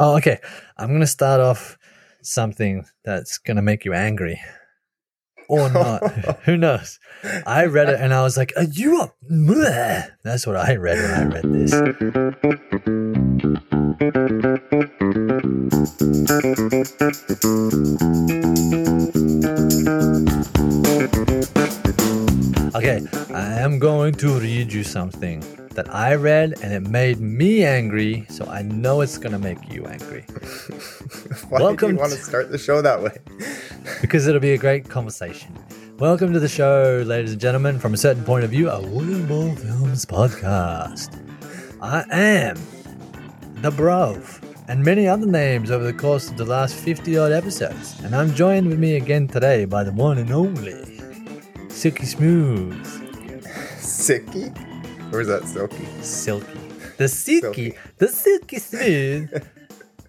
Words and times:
Oh, 0.00 0.16
okay. 0.16 0.38
I'm 0.76 0.88
going 0.88 1.00
to 1.00 1.06
start 1.06 1.40
off 1.40 1.76
something 2.22 2.86
that's 3.04 3.38
going 3.38 3.56
to 3.56 3.62
make 3.62 3.84
you 3.84 3.94
angry. 3.94 4.40
Or 5.48 5.70
not. 5.70 6.38
Who 6.44 6.56
knows? 6.56 7.00
I 7.46 7.64
read 7.64 7.88
it 7.88 7.98
and 7.98 8.14
I 8.14 8.22
was 8.22 8.36
like, 8.36 8.52
uh, 8.56 8.60
Are 8.60 8.64
you 8.64 9.00
up? 9.00 9.16
Bleh. 9.30 10.08
That's 10.22 10.46
what 10.46 10.56
I 10.56 10.76
read 10.76 10.98
when 10.98 11.10
I 11.10 11.24
read 11.24 11.44
this. 11.52 11.72
Okay, 22.76 23.00
I 23.34 23.58
am 23.58 23.78
going 23.78 24.14
to 24.14 24.38
read 24.38 24.72
you 24.72 24.84
something 24.84 25.42
that 25.78 25.94
I 25.94 26.16
read 26.16 26.54
and 26.60 26.72
it 26.72 26.90
made 26.90 27.20
me 27.20 27.64
angry, 27.64 28.26
so 28.28 28.44
I 28.46 28.62
know 28.62 29.00
it's 29.00 29.16
going 29.16 29.30
to 29.30 29.38
make 29.38 29.72
you 29.72 29.86
angry. 29.86 30.22
Why 31.50 31.60
Welcome 31.60 31.90
do 31.90 31.94
you 31.94 32.00
want 32.00 32.12
to 32.14 32.18
start 32.18 32.50
the 32.50 32.58
show 32.58 32.82
that 32.82 33.00
way? 33.00 33.16
because 34.00 34.26
it'll 34.26 34.40
be 34.40 34.54
a 34.54 34.58
great 34.58 34.88
conversation. 34.88 35.56
Welcome 36.00 36.32
to 36.32 36.40
the 36.40 36.48
show, 36.48 37.04
ladies 37.06 37.30
and 37.30 37.40
gentlemen, 37.40 37.78
from 37.78 37.94
a 37.94 37.96
certain 37.96 38.24
point 38.24 38.42
of 38.42 38.50
view, 38.50 38.68
a 38.68 38.80
Wooden 38.80 39.28
Ball 39.28 39.54
Films 39.54 40.04
podcast. 40.04 41.16
I 41.80 42.04
am 42.10 42.56
the 43.62 43.70
Brov, 43.70 44.42
and 44.66 44.82
many 44.82 45.06
other 45.06 45.26
names 45.26 45.70
over 45.70 45.84
the 45.84 45.92
course 45.92 46.28
of 46.28 46.36
the 46.36 46.44
last 46.44 46.74
50 46.74 47.16
odd 47.18 47.30
episodes. 47.30 48.00
And 48.00 48.16
I'm 48.16 48.34
joined 48.34 48.66
with 48.66 48.80
me 48.80 48.96
again 48.96 49.28
today 49.28 49.64
by 49.64 49.84
the 49.84 49.92
one 49.92 50.18
and 50.18 50.32
only 50.32 51.00
Silky 51.68 52.06
Smooth, 52.06 52.84
Sicky? 53.78 54.67
Or 55.12 55.20
is 55.20 55.28
that 55.28 55.44
silky? 55.46 55.84
Silky, 56.02 56.46
the 56.98 57.08
Silky, 57.08 57.70
Silky. 57.70 57.74
the 57.98 58.08
Silky 58.08 58.58
Smooth. 58.58 59.46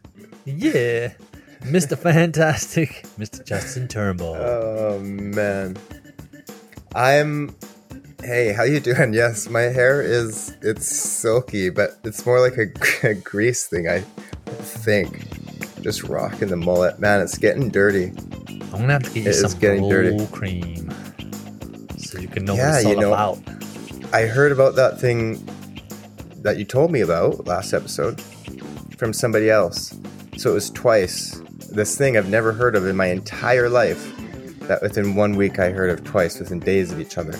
yeah, 0.46 1.14
Mr. 1.62 1.98
Fantastic, 1.98 3.06
Mr. 3.18 3.44
Justin 3.46 3.88
Turnbull. 3.88 4.36
Oh 4.36 5.00
man. 5.00 5.78
I'm 6.96 7.56
Hey, 8.22 8.52
how 8.52 8.64
you 8.64 8.82
doing? 8.82 9.14
Yes, 9.14 9.48
my 9.50 9.62
hair 9.62 10.02
is 10.02 10.58
it's 10.62 10.86
silky, 10.88 11.70
but 11.70 11.98
it's 12.04 12.26
more 12.26 12.42
like 12.42 12.58
a, 12.58 13.08
a 13.10 13.14
grease 13.14 13.68
thing, 13.68 13.88
I 13.88 14.02
think. 14.50 15.28
Just 15.82 16.04
rocking 16.04 16.50
the 16.50 16.58
mullet. 16.58 17.00
Man, 17.00 17.22
it's 17.22 17.38
getting 17.38 17.70
dirty. 17.70 18.12
I'm 18.74 18.82
gonna 18.82 18.94
have 18.94 19.04
to 19.04 19.10
get 19.12 19.16
you 19.24 19.30
It 19.30 19.36
is 19.36 19.42
some 19.52 19.60
getting 19.62 19.88
dirty. 19.88 20.28
cream 20.28 20.92
so 21.98 22.20
you 22.20 22.28
can 22.28 22.44
know 22.44 22.56
Yeah, 22.56 22.72
what 22.72 22.76
it's 22.82 22.84
you 22.90 22.96
all 22.96 23.02
know- 23.02 23.14
about. 23.14 23.38
I 24.12 24.26
heard 24.26 24.52
about 24.52 24.76
that 24.76 25.00
thing 25.00 25.46
that 26.42 26.58
you 26.58 26.66
told 26.66 26.92
me 26.92 27.02
about 27.02 27.46
last 27.46 27.74
episode 27.74 28.20
from 28.98 29.14
somebody 29.14 29.50
else. 29.52 29.96
So 30.38 30.52
it 30.52 30.54
was 30.54 30.72
twice. 30.72 31.42
This 31.72 31.96
thing 31.96 32.18
I've 32.18 32.30
never 32.30 32.52
heard 32.52 32.76
of 32.76 32.88
in 32.88 32.96
my 32.96 33.08
entire 33.08 33.70
life. 33.70 34.16
That 34.62 34.82
within 34.82 35.16
one 35.16 35.36
week 35.36 35.60
I 35.60 35.70
heard 35.70 35.92
of 35.92 36.04
twice 36.04 36.40
within 36.40 36.60
days 36.60 36.92
of 36.92 37.00
each 37.00 37.18
other. 37.18 37.34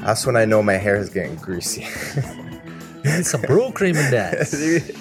That's 0.00 0.24
when 0.24 0.36
I 0.36 0.44
know 0.44 0.62
my 0.62 0.74
hair 0.74 0.96
is 0.96 1.08
getting 1.10 1.34
greasy. 1.36 1.84
Some 3.22 3.42
roll 3.48 3.72
cream 3.72 3.96
in 3.96 4.10
that. 4.12 4.34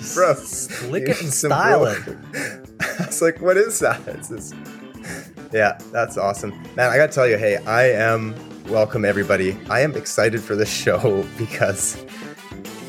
Bro, 0.15 0.33
Slick 0.35 1.09
it 1.09 1.21
and 1.21 1.31
style 1.31 1.79
bro- 1.79 2.15
it. 2.33 2.69
I 2.99 3.05
was 3.05 3.21
like, 3.21 3.39
what 3.39 3.57
is 3.57 3.79
that? 3.79 4.01
It's 4.07 4.29
just, 4.29 4.55
yeah, 5.51 5.77
that's 5.91 6.17
awesome. 6.17 6.51
Man, 6.75 6.89
I 6.89 6.97
gotta 6.97 7.11
tell 7.11 7.27
you, 7.27 7.37
hey, 7.37 7.57
I 7.57 7.91
am 7.91 8.35
welcome 8.67 9.03
everybody. 9.03 9.57
I 9.69 9.81
am 9.81 9.95
excited 9.95 10.41
for 10.41 10.55
this 10.55 10.71
show 10.83 11.25
because 11.37 12.03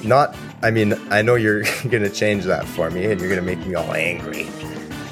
not 0.05 0.37
I 0.63 0.71
mean, 0.71 0.95
I 1.11 1.23
know 1.23 1.35
you're 1.35 1.65
gonna 1.89 2.11
change 2.11 2.45
that 2.45 2.67
for 2.67 2.91
me 2.91 3.05
and 3.07 3.21
you're 3.21 3.29
gonna 3.29 3.43
make 3.43 3.65
me 3.67 3.75
all 3.75 3.93
angry. 3.95 4.49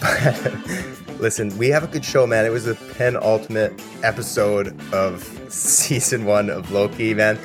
But 0.02 1.20
listen, 1.20 1.56
we 1.58 1.68
have 1.68 1.84
a 1.84 1.86
good 1.86 2.04
show, 2.04 2.26
man. 2.26 2.44
It 2.44 2.50
was 2.50 2.64
the 2.64 2.74
penultimate 2.96 3.80
episode 4.02 4.76
of 4.92 5.22
season 5.48 6.24
one 6.24 6.50
of 6.50 6.72
Loki, 6.72 7.14
man. 7.14 7.38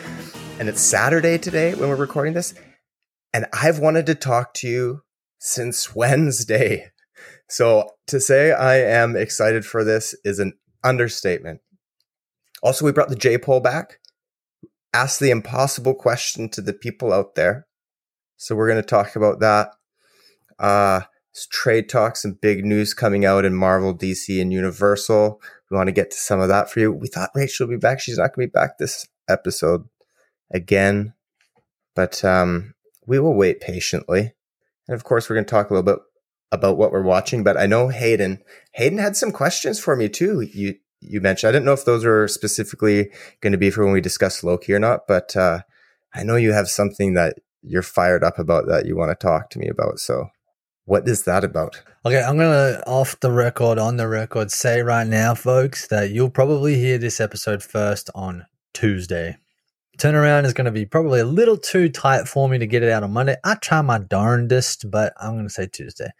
And 0.59 0.67
it's 0.67 0.81
Saturday 0.81 1.37
today 1.37 1.75
when 1.75 1.89
we're 1.89 1.95
recording 1.95 2.33
this. 2.33 2.55
And 3.31 3.45
I've 3.53 3.77
wanted 3.77 4.07
to 4.07 4.15
talk 4.15 4.55
to 4.55 4.67
you 4.67 5.01
since 5.37 5.95
Wednesday. 5.95 6.91
So 7.47 7.91
to 8.07 8.19
say 8.19 8.51
I 8.51 8.77
am 8.77 9.15
excited 9.15 9.65
for 9.65 9.83
this 9.83 10.15
is 10.23 10.39
an 10.39 10.53
understatement. 10.83 11.61
Also, 12.63 12.85
we 12.85 12.91
brought 12.91 13.09
the 13.09 13.15
J 13.15 13.37
poll 13.37 13.59
back. 13.59 13.99
Ask 14.93 15.19
the 15.19 15.29
impossible 15.29 15.93
question 15.93 16.49
to 16.49 16.61
the 16.61 16.73
people 16.73 17.13
out 17.13 17.35
there. 17.35 17.67
So 18.37 18.55
we're 18.55 18.69
going 18.69 18.81
to 18.81 18.87
talk 18.87 19.15
about 19.15 19.39
that. 19.39 19.71
Uh, 20.59 21.01
trade 21.51 21.87
talks 21.87 22.25
and 22.25 22.41
big 22.41 22.65
news 22.65 22.93
coming 22.93 23.25
out 23.25 23.45
in 23.45 23.53
Marvel, 23.53 23.95
DC, 23.95 24.41
and 24.41 24.51
Universal. 24.51 25.39
We 25.69 25.77
want 25.77 25.87
to 25.87 25.93
get 25.93 26.11
to 26.11 26.17
some 26.17 26.39
of 26.39 26.47
that 26.47 26.71
for 26.71 26.79
you. 26.79 26.91
We 26.91 27.07
thought 27.07 27.31
Rachel 27.35 27.67
would 27.67 27.73
be 27.73 27.79
back. 27.79 27.99
She's 27.99 28.17
not 28.17 28.33
going 28.33 28.47
to 28.47 28.51
be 28.51 28.59
back 28.59 28.77
this 28.77 29.07
episode 29.29 29.87
again, 30.51 31.13
but 31.95 32.23
um, 32.23 32.73
we 33.05 33.19
will 33.19 33.35
wait 33.35 33.61
patiently. 33.61 34.33
And 34.87 34.95
of 34.95 35.03
course, 35.03 35.29
we're 35.29 35.35
going 35.35 35.45
to 35.45 35.51
talk 35.51 35.69
a 35.69 35.73
little 35.73 35.93
bit 35.93 36.01
about 36.51 36.77
what 36.77 36.91
we're 36.91 37.03
watching. 37.03 37.43
But 37.43 37.57
I 37.57 37.65
know 37.65 37.89
Hayden. 37.89 38.41
Hayden 38.73 38.97
had 38.97 39.17
some 39.17 39.31
questions 39.31 39.79
for 39.79 39.95
me 39.95 40.09
too. 40.09 40.41
You 40.41 40.75
you 41.01 41.21
mentioned. 41.21 41.49
I 41.49 41.51
didn't 41.51 41.65
know 41.65 41.73
if 41.73 41.85
those 41.85 42.05
were 42.05 42.27
specifically 42.27 43.11
going 43.41 43.51
to 43.51 43.57
be 43.57 43.69
for 43.69 43.83
when 43.83 43.93
we 43.93 44.01
discuss 44.01 44.43
Loki 44.43 44.73
or 44.73 44.79
not, 44.79 45.01
but 45.07 45.35
uh, 45.35 45.61
I 46.13 46.23
know 46.23 46.35
you 46.35 46.53
have 46.53 46.69
something 46.69 47.13
that 47.13 47.35
you're 47.61 47.81
fired 47.81 48.23
up 48.23 48.39
about 48.39 48.67
that 48.67 48.85
you 48.85 48.95
want 48.95 49.11
to 49.11 49.15
talk 49.15 49.49
to 49.51 49.59
me 49.59 49.67
about. 49.67 49.99
So, 49.99 50.29
what 50.85 51.07
is 51.07 51.23
that 51.23 51.43
about? 51.43 51.81
Okay, 52.05 52.21
I'm 52.21 52.37
gonna 52.37 52.81
off 52.87 53.19
the 53.19 53.31
record, 53.31 53.77
on 53.77 53.97
the 53.97 54.07
record, 54.07 54.51
say 54.51 54.81
right 54.81 55.05
now, 55.05 55.35
folks, 55.35 55.87
that 55.87 56.11
you'll 56.11 56.29
probably 56.29 56.75
hear 56.75 56.97
this 56.97 57.19
episode 57.19 57.61
first 57.61 58.09
on 58.15 58.45
Tuesday. 58.73 59.37
Turnaround 59.97 60.45
is 60.45 60.53
going 60.53 60.65
to 60.65 60.71
be 60.71 60.85
probably 60.85 61.19
a 61.19 61.25
little 61.25 61.57
too 61.57 61.89
tight 61.89 62.27
for 62.27 62.47
me 62.47 62.59
to 62.59 62.67
get 62.67 62.83
it 62.83 62.91
out 62.91 63.01
on 63.01 63.11
Monday. 63.11 63.35
I 63.43 63.55
try 63.55 63.81
my 63.81 63.97
darndest, 63.97 64.91
but 64.91 65.11
I'm 65.19 65.33
going 65.33 65.47
to 65.47 65.49
say 65.49 65.65
Tuesday. 65.65 66.11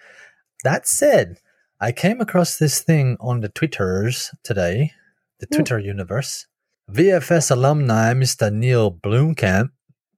That 0.63 0.87
said, 0.87 1.37
I 1.79 1.91
came 1.91 2.21
across 2.21 2.57
this 2.57 2.81
thing 2.81 3.17
on 3.19 3.41
the 3.41 3.49
Twitters 3.49 4.31
today, 4.43 4.91
the 5.39 5.45
Twitter 5.45 5.77
universe. 5.77 6.47
VFS 6.91 7.51
alumni 7.51 8.13
Mr. 8.13 8.51
Neill 8.51 8.91
Blomkamp, 8.91 9.69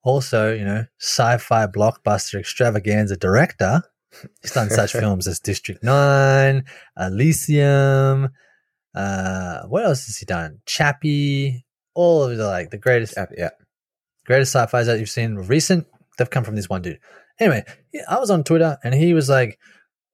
also, 0.04 0.54
you 0.54 0.64
know, 0.64 0.86
sci-fi 1.00 1.68
blockbuster 1.68 2.40
extravaganza 2.40 3.18
director. 3.18 3.82
He's 4.42 4.52
done 4.52 4.70
such 4.70 4.92
films 5.04 5.28
as 5.28 5.40
District 5.40 5.84
9, 5.84 6.64
Elysium, 6.98 8.30
uh, 8.96 9.64
what 9.68 9.86
else 9.86 10.06
has 10.08 10.18
he 10.18 10.26
done? 10.26 10.60
Chappie, 10.66 11.66
all 11.94 12.24
of 12.24 12.38
the 12.38 12.46
like 12.46 12.72
the 12.72 12.78
greatest 12.78 13.14
Yeah, 13.16 13.26
yeah. 13.38 13.50
greatest 14.26 14.54
sci-fis 14.54 14.88
that 14.88 15.00
you've 15.00 15.10
seen 15.10 15.36
recent, 15.36 15.88
they've 16.18 16.30
come 16.30 16.44
from 16.44 16.56
this 16.56 16.70
one 16.70 16.82
dude. 16.82 17.00
Anyway, 17.40 17.64
I 18.10 18.20
was 18.20 18.32
on 18.32 18.44
Twitter 18.44 18.78
and 18.84 18.94
he 18.94 19.14
was 19.14 19.30
like, 19.30 19.60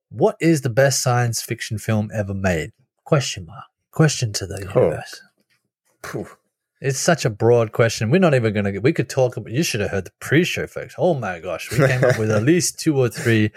"What 0.10 0.36
is 0.40 0.62
the 0.62 0.70
best 0.70 1.02
science 1.02 1.42
fiction 1.42 1.78
film 1.78 2.10
ever 2.14 2.34
made?" 2.34 2.72
Question 3.04 3.46
mark. 3.46 3.66
Question 3.92 4.34
to 4.34 4.46
the 4.46 4.56
Oh. 4.76 4.82
universe. 4.82 5.22
It's 6.82 7.00
such 7.00 7.26
a 7.26 7.30
broad 7.30 7.72
question. 7.72 8.10
We're 8.12 8.20
not 8.20 8.34
even 8.36 8.54
going 8.54 8.66
to. 8.66 8.72
get, 8.74 8.84
We 8.84 8.94
could 8.94 9.10
talk. 9.10 9.38
about 9.38 9.52
You 9.52 9.64
should 9.64 9.80
have 9.80 9.92
heard 9.92 10.06
the 10.06 10.12
pre-show, 10.20 10.68
folks. 10.68 10.94
Oh 10.98 11.14
my 11.16 11.40
gosh, 11.40 11.72
we 11.72 11.78
came 11.78 12.04
up 12.04 12.20
with 12.20 12.30
at 12.30 12.44
least 12.44 12.80
two 12.80 12.98
or 13.00 13.10
three 13.10 13.52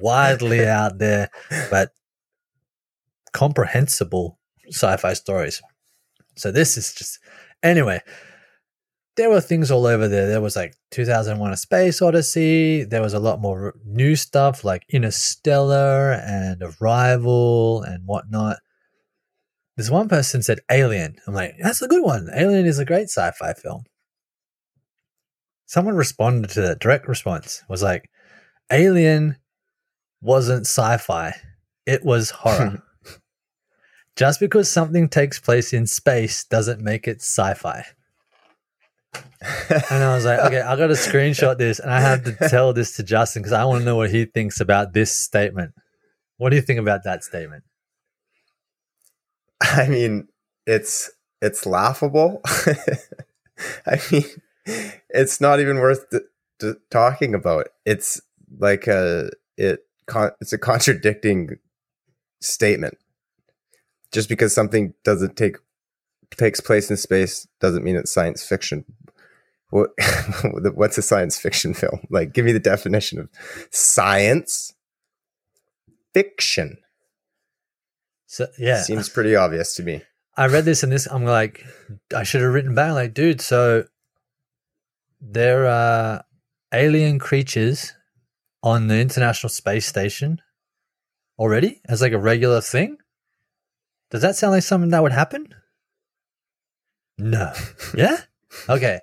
widely 0.00 0.66
out 0.66 0.98
there, 0.98 1.30
but 1.70 1.92
comprehensible 3.32 4.38
sci-fi 4.68 5.12
stories. 5.12 5.60
So 6.36 6.50
this 6.50 6.76
is 6.78 6.94
just 6.94 7.18
anyway. 7.62 8.00
There 9.16 9.30
were 9.30 9.40
things 9.40 9.70
all 9.70 9.86
over 9.86 10.08
there. 10.08 10.26
There 10.26 10.40
was 10.40 10.56
like 10.56 10.74
2001: 10.90 11.52
A 11.52 11.56
Space 11.56 12.02
Odyssey. 12.02 12.84
There 12.84 13.02
was 13.02 13.14
a 13.14 13.20
lot 13.20 13.40
more 13.40 13.74
new 13.84 14.16
stuff 14.16 14.64
like 14.64 14.84
Interstellar 14.88 16.12
and 16.12 16.62
Arrival 16.62 17.82
and 17.82 18.06
whatnot. 18.06 18.58
This 19.76 19.90
one 19.90 20.08
person 20.08 20.42
said 20.42 20.60
Alien. 20.70 21.16
I'm 21.26 21.34
like, 21.34 21.54
that's 21.60 21.82
a 21.82 21.88
good 21.88 22.02
one. 22.02 22.28
Alien 22.34 22.66
is 22.66 22.78
a 22.78 22.84
great 22.84 23.08
sci-fi 23.08 23.54
film. 23.54 23.84
Someone 25.66 25.96
responded 25.96 26.50
to 26.50 26.60
that. 26.60 26.78
Direct 26.78 27.08
response 27.08 27.62
was 27.68 27.82
like, 27.82 28.08
Alien 28.70 29.36
wasn't 30.20 30.66
sci-fi. 30.66 31.34
It 31.86 32.04
was 32.04 32.30
horror. 32.30 32.82
Just 34.16 34.38
because 34.38 34.70
something 34.70 35.08
takes 35.08 35.40
place 35.40 35.72
in 35.72 35.86
space 35.86 36.44
doesn't 36.44 36.80
make 36.80 37.08
it 37.08 37.20
sci-fi. 37.20 37.84
And 39.90 40.02
I 40.02 40.14
was 40.14 40.24
like, 40.24 40.40
okay, 40.40 40.60
I 40.60 40.76
got 40.76 40.88
to 40.88 40.94
screenshot 40.94 41.58
this 41.58 41.78
and 41.78 41.90
I 41.90 42.00
have 42.00 42.24
to 42.24 42.32
tell 42.48 42.72
this 42.72 42.96
to 42.96 43.02
Justin 43.02 43.42
because 43.42 43.52
I 43.52 43.64
want 43.64 43.80
to 43.80 43.84
know 43.84 43.96
what 43.96 44.10
he 44.10 44.24
thinks 44.24 44.60
about 44.60 44.92
this 44.92 45.12
statement. 45.12 45.72
What 46.36 46.50
do 46.50 46.56
you 46.56 46.62
think 46.62 46.80
about 46.80 47.04
that 47.04 47.24
statement? 47.24 47.64
I 49.60 49.88
mean, 49.88 50.28
it's 50.66 51.10
it's 51.40 51.66
laughable. 51.66 52.40
I 53.86 54.00
mean, 54.10 54.24
it's 55.08 55.40
not 55.40 55.60
even 55.60 55.78
worth 55.78 56.08
t- 56.10 56.18
t- 56.60 56.72
talking 56.90 57.34
about. 57.34 57.68
It's 57.84 58.20
like 58.58 58.86
a 58.86 59.30
it 59.56 59.80
con- 60.06 60.32
it's 60.40 60.52
a 60.52 60.58
contradicting 60.58 61.56
statement. 62.40 62.98
Just 64.12 64.28
because 64.28 64.54
something 64.54 64.94
doesn't 65.04 65.36
take 65.36 65.56
takes 66.36 66.60
place 66.60 66.90
in 66.90 66.96
space 66.96 67.46
doesn't 67.60 67.84
mean 67.84 67.96
it's 67.96 68.12
science 68.12 68.44
fiction. 68.44 68.84
What, 69.70 69.90
what's 70.74 70.98
a 70.98 71.02
science 71.02 71.38
fiction 71.38 71.74
film? 71.74 72.00
Like, 72.10 72.32
give 72.32 72.44
me 72.44 72.52
the 72.52 72.60
definition 72.60 73.18
of 73.18 73.28
science 73.70 74.72
fiction. 76.12 76.78
So 78.26 78.46
yeah, 78.58 78.82
Seems 78.82 79.08
pretty 79.08 79.36
obvious 79.36 79.74
to 79.76 79.82
me. 79.82 80.02
I 80.36 80.46
read 80.46 80.64
this 80.64 80.82
and 80.82 80.90
this. 80.90 81.06
I'm 81.06 81.24
like, 81.24 81.64
I 82.14 82.24
should 82.24 82.40
have 82.40 82.52
written 82.52 82.74
back, 82.74 82.92
like, 82.92 83.14
dude. 83.14 83.40
So 83.40 83.84
there 85.20 85.66
are 85.66 86.24
alien 86.72 87.18
creatures 87.18 87.92
on 88.62 88.88
the 88.88 88.98
International 88.98 89.48
Space 89.48 89.86
Station 89.86 90.40
already 91.38 91.80
as 91.86 92.00
like 92.00 92.12
a 92.12 92.18
regular 92.18 92.60
thing. 92.60 92.96
Does 94.10 94.22
that 94.22 94.36
sound 94.36 94.52
like 94.52 94.62
something 94.62 94.90
that 94.90 95.02
would 95.02 95.12
happen? 95.12 95.54
No. 97.18 97.52
yeah. 97.96 98.18
Okay. 98.68 99.00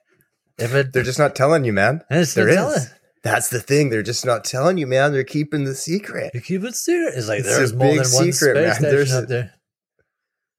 If 0.62 0.74
it, 0.74 0.94
They're 0.94 1.04
just 1.04 1.20
not 1.20 1.36
telling 1.36 1.66
you, 1.66 1.74
man. 1.74 2.02
it's 2.10 2.34
there 2.34 2.46
they're 2.46 2.56
telling- 2.56 2.80
That's 3.24 3.50
the 3.50 3.60
thing. 3.60 3.90
They're 3.90 4.02
just 4.04 4.26
not 4.26 4.44
telling 4.44 4.78
you, 4.78 4.88
man. 4.88 5.12
They're 5.12 5.24
keeping 5.24 5.64
the 5.66 5.76
secret. 5.76 6.32
You 6.34 6.42
keep 6.42 6.64
it 6.64 6.76
secret. 6.76 7.14
It's 7.16 7.28
like 7.28 7.40
It's 7.40 7.50
there's 7.50 7.72
a 7.72 7.76
more 7.76 7.88
big 7.96 8.04
than 8.04 8.12
one 8.14 8.32
secret, 8.32 8.54
man. 8.56 8.66
space 8.66 8.78
station 8.78 8.96
There's 8.96 9.14
up 9.14 9.28
there. 9.28 9.54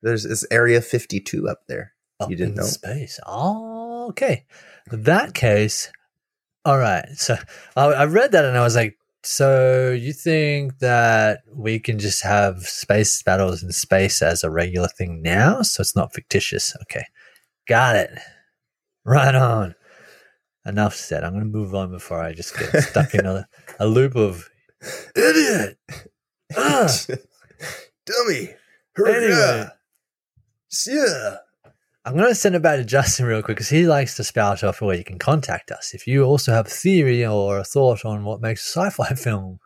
There's 0.02 0.24
this 0.24 0.44
Area 0.50 0.80
52 0.80 1.48
up 1.48 1.60
there. 1.68 1.92
Up 2.20 2.30
You 2.30 2.36
didn't 2.36 2.52
in 2.52 2.56
know? 2.56 2.62
space. 2.64 3.18
Oh, 3.26 4.08
okay. 4.10 4.44
In 4.90 5.02
that 5.04 5.34
case, 5.34 5.90
all 6.64 6.78
right. 6.78 7.06
So 7.16 7.36
I, 7.76 7.84
I 7.86 8.04
read 8.06 8.32
that 8.32 8.44
and 8.44 8.56
I 8.56 8.62
was 8.62 8.74
like, 8.76 8.96
so 9.24 9.92
you 9.92 10.12
think 10.12 10.78
that 10.80 11.42
we 11.52 11.78
can 11.78 12.00
just 12.00 12.22
have 12.24 12.62
space 12.62 13.22
battles 13.22 13.62
in 13.62 13.70
space 13.70 14.20
as 14.22 14.42
a 14.42 14.50
regular 14.50 14.88
thing 14.88 15.22
now? 15.22 15.62
So 15.62 15.80
it's 15.80 15.94
not 15.94 16.12
fictitious. 16.12 16.74
Okay. 16.82 17.04
Got 17.68 17.94
it. 17.96 18.10
Right 19.04 19.34
on. 19.34 19.74
Enough 20.64 20.94
said. 20.94 21.24
I'm 21.24 21.32
going 21.32 21.44
to 21.44 21.58
move 21.58 21.74
on 21.74 21.90
before 21.90 22.22
I 22.22 22.32
just 22.32 22.56
get 22.56 22.82
stuck 22.82 23.14
in 23.14 23.26
a, 23.26 23.46
a 23.80 23.86
loop 23.86 24.14
of 24.16 24.48
idiot. 25.16 25.78
Ah. 26.56 26.88
Dummy. 28.06 28.54
Anyway. 28.98 29.66
Yeah. 30.86 31.36
I'm 32.04 32.16
going 32.16 32.28
to 32.28 32.34
send 32.34 32.54
it 32.54 32.62
back 32.62 32.78
to 32.78 32.84
Justin 32.84 33.26
real 33.26 33.42
quick 33.42 33.56
because 33.56 33.68
he 33.68 33.86
likes 33.86 34.16
to 34.16 34.24
spout 34.24 34.64
off 34.64 34.80
where 34.80 34.96
you 34.96 35.04
can 35.04 35.18
contact 35.18 35.70
us. 35.70 35.94
If 35.94 36.06
you 36.06 36.24
also 36.24 36.52
have 36.52 36.66
a 36.66 36.70
theory 36.70 37.24
or 37.24 37.58
a 37.58 37.64
thought 37.64 38.04
on 38.04 38.24
what 38.24 38.40
makes 38.40 38.66
a 38.66 38.80
sci-fi 38.80 39.14
film, 39.14 39.60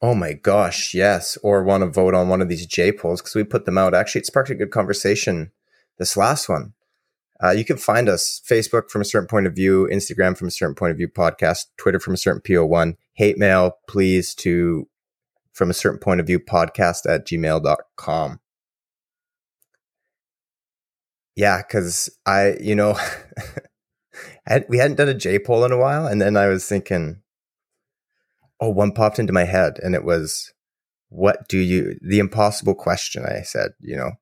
Oh 0.00 0.14
my 0.14 0.32
gosh, 0.32 0.94
yes. 0.94 1.36
Or 1.42 1.64
want 1.64 1.82
to 1.82 1.90
vote 1.90 2.14
on 2.14 2.28
one 2.28 2.40
of 2.40 2.48
these 2.48 2.66
J 2.66 2.92
polls 2.92 3.20
because 3.20 3.34
we 3.34 3.42
put 3.42 3.64
them 3.64 3.78
out. 3.78 3.94
Actually, 3.94 4.20
it 4.20 4.26
sparked 4.26 4.50
a 4.50 4.54
good 4.54 4.70
conversation. 4.70 5.50
This 5.98 6.16
last 6.16 6.48
one. 6.48 6.72
Uh, 7.42 7.50
you 7.50 7.64
can 7.64 7.76
find 7.76 8.08
us 8.08 8.42
Facebook 8.48 8.90
from 8.90 9.00
a 9.00 9.04
certain 9.04 9.28
point 9.28 9.46
of 9.46 9.54
view, 9.54 9.88
Instagram 9.92 10.36
from 10.36 10.48
a 10.48 10.52
certain 10.52 10.74
point 10.74 10.90
of 10.90 10.96
view, 10.96 11.08
podcast, 11.08 11.66
Twitter 11.76 12.00
from 12.00 12.14
a 12.14 12.16
certain 12.16 12.42
PO1, 12.42 12.94
hate 13.14 13.38
mail, 13.38 13.78
please 13.88 14.34
to 14.36 14.88
from 15.52 15.70
a 15.70 15.74
certain 15.74 15.98
point 15.98 16.20
of 16.20 16.26
view 16.26 16.40
podcast 16.40 17.08
at 17.08 17.26
gmail.com. 17.26 18.40
Yeah, 21.36 21.58
because 21.58 22.10
I, 22.26 22.56
you 22.60 22.74
know, 22.74 22.98
we 24.68 24.78
hadn't 24.78 24.96
done 24.96 25.08
a 25.08 25.14
J 25.14 25.38
poll 25.38 25.64
in 25.64 25.70
a 25.70 25.78
while. 25.78 26.06
And 26.06 26.20
then 26.20 26.36
I 26.36 26.48
was 26.48 26.66
thinking, 26.66 27.22
oh, 28.60 28.70
one 28.70 28.90
popped 28.90 29.20
into 29.20 29.32
my 29.32 29.44
head 29.44 29.78
and 29.82 29.94
it 29.94 30.04
was, 30.04 30.52
what 31.10 31.48
do 31.48 31.58
you, 31.58 31.96
the 32.02 32.18
impossible 32.18 32.74
question 32.74 33.24
I 33.24 33.42
said, 33.42 33.70
you 33.80 33.96
know, 33.96 34.12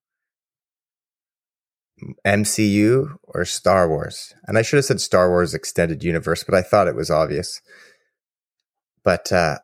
MCU 2.26 3.16
or 3.22 3.44
Star 3.44 3.88
Wars? 3.88 4.34
And 4.46 4.58
I 4.58 4.62
should 4.62 4.76
have 4.76 4.84
said 4.84 5.00
Star 5.00 5.28
Wars 5.28 5.54
Extended 5.54 6.02
Universe, 6.02 6.44
but 6.44 6.54
I 6.54 6.62
thought 6.62 6.88
it 6.88 6.96
was 6.96 7.10
obvious. 7.10 7.60
But 9.04 9.30
uh, 9.32 9.58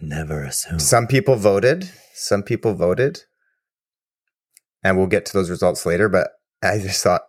never 0.00 0.42
assume. 0.42 0.78
some 0.78 1.06
people 1.06 1.36
voted. 1.36 1.90
Some 2.14 2.42
people 2.42 2.74
voted. 2.74 3.22
And 4.82 4.98
we'll 4.98 5.06
get 5.06 5.24
to 5.26 5.32
those 5.32 5.50
results 5.50 5.86
later. 5.86 6.08
But 6.08 6.28
I 6.62 6.78
just 6.78 7.02
thought, 7.02 7.22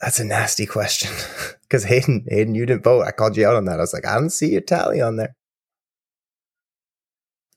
that's 0.00 0.20
a 0.20 0.24
nasty 0.24 0.66
question. 0.66 1.10
Because 1.70 1.84
Hayden, 1.84 2.26
Hayden, 2.28 2.56
you 2.56 2.66
didn't 2.66 2.82
vote. 2.82 3.02
I 3.02 3.12
called 3.12 3.36
you 3.36 3.46
out 3.46 3.54
on 3.54 3.64
that. 3.66 3.78
I 3.78 3.82
was 3.82 3.92
like, 3.92 4.04
I 4.04 4.14
don't 4.14 4.30
see 4.30 4.50
your 4.50 4.60
tally 4.60 5.00
on 5.00 5.14
there. 5.14 5.36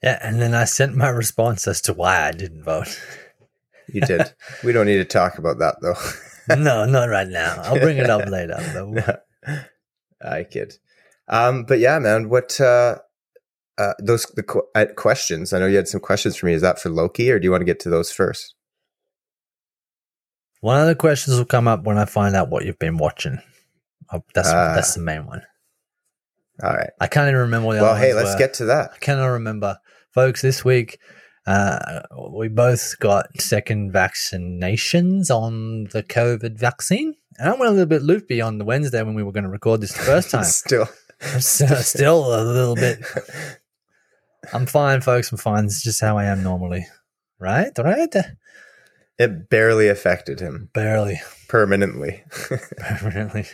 yeah, 0.04 0.20
and 0.22 0.40
then 0.40 0.54
I 0.54 0.66
sent 0.66 0.96
my 0.96 1.10
response 1.10 1.68
as 1.68 1.82
to 1.82 1.94
why 1.94 2.28
I 2.28 2.32
didn't 2.32 2.64
vote. 2.64 3.02
You 3.94 4.02
did. 4.02 4.34
we 4.64 4.72
don't 4.74 4.86
need 4.88 4.98
to 4.98 5.06
talk 5.06 5.38
about 5.38 5.60
that 5.60 5.76
though. 5.82 6.56
no, 6.56 6.86
not 6.86 7.10
right 7.10 7.28
now. 7.28 7.62
I'll 7.64 7.80
bring 7.80 7.98
it 7.98 8.10
up 8.10 8.28
later. 8.30 8.58
Though. 8.74 9.58
I 10.22 10.44
kid. 10.44 10.74
Um, 11.28 11.64
but 11.64 11.80
yeah, 11.80 12.00
man, 12.00 12.28
what 12.30 12.60
uh, 12.60 12.98
uh, 13.78 13.94
those 14.00 14.26
the 14.36 14.44
qu- 14.44 14.68
uh, 14.76 14.86
questions? 14.98 15.54
I 15.54 15.60
know 15.60 15.68
you 15.68 15.78
had 15.78 15.88
some 15.88 16.02
questions 16.02 16.36
for 16.36 16.48
me. 16.48 16.54
Is 16.54 16.62
that 16.62 16.80
for 16.80 16.90
Loki, 16.90 17.32
or 17.32 17.40
do 17.40 17.46
you 17.46 17.52
want 17.52 17.62
to 17.62 17.66
get 17.66 17.80
to 17.82 17.90
those 17.90 18.12
first? 18.12 18.56
One 20.62 20.80
of 20.80 20.88
the 20.88 20.96
questions 20.96 21.38
will 21.38 21.46
come 21.46 21.68
up 21.68 21.84
when 21.84 21.98
I 21.98 22.06
find 22.06 22.36
out 22.36 22.50
what 22.50 22.66
you've 22.66 22.80
been 22.80 22.98
watching. 22.98 23.40
Oh, 24.12 24.24
that's 24.34 24.50
Ah. 24.50 24.74
that's 24.76 24.94
the 24.96 25.02
main 25.02 25.26
one. 25.26 25.44
All 26.62 26.74
right. 26.74 26.92
I 27.02 27.08
can't 27.08 27.28
even 27.28 27.42
remember 27.42 27.68
what 27.68 27.76
the 27.76 27.82
Well, 27.82 27.96
hey, 27.96 28.14
let's 28.14 28.34
were. 28.34 28.40
get 28.40 28.54
to 28.56 28.66
that. 28.66 28.92
I 28.94 28.98
cannot 29.00 29.26
remember. 29.28 29.78
Folks, 30.12 30.42
this 30.42 30.64
week 30.64 31.00
uh, 31.46 32.02
we 32.32 32.48
both 32.48 32.98
got 33.00 33.40
second 33.40 33.92
vaccinations 33.92 35.30
on 35.30 35.86
the 35.86 36.04
COVID 36.04 36.58
vaccine. 36.58 37.16
And 37.38 37.50
I 37.50 37.52
went 37.54 37.66
a 37.66 37.72
little 37.72 37.86
bit 37.86 38.04
loopy 38.04 38.42
on 38.42 38.58
the 38.58 38.66
Wednesday 38.66 39.02
when 39.02 39.16
we 39.16 39.24
were 39.24 39.32
going 39.32 39.44
to 39.44 39.50
record 39.50 39.82
this 39.82 39.94
the 39.94 40.04
first 40.04 40.32
time. 40.32 40.44
Still, 41.40 41.78
still 41.78 42.36
a 42.36 42.44
little 42.44 42.76
bit. 42.76 43.00
I'm 44.52 44.66
fine, 44.66 45.00
folks. 45.00 45.32
I'm 45.32 45.38
fine. 45.38 45.66
It's 45.66 45.82
just 45.82 46.02
how 46.02 46.18
I 46.18 46.26
am 46.26 46.44
normally. 46.44 46.86
Right? 47.40 47.72
Right? 47.78 48.14
it 49.20 49.50
barely 49.50 49.88
affected 49.88 50.40
him 50.40 50.70
Barely. 50.74 51.22
permanently. 51.48 52.24
Permanently. 52.78 53.46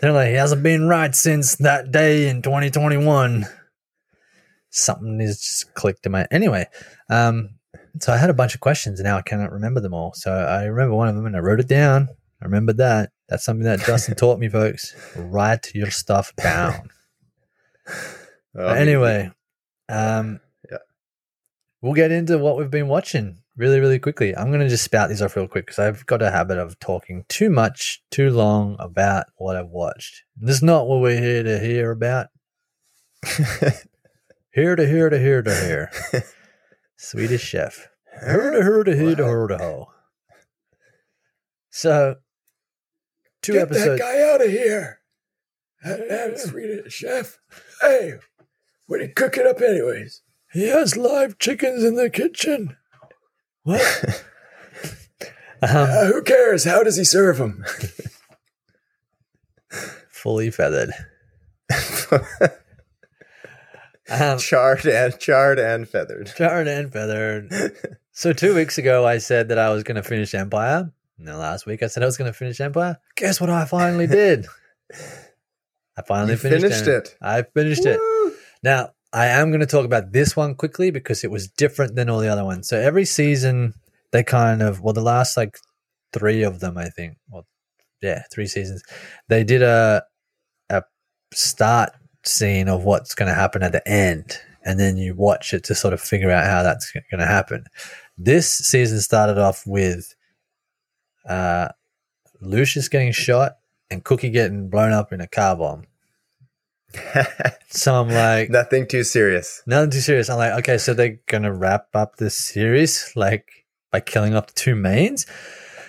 They're 0.00 0.12
like, 0.12 0.28
he 0.28 0.34
hasn't 0.34 0.62
been 0.62 0.88
right 0.88 1.14
since 1.14 1.56
that 1.56 1.92
day 1.92 2.28
in 2.28 2.42
2021. 2.42 3.46
Something 4.76 5.20
is 5.20 5.40
just 5.40 5.74
clicked 5.74 6.04
in 6.06 6.12
my. 6.12 6.26
Anyway, 6.30 6.66
um, 7.08 7.50
so 8.00 8.12
I 8.12 8.16
had 8.18 8.30
a 8.30 8.34
bunch 8.34 8.54
of 8.54 8.60
questions 8.60 9.00
and 9.00 9.06
now 9.06 9.16
I 9.16 9.22
cannot 9.22 9.52
remember 9.52 9.80
them 9.80 9.94
all. 9.94 10.12
So 10.14 10.30
I 10.32 10.64
remember 10.64 10.94
one 10.94 11.08
of 11.08 11.14
them 11.16 11.24
and 11.26 11.34
I 11.36 11.38
wrote 11.40 11.60
it 11.60 11.68
down. 11.68 12.08
I 12.42 12.44
remembered 12.44 12.76
that. 12.76 13.10
That's 13.28 13.44
something 13.44 13.64
that 13.64 13.80
Justin 13.80 14.14
taught 14.16 14.38
me, 14.38 14.48
folks. 14.48 14.94
Write 15.16 15.74
your 15.74 15.90
stuff 15.90 16.34
down. 16.36 16.90
Oh, 18.58 18.68
anyway, 18.68 19.30
um, 19.90 20.40
Yeah. 20.70 20.78
we'll 21.82 21.92
get 21.92 22.10
into 22.10 22.38
what 22.38 22.56
we've 22.56 22.70
been 22.70 22.88
watching 22.88 23.42
really, 23.54 23.80
really 23.80 23.98
quickly. 23.98 24.34
I'm 24.34 24.48
going 24.48 24.60
to 24.60 24.68
just 24.68 24.82
spout 24.84 25.10
these 25.10 25.20
off 25.20 25.36
real 25.36 25.46
quick 25.46 25.66
because 25.66 25.78
I've 25.78 26.06
got 26.06 26.22
a 26.22 26.30
habit 26.30 26.56
of 26.56 26.78
talking 26.80 27.26
too 27.28 27.50
much, 27.50 28.02
too 28.10 28.30
long 28.30 28.74
about 28.78 29.26
what 29.36 29.56
I've 29.56 29.68
watched. 29.68 30.22
This 30.38 30.56
is 30.56 30.62
not 30.62 30.86
what 30.88 31.00
we're 31.02 31.20
here 31.20 31.42
to 31.42 31.58
hear 31.60 31.90
about. 31.90 32.28
Here 34.56 34.74
to 34.74 34.86
hear 34.88 35.10
to 35.10 35.18
hear 35.18 35.42
to 35.42 35.54
hear. 35.54 35.90
Swedish 36.96 37.42
chef. 37.42 37.90
Here 38.24 38.52
to 38.52 38.62
hear 38.62 38.84
to 38.84 38.96
hear 38.96 39.14
to 39.14 39.22
hear 39.22 39.46
to 39.48 39.58
ho. 39.58 39.88
So, 41.68 42.16
two 43.42 43.52
Get 43.52 43.62
episodes. 43.64 44.00
Get 44.00 44.06
that 44.06 44.14
guy 44.14 44.34
out 44.34 44.42
of 44.42 44.50
here. 44.50 45.00
That, 45.84 46.08
that 46.08 46.38
Swedish 46.38 46.94
chef. 46.94 47.38
Hey, 47.82 48.14
what 48.86 49.00
are 49.00 49.02
you 49.02 49.12
cooking 49.14 49.46
up 49.46 49.60
anyways? 49.60 50.22
He 50.54 50.68
has 50.68 50.96
live 50.96 51.38
chickens 51.38 51.84
in 51.84 51.96
the 51.96 52.08
kitchen. 52.08 52.78
What? 53.62 54.24
um, 55.60 55.68
Uh, 55.70 56.06
who 56.06 56.22
cares? 56.22 56.64
How 56.64 56.82
does 56.82 56.96
he 56.96 57.04
serve 57.04 57.36
them? 57.36 57.62
fully 60.08 60.50
feathered. 60.50 60.92
Um, 64.08 64.38
charred 64.38 64.86
and 64.86 65.18
charred 65.18 65.58
and 65.58 65.88
feathered. 65.88 66.32
Charred 66.36 66.68
and 66.68 66.92
feathered. 66.92 67.52
So 68.16 68.32
two 68.32 68.54
weeks 68.54 68.78
ago, 68.78 69.06
I 69.06 69.18
said 69.18 69.50
that 69.50 69.58
I 69.58 69.68
was 69.68 69.82
going 69.82 69.96
to 69.96 70.02
finish 70.02 70.34
Empire. 70.34 70.90
And 71.18 71.28
then 71.28 71.36
last 71.36 71.66
week, 71.66 71.82
I 71.82 71.86
said 71.88 72.02
I 72.02 72.06
was 72.06 72.16
going 72.16 72.32
to 72.32 72.38
finish 72.38 72.58
Empire. 72.62 72.98
Guess 73.14 73.42
what? 73.42 73.50
I 73.50 73.66
finally 73.66 74.06
did. 74.22 74.46
I 75.98 76.00
finally 76.08 76.32
You 76.32 76.38
finished, 76.38 76.62
finished 76.62 76.86
it. 76.86 77.14
I 77.20 77.42
finished 77.42 77.84
it. 77.84 78.00
Now, 78.62 78.92
I 79.12 79.26
am 79.26 79.50
going 79.50 79.60
to 79.60 79.66
talk 79.66 79.84
about 79.84 80.12
this 80.12 80.34
one 80.34 80.54
quickly 80.54 80.90
because 80.90 81.24
it 81.24 81.30
was 81.30 81.46
different 81.46 81.94
than 81.94 82.08
all 82.08 82.20
the 82.20 82.28
other 82.28 82.42
ones. 82.42 82.68
So 82.68 82.78
every 82.78 83.04
season, 83.04 83.74
they 84.12 84.22
kind 84.22 84.62
of, 84.62 84.80
well, 84.80 84.94
the 84.94 85.02
last 85.02 85.36
like 85.36 85.58
three 86.14 86.42
of 86.42 86.60
them, 86.60 86.78
I 86.78 86.88
think, 86.88 87.18
well, 87.28 87.46
yeah, 88.00 88.22
three 88.32 88.46
seasons, 88.46 88.82
they 89.28 89.44
did 89.44 89.60
a 89.60 90.04
a 90.70 90.82
start 91.34 91.90
scene 92.28 92.68
of 92.68 92.84
what's 92.84 93.14
going 93.14 93.28
to 93.28 93.34
happen 93.34 93.62
at 93.62 93.72
the 93.72 93.86
end, 93.88 94.38
and 94.64 94.78
then 94.80 94.96
you 94.96 95.14
watch 95.14 95.52
it 95.54 95.64
to 95.64 95.74
sort 95.74 95.94
of 95.94 96.00
figure 96.00 96.30
out 96.30 96.44
how 96.44 96.62
that's 96.62 96.92
going 96.92 97.20
to 97.20 97.26
happen. 97.26 97.64
This 98.18 98.50
season 98.50 99.00
started 99.00 99.38
off 99.38 99.64
with 99.66 100.14
uh, 101.28 101.68
Lucius 102.40 102.88
getting 102.88 103.12
shot 103.12 103.56
and 103.90 104.04
Cookie 104.04 104.30
getting 104.30 104.68
blown 104.68 104.92
up 104.92 105.12
in 105.12 105.20
a 105.20 105.26
car 105.28 105.56
bomb. 105.56 105.84
So 107.68 107.94
I'm 108.00 108.08
like, 108.08 108.48
Nothing 108.48 108.86
too 108.86 109.02
serious. 109.04 109.60
nothing 109.66 109.90
too 109.90 110.00
serious. 110.00 110.30
I'm 110.30 110.38
like, 110.38 110.52
okay, 110.60 110.78
so 110.78 110.94
they're 110.94 111.18
gonna 111.26 111.52
wrap 111.52 111.88
up 111.94 112.16
this 112.16 112.36
series 112.38 113.12
like 113.16 113.66
by 113.92 114.00
killing 114.00 114.34
off 114.34 114.46
the 114.46 114.52
two 114.54 114.74
mains, 114.74 115.26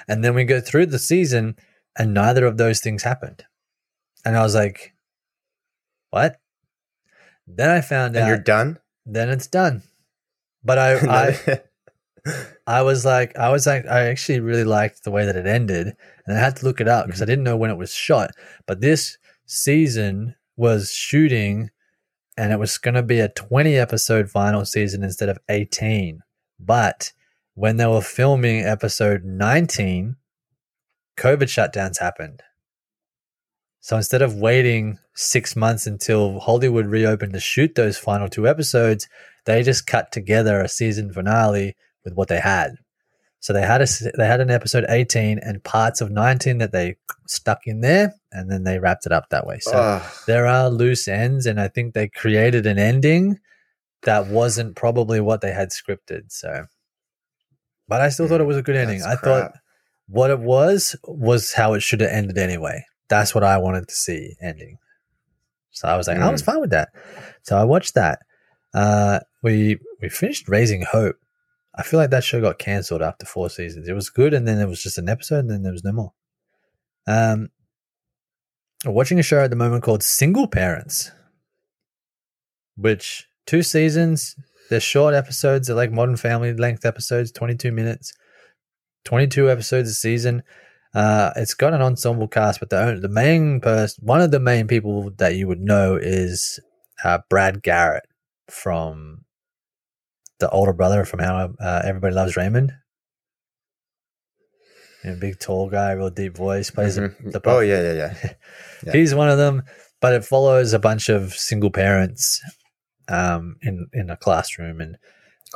and 0.07 0.23
then 0.23 0.33
we 0.33 0.43
go 0.43 0.59
through 0.59 0.87
the 0.87 0.99
season, 0.99 1.55
and 1.97 2.13
neither 2.13 2.45
of 2.45 2.57
those 2.57 2.81
things 2.81 3.03
happened. 3.03 3.45
And 4.25 4.35
I 4.35 4.41
was 4.43 4.53
like, 4.55 4.95
what? 6.09 6.39
Then 7.45 7.69
I 7.69 7.81
found 7.81 8.15
And 8.15 8.25
out. 8.25 8.27
you're 8.27 8.37
done? 8.37 8.79
then 9.07 9.29
it's 9.29 9.47
done. 9.47 9.83
But 10.63 10.77
I, 10.77 10.97
I, 11.47 11.61
I 12.67 12.81
was 12.81 13.05
like, 13.05 13.37
I 13.37 13.49
was 13.49 13.65
like, 13.65 13.85
I 13.87 14.07
actually 14.07 14.41
really 14.41 14.65
liked 14.65 15.03
the 15.03 15.11
way 15.11 15.25
that 15.25 15.35
it 15.35 15.47
ended, 15.47 15.95
and 16.25 16.37
I 16.37 16.39
had 16.39 16.57
to 16.57 16.65
look 16.65 16.81
it 16.81 16.87
up 16.87 17.05
because 17.05 17.21
I 17.21 17.23
mm-hmm. 17.23 17.31
didn't 17.31 17.43
know 17.45 17.57
when 17.57 17.71
it 17.71 17.77
was 17.77 17.93
shot. 17.93 18.31
But 18.65 18.81
this 18.81 19.17
season 19.45 20.35
was 20.55 20.91
shooting, 20.91 21.69
and 22.35 22.51
it 22.51 22.59
was 22.59 22.77
going 22.77 22.95
to 22.95 23.03
be 23.03 23.19
a 23.19 23.29
20 23.29 23.75
episode 23.75 24.29
final 24.29 24.65
season 24.65 25.03
instead 25.03 25.29
of 25.29 25.39
18. 25.49 26.21
But 26.59 27.13
when 27.55 27.77
they 27.77 27.87
were 27.87 28.01
filming 28.01 28.63
episode 28.63 29.23
19, 29.23 30.17
COVID 31.17 31.43
shutdowns 31.43 31.99
happened. 31.99 32.43
So 33.87 33.95
instead 33.95 34.21
of 34.21 34.35
waiting 34.35 34.99
six 35.15 35.55
months 35.55 35.87
until 35.87 36.41
Hollywood 36.41 36.87
reopened 36.87 37.31
to 37.31 37.39
shoot 37.39 37.75
those 37.75 37.97
final 37.97 38.27
two 38.27 38.45
episodes, 38.45 39.07
they 39.45 39.63
just 39.63 39.87
cut 39.87 40.11
together 40.11 40.59
a 40.59 40.67
season 40.67 41.13
finale 41.13 41.77
with 42.03 42.13
what 42.13 42.27
they 42.27 42.41
had. 42.41 42.75
So 43.39 43.53
they 43.53 43.61
had 43.61 43.81
a 43.81 43.87
they 44.17 44.27
had 44.27 44.41
an 44.41 44.51
episode 44.51 44.83
18 44.89 45.39
and 45.39 45.63
parts 45.63 46.01
of 46.01 46.11
19 46.11 46.57
that 46.57 46.73
they 46.73 46.97
stuck 47.27 47.59
in 47.65 47.79
there, 47.79 48.13
and 48.29 48.51
then 48.51 48.65
they 48.65 48.77
wrapped 48.77 49.05
it 49.05 49.13
up 49.13 49.29
that 49.29 49.47
way. 49.47 49.59
So 49.59 49.71
Ugh. 49.71 50.11
there 50.27 50.47
are 50.47 50.69
loose 50.69 51.07
ends, 51.07 51.45
and 51.45 51.57
I 51.57 51.69
think 51.69 51.93
they 51.93 52.09
created 52.09 52.65
an 52.65 52.77
ending 52.77 53.39
that 54.03 54.27
wasn't 54.27 54.75
probably 54.75 55.21
what 55.21 55.39
they 55.39 55.53
had 55.53 55.69
scripted. 55.69 56.33
So, 56.33 56.65
but 57.87 58.01
I 58.01 58.09
still 58.09 58.27
thought 58.27 58.41
it 58.41 58.43
mm, 58.43 58.47
was 58.47 58.57
a 58.57 58.63
good 58.63 58.75
ending. 58.75 59.01
I 59.03 59.15
thought 59.15 59.53
what 60.09 60.29
it 60.29 60.39
was 60.39 60.97
was 61.05 61.53
how 61.53 61.73
it 61.73 61.81
should 61.81 62.01
have 62.01 62.11
ended 62.11 62.37
anyway. 62.37 62.83
That's 63.09 63.33
what 63.33 63.43
I 63.43 63.57
wanted 63.57 63.87
to 63.87 63.95
see 63.95 64.35
ending. 64.41 64.77
So 65.71 65.87
I 65.87 65.95
was 65.95 66.07
like, 66.07 66.17
I 66.17 66.31
was 66.31 66.41
fine 66.41 66.59
with 66.59 66.71
that. 66.71 66.89
So 67.43 67.55
I 67.57 67.63
watched 67.63 67.93
that. 67.93 68.19
Uh, 68.73 69.19
we 69.43 69.77
we 70.01 70.09
finished 70.09 70.49
Raising 70.49 70.81
Hope. 70.81 71.17
I 71.75 71.83
feel 71.83 71.99
like 71.99 72.09
that 72.09 72.23
show 72.23 72.41
got 72.41 72.57
cancelled 72.57 73.03
after 73.03 73.25
four 73.25 73.49
seasons. 73.49 73.87
It 73.87 73.93
was 73.93 74.09
good, 74.09 74.33
and 74.33 74.47
then 74.47 74.59
it 74.59 74.65
was 74.67 74.81
just 74.81 74.97
an 74.97 75.07
episode, 75.07 75.39
and 75.39 75.51
then 75.51 75.61
there 75.61 75.71
was 75.71 75.83
no 75.83 75.91
more. 75.91 76.13
Um, 77.05 77.49
watching 78.85 79.19
a 79.19 79.23
show 79.23 79.39
at 79.41 79.51
the 79.51 79.55
moment 79.55 79.83
called 79.83 80.03
Single 80.03 80.47
Parents, 80.47 81.11
which 82.75 83.27
two 83.45 83.63
seasons. 83.63 84.35
They're 84.69 84.79
short 84.79 85.13
episodes. 85.13 85.67
They're 85.67 85.75
like 85.75 85.91
Modern 85.91 86.17
Family 86.17 86.53
length 86.53 86.85
episodes, 86.85 87.31
twenty 87.31 87.55
two 87.55 87.71
minutes, 87.71 88.13
twenty 89.05 89.27
two 89.27 89.49
episodes 89.49 89.89
a 89.89 89.93
season. 89.93 90.43
Uh, 90.93 91.31
it's 91.35 91.53
got 91.53 91.73
an 91.73 91.81
ensemble 91.81 92.27
cast, 92.27 92.59
but 92.59 92.69
the 92.69 92.97
the 93.01 93.09
main 93.09 93.59
person, 93.61 94.03
one 94.05 94.21
of 94.21 94.31
the 94.31 94.39
main 94.39 94.67
people 94.67 95.11
that 95.17 95.35
you 95.35 95.47
would 95.47 95.59
know 95.61 95.95
is 95.95 96.59
uh, 97.03 97.19
Brad 97.29 97.61
Garrett 97.61 98.05
from 98.49 99.25
the 100.39 100.49
older 100.49 100.73
brother 100.73 101.03
from 101.05 101.19
How 101.19 101.49
uh, 101.59 101.81
Everybody 101.83 102.15
Loves 102.15 102.35
Raymond. 102.37 102.73
You 105.03 105.11
know, 105.11 105.17
big 105.19 105.39
tall 105.39 105.69
guy, 105.69 105.91
real 105.91 106.09
deep 106.09 106.35
voice, 106.35 106.71
plays 106.71 106.95
the- 106.95 107.09
Mhm. 107.09 107.31
the, 107.31 107.41
oh 107.45 107.59
yeah, 107.59 107.81
yeah, 107.81 107.93
yeah. 107.93 108.33
Yeah. 108.85 108.91
He's 108.93 109.15
one 109.15 109.29
of 109.29 109.37
them, 109.37 109.63
but 110.01 110.13
it 110.13 110.23
follows 110.25 110.73
a 110.73 110.79
bunch 110.79 111.09
of 111.09 111.33
single 111.33 111.71
parents 111.71 112.41
um, 113.07 113.55
in 113.61 113.87
in 113.93 114.09
a 114.09 114.17
classroom, 114.17 114.81
and 114.81 114.97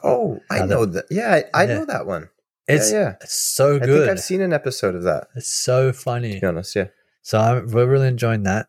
Oh, 0.03 0.39
I 0.50 0.59
the- 0.59 0.67
know 0.67 0.85
that. 0.85 1.05
Yeah, 1.11 1.31
I, 1.31 1.43
I 1.53 1.63
Yeah. 1.67 1.73
know 1.79 1.85
that 1.85 2.05
one. 2.07 2.29
It's 2.67 2.91
yeah, 2.91 2.99
yeah. 2.99 3.15
it's 3.21 3.37
so 3.37 3.69
I 3.75 3.79
think 3.79 3.85
good. 3.85 4.09
I've 4.09 4.19
seen 4.19 4.41
an 4.41 4.53
episode 4.53 4.95
of 4.95 5.03
that. 5.03 5.27
it's 5.35 5.47
so 5.53 5.91
funny. 5.93 6.35
To 6.35 6.41
be 6.41 6.47
honest, 6.47 6.75
yeah. 6.75 6.87
So 7.21 7.39
I'm 7.39 7.67
we're 7.71 7.87
really 7.87 8.07
enjoying 8.07 8.43
that. 8.43 8.67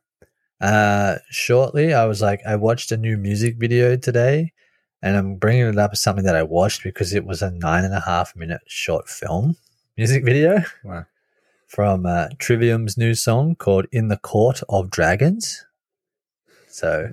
Uh, 0.60 1.16
shortly, 1.30 1.92
I 1.92 2.04
was 2.06 2.22
like, 2.22 2.40
I 2.46 2.54
watched 2.56 2.92
a 2.92 2.96
new 2.96 3.16
music 3.16 3.56
video 3.58 3.96
today, 3.96 4.52
and 5.02 5.16
I'm 5.16 5.36
bringing 5.36 5.66
it 5.66 5.78
up 5.78 5.90
as 5.92 6.00
something 6.02 6.24
that 6.24 6.36
I 6.36 6.42
watched 6.44 6.84
because 6.84 7.12
it 7.14 7.24
was 7.24 7.42
a 7.42 7.50
nine 7.50 7.84
and 7.84 7.94
a 7.94 8.00
half 8.00 8.36
minute 8.36 8.60
short 8.66 9.08
film 9.08 9.56
music 9.96 10.24
video 10.24 10.62
Wow. 10.84 11.04
from 11.68 12.06
uh, 12.06 12.28
Trivium's 12.38 12.96
new 12.96 13.14
song 13.14 13.56
called 13.56 13.86
"In 13.92 14.08
the 14.08 14.16
Court 14.18 14.62
of 14.68 14.88
Dragons." 14.90 15.64
So 16.68 17.10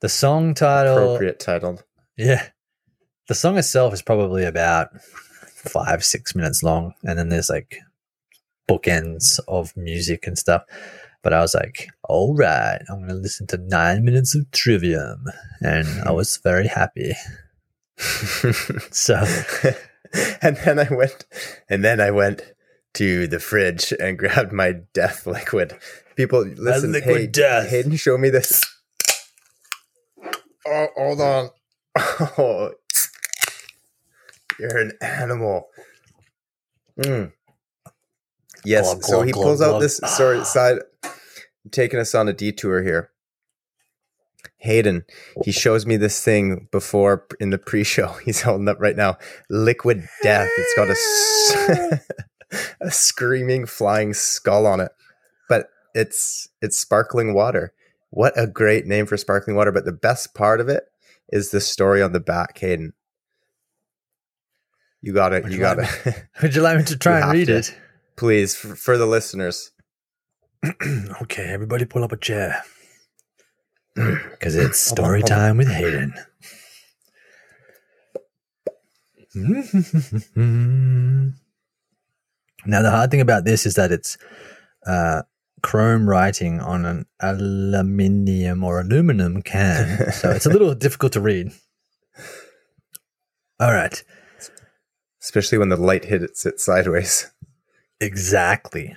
the 0.00 0.08
song 0.08 0.54
title, 0.54 0.96
Appropriate 0.98 1.40
title. 1.40 1.80
yeah, 2.16 2.48
the 3.26 3.34
song 3.34 3.58
itself 3.58 3.92
is 3.94 4.02
probably 4.02 4.44
about 4.44 4.90
five 5.68 6.04
six 6.04 6.34
minutes 6.34 6.62
long, 6.62 6.94
and 7.04 7.18
then 7.18 7.28
there's 7.28 7.50
like 7.50 7.78
bookends 8.68 9.40
of 9.48 9.76
music 9.76 10.26
and 10.26 10.38
stuff. 10.38 10.64
But 11.22 11.32
I 11.32 11.40
was 11.40 11.54
like, 11.54 11.88
all 12.08 12.34
right, 12.34 12.78
I'm 12.88 12.98
going 12.98 13.08
to 13.08 13.14
listen 13.14 13.46
to 13.48 13.58
nine 13.58 14.04
minutes 14.04 14.34
of 14.36 14.50
Trivium. 14.52 15.24
And 15.60 15.86
I 16.04 16.12
was 16.12 16.38
very 16.38 16.68
happy. 16.68 17.12
So, 18.92 19.14
and 20.40 20.56
then 20.58 20.78
I 20.78 20.86
went, 20.94 21.26
and 21.68 21.84
then 21.84 22.00
I 22.00 22.12
went 22.12 22.42
to 22.94 23.26
the 23.26 23.40
fridge 23.40 23.92
and 23.98 24.16
grabbed 24.18 24.52
my 24.52 24.74
death 24.92 25.26
liquid. 25.26 25.76
People, 26.14 26.42
listen, 26.46 26.92
liquid 26.92 27.16
hey, 27.16 27.26
death. 27.26 27.70
Hayden, 27.70 27.96
show 27.96 28.16
me 28.16 28.30
this. 28.30 28.64
Oh, 30.66 30.86
hold 30.96 31.20
on. 31.20 31.50
Oh, 32.38 32.70
you're 34.58 34.78
an 34.78 34.92
animal. 35.00 35.68
Mm. 37.00 37.32
Yes. 38.64 38.92
Glug, 38.92 39.04
so 39.04 39.16
glug, 39.16 39.26
he 39.26 39.32
glug, 39.32 39.44
pulls 39.44 39.62
out 39.62 39.70
glug. 39.70 39.82
this 39.82 39.96
sorry 39.98 40.44
side, 40.44 40.78
taking 41.70 42.00
us 42.00 42.14
on 42.14 42.28
a 42.28 42.32
detour 42.32 42.82
here. 42.82 43.10
Hayden, 44.58 45.04
he 45.44 45.52
shows 45.52 45.86
me 45.86 45.96
this 45.96 46.22
thing 46.22 46.68
before 46.72 47.26
in 47.38 47.50
the 47.50 47.58
pre-show. 47.58 48.08
He's 48.24 48.42
holding 48.42 48.68
up 48.68 48.80
right 48.80 48.96
now. 48.96 49.16
Liquid 49.48 50.08
Death. 50.22 50.50
It's 50.58 50.74
got 50.74 50.90
a, 50.90 52.00
a 52.80 52.90
screaming 52.90 53.66
flying 53.66 54.14
skull 54.14 54.66
on 54.66 54.80
it, 54.80 54.90
but 55.48 55.68
it's 55.94 56.48
it's 56.60 56.78
sparkling 56.78 57.34
water. 57.34 57.72
What 58.10 58.32
a 58.36 58.46
great 58.46 58.86
name 58.86 59.06
for 59.06 59.16
sparkling 59.16 59.56
water! 59.56 59.70
But 59.70 59.84
the 59.84 59.92
best 59.92 60.34
part 60.34 60.60
of 60.60 60.68
it 60.68 60.84
is 61.28 61.50
the 61.50 61.60
story 61.60 62.02
on 62.02 62.12
the 62.12 62.20
back, 62.20 62.58
Hayden. 62.58 62.94
You 65.00 65.12
got 65.12 65.32
it. 65.32 65.44
Would 65.44 65.52
You 65.52 65.58
you 65.58 65.64
got 65.64 65.78
like 65.78 66.06
it. 66.06 66.24
would 66.42 66.54
you 66.54 66.62
like 66.62 66.78
me 66.78 66.84
to 66.84 66.98
try 66.98 67.20
and 67.20 67.32
read 67.32 67.46
to. 67.46 67.58
it? 67.58 67.78
Please, 68.16 68.54
for, 68.54 68.74
for 68.74 68.98
the 68.98 69.06
listeners. 69.06 69.70
okay, 71.22 71.44
everybody 71.44 71.84
pull 71.84 72.04
up 72.04 72.12
a 72.12 72.16
chair. 72.16 72.62
Because 74.30 74.54
it's 74.54 74.78
story 74.78 75.22
time 75.22 75.56
with 75.56 75.68
Hayden. 75.68 76.14
now, 82.64 82.82
the 82.82 82.90
hard 82.90 83.10
thing 83.10 83.20
about 83.20 83.44
this 83.44 83.66
is 83.66 83.74
that 83.74 83.90
it's 83.90 84.16
uh, 84.86 85.22
chrome 85.62 86.08
writing 86.08 86.60
on 86.60 86.84
an 86.84 87.06
aluminium 87.20 88.62
or 88.62 88.80
aluminum 88.80 89.42
can. 89.42 90.12
so 90.12 90.30
it's 90.30 90.46
a 90.46 90.50
little 90.50 90.74
difficult 90.86 91.12
to 91.14 91.20
read. 91.20 91.50
All 93.60 93.72
right. 93.72 94.02
Especially 95.28 95.58
when 95.58 95.68
the 95.68 95.76
light 95.76 96.06
hits 96.06 96.46
it 96.46 96.58
sideways. 96.58 97.30
Exactly. 98.00 98.94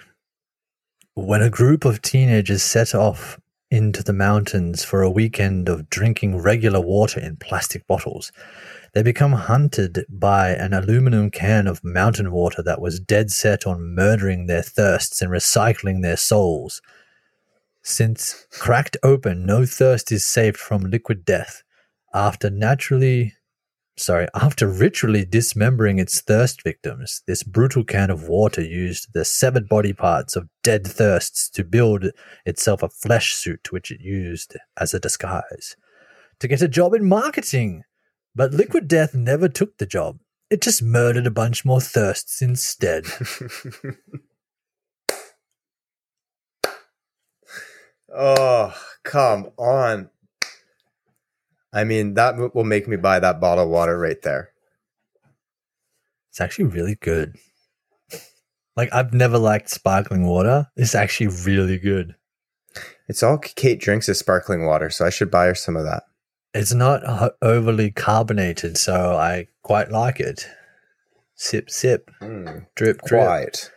When 1.16 1.42
a 1.42 1.50
group 1.50 1.86
of 1.86 2.04
teenagers 2.04 2.62
set 2.62 2.94
off 2.94 3.40
into 3.72 4.04
the 4.04 4.14
mountains 4.14 4.84
for 4.84 5.02
a 5.02 5.10
weekend 5.10 5.68
of 5.68 5.90
drinking 5.90 6.38
regular 6.38 6.80
water 6.80 7.20
in 7.20 7.38
plastic 7.38 7.88
bottles, 7.88 8.32
they 8.94 9.02
become 9.02 9.32
hunted 9.32 10.06
by 10.08 10.50
an 10.50 10.72
aluminum 10.72 11.32
can 11.32 11.66
of 11.66 11.84
mountain 11.84 12.32
water 12.32 12.62
that 12.62 12.80
was 12.80 13.00
dead 13.00 13.32
set 13.32 13.66
on 13.66 13.96
murdering 13.96 14.46
their 14.46 14.62
thirsts 14.62 15.20
and 15.20 15.32
recycling 15.32 16.04
their 16.04 16.18
souls. 16.18 16.80
Since 17.82 18.46
cracked 18.52 18.98
open, 19.02 19.48
no 19.48 19.66
thirst 19.66 20.12
is 20.12 20.28
saved 20.28 20.58
from 20.58 20.92
liquid 20.92 21.26
death. 21.26 21.64
After 22.14 22.52
naturally 22.52 23.34
sorry, 23.98 24.28
after 24.34 24.68
ritually 24.68 25.26
dismembering 25.26 26.00
its 26.00 26.22
thirst 26.22 26.64
victims, 26.64 27.22
this 27.28 27.44
brutal 27.44 27.84
can 27.84 28.10
of 28.10 28.28
water 28.28 28.62
used 28.62 29.14
the 29.14 29.26
severed 29.26 29.68
body 29.68 29.94
parts 29.94 30.36
of 30.36 30.50
dead 30.64 30.88
thirsts 30.88 31.50
to 31.52 31.64
build 31.64 32.06
itself 32.46 32.84
a 32.84 32.90
flesh 32.90 33.34
suit, 33.34 33.72
which 33.72 33.92
it 33.92 34.02
used 34.02 34.56
as 34.78 34.94
a 34.94 35.00
disguise 35.00 35.76
to 36.42 36.48
get 36.48 36.62
a 36.62 36.68
job 36.68 36.94
in 36.94 37.08
marketing. 37.08 37.84
But 38.36 38.52
Liquid 38.52 38.88
Death 38.88 39.14
never 39.14 39.48
took 39.48 39.78
the 39.78 39.86
job. 39.86 40.20
It 40.50 40.62
just 40.62 40.82
murdered 40.82 41.28
a 41.28 41.32
bunch 41.32 41.64
more 41.64 41.80
thirsts 41.80 42.42
instead. 42.42 43.06
oh, 48.14 48.76
come 49.04 49.52
on. 49.58 50.10
I 51.74 51.84
mean, 51.84 52.16
that 52.16 52.54
will 52.54 52.64
make 52.66 52.88
me 52.88 52.98
buy 52.98 53.20
that 53.20 53.40
bottle 53.40 53.64
of 53.66 53.70
water 53.70 53.98
right 53.98 54.22
there. 54.22 54.50
It's 56.30 56.42
actually 56.42 56.66
really 56.66 56.96
good. 56.96 57.36
Like 58.76 58.94
I've 58.94 59.14
never 59.14 59.38
liked 59.38 59.70
sparkling 59.70 60.26
water. 60.26 60.68
It's 60.76 60.96
actually 60.96 61.28
really 61.28 61.78
good. 61.78 62.16
It's 63.08 63.22
all 63.22 63.38
Kate 63.38 63.80
drinks 63.82 64.08
is 64.08 64.20
sparkling 64.20 64.66
water, 64.66 64.90
so 64.90 65.06
I 65.06 65.10
should 65.10 65.30
buy 65.30 65.48
her 65.48 65.56
some 65.56 65.76
of 65.76 65.84
that. 65.84 66.04
It's 66.54 66.74
not 66.74 67.02
overly 67.42 67.92
carbonated, 67.92 68.78
so 68.78 69.16
I 69.18 69.48
quite 69.62 69.92
like 69.92 70.20
it. 70.20 70.48
Sip, 71.36 71.70
sip, 71.70 72.10
Mm, 72.22 72.68
drip, 72.76 73.02
drip. 73.04 73.22
quiet. 73.26 73.72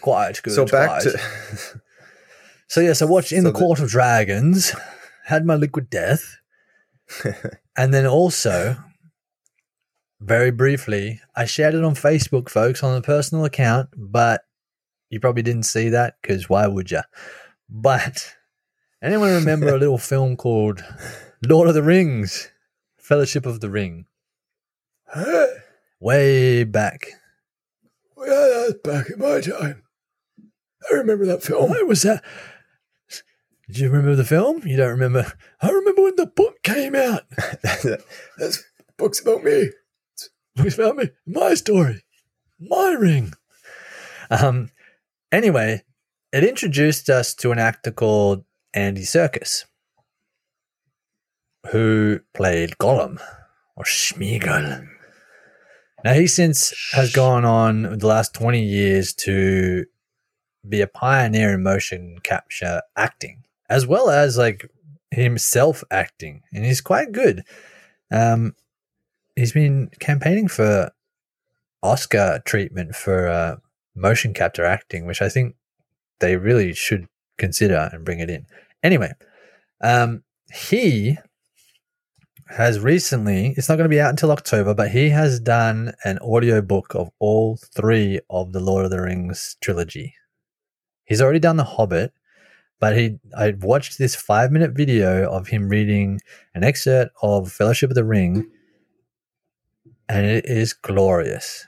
Quite 0.00 0.42
good. 0.42 0.54
So 0.54 0.66
back 0.66 0.88
quite. 0.88 1.02
to 1.02 1.18
So 2.68 2.80
yes, 2.80 3.02
I 3.02 3.04
watched 3.04 3.32
In 3.32 3.42
So 3.42 3.48
the 3.48 3.52
the- 3.52 3.58
Court 3.58 3.78
of 3.80 3.90
Dragons, 3.90 4.74
had 5.26 5.44
my 5.44 5.54
liquid 5.54 5.88
death, 5.90 6.38
and 7.76 7.92
then 7.92 8.06
also, 8.06 8.76
very 10.20 10.50
briefly, 10.50 11.20
I 11.34 11.44
shared 11.46 11.74
it 11.74 11.84
on 11.84 11.94
Facebook, 11.94 12.48
folks, 12.48 12.82
on 12.82 12.96
a 12.96 13.02
personal 13.02 13.44
account, 13.44 13.90
but 13.96 14.42
you 15.10 15.20
probably 15.20 15.42
didn't 15.42 15.64
see 15.64 15.88
that 15.90 16.14
because 16.22 16.48
why 16.48 16.66
would 16.66 16.90
you? 16.90 17.02
But 17.68 18.34
anyone 19.02 19.32
remember 19.32 19.68
a 19.68 19.78
little 19.78 19.98
film 19.98 20.36
called 20.36 20.84
Lord 21.46 21.68
of 21.68 21.74
the 21.74 21.82
Rings, 21.82 22.50
Fellowship 22.96 23.46
of 23.46 23.60
the 23.60 23.70
Ring, 23.70 24.06
way 26.00 26.64
back? 26.64 27.08
Well, 28.16 28.28
that 28.28 28.80
was 28.84 28.92
back 28.92 29.10
in 29.10 29.18
my 29.18 29.40
time. 29.40 29.82
I 30.90 30.94
remember 30.96 31.26
that 31.26 31.42
film. 31.42 31.70
What 31.70 31.86
was 31.86 32.02
that? 32.02 32.24
Did 33.72 33.80
you 33.80 33.88
remember 33.88 34.14
the 34.14 34.24
film? 34.24 34.66
You 34.66 34.76
don't 34.76 34.90
remember? 34.90 35.32
I 35.62 35.70
remember 35.70 36.02
when 36.02 36.16
the 36.16 36.26
book 36.26 36.62
came 36.62 36.94
out. 36.94 37.22
That's 38.36 38.62
books 38.98 39.18
about 39.18 39.42
me. 39.44 39.70
Books 40.56 40.74
about 40.74 40.96
me. 40.96 41.08
My 41.26 41.54
story. 41.54 42.04
My 42.60 42.90
ring. 42.90 43.32
Um, 44.30 44.68
anyway, 45.32 45.84
it 46.34 46.44
introduced 46.44 47.08
us 47.08 47.32
to 47.36 47.50
an 47.50 47.58
actor 47.58 47.90
called 47.90 48.44
Andy 48.74 49.04
Serkis, 49.04 49.64
who 51.70 52.20
played 52.34 52.76
Gollum 52.76 53.22
or 53.74 53.84
Smeagol. 53.84 54.86
Now, 56.04 56.12
he 56.12 56.26
since 56.26 56.74
has 56.92 57.10
gone 57.10 57.46
on 57.46 57.98
the 58.00 58.06
last 58.06 58.34
20 58.34 58.62
years 58.62 59.14
to 59.14 59.86
be 60.68 60.82
a 60.82 60.86
pioneer 60.86 61.54
in 61.54 61.62
motion 61.62 62.18
capture 62.22 62.82
acting, 62.98 63.44
as 63.72 63.86
well 63.86 64.10
as 64.10 64.36
like 64.36 64.70
himself 65.10 65.82
acting, 65.90 66.42
and 66.52 66.64
he's 66.64 66.82
quite 66.82 67.10
good. 67.10 67.42
Um, 68.10 68.54
he's 69.34 69.52
been 69.52 69.90
campaigning 69.98 70.46
for 70.46 70.92
Oscar 71.82 72.42
treatment 72.44 72.94
for 72.94 73.28
uh, 73.28 73.56
motion 73.94 74.34
capture 74.34 74.66
acting, 74.66 75.06
which 75.06 75.22
I 75.22 75.30
think 75.30 75.56
they 76.20 76.36
really 76.36 76.74
should 76.74 77.08
consider 77.38 77.88
and 77.92 78.04
bring 78.04 78.20
it 78.20 78.28
in. 78.28 78.44
Anyway, 78.82 79.12
um, 79.82 80.22
he 80.52 81.16
has 82.48 82.78
recently, 82.78 83.54
it's 83.56 83.70
not 83.70 83.76
going 83.76 83.88
to 83.88 83.96
be 83.96 84.00
out 84.00 84.10
until 84.10 84.30
October, 84.32 84.74
but 84.74 84.90
he 84.90 85.08
has 85.08 85.40
done 85.40 85.94
an 86.04 86.18
audiobook 86.18 86.94
of 86.94 87.10
all 87.18 87.56
three 87.56 88.20
of 88.28 88.52
the 88.52 88.60
Lord 88.60 88.84
of 88.84 88.90
the 88.90 89.00
Rings 89.00 89.56
trilogy. 89.62 90.14
He's 91.06 91.22
already 91.22 91.38
done 91.38 91.56
The 91.56 91.64
Hobbit, 91.64 92.12
but 92.82 92.96
he 92.96 93.20
I 93.38 93.54
watched 93.60 93.96
this 93.96 94.16
five 94.16 94.50
minute 94.50 94.72
video 94.72 95.30
of 95.30 95.46
him 95.46 95.68
reading 95.68 96.20
an 96.52 96.64
excerpt 96.64 97.12
of 97.22 97.52
Fellowship 97.52 97.90
of 97.90 97.94
the 97.94 98.02
Ring, 98.02 98.50
and 100.08 100.26
it 100.26 100.46
is 100.46 100.72
glorious 100.72 101.64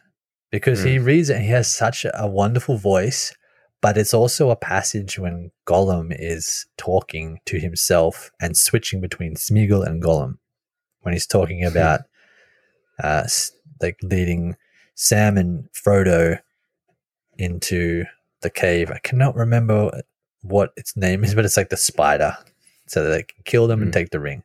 because 0.50 0.83
he 0.83 0.98
reads 0.98 1.31
it 1.31 1.37
and 1.37 1.44
he 1.44 1.53
has 1.53 1.72
such 1.72 2.05
a 2.12 2.27
wonderful 2.27 2.79
voice, 2.79 3.33
but 3.81 3.96
it's 3.96 4.12
also 4.12 4.50
a 4.50 4.57
passage 4.57 5.16
when 5.16 5.53
Gollum 5.68 6.12
is 6.18 6.66
talking 6.77 7.38
to 7.46 7.61
himself 7.61 8.33
and 8.40 8.57
switching 8.57 9.00
between 9.00 9.37
Smeagol 9.37 9.87
and 9.87 10.03
Gollum 10.03 10.38
when 11.03 11.14
he's 11.14 11.29
talking 11.29 11.64
about 11.64 12.00
uh, 13.00 13.22
like 13.81 13.98
leading 14.03 14.57
Sam 14.96 15.38
and 15.38 15.68
Frodo 15.72 16.40
into 17.38 18.05
the 18.40 18.50
cave. 18.50 18.90
I 18.90 18.98
cannot 18.98 19.37
remember 19.37 20.03
what 20.44 20.72
its 20.76 20.96
name 20.96 21.24
is, 21.24 21.35
but 21.35 21.44
it's 21.44 21.57
like 21.57 21.70
the 21.70 21.76
spider, 21.76 22.37
so 22.87 23.02
that 23.02 23.09
they 23.11 23.22
can 23.22 23.42
kill 23.44 23.66
them 23.66 23.80
and 23.83 23.88
Hmm. 23.88 23.98
take 23.98 24.11
the 24.11 24.20
ring. 24.20 24.42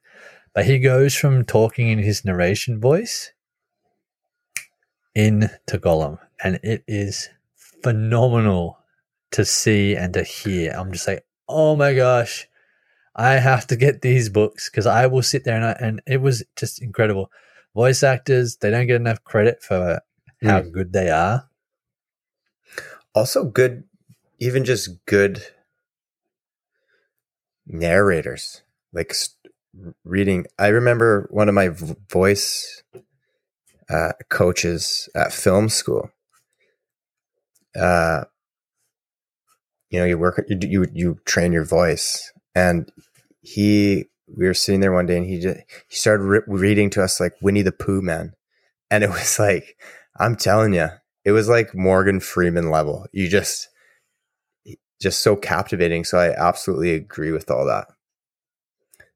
But 0.53 0.65
he 0.65 0.79
goes 0.79 1.13
from 1.15 1.45
talking 1.45 1.89
in 1.89 1.99
his 1.99 2.25
narration 2.25 2.79
voice 2.79 3.31
into 5.15 5.49
Gollum, 5.77 6.19
and 6.43 6.59
it 6.63 6.83
is 6.87 7.29
phenomenal 7.83 8.79
to 9.31 9.45
see 9.45 9.95
and 9.95 10.13
to 10.13 10.23
hear. 10.23 10.71
I'm 10.71 10.91
just 10.91 11.07
like, 11.07 11.25
oh 11.47 11.75
my 11.75 11.93
gosh, 11.93 12.47
I 13.15 13.33
have 13.33 13.67
to 13.67 13.75
get 13.75 14.01
these 14.01 14.29
books 14.29 14.69
because 14.69 14.85
I 14.85 15.05
will 15.07 15.21
sit 15.23 15.43
there 15.43 15.55
and 15.55 15.65
I, 15.65 15.71
and 15.79 16.01
it 16.07 16.21
was 16.21 16.43
just 16.55 16.81
incredible. 16.81 17.31
Voice 17.75 18.01
actors, 18.03 18.57
they 18.57 18.71
don't 18.71 18.87
get 18.87 18.95
enough 18.95 19.23
credit 19.23 19.61
for 19.61 20.01
how 20.41 20.61
good 20.61 20.93
they 20.93 21.09
are. 21.11 21.49
also 23.13 23.43
good, 23.43 23.83
even 24.39 24.63
just 24.63 25.05
good 25.05 25.43
narrators. 27.69 28.63
Like 28.91 29.13
reading, 30.03 30.45
I 30.57 30.67
remember 30.67 31.27
one 31.31 31.47
of 31.47 31.55
my 31.55 31.69
voice 32.09 32.83
uh, 33.89 34.11
coaches 34.29 35.07
at 35.15 35.31
film 35.33 35.69
school. 35.69 36.09
Uh, 37.79 38.25
you 39.89 39.99
know, 39.99 40.05
you 40.05 40.17
work, 40.17 40.43
you 40.47 40.57
you 40.61 40.85
you 40.93 41.19
train 41.25 41.51
your 41.51 41.65
voice, 41.65 42.31
and 42.55 42.91
he. 43.41 44.05
We 44.37 44.45
were 44.45 44.53
sitting 44.53 44.79
there 44.79 44.93
one 44.93 45.07
day, 45.07 45.17
and 45.17 45.25
he 45.25 45.39
just 45.39 45.59
he 45.87 45.95
started 45.95 46.23
re- 46.23 46.41
reading 46.45 46.91
to 46.91 47.03
us 47.03 47.19
like 47.19 47.33
Winnie 47.41 47.63
the 47.63 47.71
Pooh, 47.71 48.01
man, 48.01 48.33
and 48.91 49.03
it 49.03 49.09
was 49.09 49.39
like, 49.39 49.75
I'm 50.19 50.35
telling 50.35 50.73
you, 50.73 50.89
it 51.25 51.31
was 51.31 51.49
like 51.49 51.73
Morgan 51.73 52.19
Freeman 52.19 52.69
level. 52.69 53.07
You 53.11 53.27
just 53.27 53.68
just 54.99 55.21
so 55.21 55.35
captivating. 55.35 56.03
So 56.03 56.17
I 56.17 56.31
absolutely 56.35 56.93
agree 56.93 57.31
with 57.31 57.49
all 57.49 57.65
that. 57.65 57.87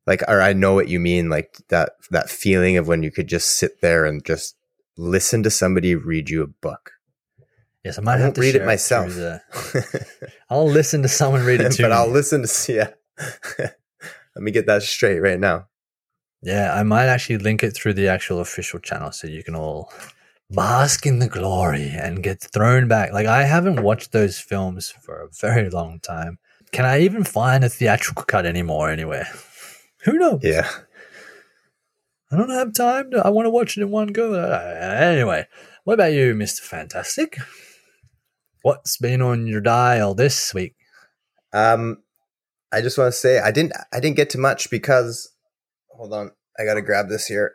Like, 0.05 0.21
or 0.27 0.41
I 0.41 0.53
know 0.53 0.73
what 0.73 0.89
you 0.89 0.99
mean, 0.99 1.29
like 1.29 1.57
that 1.69 1.91
that 2.11 2.29
feeling 2.29 2.77
of 2.77 2.87
when 2.87 3.03
you 3.03 3.11
could 3.11 3.27
just 3.27 3.57
sit 3.57 3.81
there 3.81 4.05
and 4.05 4.23
just 4.25 4.55
listen 4.97 5.43
to 5.43 5.49
somebody 5.49 5.95
read 5.95 6.29
you 6.29 6.43
a 6.43 6.47
book. 6.47 6.91
Yes, 7.85 7.97
I 7.97 8.01
might 8.01 8.15
I 8.15 8.19
have 8.19 8.33
to 8.33 8.41
read 8.41 8.55
it 8.55 8.65
myself. 8.65 9.13
the- 9.13 9.41
I'll 10.49 10.67
listen 10.69 11.01
to 11.03 11.07
someone 11.07 11.43
read 11.45 11.61
it 11.61 11.71
to 11.73 11.81
me. 11.83 11.89
but 11.89 11.95
me. 11.95 12.01
I'll 12.01 12.09
listen 12.09 12.41
to 12.41 12.47
see. 12.47 12.75
Yeah. 12.75 12.91
Let 14.35 14.41
me 14.41 14.51
get 14.51 14.65
that 14.67 14.83
straight 14.83 15.19
right 15.19 15.39
now. 15.39 15.67
Yeah, 16.41 16.73
I 16.73 16.83
might 16.83 17.05
actually 17.05 17.37
link 17.37 17.63
it 17.63 17.71
through 17.71 17.93
the 17.93 18.07
actual 18.09 18.39
official 18.39 18.79
channel 18.79 19.11
so 19.13 19.27
you 19.27 19.43
can 19.43 19.55
all 19.55 19.91
bask 20.53 21.05
in 21.05 21.19
the 21.19 21.27
glory 21.27 21.89
and 21.89 22.23
get 22.23 22.41
thrown 22.41 22.87
back. 22.87 23.11
Like 23.11 23.25
I 23.25 23.43
haven't 23.43 23.81
watched 23.81 24.11
those 24.11 24.39
films 24.39 24.89
for 24.89 25.21
a 25.21 25.29
very 25.39 25.69
long 25.69 25.99
time. 25.99 26.37
Can 26.71 26.85
I 26.85 27.01
even 27.01 27.23
find 27.23 27.63
a 27.63 27.69
theatrical 27.69 28.23
cut 28.23 28.45
anymore 28.45 28.89
anywhere? 28.89 29.27
Who 30.05 30.13
knows? 30.13 30.41
Yeah. 30.43 30.69
I 32.31 32.37
don't 32.37 32.49
have 32.49 32.73
time. 32.73 33.11
To, 33.11 33.25
I 33.25 33.29
want 33.29 33.45
to 33.45 33.51
watch 33.51 33.77
it 33.77 33.81
in 33.81 33.91
one 33.91 34.07
go. 34.07 34.33
Uh, 34.33 34.79
Anyway, 35.01 35.45
what 35.83 35.93
about 35.93 36.13
you, 36.13 36.33
Mr. 36.33 36.61
Fantastic? 36.61 37.37
What's 38.63 38.97
been 38.97 39.21
on 39.21 39.45
your 39.45 39.61
dial 39.61 40.15
this 40.15 40.53
week? 40.53 40.75
Um, 41.51 41.97
I 42.71 42.81
just 42.81 42.97
want 42.97 43.13
to 43.13 43.19
say 43.19 43.39
I 43.39 43.51
didn't 43.51 43.73
I 43.91 43.99
didn't 43.99 44.15
get 44.15 44.31
to 44.31 44.39
much 44.39 44.71
because 44.71 45.29
hold 45.89 46.13
on, 46.13 46.31
I 46.57 46.65
gotta 46.65 46.81
grab 46.81 47.07
this 47.09 47.27
here. 47.27 47.53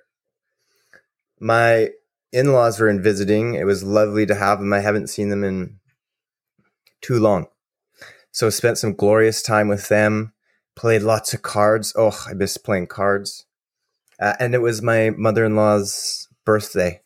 My 1.41 1.91
in-laws 2.33 2.79
were 2.81 2.89
in 2.89 3.03
visiting. 3.03 3.55
It 3.55 3.65
was 3.65 3.83
lovely 3.83 4.27
to 4.27 4.35
have 4.35 4.59
them. 4.61 4.73
I 4.73 4.81
haven't 4.81 5.09
seen 5.09 5.29
them 5.29 5.45
in 5.45 5.79
too 7.01 7.19
long. 7.19 7.47
So 8.31 8.51
spent 8.51 8.79
some 8.79 8.95
glorious 8.95 9.43
time 9.43 9.69
with 9.69 9.89
them, 9.89 10.33
played 10.77 11.03
lots 11.03 11.33
of 11.35 11.43
cards. 11.43 11.93
Oh, 11.97 12.25
I 12.29 12.35
miss 12.35 12.57
playing 12.59 12.89
cards. 12.89 13.47
Uh, 14.21 14.35
and 14.39 14.55
it 14.55 14.61
was 14.63 14.83
my 14.83 15.11
mother-in-law's 15.11 16.29
birthday. 16.45 17.01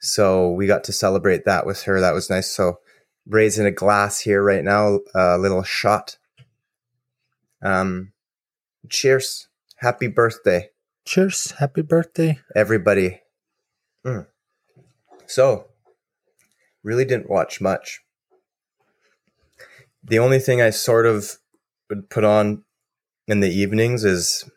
So 0.00 0.50
we 0.50 0.66
got 0.66 0.84
to 0.84 0.92
celebrate 0.92 1.44
that 1.44 1.66
with 1.66 1.82
her. 1.82 2.00
That 2.00 2.14
was 2.14 2.30
nice. 2.30 2.50
So 2.50 2.78
raising 3.26 3.66
a 3.66 3.70
glass 3.70 4.20
here 4.20 4.42
right 4.42 4.64
now, 4.64 5.00
a 5.14 5.36
little 5.38 5.62
shot. 5.62 6.16
Um, 7.62 8.12
cheers. 8.88 9.48
Happy 9.76 10.08
birthday, 10.08 10.68
Cheers. 11.06 11.52
Happy 11.52 11.80
birthday. 11.82 12.38
everybody. 12.54 13.20
Mm. 14.04 14.26
So, 15.30 15.66
really 16.82 17.04
didn't 17.04 17.30
watch 17.30 17.60
much. 17.60 18.00
The 20.02 20.18
only 20.18 20.40
thing 20.40 20.60
I 20.60 20.70
sort 20.70 21.06
of 21.06 21.38
would 21.88 22.10
put 22.10 22.24
on 22.24 22.64
in 23.28 23.38
the 23.38 23.48
evenings 23.48 24.04
is 24.04 24.50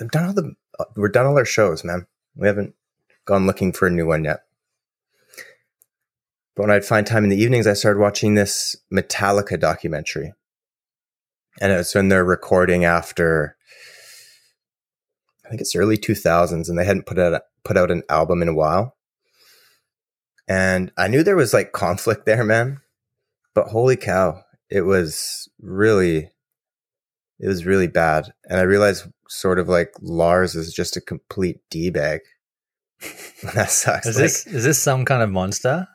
I've 0.00 0.10
done 0.10 0.24
all 0.24 0.34
the 0.34 0.54
we're 0.96 1.08
done 1.08 1.26
all 1.26 1.38
our 1.38 1.44
shows, 1.44 1.84
man. 1.84 2.08
We 2.34 2.48
haven't 2.48 2.74
gone 3.26 3.46
looking 3.46 3.72
for 3.72 3.86
a 3.86 3.92
new 3.92 4.08
one 4.08 4.24
yet. 4.24 4.40
But 6.56 6.62
when 6.64 6.70
I'd 6.72 6.84
find 6.84 7.06
time 7.06 7.22
in 7.22 7.30
the 7.30 7.40
evenings, 7.40 7.68
I 7.68 7.74
started 7.74 8.00
watching 8.00 8.34
this 8.34 8.74
Metallica 8.92 9.58
documentary. 9.58 10.32
And 11.60 11.70
it's 11.70 11.94
when 11.94 12.08
they're 12.08 12.24
recording 12.24 12.84
after 12.84 13.56
I 15.46 15.48
think 15.48 15.60
it's 15.60 15.76
early 15.76 15.96
2000s 15.96 16.68
and 16.68 16.76
they 16.76 16.84
hadn't 16.84 17.06
put 17.06 17.20
out 17.20 17.40
put 17.62 17.76
out 17.76 17.92
an 17.92 18.02
album 18.08 18.42
in 18.42 18.48
a 18.48 18.54
while. 18.54 18.96
And 20.46 20.92
I 20.96 21.08
knew 21.08 21.22
there 21.22 21.36
was 21.36 21.54
like 21.54 21.72
conflict 21.72 22.26
there, 22.26 22.44
man. 22.44 22.80
But 23.54 23.68
holy 23.68 23.96
cow, 23.96 24.42
it 24.68 24.82
was 24.82 25.48
really 25.60 26.30
it 27.38 27.48
was 27.48 27.66
really 27.66 27.88
bad. 27.88 28.32
And 28.48 28.58
I 28.58 28.62
realized 28.62 29.06
sort 29.28 29.58
of 29.58 29.68
like 29.68 29.92
Lars 30.00 30.54
is 30.54 30.72
just 30.72 30.96
a 30.96 31.00
complete 31.00 31.60
D 31.70 31.90
bag. 31.90 32.20
that 33.54 33.70
sucks. 33.70 34.06
Is 34.06 34.16
Like, 34.16 34.24
this 34.24 34.46
is 34.46 34.64
this 34.64 34.82
some 34.82 35.04
kind 35.04 35.22
of 35.22 35.30
monster? 35.30 35.88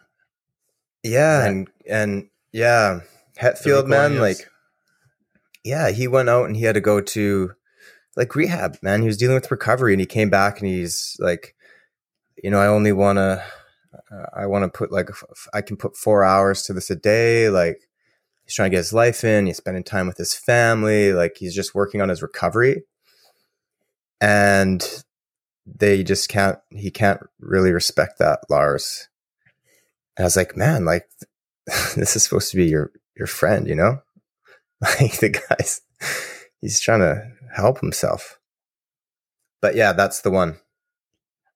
yeah, 1.03 1.45
and 1.45 1.67
and 1.87 2.29
yeah, 2.51 3.01
Hetfield 3.39 3.87
man, 3.87 4.19
like 4.19 4.49
yeah, 5.63 5.91
he 5.91 6.07
went 6.07 6.29
out 6.29 6.45
and 6.45 6.55
he 6.55 6.63
had 6.63 6.75
to 6.75 6.81
go 6.81 7.01
to 7.01 7.51
like 8.15 8.35
rehab, 8.35 8.77
man. 8.81 9.01
He 9.01 9.07
was 9.07 9.17
dealing 9.17 9.35
with 9.35 9.51
recovery 9.51 9.93
and 9.93 9.99
he 9.99 10.05
came 10.05 10.29
back 10.29 10.59
and 10.59 10.69
he's 10.69 11.15
like, 11.19 11.55
you 12.43 12.49
know, 12.49 12.59
I 12.59 12.67
only 12.67 12.91
want 12.91 13.17
I 14.33 14.47
want 14.47 14.63
to 14.63 14.77
put 14.77 14.91
like, 14.91 15.09
I 15.53 15.61
can 15.61 15.77
put 15.77 15.97
four 15.97 16.23
hours 16.23 16.63
to 16.63 16.73
this 16.73 16.89
a 16.89 16.95
day. 16.95 17.49
Like 17.49 17.87
he's 18.43 18.55
trying 18.55 18.71
to 18.71 18.75
get 18.75 18.79
his 18.79 18.93
life 18.93 19.23
in. 19.23 19.45
He's 19.45 19.57
spending 19.57 19.83
time 19.83 20.07
with 20.07 20.17
his 20.17 20.33
family. 20.33 21.13
Like 21.13 21.37
he's 21.37 21.55
just 21.55 21.75
working 21.75 22.01
on 22.01 22.09
his 22.09 22.21
recovery. 22.21 22.83
And 24.21 25.03
they 25.65 26.03
just 26.03 26.29
can't, 26.29 26.57
he 26.71 26.91
can't 26.91 27.21
really 27.39 27.71
respect 27.71 28.19
that, 28.19 28.39
Lars. 28.49 29.07
And 30.17 30.23
I 30.23 30.27
was 30.27 30.35
like, 30.35 30.57
man, 30.57 30.85
like 30.85 31.07
this 31.95 32.15
is 32.15 32.23
supposed 32.23 32.51
to 32.51 32.57
be 32.57 32.65
your, 32.65 32.91
your 33.15 33.27
friend, 33.27 33.67
you 33.67 33.75
know? 33.75 34.01
Like 34.81 35.19
the 35.19 35.27
guy's, 35.27 35.81
he's 36.61 36.79
trying 36.79 37.01
to 37.01 37.29
help 37.53 37.81
himself. 37.81 38.39
But 39.61 39.75
yeah, 39.75 39.91
that's 39.91 40.21
the 40.21 40.31
one. 40.31 40.57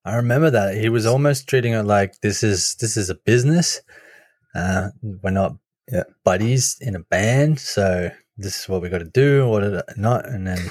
I 0.04 0.16
remember 0.16 0.50
that 0.50 0.76
he 0.76 0.88
was 0.88 1.06
almost 1.06 1.48
treating 1.48 1.72
it 1.72 1.82
like 1.84 2.20
this 2.20 2.42
is 2.42 2.76
this 2.80 2.96
is 2.96 3.10
a 3.10 3.14
business. 3.14 3.80
Uh, 4.54 4.90
we're 5.02 5.30
not 5.30 5.56
Yeah. 5.90 6.04
buddies 6.24 6.76
in 6.80 6.94
a 6.94 7.00
band, 7.00 7.58
so 7.58 8.10
this 8.36 8.60
is 8.60 8.68
what 8.68 8.82
we 8.82 8.88
got 8.88 8.98
to 8.98 9.04
do, 9.04 9.48
what 9.48 9.62
not, 9.96 10.28
and 10.28 10.46
then 10.46 10.70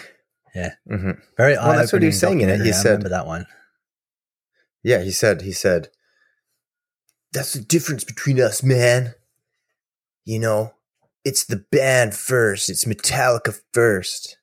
yeah. 0.55 0.73
mm-hmm. 0.89 1.11
very. 1.37 1.55
Well, 1.55 1.73
that's 1.77 1.93
what 1.93 2.01
he 2.01 2.07
was 2.07 2.19
saying 2.19 2.41
in 2.41 2.49
it. 2.49 2.61
He. 2.61 2.69
I 2.69 2.71
said- 2.73 2.89
remember 2.89 3.09
that 3.09 3.27
one. 3.27 3.45
Yeah, 4.83 5.01
he 5.01 5.11
said, 5.11 5.41
he 5.41 5.53
said, 5.53 5.87
that's 7.31 7.53
the 7.53 7.61
difference 7.61 8.03
between 8.03 8.39
us, 8.41 8.61
man. 8.61 9.15
You 10.25 10.39
know, 10.39 10.73
it's 11.23 11.45
the 11.45 11.65
band 11.71 12.13
first, 12.15 12.69
it's 12.69 12.83
Metallica 12.83 13.59
first. 13.73 14.37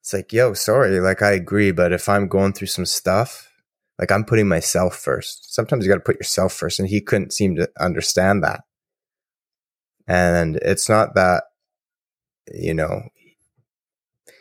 It's 0.00 0.12
like, 0.12 0.32
yo, 0.32 0.52
sorry, 0.52 1.00
like 1.00 1.22
I 1.22 1.32
agree, 1.32 1.72
but 1.72 1.92
if 1.92 2.08
I'm 2.08 2.28
going 2.28 2.52
through 2.52 2.68
some 2.68 2.84
stuff, 2.86 3.45
like 3.98 4.12
I'm 4.12 4.24
putting 4.24 4.48
myself 4.48 4.96
first. 4.96 5.54
Sometimes 5.54 5.84
you 5.84 5.90
got 5.90 5.96
to 5.96 6.00
put 6.00 6.16
yourself 6.16 6.52
first. 6.52 6.78
And 6.78 6.88
he 6.88 7.00
couldn't 7.00 7.32
seem 7.32 7.56
to 7.56 7.68
understand 7.80 8.42
that. 8.44 8.62
And 10.06 10.56
it's 10.56 10.88
not 10.88 11.14
that, 11.14 11.44
you 12.52 12.74
know, 12.74 13.02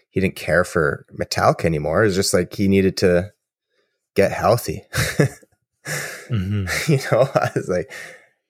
he 0.10 0.20
didn't 0.20 0.36
care 0.36 0.64
for 0.64 1.06
Metallica 1.18 1.66
anymore. 1.66 2.04
It's 2.04 2.16
just 2.16 2.34
like 2.34 2.54
he 2.54 2.68
needed 2.68 2.98
to 2.98 3.32
get 4.16 4.32
healthy. 4.32 4.84
hmm 6.28 6.66
you 6.88 7.00
know, 7.12 7.30
I 7.36 7.52
was 7.56 7.68
like, 7.68 7.92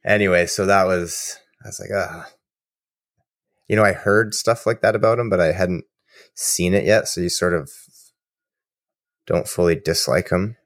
anyway, 0.03 0.47
so 0.47 0.65
that 0.65 0.85
was, 0.85 1.37
I 1.63 1.69
was 1.69 1.79
like, 1.79 1.89
ah, 1.95 2.27
you 3.67 3.75
know, 3.75 3.83
I 3.83 3.93
heard 3.93 4.33
stuff 4.33 4.65
like 4.65 4.81
that 4.81 4.95
about 4.95 5.19
him, 5.19 5.29
but 5.29 5.39
I 5.39 5.51
hadn't 5.51 5.85
seen 6.33 6.73
it 6.73 6.85
yet. 6.85 7.07
So 7.07 7.21
you 7.21 7.29
sort 7.29 7.53
of 7.53 7.71
don't 9.25 9.47
fully 9.47 9.75
dislike 9.75 10.29
him. 10.29 10.57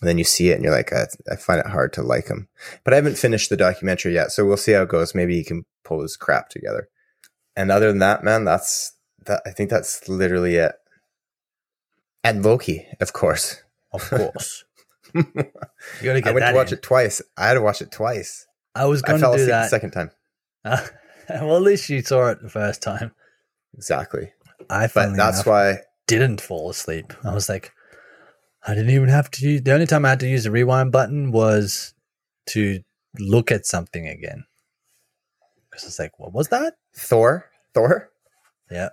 And 0.00 0.08
then 0.08 0.18
you 0.18 0.24
see 0.24 0.50
it 0.50 0.54
and 0.56 0.64
you're 0.64 0.74
like, 0.74 0.92
I, 0.92 1.06
I 1.30 1.36
find 1.36 1.58
it 1.60 1.66
hard 1.66 1.92
to 1.94 2.02
like 2.02 2.28
him. 2.28 2.48
But 2.84 2.92
I 2.92 2.96
haven't 2.96 3.16
finished 3.16 3.48
the 3.48 3.56
documentary 3.56 4.12
yet. 4.12 4.30
So 4.30 4.44
we'll 4.44 4.58
see 4.58 4.72
how 4.72 4.82
it 4.82 4.90
goes. 4.90 5.14
Maybe 5.14 5.36
he 5.36 5.44
can 5.44 5.64
pull 5.84 6.02
his 6.02 6.16
crap 6.16 6.50
together. 6.50 6.88
And 7.56 7.70
other 7.70 7.88
than 7.88 8.00
that, 8.00 8.22
man, 8.22 8.44
that's 8.44 8.92
that. 9.24 9.40
I 9.46 9.50
think 9.50 9.70
that's 9.70 10.08
literally 10.08 10.56
it. 10.56 10.72
And 12.22 12.44
Loki, 12.44 12.86
of 13.00 13.12
course. 13.14 13.62
Of 13.92 14.10
course, 14.10 14.64
you 15.14 15.22
got 15.22 16.12
to 16.12 16.20
get 16.20 16.26
I 16.26 16.32
went 16.32 16.40
that 16.40 16.50
to 16.50 16.56
watch 16.56 16.72
in. 16.72 16.78
it 16.78 16.82
twice. 16.82 17.22
I 17.38 17.48
had 17.48 17.54
to 17.54 17.62
watch 17.62 17.80
it 17.80 17.90
twice. 17.90 18.46
I 18.74 18.84
was 18.84 19.00
going 19.00 19.20
to 19.20 19.26
do 19.26 19.32
asleep 19.32 19.46
the 19.46 19.52
that. 19.52 19.70
second 19.70 19.92
time. 19.92 20.10
well, 20.64 21.56
at 21.56 21.62
least 21.62 21.88
you 21.88 22.02
saw 22.02 22.28
it 22.28 22.42
the 22.42 22.50
first 22.50 22.82
time. 22.82 23.12
Exactly. 23.74 24.32
I 24.68 24.88
But 24.92 25.16
that's 25.16 25.46
why 25.46 25.78
didn't 26.06 26.40
fall 26.40 26.68
asleep. 26.68 27.14
I 27.24 27.32
was 27.32 27.48
like, 27.48 27.72
I 28.66 28.74
didn't 28.74 28.90
even 28.90 29.08
have 29.08 29.30
to 29.32 29.48
use. 29.48 29.62
The 29.62 29.72
only 29.72 29.86
time 29.86 30.04
I 30.04 30.10
had 30.10 30.20
to 30.20 30.28
use 30.28 30.44
the 30.44 30.50
rewind 30.50 30.90
button 30.90 31.30
was 31.30 31.94
to 32.46 32.80
look 33.18 33.52
at 33.52 33.64
something 33.64 34.08
again. 34.08 34.44
Because 35.70 35.84
it's 35.84 35.98
like, 35.98 36.18
what 36.18 36.32
was 36.32 36.48
that? 36.48 36.74
Thor, 36.94 37.48
Thor. 37.74 38.10
Yeah, 38.70 38.88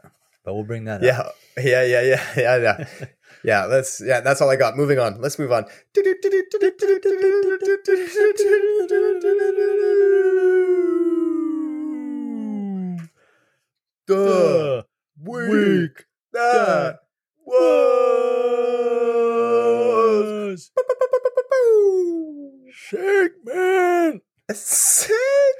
but 0.45 0.53
we'll 0.53 0.63
bring 0.63 0.85
that 0.85 0.97
up. 0.97 1.03
Yeah. 1.03 1.63
Yeah, 1.63 1.83
yeah, 1.83 2.01
yeah, 2.01 2.23
yeah, 2.37 2.57
yeah. 2.99 3.07
Yeah, 3.43 3.65
let's 3.65 4.01
yeah, 4.03 4.21
that's 4.21 4.41
all 4.41 4.49
I 4.49 4.55
got. 4.55 4.77
Moving 4.77 4.99
on. 4.99 5.19
Let's 5.19 5.37
move 5.37 5.51
on. 5.51 5.65
The 14.05 14.85
week 15.17 16.05
that 16.33 16.99
was 17.45 18.72
Segment. 22.89 24.23
a 24.49 24.53
segment. 24.53 25.59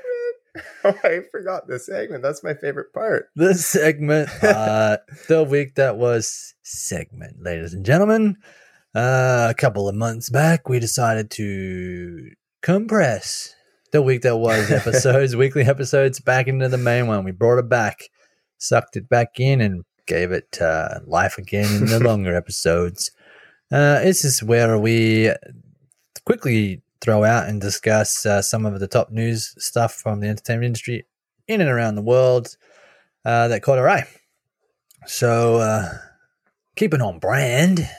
Oh, 0.86 0.93
I 1.03 1.21
forgot 1.32 1.67
the 1.67 1.79
segment. 1.79 2.21
That's 2.21 2.43
my 2.43 2.53
favorite 2.53 2.93
part. 2.93 3.29
the 3.36 3.56
segment, 3.56 4.29
uh, 4.43 4.97
the 5.27 5.43
week 5.43 5.75
that 5.75 5.97
was 5.97 6.53
segment, 6.62 7.41
ladies 7.41 7.73
and 7.73 7.84
gentlemen. 7.84 8.36
Uh, 8.93 9.47
a 9.49 9.56
couple 9.58 9.89
of 9.89 9.95
months 9.95 10.29
back, 10.29 10.69
we 10.69 10.79
decided 10.79 11.32
to 11.32 12.29
compress 12.62 13.56
the 13.91 14.03
week 14.03 14.21
that 14.21 14.38
was 14.38 14.69
episodes, 14.71 15.36
weekly 15.36 15.63
episodes, 15.63 16.19
back 16.19 16.47
into 16.47 16.69
the 16.69 16.77
main 16.77 17.08
one. 17.08 17.23
We 17.23 17.32
brought 17.32 17.58
it 17.58 17.69
back, 17.69 18.01
sucked 18.60 18.95
it 18.95 19.10
back 19.10 19.39
in, 19.39 19.60
and 19.60 19.84
gave 20.06 20.32
it 20.32 20.62
uh, 20.62 20.99
life 21.08 21.39
again 21.39 21.73
in 21.77 21.86
the 21.88 21.99
longer 21.99 22.36
episodes. 22.36 23.10
Uh, 23.74 24.04
this 24.04 24.24
is 24.24 24.44
where 24.44 24.78
we 24.78 25.32
quickly 26.28 26.84
throw 27.02 27.24
out 27.24 27.50
and 27.50 27.60
discuss 27.60 28.24
uh, 28.24 28.40
some 28.40 28.68
of 28.68 28.80
the 28.80 28.88
top 28.88 29.10
news 29.10 29.56
stuff 29.58 29.96
from 29.96 30.20
the 30.20 30.28
entertainment 30.28 30.68
industry 30.68 31.08
in 31.48 31.60
and 31.60 31.72
around 31.72 31.96
the 31.96 32.04
world 32.04 32.56
uh, 33.26 33.48
that 33.48 33.64
caught 33.64 33.80
our 33.80 33.90
eye. 33.90 34.06
So, 35.08 35.56
uh, 35.56 35.90
keeping 36.76 37.02
on 37.02 37.18
brand, 37.18 37.90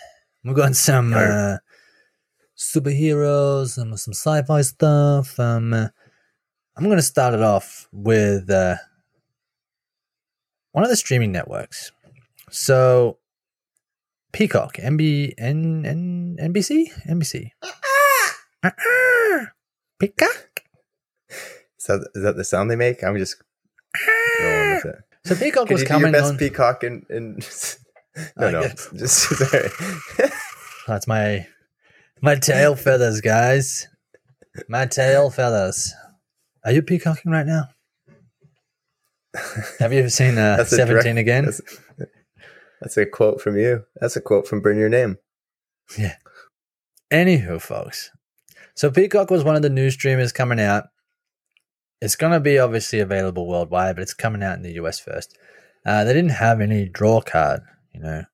we've 0.44 0.54
got 0.54 0.76
some 0.76 1.12
uh, 1.12 1.56
superheroes, 2.56 3.70
some 3.70 3.96
some 3.96 4.14
sci-fi 4.14 4.60
stuff. 4.60 5.40
Um, 5.40 5.72
uh, 5.72 5.88
I'm 6.76 6.84
going 6.84 6.98
to 6.98 7.02
start 7.02 7.34
it 7.34 7.42
off 7.42 7.88
with 7.90 8.48
uh, 8.48 8.76
one 10.70 10.84
of 10.84 10.90
the 10.90 10.96
streaming 10.96 11.32
networks. 11.32 11.90
So, 12.52 13.18
Peacock, 14.34 14.74
MB, 14.78 15.34
N, 15.38 15.86
N, 15.86 16.36
NBC, 16.40 16.86
NBC. 17.08 17.50
Uh-uh. 18.64 19.44
Peacock. 20.00 20.62
Is 21.30 21.86
that, 21.86 22.08
is 22.14 22.22
that 22.24 22.36
the 22.36 22.42
sound 22.44 22.70
they 22.70 22.76
make? 22.76 23.04
I'm 23.04 23.16
just 23.16 23.36
with 23.94 24.84
it. 24.86 24.96
So 25.24 25.36
Peacock 25.36 25.68
Can 25.68 25.74
was 25.74 25.82
you 25.82 25.86
do 25.88 25.92
your 25.94 26.00
coming 26.00 26.12
best 26.12 26.32
on. 26.32 26.36
peacock 26.38 26.82
and, 26.82 27.04
and 27.10 27.38
no, 28.36 28.46
I 28.48 28.50
no, 28.50 28.60
guess. 28.62 28.90
just 28.96 29.16
sorry. 29.38 29.70
That's 30.88 31.06
my 31.06 31.46
My 32.20 32.34
tail 32.34 32.74
feathers, 32.74 33.20
guys. 33.20 33.86
My 34.68 34.86
tail 34.86 35.30
feathers. 35.30 35.94
Are 36.64 36.72
you 36.72 36.82
peacocking 36.82 37.30
right 37.30 37.46
now? 37.46 37.68
Have 39.78 39.92
you 39.92 40.00
ever 40.00 40.10
seen 40.10 40.38
uh, 40.38 40.64
17 40.64 40.86
direct- 40.86 41.18
again? 41.18 41.44
That's, 41.44 41.60
that's 42.84 42.98
a 42.98 43.06
quote 43.06 43.40
from 43.40 43.56
you. 43.56 43.86
That's 43.96 44.14
a 44.14 44.20
quote 44.20 44.46
from 44.46 44.60
Burn 44.60 44.78
Your 44.78 44.90
Name. 44.90 45.16
Yeah. 45.98 46.16
Anywho, 47.10 47.58
folks. 47.58 48.10
So 48.74 48.90
Peacock 48.90 49.30
was 49.30 49.42
one 49.42 49.56
of 49.56 49.62
the 49.62 49.70
new 49.70 49.90
streamers 49.90 50.32
coming 50.32 50.60
out. 50.60 50.84
It's 52.02 52.14
going 52.14 52.34
to 52.34 52.40
be 52.40 52.58
obviously 52.58 53.00
available 53.00 53.48
worldwide, 53.48 53.96
but 53.96 54.02
it's 54.02 54.12
coming 54.12 54.42
out 54.42 54.58
in 54.58 54.62
the 54.62 54.74
US 54.74 55.00
first. 55.00 55.34
Uh, 55.86 56.04
they 56.04 56.12
didn't 56.12 56.32
have 56.32 56.60
any 56.60 56.86
draw 56.86 57.22
card. 57.22 57.62
You 57.94 58.00
know, 58.00 58.24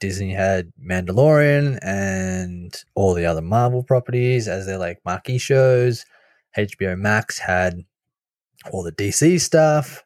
Disney 0.00 0.34
had 0.34 0.70
Mandalorian 0.78 1.78
and 1.80 2.74
all 2.94 3.14
the 3.14 3.24
other 3.24 3.40
Marvel 3.40 3.82
properties 3.82 4.48
as 4.48 4.66
their 4.66 4.78
like 4.78 4.98
marquee 5.06 5.38
shows. 5.38 6.04
HBO 6.58 6.98
Max 6.98 7.38
had 7.38 7.84
all 8.70 8.82
the 8.82 8.92
DC 8.92 9.40
stuff. 9.40 10.04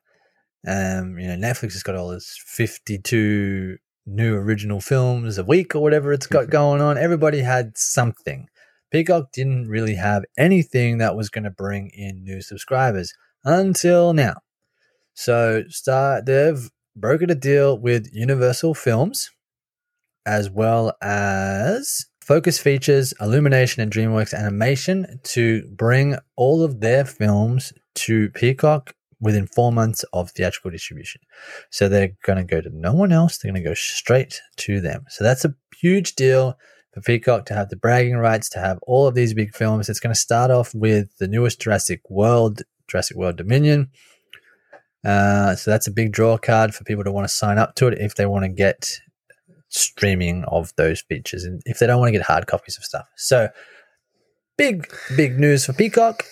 Um, 0.66 1.18
you 1.18 1.26
know, 1.26 1.36
Netflix 1.36 1.72
has 1.72 1.82
got 1.82 1.96
all 1.96 2.08
this 2.08 2.40
52 2.46 3.78
new 4.06 4.34
original 4.34 4.80
films 4.80 5.38
a 5.38 5.44
week 5.44 5.74
or 5.74 5.80
whatever 5.80 6.12
it's 6.12 6.26
got 6.26 6.50
going 6.50 6.80
on. 6.80 6.98
Everybody 6.98 7.40
had 7.40 7.76
something. 7.76 8.48
Peacock 8.90 9.32
didn't 9.32 9.68
really 9.68 9.94
have 9.94 10.24
anything 10.36 10.98
that 10.98 11.16
was 11.16 11.30
going 11.30 11.44
to 11.44 11.50
bring 11.50 11.90
in 11.94 12.24
new 12.24 12.42
subscribers 12.42 13.14
until 13.44 14.12
now. 14.12 14.34
So 15.14 15.64
start 15.68 16.26
they've 16.26 16.70
brokered 16.98 17.30
a 17.30 17.34
deal 17.34 17.78
with 17.78 18.08
Universal 18.12 18.74
Films 18.74 19.30
as 20.24 20.50
well 20.50 20.92
as 21.02 22.06
Focus 22.20 22.58
Features, 22.58 23.12
Illumination, 23.20 23.82
and 23.82 23.90
DreamWorks 23.90 24.32
Animation 24.32 25.20
to 25.24 25.66
bring 25.72 26.16
all 26.36 26.62
of 26.62 26.80
their 26.80 27.04
films 27.04 27.72
to 27.94 28.30
Peacock 28.30 28.94
within 29.22 29.46
four 29.46 29.72
months 29.72 30.04
of 30.12 30.32
theatrical 30.32 30.70
distribution. 30.70 31.22
So 31.70 31.88
they're 31.88 32.12
going 32.24 32.38
to 32.38 32.44
go 32.44 32.60
to 32.60 32.68
no 32.70 32.92
one 32.92 33.12
else. 33.12 33.38
They're 33.38 33.50
going 33.50 33.62
to 33.62 33.68
go 33.68 33.74
straight 33.74 34.42
to 34.56 34.80
them. 34.80 35.04
So 35.08 35.24
that's 35.24 35.44
a 35.44 35.54
huge 35.78 36.16
deal 36.16 36.58
for 36.92 37.00
Peacock 37.00 37.46
to 37.46 37.54
have 37.54 37.70
the 37.70 37.76
bragging 37.76 38.16
rights 38.16 38.50
to 38.50 38.58
have 38.58 38.78
all 38.82 39.06
of 39.06 39.14
these 39.14 39.32
big 39.32 39.54
films. 39.54 39.88
It's 39.88 40.00
going 40.00 40.14
to 40.14 40.20
start 40.20 40.50
off 40.50 40.74
with 40.74 41.16
the 41.18 41.28
newest 41.28 41.60
Jurassic 41.60 42.02
World, 42.10 42.62
Jurassic 42.88 43.16
World 43.16 43.36
Dominion. 43.36 43.90
Uh, 45.04 45.54
so 45.54 45.70
that's 45.70 45.86
a 45.86 45.92
big 45.92 46.12
draw 46.12 46.36
card 46.36 46.74
for 46.74 46.84
people 46.84 47.04
to 47.04 47.12
want 47.12 47.26
to 47.26 47.34
sign 47.34 47.58
up 47.58 47.74
to 47.76 47.86
it 47.88 47.98
if 47.98 48.16
they 48.16 48.26
want 48.26 48.44
to 48.44 48.48
get 48.48 48.98
streaming 49.68 50.44
of 50.44 50.72
those 50.76 51.00
features 51.00 51.44
and 51.44 51.62
if 51.64 51.78
they 51.78 51.86
don't 51.86 51.98
want 51.98 52.08
to 52.08 52.18
get 52.18 52.26
hard 52.26 52.46
copies 52.46 52.76
of 52.76 52.84
stuff. 52.84 53.06
So 53.16 53.48
big, 54.58 54.92
big 55.16 55.38
news 55.38 55.64
for 55.64 55.72
Peacock. 55.72 56.24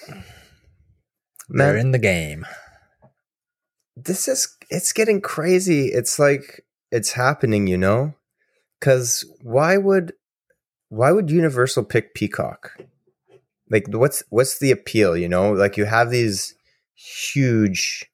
They're 1.49 1.77
in 1.77 1.91
the 1.91 1.99
game. 1.99 2.47
This 3.97 4.29
is 4.29 4.57
it's 4.71 4.93
getting 4.93 5.21
crazy. 5.21 5.87
It's 5.87 6.19
like 6.19 6.65
it's 6.91 7.13
happening, 7.13 7.67
you 7.67 7.77
know? 7.77 8.15
Cuz 8.81 9.25
why 9.43 9.77
would 9.77 10.15
why 10.89 11.13
would 11.13 11.31
Universal 11.31 11.85
pick 11.85 12.15
Peacock? 12.15 12.81
Like 13.69 13.87
what's 13.89 14.23
what's 14.31 14.59
the 14.59 14.71
appeal, 14.71 15.17
you 15.17 15.29
know? 15.29 15.53
Like 15.53 15.77
you 15.77 15.85
have 15.85 16.11
these 16.11 16.55
huge 16.95 18.11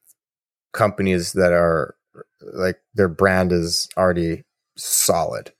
companies 0.72 1.32
that 1.32 1.52
are 1.52 1.96
like 2.40 2.80
their 2.94 3.08
brand 3.08 3.52
is 3.52 3.88
already 3.96 4.44
solid. 4.76 5.52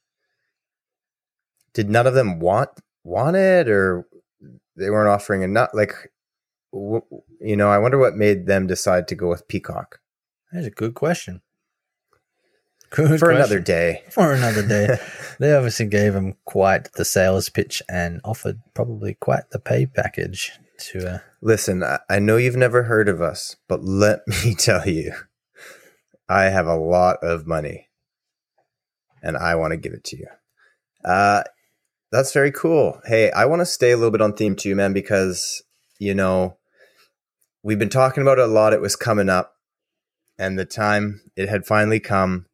Did 1.73 1.91
none 1.91 2.07
of 2.07 2.15
them 2.15 2.41
want 2.41 2.71
want 3.05 3.37
it 3.37 3.69
or 3.69 4.07
they 4.77 4.91
weren't 4.91 5.09
offering 5.09 5.43
enough 5.43 5.71
like 5.73 6.13
you 6.73 7.57
know, 7.57 7.71
I 7.71 7.79
wonder 7.79 7.97
what 7.97 8.15
made 8.15 8.47
them 8.47 8.67
decide 8.67 9.09
to 9.09 9.15
go 9.15 9.29
with 9.29 9.49
Peacock 9.49 10.01
That's 10.53 10.67
a 10.67 10.71
good 10.71 10.95
question. 10.95 11.43
Good 12.91 13.19
for 13.19 13.31
another 13.31 13.61
day. 13.61 14.05
For 14.11 14.33
another 14.33 14.67
day. 14.67 14.97
they 15.41 15.53
obviously 15.53 15.87
gave 15.87 16.15
him 16.15 16.37
quite 16.45 16.93
the 16.93 17.05
sales 17.05 17.49
pitch 17.49 17.83
and 17.89 18.21
offered 18.25 18.61
probably 18.75 19.15
quite 19.15 19.51
the 19.51 19.59
pay 19.59 19.87
package 19.87 20.53
to 20.79 21.15
uh, 21.15 21.19
Listen, 21.43 21.83
I, 21.83 21.99
I 22.09 22.19
know 22.21 22.37
you've 22.37 22.57
never 22.57 22.85
heard 22.85 23.09
of 23.09 23.21
us, 23.21 23.57
but 23.69 23.83
let 23.83 24.21
me 24.45 24.55
tell 24.55 24.89
you, 24.89 25.13
I 26.29 26.45
have 26.45 26.67
a 26.67 26.77
lot 26.77 27.19
of 27.23 27.47
money 27.47 27.89
and 29.23 29.37
I 29.37 29.57
want 29.57 29.73
to 29.73 29.77
give 29.77 29.93
it 29.93 30.05
to 30.05 30.17
you. 30.17 30.29
Uh, 31.05 31.43
that's 32.13 32.33
very 32.33 32.53
cool. 32.53 33.01
Hey, 33.05 33.31
I 33.33 33.47
want 33.47 33.61
to 33.61 33.67
stay 33.67 33.91
a 33.91 33.97
little 33.97 34.11
bit 34.11 34.21
on 34.21 34.33
theme 34.33 34.57
too, 34.57 34.75
man, 34.75 34.93
because, 34.93 35.63
you 35.99 36.15
know, 36.15 36.57
we've 37.63 37.79
been 37.79 37.89
talking 37.89 38.23
about 38.23 38.39
it 38.39 38.45
a 38.45 38.47
lot. 38.47 38.73
It 38.73 38.81
was 38.81 38.97
coming 38.97 39.29
up, 39.29 39.56
and 40.39 40.59
the 40.59 40.65
time 40.65 41.23
it 41.37 41.49
had 41.49 41.67
finally 41.67 42.01
come. 42.01 42.47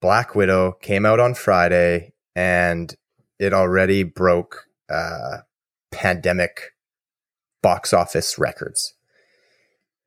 Black 0.00 0.34
Widow 0.34 0.72
came 0.80 1.04
out 1.04 1.20
on 1.20 1.34
Friday, 1.34 2.12
and 2.34 2.94
it 3.38 3.52
already 3.52 4.02
broke 4.02 4.66
uh, 4.88 5.38
pandemic 5.90 6.74
box 7.62 7.92
office 7.92 8.38
records. 8.38 8.94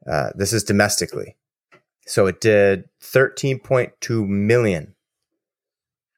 Uh, 0.09 0.29
this 0.35 0.53
is 0.53 0.63
domestically. 0.63 1.37
So 2.05 2.27
it 2.27 2.41
did 2.41 2.85
13.2 3.01 4.27
million, 4.27 4.95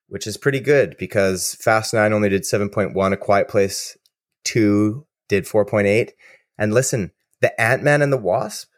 which 0.08 0.26
is 0.26 0.38
pretty 0.38 0.60
good 0.60 0.96
because 0.98 1.56
Fast 1.56 1.94
9 1.94 2.12
only 2.12 2.30
did 2.30 2.44
7.1, 2.44 3.14
A 3.14 3.18
Quiet 3.18 3.48
Place 3.48 3.98
2 4.46 5.06
did 5.28 5.46
4.8. 5.46 6.12
And 6.58 6.74
listen, 6.74 7.12
the 7.42 7.60
Ant 7.62 7.84
Man 7.84 8.02
and 8.02 8.12
the 8.12 8.18
Wasp, 8.18 8.70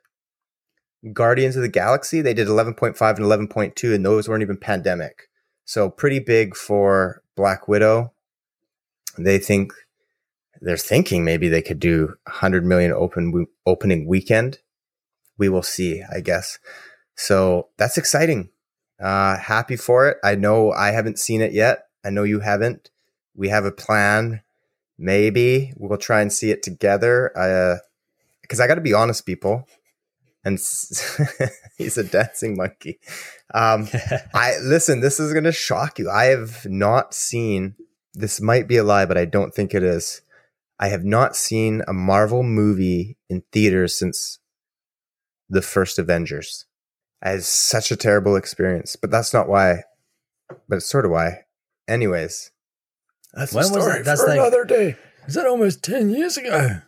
Guardians 1.13 1.55
of 1.55 1.61
the 1.61 1.69
Galaxy, 1.69 2.21
they 2.21 2.33
did 2.33 2.47
11.5 2.47 2.89
and 2.89 3.49
11.2, 3.49 3.93
and 3.93 4.05
those 4.05 4.27
weren't 4.27 4.41
even 4.41 4.57
pandemic. 4.57 5.29
So 5.65 5.89
pretty 5.89 6.19
big 6.19 6.55
for 6.55 7.21
Black 7.35 7.67
Widow. 7.67 8.13
They 9.17 9.37
think 9.37 9.73
they're 10.61 10.77
thinking 10.77 11.23
maybe 11.23 11.49
they 11.49 11.61
could 11.61 11.79
do 11.79 12.15
100 12.25 12.65
million 12.65 12.91
open 12.91 13.47
opening 13.65 14.07
weekend. 14.07 14.59
We 15.37 15.49
will 15.49 15.63
see, 15.63 16.03
I 16.11 16.21
guess. 16.21 16.57
So 17.15 17.69
that's 17.77 17.97
exciting. 17.97 18.49
Uh, 18.99 19.37
happy 19.37 19.75
for 19.75 20.07
it. 20.07 20.17
I 20.23 20.35
know 20.35 20.71
I 20.71 20.91
haven't 20.91 21.19
seen 21.19 21.41
it 21.41 21.51
yet. 21.51 21.87
I 22.03 22.09
know 22.09 22.23
you 22.23 22.39
haven't. 22.39 22.89
We 23.35 23.49
have 23.49 23.65
a 23.65 23.71
plan. 23.71 24.41
Maybe 24.97 25.73
we'll 25.77 25.99
try 25.99 26.21
and 26.21 26.33
see 26.33 26.49
it 26.49 26.63
together. 26.63 27.37
Uh, 27.37 27.77
because 28.41 28.59
I 28.59 28.67
got 28.67 28.75
to 28.75 28.81
be 28.81 28.93
honest, 28.93 29.25
people. 29.25 29.67
And 30.47 30.57
he's 31.77 31.97
a 31.97 32.03
dancing 32.05 32.55
monkey. 32.55 32.99
Um, 33.53 33.89
I 34.33 34.53
listen. 34.61 35.01
This 35.01 35.19
is 35.19 35.33
going 35.33 35.43
to 35.43 35.51
shock 35.51 35.99
you. 35.99 36.09
I 36.09 36.25
have 36.25 36.65
not 36.65 37.13
seen. 37.13 37.75
This 38.13 38.39
might 38.39 38.65
be 38.67 38.77
a 38.77 38.83
lie, 38.83 39.05
but 39.05 39.17
I 39.17 39.25
don't 39.25 39.53
think 39.53 39.73
it 39.73 39.83
is. 39.83 40.21
I 40.79 40.87
have 40.87 41.03
not 41.03 41.35
seen 41.35 41.81
a 41.87 41.91
Marvel 41.93 42.43
movie 42.43 43.17
in 43.29 43.43
theaters 43.51 43.97
since 43.99 44.39
the 45.49 45.61
first 45.61 45.99
Avengers. 45.99 46.65
I 47.21 47.31
had 47.31 47.43
such 47.43 47.91
a 47.91 47.95
terrible 47.97 48.35
experience, 48.35 48.95
but 48.95 49.11
that's 49.11 49.33
not 49.33 49.49
why. 49.49 49.83
But 50.69 50.77
it's 50.77 50.85
sort 50.89 51.03
of 51.05 51.11
why. 51.11 51.45
Anyways, 51.89 52.51
That's 53.33 53.53
When 53.53 53.71
was 53.71 53.87
it? 53.87 54.05
That's 54.05 54.21
for 54.21 54.29
like- 54.29 54.39
another 54.39 54.63
day. 54.65 54.95
Is 55.27 55.33
that 55.33 55.45
almost 55.45 55.83
10 55.83 56.09
years 56.11 56.37
ago? 56.37 56.79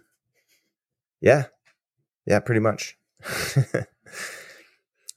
yeah, 1.19 1.45
yeah, 2.25 2.39
pretty 2.39 2.61
much. 2.61 2.95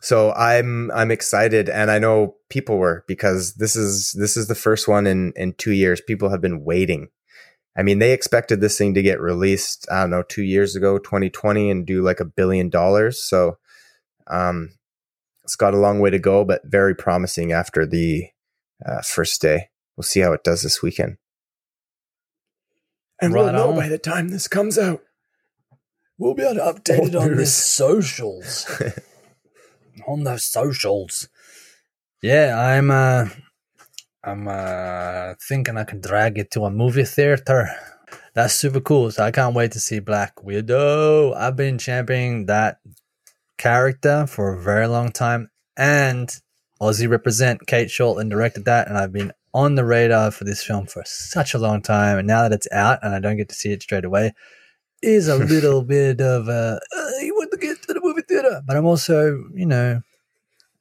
so 0.00 0.32
I'm 0.32 0.90
I'm 0.92 1.10
excited, 1.10 1.68
and 1.68 1.90
I 1.90 1.98
know 1.98 2.36
people 2.48 2.78
were 2.78 3.04
because 3.06 3.54
this 3.54 3.76
is 3.76 4.12
this 4.12 4.36
is 4.36 4.48
the 4.48 4.54
first 4.54 4.88
one 4.88 5.06
in 5.06 5.32
in 5.36 5.54
two 5.54 5.72
years. 5.72 6.00
People 6.00 6.30
have 6.30 6.40
been 6.40 6.64
waiting. 6.64 7.08
I 7.76 7.82
mean, 7.82 8.00
they 8.00 8.12
expected 8.12 8.60
this 8.60 8.76
thing 8.76 8.94
to 8.94 9.02
get 9.02 9.20
released. 9.20 9.86
I 9.90 10.02
don't 10.02 10.10
know, 10.10 10.22
two 10.22 10.42
years 10.42 10.76
ago, 10.76 10.98
2020, 10.98 11.70
and 11.70 11.86
do 11.86 12.02
like 12.02 12.20
a 12.20 12.24
billion 12.24 12.68
dollars. 12.68 13.22
So, 13.22 13.56
um, 14.26 14.74
it's 15.44 15.56
got 15.56 15.74
a 15.74 15.78
long 15.78 15.98
way 15.98 16.10
to 16.10 16.18
go, 16.18 16.44
but 16.44 16.60
very 16.64 16.94
promising 16.94 17.50
after 17.52 17.86
the 17.86 18.28
uh, 18.84 19.00
first 19.00 19.40
day. 19.40 19.70
We'll 19.96 20.04
see 20.04 20.20
how 20.20 20.32
it 20.32 20.44
does 20.44 20.62
this 20.62 20.82
weekend. 20.82 21.16
And 23.20 23.32
Right 23.32 23.44
we'll 23.44 23.52
know 23.52 23.70
on. 23.70 23.76
by 23.76 23.88
the 23.88 23.98
time 23.98 24.28
this 24.28 24.48
comes 24.48 24.78
out. 24.78 25.02
We'll 26.22 26.34
be 26.34 26.44
able 26.44 26.54
to 26.54 26.72
update 26.72 27.08
it 27.08 27.16
on 27.16 27.34
the 27.34 27.46
socials. 27.46 28.64
on 30.06 30.22
those 30.22 30.44
socials. 30.44 31.28
Yeah, 32.22 32.56
I'm 32.56 32.92
uh 32.92 33.26
I'm 34.22 34.46
uh 34.46 35.34
thinking 35.48 35.76
I 35.76 35.82
can 35.82 36.00
drag 36.00 36.38
it 36.38 36.52
to 36.52 36.64
a 36.64 36.70
movie 36.70 37.02
theater. 37.02 37.68
That's 38.34 38.54
super 38.54 38.78
cool. 38.78 39.10
So 39.10 39.24
I 39.24 39.32
can't 39.32 39.56
wait 39.56 39.72
to 39.72 39.80
see 39.80 39.98
Black 39.98 40.44
Widow. 40.44 41.34
I've 41.34 41.56
been 41.56 41.76
championing 41.76 42.46
that 42.46 42.78
character 43.58 44.28
for 44.28 44.52
a 44.52 44.62
very 44.62 44.86
long 44.86 45.10
time. 45.10 45.50
And 45.76 46.32
Aussie 46.80 47.10
represent 47.10 47.66
Cate 47.66 47.88
Shortland 47.88 48.30
directed 48.30 48.66
that, 48.66 48.86
and 48.86 48.96
I've 48.96 49.12
been 49.12 49.32
on 49.52 49.74
the 49.74 49.84
radar 49.84 50.30
for 50.30 50.44
this 50.44 50.62
film 50.62 50.86
for 50.86 51.02
such 51.04 51.52
a 51.52 51.58
long 51.58 51.82
time, 51.82 52.18
and 52.18 52.28
now 52.28 52.42
that 52.42 52.52
it's 52.52 52.70
out 52.70 53.00
and 53.02 53.12
I 53.12 53.18
don't 53.18 53.38
get 53.38 53.48
to 53.48 53.56
see 53.56 53.72
it 53.72 53.82
straight 53.82 54.04
away, 54.04 54.34
is 55.02 55.28
a 55.28 55.36
little 55.52 55.82
bit 55.82 56.20
of 56.20 56.48
a 56.48 56.80
uh, 56.96 57.08
you 57.20 57.34
want 57.34 57.50
to 57.50 57.58
get 57.58 57.82
to 57.82 57.92
the 57.92 58.00
movie 58.02 58.22
theater. 58.22 58.62
But 58.66 58.76
I'm 58.76 58.86
also, 58.86 59.44
you 59.54 59.66
know, 59.66 60.00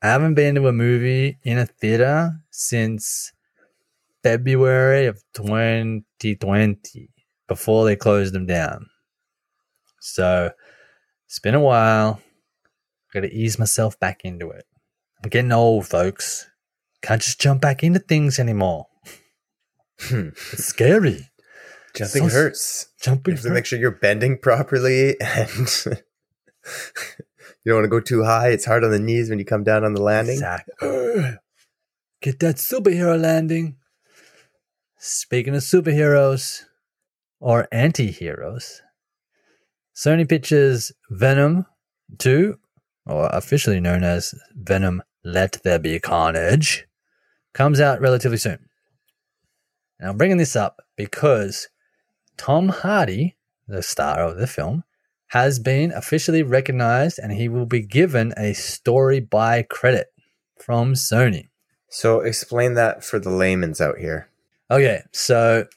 I 0.02 0.08
haven't 0.08 0.36
been 0.36 0.56
to 0.56 0.68
a 0.68 0.74
movie 0.74 1.38
in 1.44 1.58
a 1.58 1.66
theater 1.66 2.40
since 2.52 3.34
February 4.24 5.08
of 5.08 5.22
2020 5.34 7.10
before 7.48 7.86
they 7.86 7.96
closed 7.96 8.34
them 8.34 8.46
down. 8.46 8.88
So 10.00 10.52
it's 11.28 11.40
been 11.40 11.56
a 11.56 11.60
while. 11.60 12.22
Got 13.14 13.22
to 13.22 13.34
ease 13.34 13.60
myself 13.60 14.00
back 14.00 14.22
into 14.24 14.50
it. 14.50 14.66
I'm 15.24 15.30
getting 15.30 15.52
old, 15.52 15.88
folks. 15.88 16.48
Can't 17.02 17.22
just 17.22 17.42
jump 17.42 17.62
back 17.62 17.84
into 17.84 18.00
things 18.00 18.40
anymore. 18.40 18.88
it's 20.10 20.66
scary. 20.66 21.31
Jumping 21.96 22.30
So- 22.30 22.36
hurts. 22.36 22.88
Jumping. 23.02 23.34
You 23.34 23.36
have 23.38 23.44
to 23.46 23.50
make 23.52 23.66
sure 23.66 23.80
you're 23.80 23.92
bending 23.92 24.38
properly 24.38 25.16
and 25.22 25.68
you 25.86 27.66
don't 27.66 27.76
want 27.76 27.86
to 27.86 27.90
go 27.90 28.00
too 28.00 28.24
high. 28.24 28.50
It's 28.50 28.66
hard 28.66 28.84
on 28.84 28.92
the 28.92 29.00
knees 29.00 29.30
when 29.30 29.40
you 29.40 29.46
come 29.46 29.64
down 29.64 29.84
on 29.84 29.94
the 29.94 30.02
landing. 30.02 30.36
Exactly. 30.36 31.38
Get 32.22 32.40
that 32.40 32.58
superhero 32.58 33.20
landing. 33.20 33.78
Speaking 34.98 35.56
of 35.56 35.62
superheroes 35.64 36.62
or 37.40 37.68
anti 37.72 38.12
heroes, 38.12 38.82
Sony 39.96 40.30
Pictures 40.30 40.92
Venom 41.10 41.66
2, 42.20 42.58
or 43.08 43.28
officially 43.34 43.80
known 43.80 44.04
as 44.04 44.36
Venom 44.54 45.02
Let 45.24 45.58
There 45.64 45.80
Be 45.80 46.00
Carnage, 46.00 46.88
comes 47.54 47.80
out 47.80 48.00
relatively 48.00 48.38
soon. 48.38 48.70
And 50.00 50.10
I'm 50.10 50.18
bringing 50.18 50.38
this 50.38 50.56
up 50.56 50.82
because 50.96 51.68
Tom 52.38 52.70
Hardy, 52.70 53.36
the 53.68 53.84
star 53.84 54.20
of 54.20 54.38
the 54.38 54.48
film, 54.48 54.84
has 55.28 55.60
been 55.60 55.92
officially 55.92 56.44
recognized 56.44 57.18
and 57.18 57.32
he 57.32 57.48
will 57.48 57.66
be 57.66 57.82
given 57.82 58.34
a 58.36 58.54
story 58.54 59.20
by 59.20 59.64
credit 59.64 60.12
from 60.58 60.94
Sony. 60.94 61.50
So 61.90 62.22
explain 62.22 62.74
that 62.76 63.04
for 63.04 63.20
the 63.20 63.30
layman's 63.30 63.82
out 63.82 63.98
here. 63.98 64.30
Okay, 64.70 65.04
so 65.12 65.68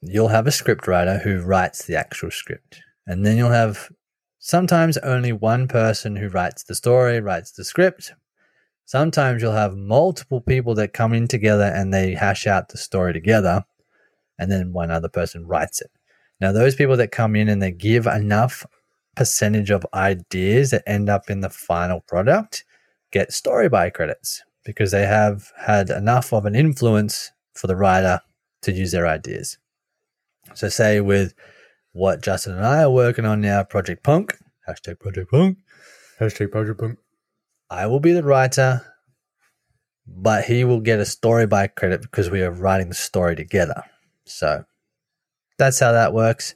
you'll 0.00 0.28
have 0.28 0.46
a 0.46 0.52
script 0.52 0.86
writer 0.86 1.18
who 1.18 1.40
writes 1.40 1.84
the 1.84 1.96
actual 1.96 2.30
script, 2.30 2.80
and 3.06 3.26
then 3.26 3.36
you'll 3.36 3.50
have 3.50 3.90
sometimes 4.38 4.96
only 4.98 5.32
one 5.32 5.66
person 5.66 6.16
who 6.16 6.28
writes 6.28 6.62
the 6.62 6.74
story, 6.74 7.20
writes 7.20 7.50
the 7.50 7.64
script. 7.64 8.12
Sometimes 8.84 9.42
you'll 9.42 9.52
have 9.52 9.76
multiple 9.76 10.40
people 10.40 10.74
that 10.76 10.92
come 10.92 11.12
in 11.12 11.28
together 11.28 11.64
and 11.64 11.92
they 11.92 12.14
hash 12.14 12.46
out 12.46 12.68
the 12.68 12.78
story 12.78 13.12
together, 13.12 13.64
and 14.38 14.50
then 14.50 14.72
one 14.72 14.90
other 14.90 15.08
person 15.08 15.46
writes 15.46 15.80
it. 15.80 15.90
Now, 16.40 16.52
those 16.52 16.76
people 16.76 16.96
that 16.96 17.10
come 17.10 17.34
in 17.34 17.48
and 17.48 17.60
they 17.60 17.72
give 17.72 18.06
enough 18.06 18.64
percentage 19.16 19.70
of 19.70 19.84
ideas 19.92 20.70
that 20.70 20.84
end 20.86 21.08
up 21.08 21.28
in 21.28 21.40
the 21.40 21.50
final 21.50 22.00
product 22.00 22.64
get 23.10 23.32
story 23.32 23.68
by 23.68 23.90
credits 23.90 24.42
because 24.64 24.92
they 24.92 25.06
have 25.06 25.50
had 25.56 25.90
enough 25.90 26.32
of 26.32 26.44
an 26.44 26.54
influence 26.54 27.32
for 27.54 27.66
the 27.66 27.74
writer 27.74 28.20
to 28.62 28.72
use 28.72 28.92
their 28.92 29.06
ideas. 29.06 29.58
So, 30.54 30.68
say 30.68 31.00
with 31.00 31.34
what 31.92 32.22
Justin 32.22 32.54
and 32.54 32.64
I 32.64 32.82
are 32.82 32.90
working 32.90 33.24
on 33.24 33.40
now, 33.40 33.64
Project 33.64 34.04
Punk, 34.04 34.36
hashtag 34.68 35.00
Project 35.00 35.30
Punk, 35.30 35.58
Hashtag 36.20 36.50
Project 36.50 36.80
Punk. 36.80 36.98
I 37.70 37.86
will 37.86 38.00
be 38.00 38.12
the 38.12 38.24
writer, 38.24 38.82
but 40.06 40.44
he 40.44 40.64
will 40.64 40.80
get 40.80 40.98
a 40.98 41.04
story 41.04 41.46
by 41.46 41.68
credit 41.68 42.02
because 42.02 42.28
we 42.28 42.42
are 42.42 42.50
writing 42.50 42.88
the 42.88 42.94
story 42.94 43.36
together. 43.36 43.84
So, 44.28 44.64
that's 45.58 45.80
how 45.80 45.92
that 45.92 46.12
works. 46.12 46.54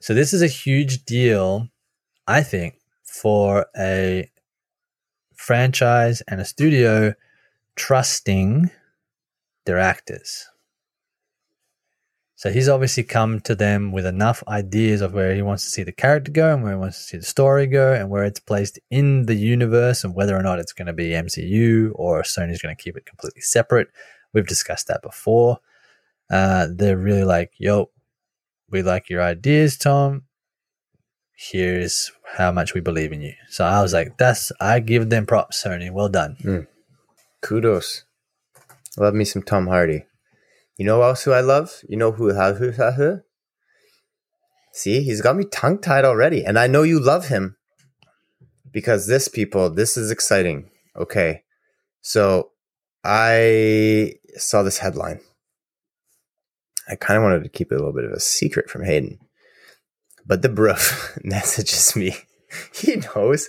So, 0.00 0.14
this 0.14 0.32
is 0.32 0.42
a 0.42 0.46
huge 0.46 1.04
deal, 1.04 1.68
I 2.26 2.42
think, 2.42 2.76
for 3.04 3.66
a 3.78 4.30
franchise 5.36 6.22
and 6.28 6.40
a 6.40 6.44
studio 6.44 7.14
trusting 7.76 8.70
their 9.64 9.78
actors. 9.78 10.46
So 12.40 12.50
he's 12.50 12.70
obviously 12.70 13.02
come 13.02 13.40
to 13.40 13.54
them 13.54 13.92
with 13.92 14.06
enough 14.06 14.42
ideas 14.48 15.02
of 15.02 15.12
where 15.12 15.34
he 15.34 15.42
wants 15.42 15.62
to 15.64 15.68
see 15.68 15.82
the 15.82 15.92
character 15.92 16.32
go 16.32 16.54
and 16.54 16.62
where 16.62 16.72
he 16.72 16.78
wants 16.78 16.96
to 16.96 17.02
see 17.02 17.16
the 17.18 17.24
story 17.24 17.66
go 17.66 17.92
and 17.92 18.08
where 18.08 18.24
it's 18.24 18.40
placed 18.40 18.78
in 18.90 19.26
the 19.26 19.34
universe 19.34 20.04
and 20.04 20.14
whether 20.14 20.34
or 20.34 20.42
not 20.42 20.58
it's 20.58 20.72
going 20.72 20.86
to 20.86 20.94
be 20.94 21.10
MCU 21.10 21.90
or 21.94 22.22
Sony's 22.22 22.62
going 22.62 22.74
to 22.74 22.82
keep 22.82 22.96
it 22.96 23.04
completely 23.04 23.42
separate. 23.42 23.88
We've 24.32 24.46
discussed 24.46 24.88
that 24.88 25.02
before. 25.02 25.58
Uh, 26.30 26.68
they're 26.72 26.96
really 26.96 27.24
like, 27.24 27.50
yo, 27.58 27.90
we 28.70 28.82
like 28.82 29.10
your 29.10 29.22
ideas, 29.22 29.76
Tom. 29.76 30.22
Here's 31.36 32.12
how 32.36 32.52
much 32.52 32.74
we 32.74 32.80
believe 32.80 33.12
in 33.12 33.22
you. 33.22 33.32
So 33.48 33.64
I 33.64 33.82
was 33.82 33.92
like, 33.92 34.18
that's, 34.18 34.52
I 34.60 34.80
give 34.80 35.10
them 35.10 35.26
props, 35.26 35.62
Sony. 35.62 35.90
Well 35.90 36.08
done. 36.08 36.36
Kudos. 37.42 38.04
Love 38.98 39.14
me 39.14 39.24
some 39.24 39.42
Tom 39.42 39.66
Hardy. 39.66 40.04
You 40.76 40.86
know 40.86 41.02
else 41.02 41.24
who 41.24 41.32
I 41.32 41.40
love? 41.40 41.82
You 41.88 41.96
know 41.96 42.12
who 42.12 42.32
who 42.32 42.70
who? 42.70 42.90
who? 42.92 43.20
See, 44.72 45.02
he's 45.02 45.20
got 45.20 45.36
me 45.36 45.44
tongue 45.44 45.78
tied 45.78 46.04
already, 46.04 46.44
and 46.44 46.58
I 46.58 46.68
know 46.68 46.82
you 46.82 47.00
love 47.00 47.28
him 47.28 47.56
because 48.70 49.06
this 49.06 49.28
people, 49.28 49.68
this 49.68 49.96
is 49.96 50.10
exciting. 50.10 50.70
Okay, 50.96 51.42
so 52.00 52.52
I 53.04 54.14
saw 54.36 54.62
this 54.62 54.78
headline. 54.78 55.20
I 56.90 56.96
kind 56.96 57.16
of 57.16 57.22
wanted 57.22 57.44
to 57.44 57.50
keep 57.50 57.70
it 57.70 57.76
a 57.76 57.78
little 57.78 57.94
bit 57.94 58.04
of 58.04 58.12
a 58.12 58.20
secret 58.20 58.68
from 58.68 58.84
Hayden, 58.84 59.18
but 60.26 60.42
the 60.42 60.48
bruv 60.48 61.18
messages 61.24 61.94
me. 61.96 62.16
He 62.74 62.96
knows, 62.96 63.48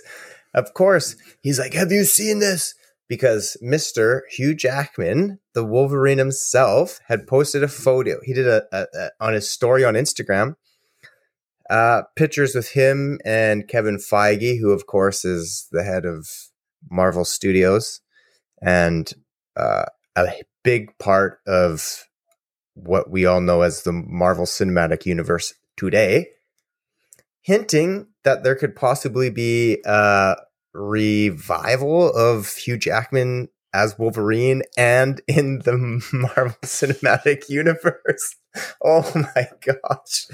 of 0.54 0.74
course. 0.74 1.16
He's 1.40 1.58
like, 1.58 1.74
"Have 1.74 1.90
you 1.90 2.04
seen 2.04 2.38
this?" 2.38 2.74
because 3.08 3.56
Mr. 3.62 4.20
Hugh 4.30 4.54
Jackman, 4.54 5.40
the 5.54 5.64
Wolverine 5.64 6.18
himself, 6.18 7.00
had 7.08 7.26
posted 7.26 7.64
a 7.64 7.68
photo. 7.68 8.20
He 8.22 8.32
did 8.32 8.46
a, 8.46 8.62
a, 8.72 8.86
a 8.94 9.10
on 9.20 9.34
his 9.34 9.50
story 9.50 9.84
on 9.84 9.94
Instagram, 9.94 10.54
uh, 11.68 12.02
pictures 12.16 12.54
with 12.54 12.70
him 12.70 13.18
and 13.24 13.68
Kevin 13.68 13.96
Feige, 13.96 14.58
who 14.60 14.70
of 14.70 14.86
course 14.86 15.24
is 15.24 15.68
the 15.72 15.82
head 15.82 16.04
of 16.04 16.28
Marvel 16.90 17.24
Studios 17.24 18.00
and 18.62 19.12
uh, 19.56 19.84
a 20.16 20.28
big 20.62 20.96
part 20.98 21.40
of 21.46 22.06
what 22.74 23.10
we 23.10 23.26
all 23.26 23.40
know 23.40 23.62
as 23.62 23.82
the 23.82 23.92
Marvel 23.92 24.46
Cinematic 24.46 25.06
Universe 25.06 25.54
today, 25.76 26.28
hinting 27.42 28.08
that 28.24 28.44
there 28.44 28.54
could 28.54 28.76
possibly 28.76 29.30
be 29.30 29.78
a 29.84 30.36
revival 30.72 32.12
of 32.12 32.48
Hugh 32.54 32.78
Jackman 32.78 33.48
as 33.74 33.98
Wolverine 33.98 34.62
and 34.76 35.20
in 35.28 35.60
the 35.60 36.02
Marvel 36.12 36.56
Cinematic 36.62 37.48
Universe. 37.48 38.36
Oh 38.84 39.10
my 39.14 39.48
gosh. 39.64 40.26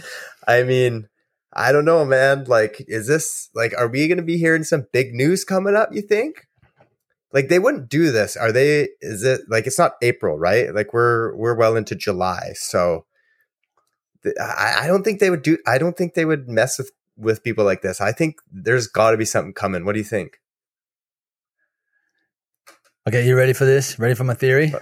I 0.45 0.65
mean, 0.65 1.07
I 1.53 1.71
don't 1.71 1.85
know, 1.85 2.05
man. 2.05 2.47
Like, 2.49 2.85
is 2.89 3.07
this 3.07 3.49
like, 3.55 3.73
are 3.79 3.87
we 3.87 4.09
going 4.09 4.19
to 4.19 4.25
be 4.25 4.39
hearing 4.39 4.65
some 4.65 4.89
big 4.93 5.15
news 5.15 5.45
coming 5.45 5.77
up, 5.77 5.91
you 5.93 6.03
think? 6.03 6.48
Like 7.33 7.49
they 7.49 7.59
wouldn't 7.59 7.89
do 7.89 8.11
this. 8.11 8.37
Are 8.37 8.53
they 8.53 8.89
is 9.01 9.23
it 9.25 9.43
like 9.49 9.67
it's 9.67 9.79
not 9.79 9.93
April, 10.03 10.39
right? 10.39 10.75
Like 10.75 10.93
we're 10.95 11.35
we're 11.37 11.55
well 11.55 11.77
into 11.77 11.95
July. 11.95 12.53
So 12.55 13.05
th- 14.23 14.35
I, 14.41 14.85
I 14.85 14.87
don't 14.87 15.03
think 15.03 15.21
they 15.21 15.31
would 15.31 15.43
do 15.43 15.59
I 15.67 15.79
don't 15.79 15.97
think 15.97 16.15
they 16.15 16.25
would 16.25 16.49
mess 16.49 16.79
with 16.79 16.91
with 17.17 17.43
people 17.43 17.65
like 17.65 17.83
this. 17.83 18.01
I 18.01 18.13
think 18.13 18.37
there's 18.51 18.87
got 18.87 19.11
to 19.11 19.17
be 19.17 19.25
something 19.27 19.53
coming. 19.53 19.85
What 19.85 19.93
do 19.93 19.99
you 19.99 20.05
think? 20.05 20.41
Okay, 23.07 23.27
you 23.27 23.37
ready 23.37 23.53
for 23.53 23.65
this? 23.65 23.99
Ready 23.99 24.15
for 24.15 24.25
my 24.25 24.35
theory? 24.35 24.73
Uh, 24.75 24.79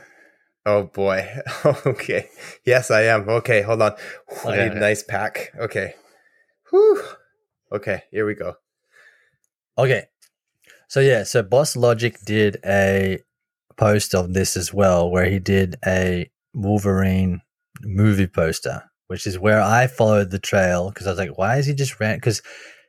oh 0.67 0.83
boy. 0.85 1.29
okay. 1.87 2.29
Yes, 2.65 2.91
I 2.91 3.03
am. 3.05 3.29
Okay, 3.29 3.63
hold 3.63 3.83
on. 3.83 3.93
I 3.93 4.49
Okay, 4.49 4.57
need 4.59 4.67
okay. 4.69 4.77
a 4.77 4.81
nice 4.81 5.03
pack. 5.03 5.53
Okay. 5.59 5.95
Whew. 6.71 7.03
Okay, 7.73 8.03
here 8.11 8.27
we 8.27 8.35
go. 8.35 8.55
Okay. 9.79 10.07
So 10.89 11.01
yeah, 11.01 11.25
so 11.25 11.43
Boss 11.43 11.77
Logic 11.77 12.17
did 12.25 12.59
a 12.65 13.21
post 13.77 14.15
of 14.15 14.35
this 14.35 14.57
as 14.57 14.73
well, 14.73 15.11
where 15.11 15.27
he 15.27 15.39
did 15.39 15.77
a 15.87 16.31
Wolverine 16.55 17.41
movie 17.83 18.27
poster, 18.27 18.85
which 19.09 19.27
is 19.27 19.39
where 19.39 19.61
I 19.61 19.87
followed 19.87 20.31
the 20.31 20.39
trail 20.39 20.91
because 20.91 21.07
I 21.07 21.11
was 21.11 21.19
like, 21.19 21.37
why 21.37 21.57
is 21.57 21.67
he 21.67 21.75
just 21.75 21.99
ran? 22.01 22.17
Because 22.17 22.41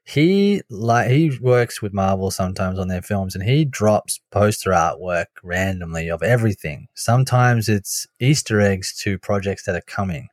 he 0.06 0.62
like 0.70 1.10
he 1.10 1.38
works 1.42 1.82
with 1.82 1.94
Marvel 1.94 2.32
sometimes 2.32 2.80
on 2.80 2.88
their 2.88 3.02
films, 3.02 3.36
and 3.36 3.44
he 3.44 3.66
drops 3.66 4.22
poster 4.32 4.72
artwork 4.72 5.26
randomly 5.44 6.10
of 6.10 6.24
everything. 6.24 6.88
Sometimes 6.94 7.68
it's 7.68 8.08
Easter 8.20 8.62
eggs 8.62 8.98
to 9.02 9.18
projects 9.18 9.66
that 9.66 9.76
are 9.76 9.82
coming. 9.82 10.30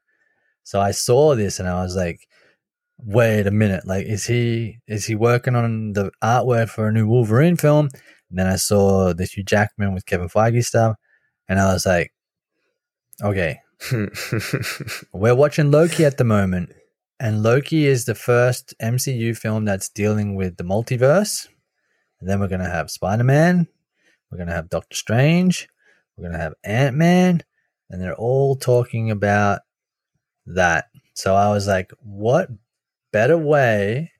So 0.62 0.80
I 0.80 0.92
saw 0.92 1.34
this 1.34 1.58
and 1.58 1.68
I 1.68 1.82
was 1.82 1.96
like, 1.96 2.26
wait 2.98 3.46
a 3.46 3.50
minute, 3.50 3.86
like 3.86 4.06
is 4.06 4.26
he 4.26 4.78
is 4.86 5.06
he 5.06 5.14
working 5.14 5.56
on 5.56 5.92
the 5.92 6.10
artwork 6.22 6.68
for 6.68 6.88
a 6.88 6.92
new 6.92 7.06
Wolverine 7.06 7.56
film? 7.56 7.88
And 8.30 8.38
then 8.38 8.46
I 8.46 8.56
saw 8.56 9.12
the 9.12 9.24
Hugh 9.24 9.44
Jackman 9.44 9.94
with 9.94 10.06
Kevin 10.06 10.28
Feige 10.28 10.64
stuff, 10.64 10.96
and 11.48 11.60
I 11.60 11.72
was 11.72 11.86
like, 11.86 12.12
Okay, 13.22 13.60
we're 15.12 15.34
watching 15.34 15.70
Loki 15.70 16.04
at 16.04 16.18
the 16.18 16.24
moment, 16.24 16.72
and 17.20 17.42
Loki 17.42 17.86
is 17.86 18.04
the 18.04 18.14
first 18.14 18.74
MCU 18.82 19.36
film 19.36 19.64
that's 19.64 19.88
dealing 19.88 20.34
with 20.34 20.56
the 20.56 20.64
multiverse. 20.64 21.48
And 22.20 22.28
then 22.28 22.40
we're 22.40 22.48
gonna 22.48 22.68
have 22.68 22.90
Spider 22.90 23.24
Man, 23.24 23.68
we're 24.30 24.38
gonna 24.38 24.54
have 24.54 24.70
Doctor 24.70 24.96
Strange, 24.96 25.68
we're 26.16 26.28
gonna 26.28 26.42
have 26.42 26.54
Ant 26.64 26.96
Man, 26.96 27.42
and 27.90 28.02
they're 28.02 28.14
all 28.14 28.56
talking 28.56 29.10
about 29.10 29.60
that. 30.46 30.86
So 31.14 31.34
I 31.34 31.50
was 31.50 31.68
like, 31.68 31.92
what 32.00 32.48
better 33.14 33.38
way 33.38 34.10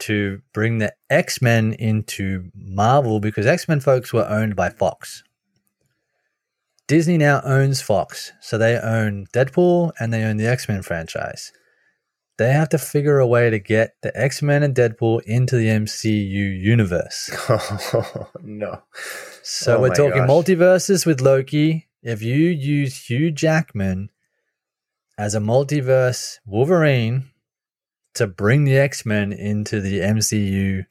to 0.00 0.42
bring 0.52 0.78
the 0.78 0.92
X 1.08 1.40
Men 1.40 1.72
into 1.72 2.50
Marvel? 2.54 3.20
Because 3.20 3.46
X 3.46 3.66
Men 3.66 3.80
folks 3.80 4.12
were 4.12 4.28
owned 4.28 4.54
by 4.54 4.68
Fox. 4.68 5.24
Disney 6.86 7.16
now 7.16 7.40
owns 7.42 7.80
Fox, 7.80 8.32
so 8.40 8.58
they 8.58 8.76
own 8.76 9.26
Deadpool 9.32 9.92
and 9.98 10.12
they 10.12 10.24
own 10.24 10.36
the 10.36 10.46
X 10.46 10.68
Men 10.68 10.82
franchise. 10.82 11.52
They 12.36 12.52
have 12.52 12.68
to 12.70 12.78
figure 12.78 13.18
a 13.18 13.26
way 13.26 13.48
to 13.48 13.58
get 13.58 13.94
the 14.02 14.12
X 14.14 14.42
Men 14.42 14.62
and 14.62 14.74
Deadpool 14.74 15.22
into 15.22 15.56
the 15.56 15.68
MCU 15.68 16.62
universe. 16.62 17.30
oh, 17.48 18.28
no. 18.42 18.82
So 19.42 19.78
Oh 19.78 19.80
we're 19.80 19.94
talking 19.94 20.26
gosh. 20.26 20.28
multiverses 20.28 21.06
with 21.06 21.22
Loki. 21.22 21.88
If 22.02 22.22
you 22.22 22.36
use 22.36 23.08
Hugh 23.08 23.30
Jackman 23.30 24.10
as 25.16 25.34
a 25.34 25.40
multiverse 25.40 26.40
Wolverine 26.44 27.30
to 28.14 28.26
bring 28.26 28.64
the 28.64 28.76
X 28.76 29.06
Men 29.06 29.32
into 29.32 29.80
the 29.80 30.00
MCU 30.00 30.84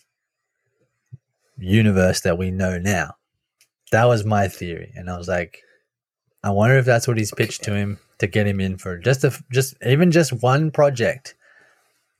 universe 1.58 2.22
that 2.22 2.38
we 2.38 2.52
know 2.52 2.78
now, 2.78 3.16
that 3.92 4.06
was 4.06 4.26
my 4.26 4.48
theory, 4.48 4.92
and 4.96 5.10
I 5.10 5.18
was 5.18 5.28
like, 5.28 5.62
I 6.44 6.52
wonder 6.52 6.78
if 6.78 6.86
that's 6.86 7.08
what 7.08 7.18
he's 7.18 7.34
pitched 7.34 7.64
to 7.64 7.76
him 7.76 8.00
to 8.20 8.28
get 8.28 8.48
him 8.48 8.60
in 8.60 8.78
for 8.78 8.98
just 8.98 9.24
a 9.24 9.34
just 9.52 9.76
even 9.86 10.12
just 10.12 10.42
one 10.42 10.72
project 10.72 11.36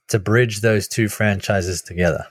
to 0.08 0.18
bridge 0.18 0.60
those 0.60 0.88
two 0.88 1.08
franchises 1.08 1.80
together. 1.80 2.26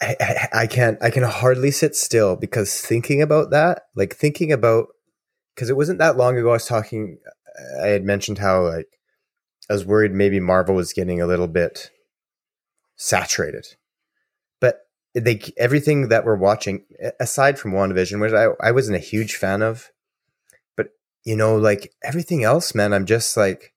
I, 0.00 0.16
I, 0.20 0.48
I 0.52 0.66
can't 0.66 1.02
I 1.02 1.10
can 1.10 1.22
hardly 1.24 1.70
sit 1.70 1.96
still 1.96 2.36
because 2.36 2.80
thinking 2.80 3.22
about 3.22 3.50
that, 3.50 3.82
like 3.94 4.14
thinking 4.14 4.52
about 4.52 4.88
because 5.54 5.70
it 5.70 5.76
wasn't 5.76 5.98
that 5.98 6.16
long 6.16 6.36
ago 6.36 6.50
I 6.50 6.54
was 6.54 6.66
talking 6.66 7.18
I 7.82 7.88
had 7.88 8.04
mentioned 8.04 8.38
how 8.38 8.66
like 8.66 8.88
I 9.68 9.72
was 9.72 9.84
worried 9.84 10.12
maybe 10.12 10.40
Marvel 10.40 10.74
was 10.74 10.92
getting 10.92 11.20
a 11.20 11.26
little 11.26 11.48
bit 11.48 11.90
saturated. 12.96 13.66
But 14.60 14.88
they 15.14 15.40
everything 15.56 16.08
that 16.08 16.24
we're 16.24 16.36
watching 16.36 16.84
aside 17.20 17.58
from 17.58 17.72
WandaVision, 17.72 18.20
which 18.20 18.32
I, 18.32 18.48
I 18.66 18.72
wasn't 18.72 18.96
a 18.96 19.00
huge 19.00 19.36
fan 19.36 19.62
of, 19.62 19.90
but 20.76 20.88
you 21.24 21.36
know, 21.36 21.56
like 21.56 21.92
everything 22.04 22.44
else, 22.44 22.74
man, 22.74 22.92
I'm 22.92 23.06
just 23.06 23.36
like 23.36 23.74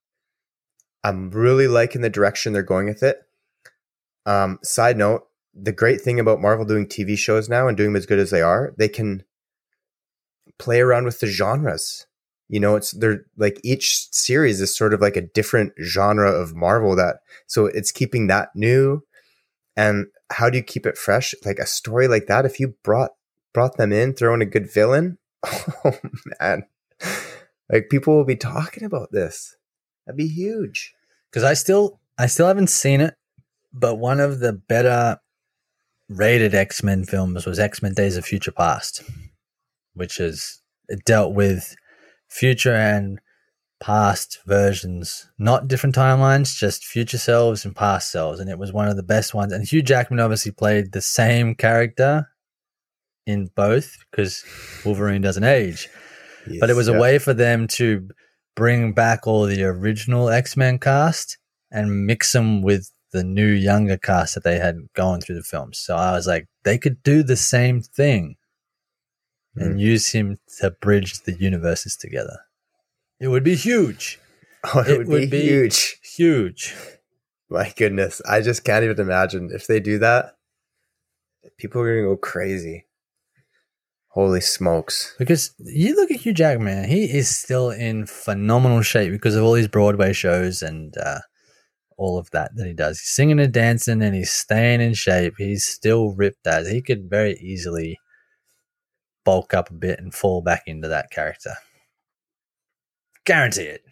I'm 1.03 1.31
really 1.31 1.67
liking 1.67 2.01
the 2.01 2.09
direction 2.09 2.53
they're 2.53 2.63
going 2.63 2.87
with 2.87 3.03
it. 3.03 3.21
Um, 4.25 4.59
side 4.63 4.97
note, 4.97 5.27
the 5.53 5.71
great 5.71 6.01
thing 6.01 6.19
about 6.19 6.41
Marvel 6.41 6.65
doing 6.65 6.85
TV 6.85 7.17
shows 7.17 7.49
now 7.49 7.67
and 7.67 7.75
doing 7.75 7.89
them 7.89 7.95
as 7.97 8.05
good 8.05 8.19
as 8.19 8.29
they 8.29 8.41
are, 8.41 8.73
they 8.77 8.89
can 8.89 9.23
play 10.57 10.81
around 10.81 11.05
with 11.05 11.19
the 11.19 11.27
genres. 11.27 12.05
You 12.49 12.59
know, 12.59 12.75
it's 12.75 12.91
they're 12.91 13.25
like 13.37 13.59
each 13.63 14.11
series 14.11 14.59
is 14.59 14.75
sort 14.75 14.93
of 14.93 15.01
like 15.01 15.15
a 15.15 15.21
different 15.21 15.73
genre 15.81 16.31
of 16.31 16.55
Marvel 16.55 16.95
that 16.95 17.17
so 17.47 17.67
it's 17.67 17.91
keeping 17.91 18.27
that 18.27 18.49
new. 18.55 19.03
And 19.77 20.07
how 20.31 20.49
do 20.49 20.57
you 20.57 20.63
keep 20.63 20.85
it 20.85 20.97
fresh? 20.97 21.33
Like 21.45 21.59
a 21.59 21.65
story 21.65 22.07
like 22.07 22.25
that, 22.27 22.45
if 22.45 22.59
you 22.59 22.75
brought 22.83 23.11
brought 23.53 23.77
them 23.77 23.93
in, 23.93 24.13
throw 24.13 24.33
in 24.33 24.41
a 24.41 24.45
good 24.45 24.71
villain, 24.71 25.17
oh 25.45 25.99
man. 26.39 26.65
Like 27.71 27.89
people 27.89 28.15
will 28.15 28.25
be 28.25 28.35
talking 28.35 28.83
about 28.83 29.11
this. 29.11 29.55
That'd 30.05 30.17
be 30.17 30.27
huge. 30.27 30.93
because 31.31 31.43
I 31.43 31.53
still 31.53 31.99
I 32.17 32.25
still 32.25 32.47
haven't 32.47 32.69
seen 32.71 32.99
it, 32.99 33.13
but 33.71 33.95
one 33.95 34.19
of 34.19 34.39
the 34.39 34.53
better 34.53 35.19
rated 36.09 36.55
X 36.55 36.81
Men 36.83 37.05
films 37.05 37.45
was 37.45 37.59
X 37.59 37.81
Men 37.81 37.93
Days 37.93 38.17
of 38.17 38.25
Future 38.25 38.51
Past, 38.51 39.03
which 39.93 40.19
is 40.19 40.61
dealt 41.05 41.33
with 41.35 41.75
future 42.29 42.75
and 42.75 43.19
past 43.79 44.39
versions, 44.45 45.29
not 45.37 45.67
different 45.67 45.95
timelines, 45.95 46.55
just 46.57 46.85
future 46.85 47.17
selves 47.17 47.63
and 47.65 47.75
past 47.75 48.11
selves, 48.11 48.39
and 48.39 48.49
it 48.49 48.59
was 48.59 48.73
one 48.73 48.87
of 48.87 48.95
the 48.97 49.03
best 49.03 49.33
ones. 49.33 49.53
And 49.53 49.65
Hugh 49.67 49.81
Jackman 49.81 50.19
obviously 50.19 50.51
played 50.51 50.91
the 50.91 51.01
same 51.01 51.55
character 51.55 52.29
in 53.25 53.49
both 53.55 53.97
because 54.11 54.43
Wolverine 54.85 55.21
doesn't 55.21 55.43
age 55.43 55.87
but 56.59 56.69
it 56.69 56.75
was 56.75 56.87
Yeah. 56.87 56.95
a 56.95 56.99
way 56.99 57.19
for 57.19 57.33
them 57.33 57.67
to 57.67 58.09
bring 58.55 58.93
back 58.93 59.27
all 59.27 59.45
the 59.45 59.63
original 59.63 60.29
X-Men 60.29 60.79
cast 60.79 61.37
and 61.71 62.07
mix 62.07 62.31
them 62.33 62.61
with 62.63 62.89
the 63.11 63.23
new 63.23 63.45
younger 63.51 63.97
cast 63.97 64.33
that 64.35 64.43
they 64.43 64.57
had 64.57 64.77
going 64.95 65.21
through 65.21 65.35
the 65.35 65.43
films. 65.43 65.77
So 65.77 65.95
I 65.95 66.13
was 66.13 66.25
like, 66.25 66.47
they 66.63 66.77
could 66.77 67.03
do 67.03 67.21
the 67.21 67.35
same 67.35 67.81
thing 67.81 68.35
and 69.55 69.79
use 69.79 70.11
him 70.11 70.37
to 70.59 70.71
bridge 70.71 71.21
the 71.21 71.33
universes 71.33 71.95
together. 71.95 72.39
It 73.19 73.27
would 73.27 73.43
be 73.43 73.55
huge. 73.55 74.19
Oh, 74.75 74.81
it, 74.81 74.89
it 74.89 74.97
would, 74.97 75.07
would 75.07 75.29
be, 75.29 75.39
huge. 75.39 75.97
Huge. 76.03 76.75
My 77.49 77.71
goodness. 77.77 78.21
I 78.27 78.41
just 78.41 78.65
can't 78.65 78.83
even 78.83 78.99
imagine 78.99 79.51
if 79.53 79.67
they 79.67 79.79
do 79.79 79.99
that. 79.99 80.33
People 81.57 81.79
are 81.79 81.85
going 81.85 82.03
to 82.03 82.15
go 82.15 82.17
crazy. 82.17 82.85
Holy 84.09 84.41
smokes. 84.41 85.15
Because 85.17 85.53
you 85.59 85.95
look 85.95 86.11
at 86.11 86.19
Hugh 86.19 86.33
Jackman, 86.33 86.89
he 86.89 87.05
is 87.05 87.33
still 87.33 87.69
in 87.69 88.05
phenomenal 88.05 88.81
shape 88.81 89.13
because 89.13 89.33
of 89.33 89.45
all 89.45 89.53
his 89.53 89.69
Broadway 89.69 90.11
shows 90.11 90.61
and 90.61 90.93
uh, 90.97 91.19
all 91.97 92.17
of 92.17 92.29
that 92.31 92.51
that 92.57 92.67
he 92.67 92.73
does. 92.73 92.99
He's 92.99 93.11
singing 93.11 93.39
and 93.39 93.53
dancing 93.53 94.01
and 94.01 94.13
he's 94.13 94.33
staying 94.33 94.81
in 94.81 94.93
shape. 94.93 95.35
He's 95.37 95.65
still 95.65 96.11
ripped 96.11 96.47
as 96.47 96.69
he 96.69 96.81
could 96.81 97.09
very 97.09 97.37
easily 97.39 97.97
bulk 99.23 99.53
up 99.53 99.69
a 99.69 99.73
bit 99.73 99.99
and 99.99 100.13
fall 100.13 100.41
back 100.41 100.63
into 100.65 100.87
that 100.87 101.11
character. 101.11 101.55
Guarantee 103.25 103.63
it. 103.63 103.83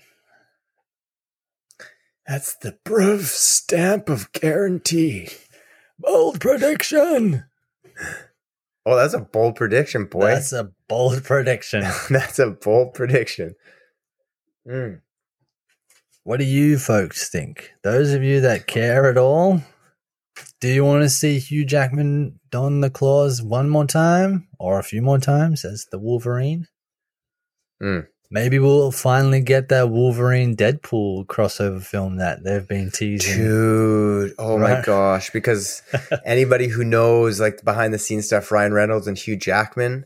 That's 2.27 2.55
the 2.55 2.73
proof 2.83 3.27
stamp 3.27 4.09
of 4.09 4.31
guarantee. 4.33 5.29
Bold 5.97 6.41
prediction. 6.41 7.45
Oh, 8.85 8.95
that's 8.95 9.13
a 9.13 9.19
bold 9.19 9.55
prediction, 9.55 10.05
boy. 10.05 10.27
That's 10.27 10.53
a 10.53 10.71
bold 10.87 11.23
prediction. 11.23 11.81
That's 12.09 12.39
a 12.39 12.51
bold 12.51 12.93
prediction. 12.93 13.55
Mm. 14.65 15.01
What 16.23 16.39
do 16.39 16.45
you 16.45 16.77
folks 16.77 17.29
think? 17.29 17.71
Those 17.83 18.13
of 18.13 18.23
you 18.23 18.41
that 18.41 18.67
care 18.67 19.09
at 19.09 19.17
all, 19.17 19.61
do 20.59 20.67
you 20.67 20.83
want 20.83 21.03
to 21.03 21.09
see 21.09 21.39
Hugh 21.39 21.65
Jackman 21.65 22.39
don 22.49 22.81
the 22.81 22.89
claws 22.89 23.41
one 23.41 23.69
more 23.69 23.85
time 23.85 24.47
or 24.59 24.79
a 24.79 24.83
few 24.83 25.01
more 25.01 25.19
times 25.19 25.65
as 25.65 25.85
the 25.91 25.99
Wolverine? 25.99 26.67
Hmm. 27.79 28.01
Maybe 28.29 28.59
we'll 28.59 28.91
finally 28.91 29.39
get 29.39 29.69
that 29.69 29.89
Wolverine 29.89 30.57
Deadpool 30.57 31.27
crossover 31.27 31.81
film 31.81 32.17
that 32.17 32.43
they've 32.43 32.67
been 32.67 32.91
teasing. 32.91 33.37
Dude, 33.37 34.33
oh 34.37 34.57
my 34.57 34.81
gosh. 34.81 35.29
Because 35.29 35.81
anybody 36.25 36.67
who 36.67 36.83
knows 36.83 37.39
like 37.39 37.63
behind 37.63 37.93
the 37.93 37.99
scenes 37.99 38.25
stuff, 38.25 38.51
Ryan 38.51 38.73
Reynolds 38.73 39.07
and 39.07 39.17
Hugh 39.17 39.37
Jackman, 39.37 40.05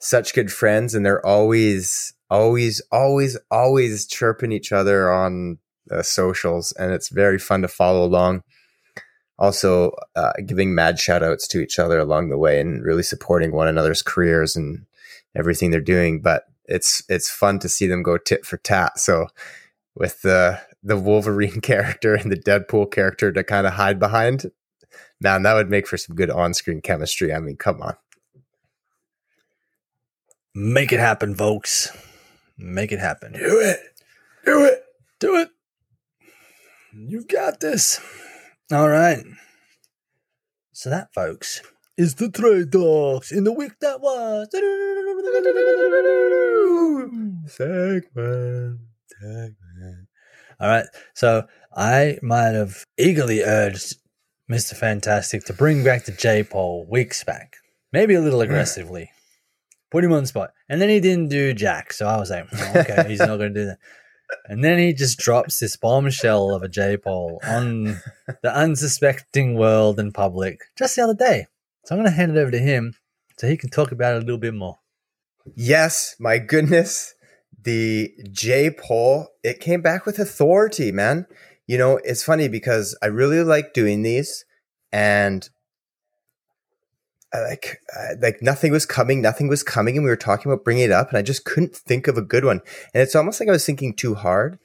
such 0.00 0.32
good 0.32 0.52
friends, 0.52 0.94
and 0.94 1.04
they're 1.04 1.24
always, 1.26 2.14
always, 2.30 2.80
always, 2.92 3.36
always 3.50 4.06
chirping 4.06 4.52
each 4.52 4.70
other 4.70 5.10
on 5.10 5.58
uh, 5.90 6.02
socials, 6.02 6.72
and 6.78 6.92
it's 6.92 7.08
very 7.08 7.38
fun 7.38 7.62
to 7.62 7.68
follow 7.68 8.04
along. 8.04 8.42
Also, 9.38 9.92
uh, 10.14 10.32
giving 10.46 10.74
mad 10.74 10.98
shout 10.98 11.22
outs 11.22 11.46
to 11.48 11.60
each 11.60 11.78
other 11.78 11.98
along 11.98 12.30
the 12.30 12.38
way 12.38 12.60
and 12.60 12.82
really 12.82 13.02
supporting 13.02 13.52
one 13.52 13.68
another's 13.68 14.02
careers 14.02 14.56
and 14.56 14.86
everything 15.34 15.70
they're 15.70 15.80
doing. 15.80 16.20
But 16.22 16.44
it's 16.64 17.02
it's 17.08 17.30
fun 17.30 17.58
to 17.60 17.68
see 17.68 17.86
them 17.86 18.02
go 18.02 18.16
tit 18.18 18.46
for 18.46 18.56
tat. 18.56 18.98
So 18.98 19.28
with 19.94 20.22
the 20.22 20.60
the 20.82 20.96
Wolverine 20.96 21.60
character 21.62 22.14
and 22.14 22.30
the 22.30 22.36
Deadpool 22.36 22.90
character 22.90 23.32
to 23.32 23.44
kind 23.44 23.66
of 23.66 23.74
hide 23.74 23.98
behind, 23.98 24.50
man, 25.20 25.42
that 25.42 25.54
would 25.54 25.70
make 25.70 25.86
for 25.86 25.96
some 25.96 26.16
good 26.16 26.30
on 26.30 26.54
screen 26.54 26.80
chemistry. 26.80 27.32
I 27.34 27.40
mean, 27.40 27.56
come 27.56 27.82
on. 27.82 27.96
Make 30.54 30.92
it 30.92 31.00
happen, 31.00 31.34
folks. 31.34 31.94
Make 32.56 32.90
it 32.90 32.98
happen. 32.98 33.32
Do 33.32 33.60
it. 33.60 33.80
Do 34.46 34.64
it. 34.64 34.82
Do 35.18 35.36
it. 35.36 35.50
You've 36.94 37.28
got 37.28 37.60
this. 37.60 38.00
All 38.72 38.88
right. 38.88 39.22
So 40.72 40.90
that, 40.90 41.14
folks, 41.14 41.62
is 41.96 42.16
the 42.16 42.30
trade 42.30 42.72
talks 42.72 43.30
in 43.30 43.44
the 43.44 43.52
week 43.52 43.72
that 43.80 44.00
was. 44.00 44.48
Segment. 47.48 48.80
segment. 49.20 50.08
All 50.58 50.68
right. 50.68 50.86
So 51.14 51.46
I 51.74 52.18
might 52.22 52.54
have 52.54 52.84
eagerly 52.98 53.42
urged 53.42 53.96
Mr. 54.50 54.74
Fantastic 54.74 55.44
to 55.44 55.52
bring 55.52 55.84
back 55.84 56.04
the 56.04 56.12
J 56.12 56.42
pole 56.42 56.86
weeks 56.90 57.22
back, 57.24 57.54
maybe 57.92 58.14
a 58.14 58.20
little 58.20 58.40
aggressively. 58.40 59.10
put 59.90 60.04
him 60.04 60.12
on 60.12 60.24
the 60.24 60.26
spot. 60.26 60.50
And 60.68 60.80
then 60.80 60.88
he 60.88 61.00
didn't 61.00 61.28
do 61.28 61.54
Jack. 61.54 61.92
So 61.92 62.06
I 62.06 62.18
was 62.18 62.30
like, 62.30 62.46
oh, 62.52 62.72
okay, 62.80 63.04
he's 63.08 63.20
not 63.20 63.38
going 63.38 63.54
to 63.54 63.60
do 63.60 63.66
that. 63.66 63.78
And 64.46 64.64
then 64.64 64.78
he 64.78 64.92
just 64.92 65.18
drops 65.18 65.58
this 65.58 65.76
bombshell 65.76 66.50
of 66.50 66.62
a 66.62 66.68
J 66.68 66.96
poll 66.96 67.40
on 67.46 68.00
the 68.42 68.54
unsuspecting 68.54 69.56
world 69.56 69.98
and 69.98 70.12
public 70.12 70.60
just 70.76 70.96
the 70.96 71.02
other 71.02 71.14
day. 71.14 71.46
So 71.84 71.94
I'm 71.94 72.00
going 72.00 72.10
to 72.10 72.16
hand 72.16 72.36
it 72.36 72.40
over 72.40 72.50
to 72.50 72.58
him 72.58 72.94
so 73.38 73.46
he 73.46 73.56
can 73.56 73.70
talk 73.70 73.92
about 73.92 74.14
it 74.14 74.18
a 74.18 74.20
little 74.26 74.38
bit 74.38 74.54
more. 74.54 74.78
Yes, 75.54 76.16
my 76.18 76.38
goodness. 76.38 77.14
The 77.62 78.12
J 78.30 78.70
poll, 78.70 79.28
it 79.42 79.60
came 79.60 79.82
back 79.82 80.06
with 80.06 80.18
authority, 80.18 80.90
man. 80.92 81.26
You 81.66 81.78
know, 81.78 82.00
it's 82.04 82.24
funny 82.24 82.48
because 82.48 82.96
I 83.02 83.06
really 83.06 83.42
like 83.42 83.72
doing 83.72 84.02
these 84.02 84.44
and 84.92 85.48
like 87.34 87.80
like 88.20 88.42
nothing 88.42 88.72
was 88.72 88.86
coming, 88.86 89.20
nothing 89.20 89.48
was 89.48 89.62
coming, 89.62 89.96
and 89.96 90.04
we 90.04 90.10
were 90.10 90.16
talking 90.16 90.50
about 90.50 90.64
bringing 90.64 90.84
it 90.84 90.92
up, 90.92 91.08
and 91.08 91.18
I 91.18 91.22
just 91.22 91.44
couldn't 91.44 91.74
think 91.74 92.06
of 92.08 92.16
a 92.16 92.22
good 92.22 92.44
one. 92.44 92.60
And 92.94 93.02
it's 93.02 93.14
almost 93.14 93.40
like 93.40 93.48
I 93.48 93.52
was 93.52 93.66
thinking 93.66 93.94
too 93.94 94.14
hard, 94.14 94.58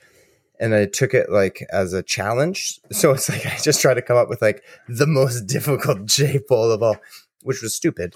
and 0.59 0.73
I 0.75 0.85
took 0.85 1.13
it 1.13 1.29
like 1.29 1.65
as 1.71 1.93
a 1.93 2.03
challenge. 2.03 2.79
So 2.91 3.11
it's 3.11 3.29
like 3.29 3.45
I 3.45 3.57
just 3.57 3.81
tried 3.81 3.95
to 3.95 4.01
come 4.01 4.17
up 4.17 4.29
with 4.29 4.41
like 4.41 4.63
the 4.87 5.07
most 5.07 5.41
difficult 5.47 6.05
J 6.05 6.39
poll 6.47 6.71
of 6.71 6.83
all, 6.83 6.97
which 7.43 7.61
was 7.61 7.73
stupid. 7.73 8.15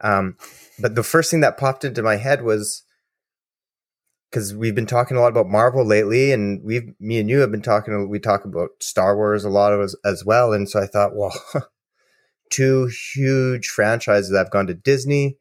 Um, 0.00 0.36
but 0.78 0.96
the 0.96 1.04
first 1.04 1.30
thing 1.30 1.40
that 1.40 1.56
popped 1.56 1.84
into 1.84 2.02
my 2.02 2.16
head 2.16 2.42
was 2.42 2.82
because 4.28 4.54
we've 4.54 4.74
been 4.74 4.86
talking 4.86 5.16
a 5.16 5.20
lot 5.20 5.28
about 5.28 5.46
Marvel 5.46 5.86
lately, 5.86 6.32
and 6.32 6.62
we've 6.64 6.92
me 6.98 7.20
and 7.20 7.30
you 7.30 7.38
have 7.40 7.52
been 7.52 7.62
talking. 7.62 8.08
We 8.08 8.18
talk 8.18 8.44
about 8.44 8.70
Star 8.80 9.16
Wars 9.16 9.44
a 9.44 9.50
lot 9.50 9.72
of 9.72 9.80
us 9.80 9.94
as 10.04 10.24
well, 10.24 10.52
and 10.52 10.68
so 10.68 10.80
I 10.80 10.86
thought, 10.86 11.14
well. 11.14 11.32
two 12.54 12.88
huge 13.12 13.68
franchises 13.68 14.30
that 14.30 14.38
have 14.38 14.50
gone 14.50 14.66
to 14.68 14.74
Disney, 14.74 15.38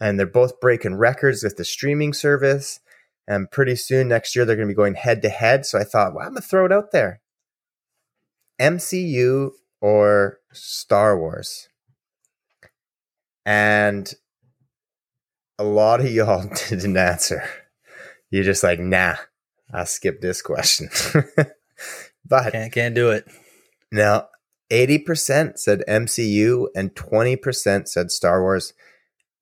and 0.00 0.18
they're 0.18 0.26
both 0.26 0.60
breaking 0.60 0.96
records 0.96 1.42
with 1.42 1.56
the 1.56 1.64
streaming 1.64 2.12
service. 2.12 2.80
And 3.28 3.50
pretty 3.50 3.74
soon 3.76 4.08
next 4.08 4.36
year, 4.36 4.44
they're 4.44 4.56
going 4.56 4.68
to 4.68 4.72
be 4.72 4.76
going 4.76 4.94
head 4.94 5.22
to 5.22 5.28
head. 5.28 5.66
So 5.66 5.78
I 5.78 5.84
thought, 5.84 6.14
well, 6.14 6.26
I'm 6.26 6.32
going 6.32 6.42
to 6.42 6.48
throw 6.48 6.66
it 6.66 6.72
out 6.72 6.92
there 6.92 7.20
MCU 8.60 9.50
or 9.80 10.38
Star 10.52 11.18
Wars. 11.18 11.68
And 13.44 14.12
a 15.58 15.64
lot 15.64 16.00
of 16.00 16.10
y'all 16.12 16.48
didn't 16.68 16.96
answer. 16.96 17.42
You're 18.30 18.44
just 18.44 18.62
like, 18.62 18.78
nah, 18.78 19.16
I'll 19.72 19.86
skip 19.86 20.20
this 20.20 20.42
question. 20.42 20.90
but 22.24 22.52
can't, 22.52 22.72
can't 22.72 22.94
do 22.94 23.10
it. 23.10 23.26
Now, 23.90 24.28
80% 24.70 25.58
said 25.58 25.84
MCU 25.88 26.66
and 26.74 26.94
20% 26.94 27.88
said 27.88 28.10
Star 28.10 28.42
Wars. 28.42 28.74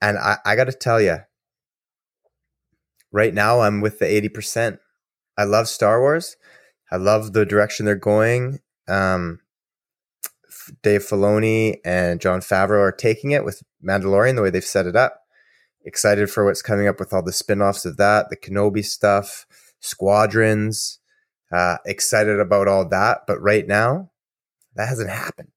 And 0.01 0.19
I, 0.19 0.39
I 0.45 0.57
got 0.57 0.65
to 0.65 0.73
tell 0.73 1.01
you, 1.01 1.19
right 3.11 3.33
now 3.33 3.61
I'm 3.61 3.81
with 3.81 3.99
the 3.99 4.07
80%. 4.07 4.79
I 5.37 5.45
love 5.45 5.69
Star 5.69 6.01
Wars. 6.01 6.37
I 6.91 6.97
love 6.97 7.33
the 7.33 7.47
direction 7.47 7.87
they're 7.87 7.95
going. 7.95 8.61
Um, 8.87 9.41
Dave 10.83 11.03
Filoni 11.03 11.77
and 11.85 12.21
Jon 12.21 12.41
Favreau 12.41 12.81
are 12.81 12.93
taking 12.93 13.33
it 13.33 13.45
with 13.45 13.63
Mandalorian 13.87 14.37
the 14.37 14.43
way 14.43 14.51
they've 14.51 14.65
set 14.65 14.87
it 14.87 14.97
up. 14.97 15.21
Excited 15.85 16.31
for 16.31 16.45
what's 16.45 16.63
coming 16.63 16.89
up 16.89 16.99
with 16.99 17.13
all 17.13 17.23
the 17.23 17.33
spin 17.33 17.61
offs 17.61 17.85
of 17.85 17.97
that, 17.99 18.31
the 18.31 18.37
Kenobi 18.37 18.85
stuff, 18.85 19.47
Squadrons. 19.81 20.99
Uh, 21.53 21.77
excited 21.85 22.41
about 22.41 22.69
all 22.69 22.89
that. 22.89 23.21
But 23.27 23.41
right 23.41 23.67
now, 23.67 24.11
that 24.77 24.89
hasn't 24.89 25.11
happened. 25.11 25.49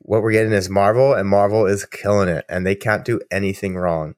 What 0.00 0.22
we're 0.22 0.32
getting 0.32 0.52
is 0.52 0.68
Marvel, 0.68 1.14
and 1.14 1.28
Marvel 1.28 1.66
is 1.66 1.84
killing 1.84 2.28
it, 2.28 2.44
and 2.48 2.66
they 2.66 2.74
can't 2.74 3.04
do 3.04 3.20
anything 3.30 3.76
wrong. 3.76 4.14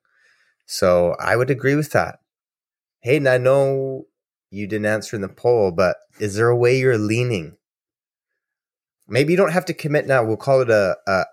So 0.66 1.16
I 1.18 1.36
would 1.36 1.50
agree 1.50 1.74
with 1.74 1.90
that. 1.92 2.20
Hayden, 3.00 3.26
I 3.26 3.38
know 3.38 4.04
you 4.50 4.66
didn't 4.66 4.86
answer 4.86 5.16
in 5.16 5.22
the 5.22 5.28
poll, 5.28 5.72
but 5.72 5.96
is 6.18 6.36
there 6.36 6.48
a 6.48 6.56
way 6.56 6.78
you're 6.78 6.98
leaning? 6.98 7.56
Maybe 9.08 9.32
you 9.32 9.36
don't 9.36 9.52
have 9.52 9.64
to 9.66 9.74
commit 9.74 10.06
now. 10.06 10.24
We'll 10.24 10.36
call 10.36 10.60
it 10.60 10.70
a 10.70 10.96
a, 11.06 11.24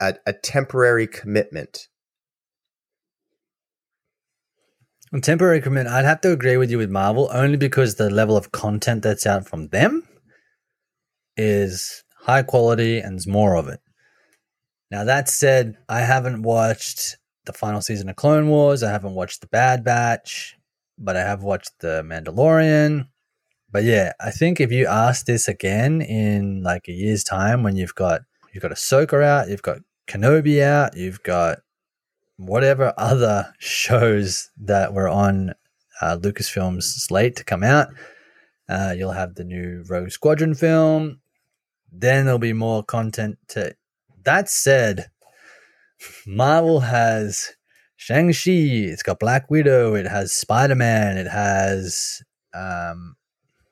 a, 0.00 0.14
a 0.26 0.32
temporary 0.32 1.06
commitment. 1.06 1.88
A 5.12 5.20
temporary 5.20 5.60
commitment. 5.60 5.94
I'd 5.94 6.04
have 6.04 6.20
to 6.22 6.32
agree 6.32 6.56
with 6.56 6.70
you 6.70 6.78
with 6.78 6.90
Marvel 6.90 7.28
only 7.32 7.56
because 7.56 7.94
the 7.94 8.10
level 8.10 8.36
of 8.36 8.52
content 8.52 9.02
that's 9.02 9.26
out 9.26 9.46
from 9.46 9.68
them 9.68 10.06
is 11.36 12.04
high 12.20 12.42
quality 12.42 12.98
and 12.98 13.24
more 13.26 13.56
of 13.56 13.68
it. 13.68 13.80
Now, 14.90 15.04
that 15.04 15.28
said, 15.28 15.76
I 15.88 16.00
haven't 16.00 16.42
watched 16.42 17.18
the 17.44 17.52
final 17.52 17.80
season 17.80 18.08
of 18.08 18.16
Clone 18.16 18.48
Wars. 18.48 18.82
I 18.82 18.90
haven't 18.90 19.14
watched 19.14 19.40
The 19.40 19.46
Bad 19.48 19.84
Batch, 19.84 20.56
but 20.98 21.16
I 21.16 21.20
have 21.20 21.42
watched 21.42 21.78
The 21.80 22.02
Mandalorian. 22.04 23.08
But 23.70 23.84
yeah, 23.84 24.12
I 24.20 24.30
think 24.30 24.60
if 24.60 24.70
you 24.70 24.86
ask 24.86 25.26
this 25.26 25.48
again 25.48 26.00
in 26.00 26.62
like 26.62 26.88
a 26.88 26.92
year's 26.92 27.24
time 27.24 27.62
when 27.62 27.76
you've 27.76 27.94
got 27.94 28.22
you've 28.52 28.62
got 28.62 28.70
Ahsoka 28.70 29.22
out, 29.22 29.48
you've 29.48 29.62
got 29.62 29.78
Kenobi 30.06 30.62
out, 30.62 30.96
you've 30.96 31.22
got 31.22 31.58
whatever 32.36 32.94
other 32.96 33.52
shows 33.58 34.50
that 34.56 34.94
were 34.94 35.08
on 35.08 35.54
uh, 36.00 36.16
Lucasfilm's 36.16 36.86
slate 37.04 37.36
to 37.36 37.44
come 37.44 37.64
out. 37.64 37.88
Uh, 38.68 38.94
you'll 38.96 39.12
have 39.12 39.34
the 39.34 39.44
new 39.44 39.84
Rogue 39.88 40.10
Squadron 40.10 40.54
film 40.54 41.20
then 41.92 42.24
there'll 42.24 42.38
be 42.38 42.52
more 42.52 42.82
content 42.82 43.38
to. 43.48 43.74
That 44.24 44.48
said, 44.48 45.10
Marvel 46.26 46.80
has 46.80 47.54
Shang-Chi, 47.96 48.50
it's 48.90 49.02
got 49.02 49.20
Black 49.20 49.50
Widow, 49.50 49.94
it 49.94 50.06
has 50.06 50.32
Spider-Man, 50.32 51.16
it 51.16 51.28
has 51.28 52.22
um, 52.54 53.16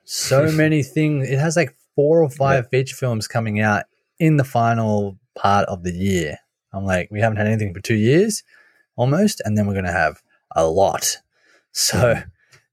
so 0.05 0.51
many 0.51 0.83
things. 0.83 1.29
It 1.29 1.39
has 1.39 1.55
like 1.55 1.75
four 1.95 2.23
or 2.23 2.29
five 2.29 2.65
yeah. 2.65 2.79
feature 2.79 2.95
films 2.95 3.27
coming 3.27 3.59
out 3.59 3.85
in 4.19 4.37
the 4.37 4.43
final 4.43 5.17
part 5.35 5.67
of 5.67 5.83
the 5.83 5.91
year. 5.91 6.37
I'm 6.73 6.85
like, 6.85 7.09
we 7.11 7.19
haven't 7.19 7.37
had 7.37 7.47
anything 7.47 7.73
for 7.73 7.81
two 7.81 7.95
years 7.95 8.43
almost, 8.95 9.41
and 9.43 9.57
then 9.57 9.67
we're 9.67 9.73
going 9.73 9.85
to 9.85 9.91
have 9.91 10.21
a 10.55 10.65
lot. 10.65 11.17
So, 11.71 12.21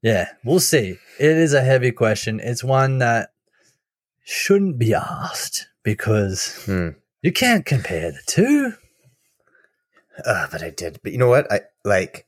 yeah, 0.02 0.28
we'll 0.44 0.60
see. 0.60 0.96
It 1.18 1.36
is 1.36 1.54
a 1.54 1.62
heavy 1.62 1.90
question. 1.90 2.40
It's 2.40 2.62
one 2.62 2.98
that 2.98 3.31
shouldn't 4.22 4.78
be 4.78 4.94
asked 4.94 5.66
because 5.82 6.64
hmm. 6.64 6.90
you 7.22 7.32
can't 7.32 7.66
compare 7.66 8.12
the 8.12 8.22
two. 8.26 8.72
Uh, 10.24 10.46
but 10.50 10.62
I 10.62 10.70
did. 10.70 11.00
But 11.02 11.12
you 11.12 11.18
know 11.18 11.28
what? 11.28 11.50
I 11.50 11.62
like. 11.84 12.26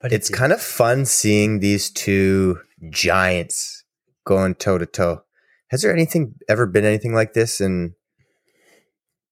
But 0.00 0.12
it's 0.12 0.28
kind 0.28 0.52
of 0.52 0.60
fun 0.60 1.06
seeing 1.06 1.60
these 1.60 1.90
two 1.90 2.60
giants 2.90 3.84
going 4.24 4.54
toe 4.54 4.78
to 4.78 4.86
toe. 4.86 5.22
Has 5.68 5.82
there 5.82 5.92
anything 5.92 6.34
ever 6.48 6.66
been 6.66 6.84
anything 6.84 7.14
like 7.14 7.32
this 7.32 7.60
in 7.60 7.94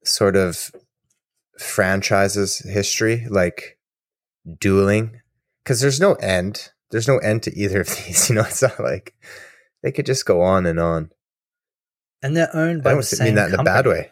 sort 0.03 0.35
of 0.35 0.73
franchises 1.59 2.59
history, 2.59 3.27
like 3.29 3.79
dueling? 4.59 5.21
Because 5.63 5.81
there's 5.81 6.01
no 6.01 6.15
end. 6.15 6.71
There's 6.91 7.09
no 7.09 7.19
end 7.19 7.43
to 7.45 7.57
either 7.57 7.83
of 7.83 7.89
these. 8.07 8.31
You 8.31 8.37
know, 8.37 8.43
it's 8.43 8.63
not 8.63 8.81
like 8.81 9.15
they 9.83 9.93
could 9.93 10.07
just 10.07 10.25
go 10.25 10.41
on 10.41 10.65
and 10.65 10.81
on 10.81 11.11
and 12.23 12.37
they're 12.37 12.55
owned 12.55 12.83
by 12.83 12.91
I 12.91 12.95
don't 12.95 13.11
the 13.11 13.25
mean 13.25 13.35
that 13.35 13.51
in 13.51 13.57
company. 13.57 13.71
a 13.71 13.75
bad 13.75 13.87
way. 13.87 14.11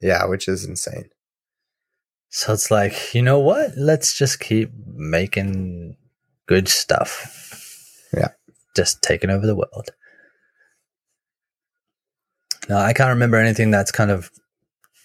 Yeah, 0.00 0.24
which 0.26 0.48
is 0.48 0.64
insane. 0.64 1.10
So 2.28 2.52
it's 2.52 2.70
like, 2.70 3.14
you 3.14 3.22
know 3.22 3.38
what? 3.38 3.72
Let's 3.76 4.16
just 4.16 4.40
keep 4.40 4.70
making 4.86 5.96
good 6.46 6.68
stuff. 6.68 8.00
Yeah. 8.12 8.28
Just 8.76 9.02
taking 9.02 9.30
over 9.30 9.46
the 9.46 9.54
world. 9.54 9.90
Now, 12.68 12.78
I 12.78 12.92
can't 12.92 13.10
remember 13.10 13.36
anything 13.36 13.70
that's 13.70 13.92
kind 13.92 14.10
of 14.10 14.30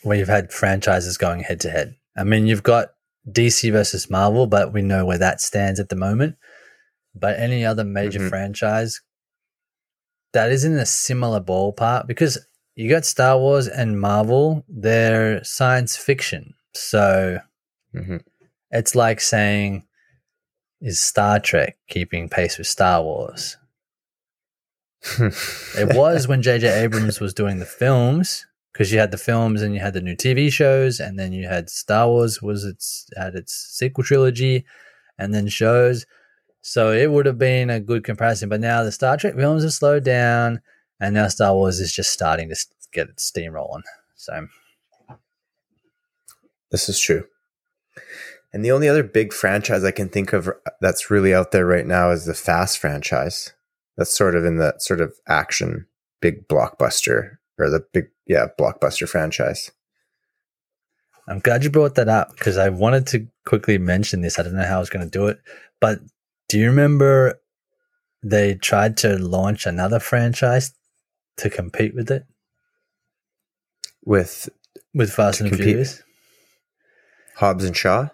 where 0.03 0.17
you've 0.17 0.27
had 0.27 0.51
franchises 0.51 1.17
going 1.17 1.41
head 1.41 1.59
to 1.61 1.69
head. 1.69 1.95
I 2.17 2.23
mean, 2.23 2.47
you've 2.47 2.63
got 2.63 2.89
DC 3.29 3.71
versus 3.71 4.09
Marvel, 4.09 4.47
but 4.47 4.73
we 4.73 4.81
know 4.81 5.05
where 5.05 5.17
that 5.17 5.41
stands 5.41 5.79
at 5.79 5.89
the 5.89 5.95
moment. 5.95 6.35
But 7.13 7.39
any 7.39 7.65
other 7.65 7.83
major 7.83 8.19
mm-hmm. 8.19 8.29
franchise 8.29 9.01
that 10.33 10.51
is 10.51 10.63
in 10.63 10.73
a 10.73 10.85
similar 10.85 11.39
ballpark 11.39 12.07
because 12.07 12.37
you 12.75 12.89
got 12.89 13.05
Star 13.05 13.37
Wars 13.37 13.67
and 13.67 13.99
Marvel, 13.99 14.63
they're 14.67 15.43
science 15.43 15.97
fiction. 15.97 16.53
So 16.73 17.39
mm-hmm. 17.93 18.17
it's 18.71 18.95
like 18.95 19.21
saying, 19.21 19.85
is 20.81 21.01
Star 21.01 21.39
Trek 21.39 21.77
keeping 21.89 22.29
pace 22.29 22.57
with 22.57 22.67
Star 22.67 23.03
Wars? 23.03 23.57
it 25.19 25.95
was 25.95 26.27
when 26.27 26.41
J.J. 26.41 26.83
Abrams 26.83 27.19
was 27.19 27.33
doing 27.33 27.59
the 27.59 27.65
films 27.65 28.45
because 28.71 28.91
you 28.91 28.99
had 28.99 29.11
the 29.11 29.17
films 29.17 29.61
and 29.61 29.73
you 29.73 29.79
had 29.79 29.93
the 29.93 30.01
new 30.01 30.15
TV 30.15 30.51
shows, 30.51 30.99
and 30.99 31.17
then 31.17 31.33
you 31.33 31.47
had 31.47 31.69
Star 31.69 32.07
Wars 32.07 32.41
was 32.41 32.63
its 32.63 33.09
had 33.17 33.35
its 33.35 33.53
sequel 33.53 34.03
trilogy, 34.03 34.65
and 35.17 35.33
then 35.33 35.47
shows. 35.47 36.05
So 36.61 36.91
it 36.91 37.11
would 37.11 37.25
have 37.25 37.37
been 37.37 37.69
a 37.69 37.79
good 37.79 38.03
comparison. 38.03 38.49
But 38.49 38.59
now 38.59 38.83
the 38.83 38.91
Star 38.91 39.17
Trek 39.17 39.35
films 39.35 39.63
have 39.63 39.73
slowed 39.73 40.03
down, 40.03 40.61
and 40.99 41.13
now 41.13 41.27
Star 41.27 41.53
Wars 41.53 41.79
is 41.79 41.93
just 41.93 42.11
starting 42.11 42.49
to 42.49 42.55
get 42.91 43.09
its 43.09 43.23
steam 43.23 43.53
rolling. 43.53 43.83
So 44.15 44.47
this 46.71 46.89
is 46.89 46.99
true. 46.99 47.25
And 48.51 48.65
the 48.65 48.71
only 48.71 48.89
other 48.89 49.03
big 49.03 49.31
franchise 49.31 49.83
I 49.83 49.91
can 49.91 50.09
think 50.09 50.33
of 50.33 50.47
uh, 50.47 50.53
that's 50.81 51.11
really 51.11 51.33
out 51.33 51.51
there 51.51 51.65
right 51.65 51.85
now 51.85 52.09
is 52.11 52.25
the 52.25 52.33
Fast 52.33 52.79
franchise. 52.79 53.53
That's 53.95 54.15
sort 54.15 54.35
of 54.35 54.43
in 54.43 54.57
the 54.57 54.75
sort 54.79 55.01
of 55.01 55.13
action 55.27 55.85
big 56.21 56.47
blockbuster 56.47 57.37
or 57.57 57.69
the 57.69 57.85
big 57.93 58.05
yeah 58.25 58.47
blockbuster 58.59 59.07
franchise. 59.07 59.71
I'm 61.27 61.39
glad 61.39 61.63
you 61.63 61.69
brought 61.69 61.95
that 61.95 62.09
up 62.09 62.31
because 62.31 62.57
I 62.57 62.69
wanted 62.69 63.05
to 63.07 63.27
quickly 63.45 63.77
mention 63.77 64.21
this. 64.21 64.39
I 64.39 64.43
don't 64.43 64.55
know 64.55 64.65
how 64.65 64.77
I 64.77 64.79
was 64.79 64.89
going 64.89 65.05
to 65.05 65.11
do 65.11 65.27
it, 65.27 65.39
but 65.79 65.99
do 66.49 66.59
you 66.59 66.65
remember 66.65 67.39
they 68.21 68.55
tried 68.55 68.97
to 68.97 69.17
launch 69.17 69.65
another 69.65 69.99
franchise 69.99 70.73
to 71.37 71.49
compete 71.49 71.95
with 71.95 72.11
it 72.11 72.25
with 74.03 74.49
with 74.93 75.11
Fast 75.11 75.39
and 75.39 75.49
compete? 75.49 75.65
Furious? 75.67 76.03
Hobbs 77.35 77.63
and 77.63 77.77
Shaw? 77.77 78.09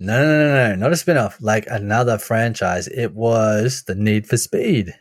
No, 0.00 0.22
no, 0.22 0.28
no, 0.28 0.48
no, 0.48 0.68
no, 0.68 0.74
not 0.76 0.92
a 0.92 0.96
spin-off, 0.96 1.38
like 1.40 1.66
another 1.68 2.18
franchise. 2.18 2.86
It 2.88 3.14
was 3.14 3.84
the 3.84 3.94
Need 3.94 4.28
for 4.28 4.36
Speed. 4.36 4.94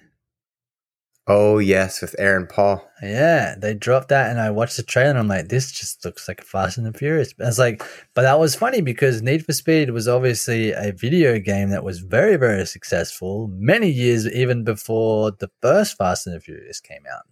Oh 1.29 1.57
yes, 1.57 2.01
with 2.01 2.15
Aaron 2.17 2.47
Paul. 2.47 2.89
Yeah, 3.03 3.55
they 3.57 3.73
dropped 3.73 4.07
that, 4.09 4.29
and 4.29 4.39
I 4.39 4.49
watched 4.49 4.77
the 4.77 4.83
trailer, 4.83 5.09
and 5.09 5.19
I'm 5.19 5.27
like, 5.27 5.49
this 5.49 5.73
just 5.73 6.05
looks 6.05 6.25
like 6.25 6.39
a 6.39 6.45
Fast 6.45 6.77
and 6.77 6.87
the 6.87 6.97
Furious. 6.97 7.33
I 7.41 7.43
was 7.43 7.59
like, 7.59 7.83
but 8.13 8.21
that 8.21 8.39
was 8.39 8.55
funny 8.55 8.79
because 8.79 9.21
Need 9.21 9.45
for 9.45 9.51
Speed 9.51 9.89
was 9.89 10.07
obviously 10.07 10.71
a 10.71 10.93
video 10.93 11.37
game 11.37 11.69
that 11.71 11.83
was 11.83 11.99
very, 11.99 12.37
very 12.37 12.65
successful 12.65 13.49
many 13.53 13.89
years 13.89 14.25
even 14.25 14.63
before 14.63 15.31
the 15.31 15.49
first 15.61 15.97
Fast 15.97 16.27
and 16.27 16.35
the 16.35 16.39
Furious 16.39 16.79
came 16.79 17.03
out. 17.13 17.23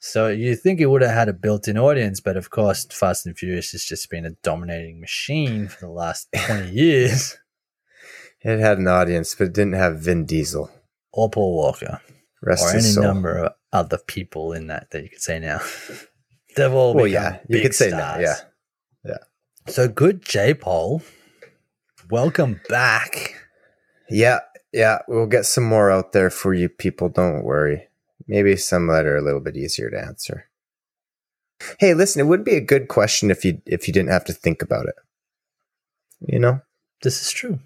So 0.00 0.26
you 0.26 0.56
think 0.56 0.80
it 0.80 0.86
would 0.86 1.02
have 1.02 1.14
had 1.14 1.28
a 1.28 1.32
built-in 1.32 1.78
audience, 1.78 2.18
but 2.18 2.36
of 2.36 2.50
course, 2.50 2.86
Fast 2.86 3.24
and 3.24 3.38
Furious 3.38 3.70
has 3.70 3.84
just 3.84 4.10
been 4.10 4.26
a 4.26 4.30
dominating 4.42 4.98
machine 4.98 5.68
for 5.68 5.86
the 5.86 5.92
last 5.92 6.26
20 6.46 6.72
years. 6.72 7.38
It 8.40 8.58
had 8.58 8.78
an 8.78 8.88
audience, 8.88 9.34
but 9.36 9.48
it 9.48 9.52
didn't 9.52 9.74
have 9.74 10.00
Vin 10.00 10.24
Diesel. 10.24 10.70
Or 11.12 11.30
Paul 11.30 11.54
Walker. 11.54 12.00
Rest 12.42 12.64
or 12.64 12.70
any 12.70 12.80
soul. 12.80 13.04
number 13.04 13.36
of 13.38 13.52
other 13.72 13.98
people 13.98 14.52
in 14.52 14.68
that 14.68 14.90
that 14.90 15.02
you 15.02 15.08
could 15.10 15.22
say 15.22 15.38
now. 15.38 15.60
They've 16.56 16.72
all 16.72 16.94
Well, 16.94 17.06
yeah, 17.06 17.38
you 17.48 17.60
could 17.60 17.74
say 17.74 17.90
that. 17.90 18.20
stars. 18.22 18.42
Yeah, 19.04 19.18
So 19.68 19.88
good, 19.88 20.22
J 20.22 20.54
Paul. 20.54 21.02
Welcome 22.10 22.60
back. 22.68 23.34
yeah, 24.08 24.40
yeah. 24.72 24.98
We'll 25.06 25.26
get 25.26 25.46
some 25.46 25.64
more 25.64 25.90
out 25.90 26.12
there 26.12 26.30
for 26.30 26.52
you 26.54 26.68
people. 26.68 27.08
Don't 27.08 27.44
worry. 27.44 27.88
Maybe 28.26 28.56
some 28.56 28.86
that 28.88 29.06
are 29.06 29.16
a 29.16 29.22
little 29.22 29.40
bit 29.40 29.56
easier 29.56 29.90
to 29.90 29.98
answer. 30.00 30.46
Hey, 31.78 31.94
listen, 31.94 32.20
it 32.20 32.24
would 32.26 32.42
be 32.44 32.56
a 32.56 32.60
good 32.60 32.88
question 32.88 33.30
if 33.30 33.44
you 33.44 33.60
if 33.66 33.86
you 33.86 33.92
didn't 33.94 34.10
have 34.10 34.24
to 34.24 34.32
think 34.32 34.62
about 34.62 34.86
it. 34.86 34.94
You 36.20 36.38
know, 36.38 36.60
This 37.02 37.22
is 37.22 37.30
true. 37.30 37.60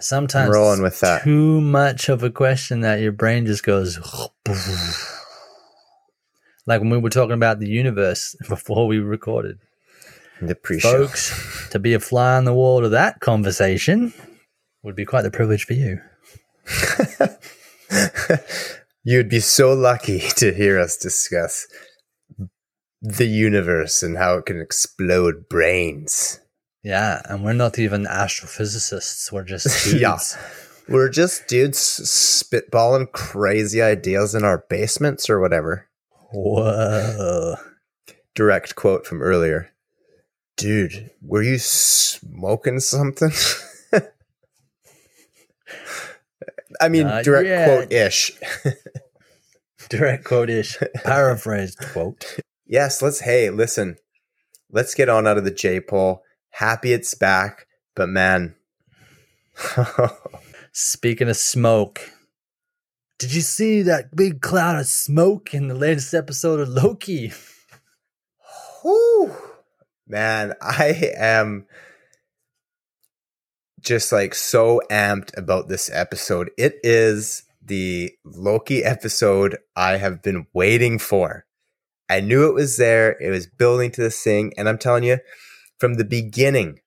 Sometimes 0.00 0.48
I'm 0.48 0.54
rolling 0.54 0.82
with 0.82 1.00
that. 1.00 1.24
Too 1.24 1.60
much 1.60 2.08
of 2.08 2.22
a 2.22 2.30
question 2.30 2.80
that 2.80 3.00
your 3.00 3.12
brain 3.12 3.46
just 3.46 3.64
goes. 3.64 3.98
like 6.66 6.80
when 6.80 6.90
we 6.90 6.98
were 6.98 7.10
talking 7.10 7.32
about 7.32 7.58
the 7.58 7.68
universe 7.68 8.36
before 8.48 8.86
we 8.86 8.98
recorded. 8.98 9.58
the 10.40 10.54
pre-show. 10.54 11.06
Folks, 11.06 11.68
to 11.70 11.78
be 11.78 11.94
a 11.94 12.00
fly 12.00 12.36
on 12.36 12.44
the 12.44 12.54
wall 12.54 12.80
to 12.80 12.88
that 12.90 13.20
conversation 13.20 14.12
would 14.82 14.94
be 14.94 15.04
quite 15.04 15.22
the 15.22 15.30
privilege 15.30 15.64
for 15.64 15.74
you. 15.74 16.00
You'd 19.04 19.28
be 19.28 19.40
so 19.40 19.72
lucky 19.72 20.20
to 20.36 20.52
hear 20.52 20.78
us 20.78 20.96
discuss 20.96 21.66
the 23.00 23.26
universe 23.26 24.02
and 24.02 24.18
how 24.18 24.38
it 24.38 24.46
can 24.46 24.60
explode 24.60 25.48
brains. 25.48 26.40
Yeah, 26.88 27.20
and 27.26 27.44
we're 27.44 27.52
not 27.52 27.78
even 27.78 28.06
astrophysicists. 28.06 29.30
We're 29.30 29.44
just 29.44 29.66
dudes. 29.90 30.00
Yeah. 30.00 30.18
We're 30.88 31.10
just 31.10 31.46
dudes 31.46 31.76
spitballing 31.78 33.12
crazy 33.12 33.82
ideas 33.82 34.34
in 34.34 34.42
our 34.42 34.64
basements 34.70 35.28
or 35.28 35.38
whatever. 35.38 35.86
Whoa. 36.32 37.56
Direct 38.34 38.74
quote 38.74 39.06
from 39.06 39.20
earlier. 39.20 39.70
Dude, 40.56 41.10
were 41.20 41.42
you 41.42 41.58
smoking 41.58 42.80
something? 42.80 43.32
I 46.80 46.88
mean, 46.88 47.06
direct 47.22 47.68
quote 47.68 47.92
ish. 47.92 48.32
Direct 49.90 50.24
quote 50.24 50.48
ish. 50.48 50.78
Paraphrased 51.04 51.80
quote. 51.92 52.38
Yes, 52.66 53.02
let's, 53.02 53.20
hey, 53.20 53.50
listen, 53.50 53.98
let's 54.70 54.94
get 54.94 55.10
on 55.10 55.26
out 55.26 55.36
of 55.36 55.44
the 55.44 55.50
J 55.50 55.80
pole. 55.80 56.22
Happy 56.50 56.92
it's 56.92 57.14
back, 57.14 57.66
but 57.94 58.08
man, 58.08 58.54
Speaking 60.72 61.28
of 61.28 61.36
smoke, 61.36 62.12
did 63.18 63.34
you 63.34 63.40
see 63.40 63.82
that 63.82 64.14
big 64.14 64.40
cloud 64.40 64.78
of 64.78 64.86
smoke 64.86 65.54
in 65.54 65.68
the 65.68 65.74
latest 65.74 66.14
episode 66.14 66.60
of 66.60 66.68
Loki? 66.68 67.32
Whew. 68.82 69.34
Man, 70.06 70.54
I 70.62 71.12
am 71.16 71.66
just 73.80 74.12
like 74.12 74.34
so 74.34 74.80
amped 74.90 75.36
about 75.36 75.68
this 75.68 75.90
episode. 75.92 76.50
It 76.56 76.76
is 76.82 77.42
the 77.60 78.12
Loki 78.24 78.84
episode 78.84 79.58
I 79.76 79.96
have 79.96 80.22
been 80.22 80.46
waiting 80.52 80.98
for. 80.98 81.44
I 82.08 82.20
knew 82.20 82.48
it 82.48 82.54
was 82.54 82.76
there. 82.76 83.16
It 83.20 83.30
was 83.30 83.46
building 83.46 83.90
to 83.92 84.00
this 84.00 84.22
thing. 84.22 84.52
And 84.56 84.68
I'm 84.68 84.78
telling 84.78 85.04
you, 85.04 85.18
from 85.78 85.94
the 85.94 86.04
beginning, 86.04 86.80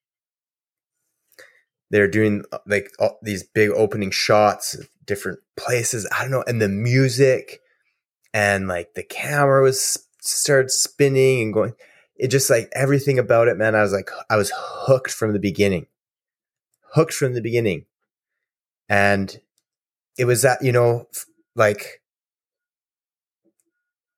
they're 1.90 2.08
doing 2.08 2.44
uh, 2.52 2.60
like 2.66 2.92
all 3.00 3.20
these 3.22 3.44
big 3.44 3.70
opening 3.72 4.12
shots 4.12 4.74
of 4.74 4.90
different 5.06 5.40
places. 5.58 6.08
I 6.16 6.22
don't 6.22 6.32
know. 6.32 6.44
And 6.48 6.62
the 6.62 6.70
music 6.70 7.62
and 8.34 8.68
like 8.68 8.94
the 8.94 9.04
camera 9.04 9.62
was 9.62 10.08
started 10.22 10.72
spinning 10.72 11.42
and 11.42 11.54
going 11.54 11.74
it 12.16 12.28
just 12.30 12.52
like 12.52 12.70
everything 12.74 13.18
about 13.18 13.48
it, 13.48 13.58
man. 13.58 13.74
I 13.74 13.82
was 13.82 13.94
like, 13.94 14.12
I 14.30 14.38
was 14.38 14.52
hooked 14.56 15.12
from 15.12 15.34
the 15.34 15.40
beginning, 15.40 15.88
hooked 16.94 17.14
from 17.14 17.34
the 17.34 17.42
beginning. 17.42 17.86
And 18.88 19.40
it 20.20 20.26
was 20.26 20.44
that, 20.44 20.64
you 20.64 20.72
know, 20.72 21.08
like 21.56 22.02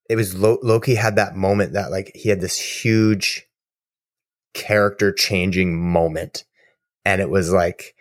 it 0.10 0.18
was 0.18 0.36
Lo- 0.36 0.60
Loki 0.62 0.96
had 0.96 1.16
that 1.16 1.36
moment 1.36 1.74
that 1.74 1.92
like 1.92 2.12
he 2.14 2.28
had 2.28 2.42
this 2.42 2.60
huge 2.60 3.48
character 4.54 5.12
changing 5.12 5.80
moment. 5.80 6.46
And 7.06 7.22
it 7.22 7.30
was 7.30 7.52
like, 7.52 7.96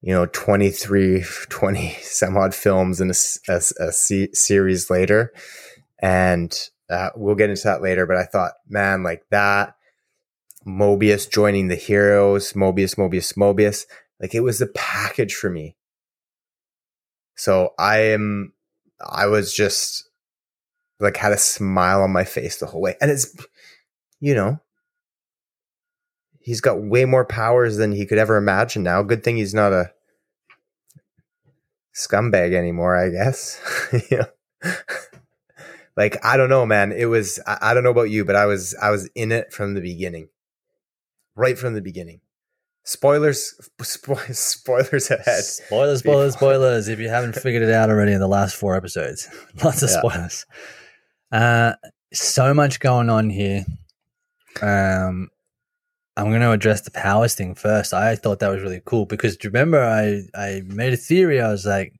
you 0.00 0.12
know, 0.12 0.26
23, 0.26 1.24
20 1.48 1.96
some 2.02 2.36
odd 2.36 2.54
films 2.54 3.00
in 3.00 3.10
a, 3.10 3.14
a 3.48 3.62
a 3.80 3.92
series 3.92 4.90
later. 4.90 5.32
And 6.00 6.56
uh, 6.90 7.10
we'll 7.14 7.34
get 7.34 7.50
into 7.50 7.64
that 7.64 7.82
later, 7.82 8.06
but 8.06 8.16
I 8.16 8.24
thought, 8.24 8.52
man, 8.68 9.02
like 9.02 9.24
that 9.30 9.74
Mobius 10.66 11.30
joining 11.30 11.68
the 11.68 11.76
heroes, 11.76 12.52
Mobius, 12.52 12.96
Mobius, 12.96 13.36
Mobius, 13.36 13.86
like 14.20 14.34
it 14.34 14.40
was 14.40 14.58
the 14.58 14.66
package 14.66 15.34
for 15.34 15.50
me. 15.50 15.76
So 17.36 17.70
I 17.78 17.98
am, 17.98 18.52
I 19.04 19.26
was 19.26 19.52
just 19.52 20.08
like 21.00 21.16
had 21.16 21.32
a 21.32 21.38
smile 21.38 22.02
on 22.02 22.12
my 22.12 22.24
face 22.24 22.58
the 22.58 22.66
whole 22.66 22.80
way. 22.80 22.96
And 23.00 23.10
it's, 23.10 23.34
you 24.20 24.34
know, 24.34 24.60
he's 26.42 26.60
got 26.60 26.82
way 26.82 27.04
more 27.04 27.24
powers 27.24 27.76
than 27.76 27.92
he 27.92 28.06
could 28.06 28.18
ever 28.18 28.36
imagine 28.36 28.82
now. 28.82 29.02
Good 29.02 29.22
thing 29.24 29.36
he's 29.36 29.54
not 29.54 29.72
a 29.72 29.92
scumbag 31.94 32.54
anymore, 32.54 32.96
I 32.96 33.10
guess. 33.10 33.60
you 34.10 34.18
know? 34.18 34.72
like 35.96 36.24
I 36.24 36.36
don't 36.36 36.48
know, 36.50 36.66
man. 36.66 36.92
It 36.92 37.06
was 37.06 37.40
I, 37.46 37.58
I 37.62 37.74
don't 37.74 37.84
know 37.84 37.90
about 37.90 38.10
you, 38.10 38.24
but 38.24 38.36
I 38.36 38.46
was 38.46 38.74
I 38.80 38.90
was 38.90 39.08
in 39.14 39.32
it 39.32 39.52
from 39.52 39.74
the 39.74 39.80
beginning, 39.80 40.28
right 41.34 41.58
from 41.58 41.74
the 41.74 41.82
beginning. 41.82 42.20
Spoilers, 42.84 43.54
spo- 43.82 44.34
spoilers 44.34 45.10
ahead. 45.10 45.44
Spoilers, 45.44 46.00
spoilers, 46.00 46.34
spoilers. 46.34 46.88
If 46.88 46.98
you 46.98 47.08
haven't 47.08 47.34
figured 47.36 47.62
it 47.62 47.70
out 47.70 47.90
already 47.90 48.12
in 48.12 48.20
the 48.20 48.26
last 48.28 48.56
four 48.56 48.76
episodes, 48.76 49.28
lots 49.62 49.82
of 49.82 49.90
Yeah. 49.90 49.98
spoilers. 49.98 50.46
Uh, 51.30 51.72
so 52.12 52.52
much 52.52 52.80
going 52.80 53.08
on 53.08 53.30
here. 53.30 53.64
Um, 54.60 55.30
I'm 56.16 56.28
going 56.28 56.40
to 56.42 56.50
address 56.52 56.82
the 56.82 56.90
powers 56.90 57.34
thing 57.34 57.54
first. 57.54 57.94
I 57.94 58.16
thought 58.16 58.40
that 58.40 58.50
was 58.50 58.60
really 58.62 58.82
cool 58.84 59.06
because 59.06 59.36
do 59.36 59.48
you 59.48 59.50
remember 59.52 59.82
I 59.82 60.22
I 60.34 60.62
made 60.66 60.92
a 60.92 60.96
theory. 60.98 61.40
I 61.40 61.48
was 61.50 61.64
like, 61.66 61.94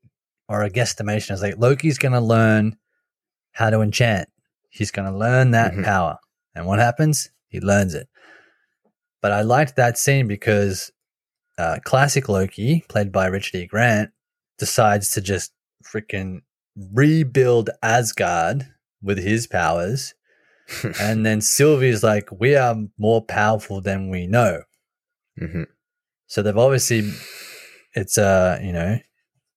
or 0.48 0.62
a 0.62 0.70
guesstimation. 0.70 1.30
I 1.30 1.34
was 1.34 1.42
like, 1.42 1.56
Loki's 1.58 1.98
going 1.98 2.12
to 2.12 2.20
learn 2.20 2.76
how 3.52 3.70
to 3.70 3.80
enchant. 3.80 4.28
He's 4.70 4.90
going 4.90 5.10
to 5.10 5.16
learn 5.16 5.52
that 5.52 5.72
Mhm. 5.72 5.84
power, 5.84 6.18
and 6.54 6.66
what 6.66 6.78
happens? 6.78 7.30
He 7.48 7.60
learns 7.60 7.94
it. 7.94 8.08
But 9.22 9.32
I 9.32 9.42
liked 9.42 9.76
that 9.76 9.98
scene 9.98 10.26
because 10.26 10.90
uh, 11.58 11.78
classic 11.84 12.28
Loki, 12.28 12.82
played 12.88 13.12
by 13.12 13.26
Richard 13.26 13.56
E. 13.58 13.66
Grant, 13.66 14.10
decides 14.58 15.10
to 15.10 15.20
just 15.20 15.52
freaking 15.84 16.40
rebuild 16.92 17.70
Asgard 17.82 18.66
with 19.02 19.18
his 19.18 19.46
powers. 19.46 20.14
And 21.00 21.24
then 21.26 21.40
Sylvie's 21.40 22.02
like, 22.02 22.28
We 22.32 22.56
are 22.56 22.76
more 22.98 23.22
powerful 23.22 23.80
than 23.80 24.10
we 24.10 24.26
know. 24.26 24.62
hmm 25.38 25.64
So 26.26 26.42
they've 26.42 26.56
obviously, 26.56 27.10
it's 27.94 28.18
a, 28.18 28.58
you 28.62 28.72
know, 28.72 28.98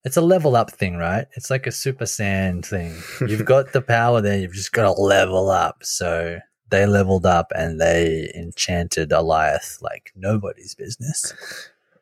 it's 0.03 0.17
a 0.17 0.21
level 0.21 0.55
up 0.55 0.71
thing, 0.71 0.97
right? 0.97 1.25
It's 1.35 1.49
like 1.49 1.65
a 1.65 1.71
Super 1.71 2.05
Saiyan 2.05 2.63
thing. 2.63 2.95
You've 3.27 3.45
got 3.53 3.73
the 3.73 3.81
power 3.81 4.21
there, 4.21 4.37
you've 4.37 4.53
just 4.53 4.71
got 4.71 4.83
to 4.83 5.01
level 5.01 5.49
up. 5.49 5.77
So 5.83 6.39
they 6.69 6.85
leveled 6.85 7.25
up 7.25 7.51
and 7.55 7.81
they 7.81 8.31
enchanted 8.35 9.09
Alioth 9.09 9.81
like 9.81 10.11
nobody's 10.15 10.75
business. 10.75 11.33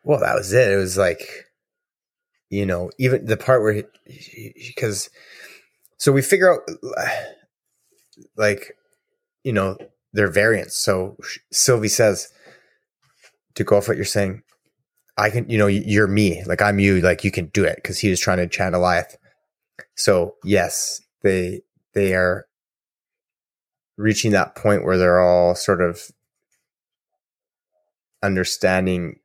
Well, 0.03 0.19
that 0.19 0.35
was 0.35 0.51
it. 0.51 0.71
It 0.71 0.75
was 0.75 0.97
like, 0.97 1.45
you 2.49 2.65
know, 2.65 2.89
even 2.97 3.25
the 3.25 3.37
part 3.37 3.61
where 3.61 3.83
because 4.05 5.09
so 5.97 6.11
we 6.11 6.21
figure 6.21 6.51
out 6.53 6.59
like, 8.35 8.75
you 9.43 9.53
know, 9.53 9.77
their 10.13 10.29
variants. 10.29 10.75
So 10.75 11.17
Sylvie 11.51 11.87
says 11.87 12.31
to 13.55 13.63
go 13.63 13.77
off 13.77 13.87
what 13.87 13.97
you're 13.97 14.05
saying. 14.05 14.43
I 15.17 15.29
can, 15.29 15.47
you 15.47 15.59
know, 15.59 15.67
you're 15.67 16.07
me, 16.07 16.43
like 16.45 16.61
I'm 16.61 16.79
you, 16.79 16.99
like 17.01 17.23
you 17.23 17.29
can 17.29 17.47
do 17.47 17.63
it 17.63 17.75
because 17.75 17.99
he 17.99 18.09
was 18.09 18.19
trying 18.19 18.39
to 18.39 18.47
chant 18.47 18.73
Alioth. 18.73 19.15
So 19.95 20.35
yes, 20.43 21.01
they 21.21 21.61
they 21.93 22.15
are 22.15 22.47
reaching 23.95 24.31
that 24.31 24.55
point 24.55 24.83
where 24.83 24.97
they're 24.97 25.21
all 25.21 25.53
sort 25.53 25.81
of 25.81 26.11
understanding 28.23 29.19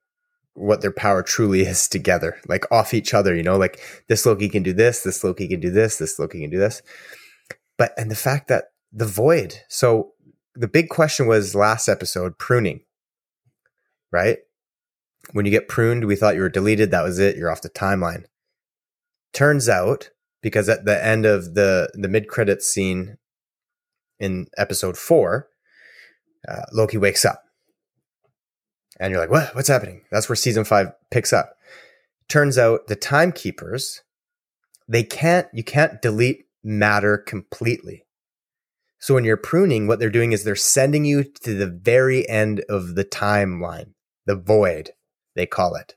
what 0.58 0.80
their 0.82 0.92
power 0.92 1.22
truly 1.22 1.62
is 1.62 1.88
together, 1.88 2.36
like 2.48 2.70
off 2.70 2.92
each 2.92 3.14
other, 3.14 3.34
you 3.34 3.42
know, 3.42 3.56
like 3.56 3.80
this 4.08 4.26
Loki 4.26 4.48
can 4.48 4.62
do 4.62 4.72
this, 4.72 5.02
this 5.02 5.22
Loki 5.22 5.46
can 5.48 5.60
do 5.60 5.70
this, 5.70 5.98
this 5.98 6.18
Loki 6.18 6.40
can 6.40 6.50
do 6.50 6.58
this. 6.58 6.82
But, 7.76 7.92
and 7.96 8.10
the 8.10 8.16
fact 8.16 8.48
that 8.48 8.72
the 8.92 9.06
void, 9.06 9.62
so 9.68 10.12
the 10.54 10.68
big 10.68 10.88
question 10.88 11.26
was 11.26 11.54
last 11.54 11.88
episode 11.88 12.38
pruning, 12.38 12.80
right? 14.10 14.38
When 15.32 15.44
you 15.44 15.50
get 15.50 15.68
pruned, 15.68 16.04
we 16.04 16.16
thought 16.16 16.34
you 16.34 16.40
were 16.40 16.48
deleted. 16.48 16.90
That 16.90 17.04
was 17.04 17.18
it. 17.18 17.36
You're 17.36 17.50
off 17.50 17.62
the 17.62 17.70
timeline. 17.70 18.24
Turns 19.32 19.68
out, 19.68 20.10
because 20.42 20.68
at 20.68 20.84
the 20.84 21.04
end 21.04 21.26
of 21.26 21.54
the, 21.54 21.90
the 21.94 22.08
mid 22.08 22.28
credits 22.28 22.66
scene 22.66 23.18
in 24.18 24.46
episode 24.56 24.96
four, 24.96 25.48
uh, 26.48 26.62
Loki 26.72 26.96
wakes 26.96 27.24
up 27.24 27.44
and 28.98 29.12
you're 29.12 29.20
like, 29.20 29.30
what? 29.30 29.54
What's 29.54 29.68
happening? 29.68 30.02
That's 30.10 30.28
where 30.28 30.36
season 30.36 30.64
five 30.64 30.88
picks 31.10 31.32
up. 31.32 31.56
Turns 32.28 32.58
out 32.58 32.86
the 32.88 32.96
timekeepers, 32.96 34.02
they 34.88 35.02
can't, 35.02 35.46
you 35.52 35.62
can't 35.62 36.02
delete 36.02 36.46
matter 36.64 37.18
completely. 37.18 38.04
So 38.98 39.14
when 39.14 39.24
you're 39.24 39.36
pruning, 39.36 39.86
what 39.86 39.98
they're 39.98 40.10
doing 40.10 40.32
is 40.32 40.44
they're 40.44 40.56
sending 40.56 41.04
you 41.04 41.24
to 41.24 41.54
the 41.54 41.68
very 41.68 42.28
end 42.28 42.64
of 42.68 42.94
the 42.94 43.04
timeline, 43.04 43.92
the 44.26 44.34
void, 44.34 44.90
they 45.36 45.46
call 45.46 45.76
it. 45.76 45.94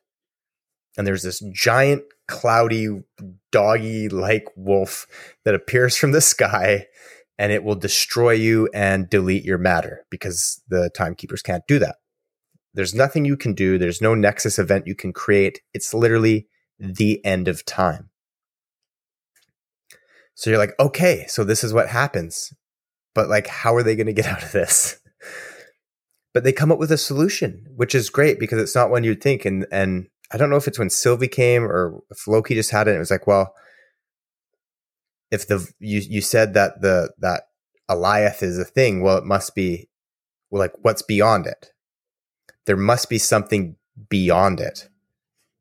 And 0.97 1.07
there's 1.07 1.23
this 1.23 1.41
giant, 1.53 2.03
cloudy, 2.27 3.01
doggy 3.51 4.07
like 4.09 4.45
wolf 4.55 5.07
that 5.45 5.55
appears 5.55 5.97
from 5.97 6.11
the 6.11 6.21
sky 6.21 6.85
and 7.37 7.51
it 7.51 7.63
will 7.63 7.75
destroy 7.75 8.31
you 8.31 8.69
and 8.73 9.09
delete 9.09 9.43
your 9.43 9.57
matter 9.57 10.05
because 10.11 10.61
the 10.67 10.91
timekeepers 10.95 11.41
can't 11.41 11.65
do 11.67 11.79
that. 11.79 11.95
There's 12.73 12.93
nothing 12.93 13.25
you 13.25 13.35
can 13.35 13.53
do. 13.53 13.77
There's 13.77 14.01
no 14.01 14.13
Nexus 14.13 14.59
event 14.59 14.87
you 14.87 14.95
can 14.95 15.11
create. 15.11 15.61
It's 15.73 15.93
literally 15.93 16.47
the 16.79 17.23
end 17.25 17.47
of 17.47 17.65
time. 17.65 18.09
So 20.35 20.49
you're 20.49 20.59
like, 20.59 20.73
okay, 20.79 21.25
so 21.27 21.43
this 21.43 21.63
is 21.63 21.73
what 21.73 21.89
happens. 21.89 22.53
But 23.13 23.29
like, 23.29 23.47
how 23.47 23.75
are 23.75 23.83
they 23.83 23.95
going 23.95 24.07
to 24.07 24.13
get 24.13 24.25
out 24.31 24.43
of 24.43 24.51
this? 24.51 24.99
but 26.33 26.43
they 26.43 26.53
come 26.53 26.71
up 26.71 26.79
with 26.79 26.91
a 26.91 26.97
solution, 26.97 27.65
which 27.75 27.93
is 27.93 28.09
great 28.09 28.39
because 28.39 28.61
it's 28.61 28.75
not 28.75 28.89
one 28.89 29.03
you'd 29.03 29.21
think. 29.21 29.43
And, 29.43 29.65
and 29.71 30.07
I 30.31 30.37
don't 30.37 30.49
know 30.49 30.55
if 30.55 30.67
it's 30.67 30.79
when 30.79 30.89
Sylvie 30.89 31.27
came 31.27 31.63
or 31.63 32.01
if 32.09 32.27
Loki 32.27 32.55
just 32.55 32.71
had 32.71 32.87
it. 32.87 32.95
it 32.95 32.99
was 32.99 33.11
like, 33.11 33.27
well, 33.27 33.53
if 35.29 35.47
the, 35.47 35.67
you, 35.79 35.99
you 35.99 36.21
said 36.21 36.53
that 36.53 36.81
the, 36.81 37.11
that 37.19 37.43
Alioth 37.89 38.41
is 38.41 38.57
a 38.57 38.65
thing, 38.65 39.01
well, 39.01 39.17
it 39.17 39.25
must 39.25 39.55
be 39.55 39.89
well, 40.49 40.61
like 40.61 40.73
what's 40.81 41.01
beyond 41.01 41.47
it? 41.47 41.71
there 42.65 42.77
must 42.77 43.09
be 43.09 43.17
something 43.17 43.75
beyond 44.09 44.59
it 44.59 44.89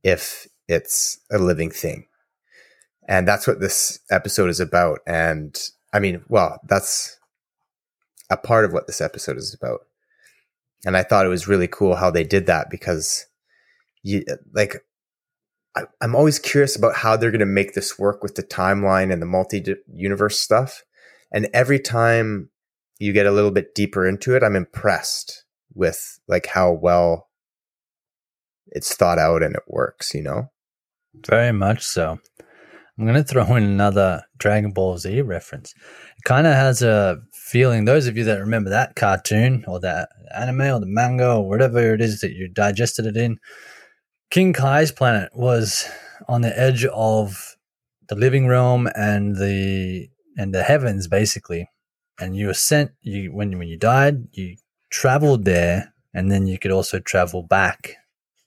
if 0.02 0.46
it's 0.68 1.18
a 1.30 1.38
living 1.38 1.70
thing. 1.70 2.06
And 3.08 3.26
that's 3.26 3.46
what 3.46 3.60
this 3.60 4.00
episode 4.10 4.50
is 4.50 4.60
about. 4.60 5.00
And 5.06 5.58
I 5.92 5.98
mean, 5.98 6.22
well, 6.28 6.60
that's 6.68 7.18
a 8.30 8.36
part 8.36 8.64
of 8.64 8.72
what 8.72 8.86
this 8.86 9.00
episode 9.00 9.36
is 9.36 9.54
about. 9.54 9.80
And 10.86 10.96
I 10.96 11.02
thought 11.02 11.26
it 11.26 11.30
was 11.30 11.48
really 11.48 11.68
cool 11.68 11.96
how 11.96 12.10
they 12.10 12.24
did 12.24 12.46
that 12.46 12.70
because 12.70 13.26
you 14.02 14.24
like 14.54 14.76
I, 15.76 15.82
am 16.00 16.14
always 16.14 16.38
curious 16.38 16.74
about 16.74 16.96
how 16.96 17.16
they're 17.16 17.30
going 17.30 17.40
to 17.40 17.46
make 17.46 17.74
this 17.74 17.98
work 17.98 18.22
with 18.22 18.34
the 18.34 18.42
timeline 18.42 19.12
and 19.12 19.20
the 19.20 19.26
multi 19.26 19.64
universe 19.92 20.38
stuff. 20.38 20.82
And 21.32 21.48
every 21.52 21.78
time 21.78 22.50
you 22.98 23.12
get 23.12 23.26
a 23.26 23.30
little 23.30 23.50
bit 23.50 23.74
deeper 23.74 24.06
into 24.06 24.34
it, 24.34 24.42
I'm 24.42 24.56
impressed 24.56 25.44
with 25.74 26.18
like 26.26 26.46
how 26.46 26.72
well 26.72 27.28
it's 28.66 28.94
thought 28.94 29.18
out 29.18 29.42
and 29.42 29.54
it 29.54 29.62
works, 29.66 30.14
you 30.14 30.22
know? 30.22 30.50
Very 31.26 31.52
much 31.52 31.82
so. 31.82 32.20
I'm 33.00 33.06
going 33.06 33.16
to 33.16 33.24
throw 33.24 33.56
in 33.56 33.62
another 33.62 34.24
Dragon 34.36 34.72
Ball 34.72 34.98
Z 34.98 35.22
reference. 35.22 35.72
It 36.18 36.24
kind 36.24 36.46
of 36.46 36.52
has 36.52 36.82
a 36.82 37.22
feeling, 37.32 37.86
those 37.86 38.06
of 38.06 38.18
you 38.18 38.24
that 38.24 38.38
remember 38.38 38.68
that 38.68 38.94
cartoon 38.94 39.64
or 39.66 39.80
that 39.80 40.10
anime 40.36 40.60
or 40.60 40.80
the 40.80 40.86
manga 40.86 41.32
or 41.32 41.48
whatever 41.48 41.94
it 41.94 42.02
is 42.02 42.20
that 42.20 42.32
you 42.32 42.46
digested 42.46 43.06
it 43.06 43.16
in, 43.16 43.38
King 44.30 44.52
Kai's 44.52 44.92
planet 44.92 45.30
was 45.34 45.88
on 46.28 46.42
the 46.42 46.56
edge 46.58 46.84
of 46.84 47.56
the 48.10 48.16
living 48.16 48.46
realm 48.46 48.86
and 48.94 49.36
the 49.36 50.10
and 50.36 50.54
the 50.54 50.62
heavens 50.62 51.08
basically. 51.08 51.70
And 52.20 52.36
you 52.36 52.48
were 52.48 52.54
sent 52.54 52.90
you 53.00 53.32
when 53.32 53.56
when 53.56 53.68
you 53.68 53.78
died, 53.78 54.28
you 54.32 54.56
traveled 54.90 55.46
there 55.46 55.94
and 56.12 56.30
then 56.30 56.46
you 56.46 56.58
could 56.58 56.70
also 56.70 56.98
travel 56.98 57.42
back 57.42 57.96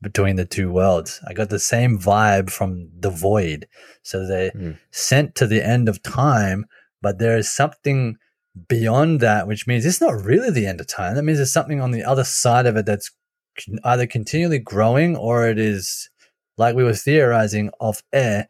between 0.04 0.36
the 0.36 0.45
two 0.45 0.72
worlds. 0.72 1.20
I 1.28 1.34
got 1.34 1.49
the 1.49 1.60
same 1.60 1.97
vibe 1.97 2.51
from 2.51 2.89
the 2.99 3.10
void. 3.10 3.68
So 4.04 4.28
they 4.28 4.51
mm. 4.51 4.78
sent 4.91 5.34
to 5.36 5.47
the 5.47 5.66
end 5.66 5.89
of 5.89 6.04
time, 6.04 6.66
but 7.01 7.18
there 7.18 7.38
is 7.38 7.51
something 7.51 8.18
beyond 8.68 9.20
that, 9.22 9.47
which 9.47 9.66
means 9.66 9.86
it's 9.86 10.01
not 10.01 10.24
really 10.24 10.51
the 10.51 10.68
end 10.68 10.80
of 10.80 10.88
time. 10.88 11.16
That 11.16 11.24
means 11.24 11.39
there's 11.39 11.51
something 11.54 11.82
on 11.82 11.91
the 11.91 12.04
other 12.04 12.24
side 12.24 12.68
of 12.68 12.76
it 12.76 12.86
that's 12.86 13.12
either 13.84 14.06
continually 14.06 14.60
growing 14.60 15.16
or 15.16 15.47
it 15.47 15.58
is 15.58 16.10
like 16.58 16.76
we 16.76 16.84
were 16.84 16.93
theorizing 16.93 17.72
off 17.80 18.04
air, 18.12 18.47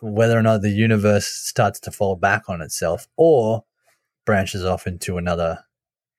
whether 0.00 0.38
or 0.38 0.42
not 0.42 0.62
the 0.62 0.70
universe 0.70 1.26
starts 1.26 1.80
to 1.80 1.90
fall 1.90 2.16
back 2.16 2.48
on 2.48 2.60
itself 2.60 3.08
or 3.16 3.64
branches 4.24 4.64
off 4.64 4.86
into 4.86 5.18
another 5.18 5.64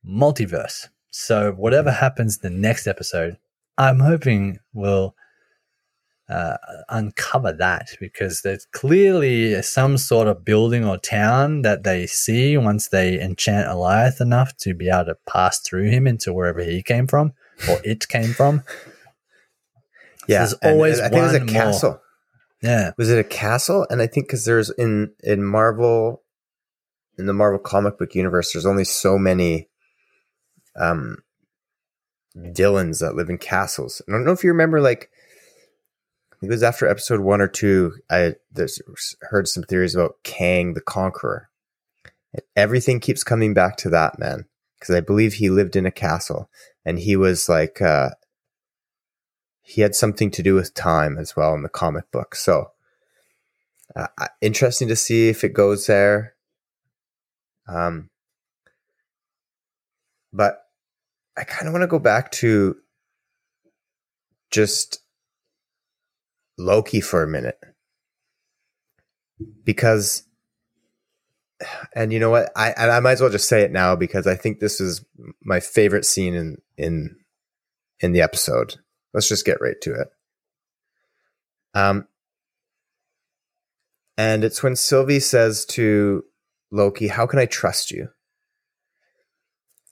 multiverse. 0.05 0.89
So 1.11 1.51
whatever 1.51 1.91
happens 1.91 2.37
the 2.37 2.49
next 2.49 2.87
episode, 2.87 3.37
I'm 3.77 3.99
hoping 3.99 4.59
we'll 4.73 5.15
uh, 6.31 6.57
uncover 6.87 7.51
that 7.51 7.89
because 7.99 8.41
there's 8.41 8.65
clearly 8.71 9.61
some 9.61 9.97
sort 9.97 10.27
of 10.27 10.45
building 10.45 10.85
or 10.85 10.97
town 10.97 11.61
that 11.63 11.83
they 11.83 12.07
see 12.07 12.57
once 12.57 12.87
they 12.87 13.19
enchant 13.19 13.67
Alioth 13.67 14.21
enough 14.21 14.55
to 14.57 14.73
be 14.73 14.87
able 14.87 15.05
to 15.05 15.17
pass 15.27 15.59
through 15.59 15.89
him 15.89 16.07
into 16.07 16.31
wherever 16.31 16.63
he 16.63 16.81
came 16.81 17.05
from 17.05 17.33
or 17.69 17.79
it 17.83 18.07
came 18.07 18.33
from. 18.33 18.63
Yeah, 20.27 20.39
there's 20.39 20.53
always 20.53 20.99
I 20.99 21.09
think 21.09 21.19
it 21.19 21.21
was 21.21 21.33
a 21.33 21.45
castle. 21.45 21.89
More. 21.89 22.01
Yeah, 22.61 22.91
was 22.97 23.09
it 23.09 23.19
a 23.19 23.23
castle? 23.23 23.87
And 23.89 24.01
I 24.01 24.07
think 24.07 24.27
because 24.27 24.45
there's 24.45 24.69
in 24.69 25.11
in 25.23 25.43
Marvel, 25.43 26.21
in 27.17 27.25
the 27.25 27.33
Marvel 27.33 27.59
comic 27.59 27.97
book 27.97 28.15
universe, 28.15 28.53
there's 28.53 28.65
only 28.65 28.85
so 28.85 29.17
many 29.17 29.67
um, 30.79 31.17
Dylans 32.37 32.99
that 32.99 33.15
live 33.15 33.29
in 33.29 33.37
castles. 33.37 34.01
I 34.07 34.11
don't 34.11 34.25
know 34.25 34.31
if 34.31 34.43
you 34.43 34.51
remember, 34.51 34.81
like, 34.81 35.09
it 36.41 36.49
was 36.49 36.63
after 36.63 36.87
episode 36.87 37.19
one 37.19 37.41
or 37.41 37.47
two. 37.47 37.93
I 38.09 38.35
heard 39.21 39.47
some 39.47 39.63
theories 39.63 39.95
about 39.95 40.15
Kang 40.23 40.73
the 40.73 40.81
Conqueror. 40.81 41.49
Everything 42.55 42.99
keeps 42.99 43.23
coming 43.23 43.53
back 43.53 43.77
to 43.77 43.89
that 43.89 44.17
man 44.17 44.45
because 44.79 44.95
I 44.95 45.01
believe 45.01 45.35
he 45.35 45.49
lived 45.49 45.75
in 45.75 45.85
a 45.85 45.91
castle 45.91 46.49
and 46.85 46.97
he 46.97 47.15
was 47.15 47.47
like, 47.47 47.81
uh, 47.81 48.11
he 49.61 49.81
had 49.81 49.95
something 49.95 50.31
to 50.31 50.41
do 50.41 50.55
with 50.55 50.73
time 50.73 51.17
as 51.17 51.35
well 51.35 51.53
in 51.53 51.61
the 51.61 51.69
comic 51.69 52.09
book. 52.11 52.35
So, 52.35 52.71
uh, 53.95 54.07
interesting 54.41 54.87
to 54.87 54.95
see 54.95 55.29
if 55.29 55.43
it 55.43 55.53
goes 55.53 55.85
there. 55.85 56.33
Um, 57.67 58.09
but 60.33 60.65
I 61.37 61.43
kind 61.43 61.67
of 61.67 61.73
want 61.73 61.83
to 61.83 61.87
go 61.87 61.99
back 61.99 62.31
to 62.33 62.77
just 64.51 64.99
Loki 66.57 67.01
for 67.01 67.23
a 67.23 67.27
minute. 67.27 67.59
Because 69.63 70.23
and 71.93 72.11
you 72.11 72.19
know 72.19 72.29
what? 72.29 72.51
I 72.55 72.73
I 72.73 72.99
might 72.99 73.13
as 73.13 73.21
well 73.21 73.29
just 73.29 73.47
say 73.47 73.61
it 73.61 73.71
now 73.71 73.95
because 73.95 74.27
I 74.27 74.35
think 74.35 74.59
this 74.59 74.79
is 74.79 75.05
my 75.43 75.59
favorite 75.59 76.05
scene 76.05 76.35
in 76.35 76.57
in 76.77 77.15
in 77.99 78.11
the 78.11 78.21
episode. 78.21 78.75
Let's 79.13 79.27
just 79.27 79.45
get 79.45 79.61
right 79.61 79.79
to 79.81 79.93
it. 79.93 80.07
Um, 81.73 82.07
and 84.17 84.43
it's 84.43 84.61
when 84.61 84.75
Sylvie 84.75 85.19
says 85.19 85.65
to 85.67 86.23
Loki, 86.71 87.07
How 87.07 87.25
can 87.25 87.39
I 87.39 87.45
trust 87.45 87.91
you? 87.91 88.09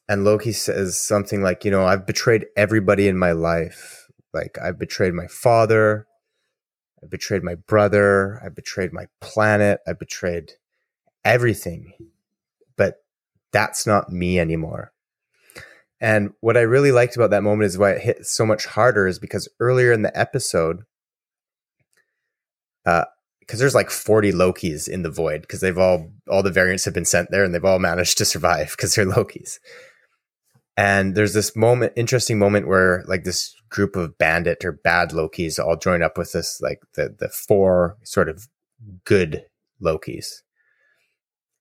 And 0.09 0.25
Loki 0.25 0.51
says 0.51 0.99
something 0.99 1.43
like, 1.43 1.63
You 1.63 1.71
know, 1.71 1.85
I've 1.85 2.07
betrayed 2.07 2.47
everybody 2.57 3.07
in 3.07 3.17
my 3.17 3.31
life. 3.31 4.07
Like, 4.33 4.57
I've 4.61 4.79
betrayed 4.79 5.13
my 5.13 5.27
father. 5.27 6.07
I 7.01 7.05
betrayed 7.05 7.43
my 7.43 7.55
brother. 7.55 8.41
I 8.43 8.49
betrayed 8.49 8.91
my 8.91 9.05
planet. 9.21 9.79
I 9.87 9.93
betrayed 9.93 10.53
everything. 11.23 11.93
But 12.75 13.03
that's 13.53 13.85
not 13.85 14.11
me 14.11 14.39
anymore. 14.39 14.91
And 16.01 16.33
what 16.39 16.57
I 16.57 16.61
really 16.61 16.91
liked 16.91 17.15
about 17.15 17.29
that 17.29 17.43
moment 17.43 17.67
is 17.67 17.77
why 17.77 17.91
it 17.91 18.01
hit 18.01 18.25
so 18.25 18.45
much 18.45 18.65
harder 18.65 19.05
is 19.05 19.19
because 19.19 19.47
earlier 19.59 19.91
in 19.91 20.01
the 20.01 20.17
episode, 20.17 20.83
uh, 22.85 23.05
because 23.41 23.59
there's 23.59 23.75
like 23.75 23.89
40 23.89 24.31
Lokis 24.31 24.87
in 24.87 25.03
the 25.03 25.09
void 25.09 25.41
because 25.41 25.59
they've 25.59 25.77
all 25.77 26.11
all 26.29 26.43
the 26.43 26.51
variants 26.51 26.85
have 26.85 26.93
been 26.93 27.05
sent 27.05 27.31
there 27.31 27.43
and 27.43 27.53
they've 27.53 27.65
all 27.65 27.79
managed 27.79 28.17
to 28.19 28.25
survive 28.25 28.71
because 28.71 28.95
they're 28.95 29.05
Lokis. 29.05 29.59
And 30.79 31.13
there's 31.13 31.33
this 31.33 31.57
moment, 31.57 31.91
interesting 31.97 32.39
moment 32.39 32.65
where 32.65 33.03
like 33.05 33.25
this 33.25 33.53
group 33.67 33.97
of 33.97 34.17
bandit 34.17 34.63
or 34.63 34.71
bad 34.71 35.09
Lokis 35.09 35.59
all 35.59 35.75
join 35.75 36.01
up 36.01 36.17
with 36.17 36.31
this 36.31 36.61
like 36.61 36.79
the 36.93 37.13
the 37.19 37.27
four 37.27 37.97
sort 38.03 38.29
of 38.29 38.47
good 39.03 39.43
Lokis. 39.83 40.41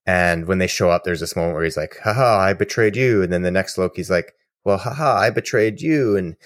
And 0.05 0.47
when 0.47 0.59
they 0.59 0.67
show 0.67 0.89
up, 0.89 1.03
there's 1.03 1.19
this 1.19 1.35
moment 1.35 1.55
where 1.55 1.65
he's 1.65 1.75
like, 1.75 1.97
haha, 2.01 2.37
I 2.37 2.53
betrayed 2.53 2.95
you. 2.95 3.21
And 3.21 3.33
then 3.33 3.41
the 3.41 3.51
next 3.51 3.77
Loki's 3.77 4.09
like, 4.09 4.35
well, 4.63 4.77
haha, 4.77 5.17
I 5.17 5.31
betrayed 5.31 5.81
you. 5.81 6.15
And 6.15 6.37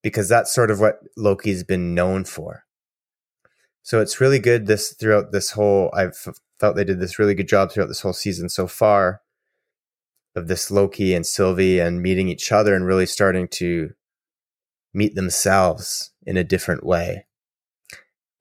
because 0.00 0.28
that's 0.28 0.54
sort 0.54 0.70
of 0.70 0.78
what 0.78 1.00
Loki's 1.16 1.64
been 1.64 1.96
known 1.96 2.24
for. 2.24 2.62
So 3.82 4.00
it's 4.00 4.20
really 4.20 4.38
good 4.38 4.68
this 4.68 4.92
throughout 4.92 5.32
this 5.32 5.50
whole, 5.50 5.90
I've 5.92 6.16
felt 6.60 6.76
they 6.76 6.84
did 6.84 7.00
this 7.00 7.18
really 7.18 7.34
good 7.34 7.48
job 7.48 7.72
throughout 7.72 7.88
this 7.88 8.02
whole 8.02 8.12
season 8.12 8.48
so 8.48 8.68
far 8.68 9.20
of 10.36 10.48
this 10.48 10.70
Loki 10.70 11.14
and 11.14 11.26
Sylvie 11.26 11.80
and 11.80 12.02
meeting 12.02 12.28
each 12.28 12.52
other 12.52 12.74
and 12.74 12.86
really 12.86 13.06
starting 13.06 13.48
to 13.48 13.90
meet 14.94 15.14
themselves 15.14 16.12
in 16.24 16.36
a 16.36 16.44
different 16.44 16.84
way. 16.84 17.26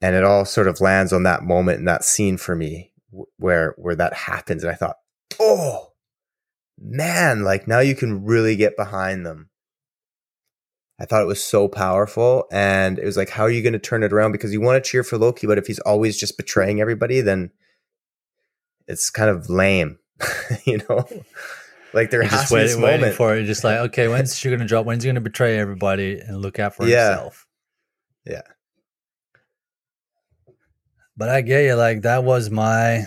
And 0.01 0.15
it 0.15 0.23
all 0.23 0.45
sort 0.45 0.67
of 0.67 0.81
lands 0.81 1.11
on 1.11 1.23
that 1.23 1.43
moment 1.43 1.79
and 1.79 1.87
that 1.87 2.03
scene 2.03 2.37
for 2.37 2.55
me 2.55 2.91
where 3.37 3.73
where 3.77 3.95
that 3.95 4.13
happens. 4.13 4.63
And 4.63 4.71
i 4.71 4.75
thought 4.75 4.97
oh 5.39 5.93
man 6.79 7.43
like 7.43 7.67
now 7.67 7.79
you 7.79 7.95
can 7.95 8.23
really 8.23 8.55
get 8.55 8.77
behind 8.77 9.25
them. 9.25 9.49
I 11.01 11.05
thought 11.05 11.21
it 11.23 11.27
was 11.27 11.43
so 11.43 11.67
powerful. 11.67 12.45
And 12.51 12.99
it 12.99 13.05
was 13.05 13.17
like 13.17 13.29
how 13.29 13.43
are 13.43 13.51
you 13.51 13.61
going 13.61 13.73
to 13.73 13.79
turn 13.79 14.03
it 14.03 14.13
around? 14.13 14.31
Because 14.31 14.53
you 14.53 14.61
want 14.61 14.81
to 14.81 14.89
cheer 14.89 15.03
for 15.03 15.17
loki 15.17 15.47
but 15.47 15.57
if 15.57 15.67
he's 15.67 15.79
always 15.79 16.17
just 16.17 16.37
betraying 16.37 16.79
everybody 16.79 17.21
then 17.21 17.51
it's 18.87 19.09
kind 19.09 19.29
of 19.29 19.49
lame 19.49 19.99
you 20.65 20.79
know 20.89 21.05
like 21.93 22.09
there 22.11 22.21
You're 22.21 22.29
has 22.29 22.41
just 22.41 22.49
to 22.49 22.53
be 22.53 22.57
waiting, 22.59 22.67
this 22.75 22.77
waiting 22.83 22.99
moment 23.01 23.15
for 23.15 23.35
it. 23.35 23.45
Just 23.45 23.63
like, 23.63 23.77
okay, 23.89 24.07
when's 24.07 24.37
she 24.37 24.49
going 24.49 24.59
to 24.59 24.65
drop? 24.65 24.85
When's 24.85 25.03
he 25.03 25.07
going 25.07 25.15
to 25.15 25.21
betray 25.21 25.57
everybody 25.57 26.19
and 26.19 26.41
look 26.41 26.59
out 26.59 26.75
for 26.75 26.87
Yeah. 26.87 27.09
himself? 27.09 27.45
Yeah. 28.25 28.41
But 31.17 31.29
I 31.29 31.41
get 31.41 31.65
you. 31.65 31.75
Like 31.75 32.01
that 32.03 32.23
was 32.23 32.49
my 32.49 33.05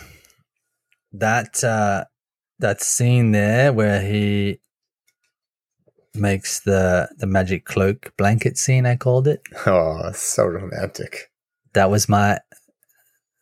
that 1.12 1.62
uh 1.64 2.04
that 2.58 2.82
scene 2.82 3.32
there 3.32 3.72
where 3.72 4.00
he 4.02 4.58
makes 6.14 6.60
the 6.60 7.08
the 7.18 7.26
magic 7.26 7.64
cloak 7.64 8.12
blanket 8.16 8.58
scene. 8.58 8.84
I 8.86 8.96
called 8.96 9.26
it. 9.28 9.40
oh 9.66 10.12
so 10.12 10.44
romantic 10.44 11.30
That 11.74 11.90
was 11.90 12.08
my 12.08 12.38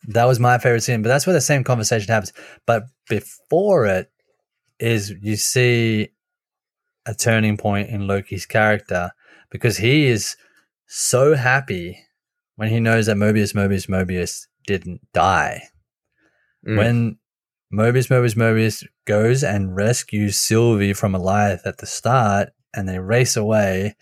that 0.08 0.24
was 0.24 0.38
my 0.40 0.58
favorite 0.58 0.82
scene. 0.82 1.02
But 1.02 1.08
that's 1.08 1.26
where 1.26 1.34
the 1.34 1.40
same 1.40 1.64
conversation 1.64 2.08
happens. 2.12 2.32
But 2.66 2.84
before 3.08 3.86
it 3.86 4.09
is 4.80 5.14
you 5.20 5.36
see 5.36 6.10
a 7.06 7.14
turning 7.14 7.56
point 7.56 7.88
in 7.88 8.06
Loki's 8.06 8.46
character 8.46 9.10
because 9.50 9.76
he 9.76 10.06
is 10.06 10.36
so 10.86 11.34
happy 11.34 11.98
when 12.56 12.68
he 12.68 12.80
knows 12.80 13.06
that 13.06 13.16
Mobius, 13.16 13.54
Mobius, 13.54 13.88
Mobius 13.88 14.46
didn't 14.66 15.00
die. 15.12 15.62
Mm. 16.66 16.76
When 16.76 17.18
Mobius, 17.72 18.08
Mobius, 18.08 18.34
Mobius 18.34 18.86
goes 19.06 19.42
and 19.42 19.74
rescues 19.74 20.36
Sylvie 20.36 20.92
from 20.92 21.12
Alioth 21.12 21.60
at 21.64 21.78
the 21.78 21.86
start 21.86 22.50
and 22.74 22.88
they 22.88 22.98
race 22.98 23.36
away 23.36 23.96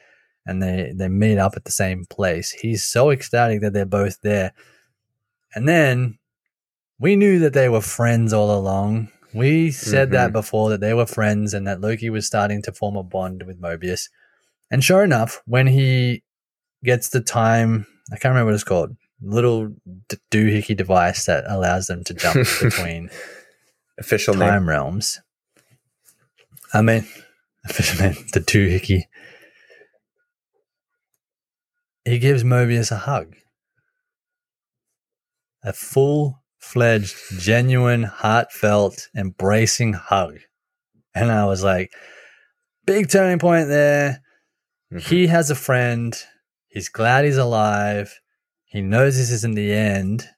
and 0.46 0.62
they, 0.62 0.92
they 0.96 1.08
meet 1.08 1.38
up 1.38 1.54
at 1.56 1.64
the 1.64 1.70
same 1.70 2.04
place, 2.08 2.50
he's 2.50 2.82
so 2.82 3.10
ecstatic 3.10 3.60
that 3.60 3.72
they're 3.72 3.84
both 3.84 4.20
there. 4.22 4.52
And 5.54 5.68
then 5.68 6.18
we 6.98 7.16
knew 7.16 7.38
that 7.40 7.52
they 7.52 7.68
were 7.68 7.80
friends 7.80 8.32
all 8.32 8.58
along. 8.58 9.10
We 9.34 9.70
said 9.70 10.12
that 10.12 10.28
mm-hmm. 10.28 10.32
before 10.32 10.70
that 10.70 10.80
they 10.80 10.94
were 10.94 11.06
friends 11.06 11.52
and 11.54 11.66
that 11.66 11.80
Loki 11.80 12.10
was 12.10 12.26
starting 12.26 12.62
to 12.62 12.72
form 12.72 12.96
a 12.96 13.02
bond 13.02 13.42
with 13.46 13.60
Mobius. 13.60 14.08
And 14.70 14.82
sure 14.82 15.04
enough, 15.04 15.42
when 15.46 15.66
he 15.66 16.22
gets 16.84 17.10
the 17.10 17.20
time, 17.20 17.86
I 18.10 18.16
can't 18.16 18.32
remember 18.32 18.46
what 18.46 18.54
it's 18.54 18.64
called, 18.64 18.96
little 19.20 19.68
d- 20.08 20.16
doohickey 20.30 20.76
device 20.76 21.26
that 21.26 21.44
allows 21.46 21.86
them 21.86 22.04
to 22.04 22.14
jump 22.14 22.36
between 22.62 23.10
official 23.98 24.34
name 24.34 24.48
time 24.48 24.68
realms. 24.68 25.20
I 26.72 26.82
mean, 26.82 27.06
official 27.64 28.00
name, 28.00 28.16
the 28.32 28.40
doohickey. 28.40 29.02
He 32.04 32.18
gives 32.18 32.44
Mobius 32.44 32.90
a 32.90 32.96
hug. 32.96 33.34
A 35.62 35.72
full 35.72 36.40
fledged, 36.58 37.16
genuine, 37.38 38.02
heartfelt, 38.04 39.08
embracing 39.16 39.92
hug. 39.94 40.38
And 41.14 41.30
I 41.30 41.46
was 41.46 41.62
like, 41.64 41.92
big 42.86 43.08
turning 43.10 43.38
point 43.38 43.68
there. 43.68 44.22
Mhm. 44.92 45.00
He 45.00 45.26
has 45.28 45.50
a 45.50 45.54
friend. 45.54 46.16
He's 46.68 46.88
glad 46.88 47.24
he's 47.24 47.36
alive. 47.38 48.20
He 48.64 48.80
knows 48.82 49.16
this 49.16 49.30
isn't 49.30 49.54
the 49.54 49.72
end. 49.72 50.28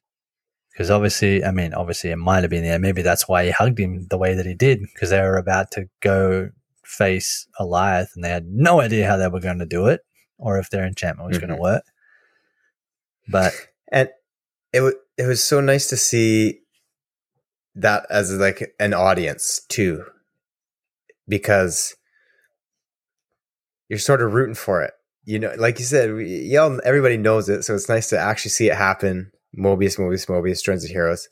Because 0.73 0.91
obviously, 0.91 1.45
I 1.45 1.51
mean, 1.51 1.75
obviously 1.75 2.11
it 2.11 2.17
might 2.17 2.43
have 2.43 2.51
been 2.51 2.63
the 2.63 2.71
end. 2.71 2.83
Maybe 2.83 3.03
that's 3.03 3.29
why 3.29 3.45
he 3.45 3.51
hugged 3.51 3.79
him 3.79 4.07
the 4.09 4.17
way 4.19 4.35
that 4.35 4.47
he 4.47 4.55
did. 4.55 4.81
Because 4.81 5.11
they 5.11 5.21
were 5.21 5.37
about 5.37 5.71
to 5.73 5.89
go 6.01 6.51
face 6.85 7.47
Alioth 7.61 8.15
and 8.15 8.25
they 8.25 8.31
had 8.31 8.47
no 8.47 8.81
idea 8.81 9.07
how 9.07 9.17
they 9.17 9.29
were 9.29 9.41
going 9.41 9.59
to 9.59 9.67
do 9.67 9.87
it 9.87 10.01
or 10.39 10.59
if 10.59 10.71
their 10.71 10.87
enchantment 10.87 11.29
was 11.29 11.39
going 11.39 11.51
Mhm. 11.51 11.57
to 11.57 11.61
work. 11.63 11.85
But 13.29 13.53
and 13.93 14.09
it 14.73 14.81
was 14.81 14.95
it 15.21 15.27
was 15.27 15.43
so 15.43 15.61
nice 15.61 15.87
to 15.89 15.97
see 15.97 16.61
that 17.75 18.07
as 18.11 18.33
like 18.33 18.75
an 18.81 18.95
audience 18.95 19.61
too. 19.69 20.05
Because 21.29 21.95
you're 23.89 23.99
sort 23.99 24.23
of 24.23 24.33
rooting 24.33 24.55
for 24.55 24.83
it 24.83 24.93
you 25.25 25.39
know 25.39 25.53
like 25.59 25.79
you 25.79 25.85
said 25.85 26.09
y'all 26.21 26.81
everybody 26.85 27.17
knows 27.17 27.49
it 27.49 27.63
so 27.63 27.75
it's 27.75 27.89
nice 27.89 28.09
to 28.09 28.19
actually 28.19 28.51
see 28.51 28.69
it 28.69 28.77
happen. 28.77 29.31
Mobius 29.57 29.99
mobius 29.99 30.27
mobius 30.27 30.65
the 30.65 30.89
heroes. 30.89 31.29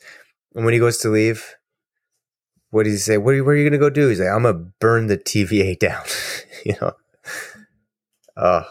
And 0.55 0.65
when 0.65 0.75
he 0.75 0.81
goes 0.81 0.99
to 0.99 1.09
leave 1.09 1.55
what 2.71 2.85
does 2.85 2.93
he 2.93 2.99
say? 2.99 3.17
What 3.17 3.33
are 3.33 3.37
you, 3.37 3.49
are 3.49 3.57
you 3.57 3.69
gonna 3.69 3.79
go 3.79 3.91
do? 3.91 4.09
He's 4.09 4.21
like 4.21 4.29
i'm 4.29 4.43
gonna 4.43 4.67
burn 4.81 5.07
the 5.07 5.19
tva 5.19 5.79
down 5.87 6.05
you 6.65 6.75
know? 6.81 6.93
Oh 8.37 8.65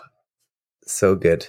so 0.85 1.15
good 1.15 1.47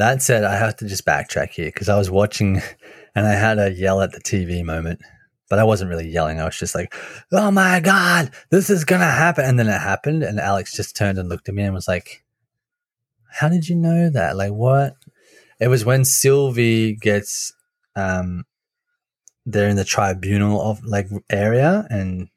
That 0.00 0.22
said, 0.22 0.44
I 0.44 0.56
have 0.56 0.76
to 0.76 0.86
just 0.86 1.04
backtrack 1.04 1.50
here 1.50 1.66
because 1.66 1.90
I 1.90 1.98
was 1.98 2.10
watching 2.10 2.62
and 3.14 3.26
I 3.26 3.34
had 3.34 3.58
a 3.58 3.70
yell 3.70 4.00
at 4.00 4.12
the 4.12 4.20
TV 4.20 4.64
moment, 4.64 5.02
but 5.50 5.58
I 5.58 5.64
wasn't 5.64 5.90
really 5.90 6.08
yelling. 6.08 6.40
I 6.40 6.46
was 6.46 6.58
just 6.58 6.74
like, 6.74 6.94
oh 7.32 7.50
my 7.50 7.80
God, 7.80 8.30
this 8.50 8.70
is 8.70 8.86
going 8.86 9.02
to 9.02 9.06
happen. 9.06 9.44
And 9.44 9.58
then 9.58 9.68
it 9.68 9.78
happened. 9.78 10.22
And 10.22 10.40
Alex 10.40 10.74
just 10.74 10.96
turned 10.96 11.18
and 11.18 11.28
looked 11.28 11.50
at 11.50 11.54
me 11.54 11.64
and 11.64 11.74
was 11.74 11.86
like, 11.86 12.24
how 13.30 13.50
did 13.50 13.68
you 13.68 13.76
know 13.76 14.08
that? 14.08 14.36
Like, 14.36 14.52
what? 14.52 14.96
It 15.60 15.68
was 15.68 15.84
when 15.84 16.06
Sylvie 16.06 16.94
gets, 16.94 17.52
um, 17.94 18.46
they're 19.44 19.68
in 19.68 19.76
the 19.76 19.84
tribunal 19.84 20.62
of 20.62 20.82
like 20.82 21.08
area 21.28 21.86
and 21.90 22.28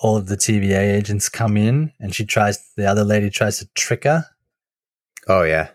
all 0.00 0.16
of 0.16 0.26
the 0.26 0.36
TVA 0.36 0.96
agents 0.96 1.28
come 1.28 1.56
in 1.56 1.92
and 2.00 2.12
she 2.12 2.26
tries, 2.26 2.72
the 2.76 2.86
other 2.86 3.04
lady 3.04 3.30
tries 3.30 3.58
to 3.58 3.68
trick 3.74 4.02
her 4.02 4.24
oh 5.28 5.42
yeah 5.42 5.68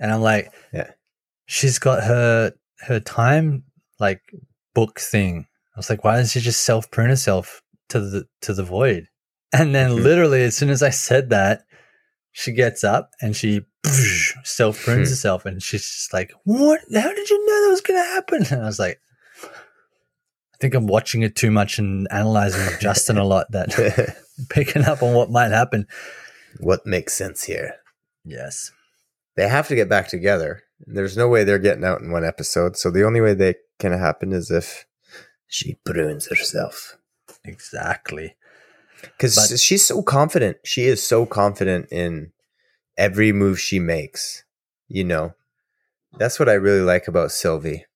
and 0.00 0.10
I'm 0.10 0.22
like, 0.22 0.52
Yeah. 0.72 0.90
she's 1.46 1.78
got 1.78 2.02
her 2.02 2.52
her 2.80 2.98
time 3.00 3.62
like 4.00 4.22
book 4.74 4.98
thing. 4.98 5.46
I 5.76 5.78
was 5.78 5.88
like, 5.90 6.02
why 6.02 6.16
doesn't 6.16 6.30
she 6.32 6.40
just 6.44 6.64
self 6.64 6.90
prune 6.90 7.10
herself 7.10 7.62
to 7.90 8.00
the 8.00 8.26
to 8.42 8.54
the 8.54 8.64
void? 8.64 9.06
And 9.52 9.74
then 9.74 9.90
Mhm. 9.90 10.02
literally, 10.02 10.42
as 10.42 10.56
soon 10.56 10.70
as 10.70 10.82
I 10.82 10.90
said 10.90 11.30
that, 11.30 11.62
she 12.32 12.52
gets 12.52 12.82
up 12.84 13.10
and 13.20 13.36
she 13.36 13.62
self 14.44 14.82
prunes 14.84 15.08
Hmm. 15.08 15.12
herself, 15.12 15.44
and 15.46 15.62
she's 15.62 15.82
just 15.82 16.12
like, 16.12 16.32
"What? 16.44 16.80
How 16.94 17.12
did 17.14 17.28
you 17.30 17.46
know 17.46 17.62
that 17.64 17.70
was 17.70 17.80
going 17.80 18.00
to 18.02 18.08
happen?" 18.08 18.44
And 18.50 18.62
I 18.62 18.66
was 18.66 18.78
like, 18.78 19.00
I 19.44 20.56
think 20.60 20.74
I'm 20.74 20.86
watching 20.86 21.22
it 21.22 21.34
too 21.36 21.50
much 21.50 21.78
and 21.78 22.06
analyzing 22.10 22.78
Justin 22.80 23.18
a 23.18 23.24
lot. 23.24 23.50
That 23.52 24.14
picking 24.50 24.84
up 24.84 25.02
on 25.02 25.14
what 25.14 25.30
might 25.30 25.50
happen. 25.50 25.86
What 26.58 26.84
makes 26.86 27.14
sense 27.14 27.44
here? 27.44 27.74
Yes. 28.24 28.70
They 29.36 29.48
have 29.48 29.68
to 29.68 29.74
get 29.74 29.88
back 29.88 30.08
together. 30.08 30.62
There's 30.80 31.16
no 31.16 31.28
way 31.28 31.44
they're 31.44 31.58
getting 31.58 31.84
out 31.84 32.00
in 32.00 32.10
one 32.10 32.24
episode. 32.24 32.76
So 32.76 32.90
the 32.90 33.04
only 33.04 33.20
way 33.20 33.34
they 33.34 33.54
can 33.78 33.92
happen 33.92 34.32
is 34.32 34.50
if 34.50 34.86
she 35.46 35.78
prunes 35.84 36.28
herself. 36.28 36.96
Exactly. 37.44 38.36
Because 39.02 39.62
she's 39.62 39.86
so 39.86 40.02
confident. 40.02 40.58
She 40.64 40.84
is 40.84 41.06
so 41.06 41.26
confident 41.26 41.88
in 41.90 42.32
every 42.96 43.32
move 43.32 43.60
she 43.60 43.78
makes. 43.78 44.44
You 44.88 45.04
know, 45.04 45.34
that's 46.18 46.38
what 46.38 46.48
I 46.48 46.54
really 46.54 46.82
like 46.82 47.08
about 47.08 47.32
Sylvie. 47.32 47.86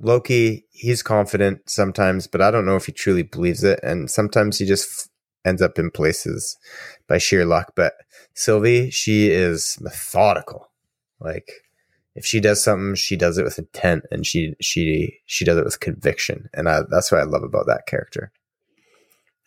Loki, 0.00 0.64
he's 0.70 1.02
confident 1.02 1.68
sometimes, 1.68 2.26
but 2.26 2.40
I 2.40 2.50
don't 2.50 2.64
know 2.64 2.76
if 2.76 2.86
he 2.86 2.92
truly 2.92 3.22
believes 3.22 3.62
it. 3.62 3.78
And 3.82 4.10
sometimes 4.10 4.58
he 4.58 4.64
just 4.64 4.88
f- 4.88 5.08
ends 5.44 5.60
up 5.60 5.78
in 5.78 5.90
places 5.90 6.56
by 7.06 7.18
sheer 7.18 7.44
luck. 7.44 7.72
But 7.76 7.92
Sylvie, 8.34 8.90
she 8.90 9.28
is 9.28 9.76
methodical. 9.80 10.70
Like, 11.20 11.50
if 12.14 12.24
she 12.24 12.40
does 12.40 12.62
something, 12.62 12.94
she 12.94 13.16
does 13.16 13.38
it 13.38 13.44
with 13.44 13.58
intent, 13.58 14.04
and 14.10 14.26
she 14.26 14.54
she 14.60 15.18
she 15.26 15.44
does 15.44 15.56
it 15.56 15.64
with 15.64 15.80
conviction, 15.80 16.48
and 16.54 16.68
I, 16.68 16.80
that's 16.88 17.12
what 17.12 17.20
I 17.20 17.24
love 17.24 17.42
about 17.42 17.66
that 17.66 17.86
character. 17.86 18.32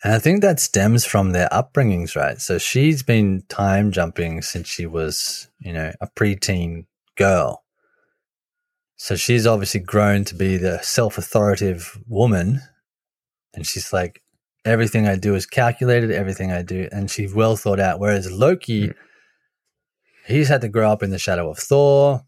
And 0.02 0.12
I 0.12 0.18
think 0.18 0.42
that 0.42 0.60
stems 0.60 1.06
from 1.06 1.30
their 1.30 1.48
upbringings, 1.48 2.14
right? 2.14 2.38
So 2.38 2.58
she's 2.58 3.02
been 3.02 3.42
time 3.48 3.90
jumping 3.90 4.42
since 4.42 4.68
she 4.68 4.84
was, 4.84 5.48
you 5.60 5.72
know, 5.72 5.92
a 6.00 6.08
preteen 6.08 6.84
girl. 7.16 7.64
So 8.96 9.16
she's 9.16 9.46
obviously 9.46 9.80
grown 9.80 10.24
to 10.24 10.34
be 10.34 10.58
the 10.58 10.78
self 10.82 11.16
authoritative 11.16 11.98
woman. 12.06 12.60
And 13.54 13.66
she's 13.66 13.92
like, 13.92 14.22
everything 14.64 15.06
I 15.06 15.16
do 15.16 15.34
is 15.34 15.46
calculated, 15.46 16.10
everything 16.10 16.52
I 16.52 16.62
do. 16.62 16.88
And 16.90 17.10
she's 17.10 17.34
well 17.34 17.56
thought 17.56 17.80
out. 17.80 18.00
Whereas 18.00 18.30
Loki, 18.30 18.92
he's 20.26 20.48
had 20.48 20.62
to 20.62 20.68
grow 20.68 20.90
up 20.90 21.02
in 21.02 21.10
the 21.10 21.18
shadow 21.18 21.50
of 21.50 21.58
Thor. 21.58 22.22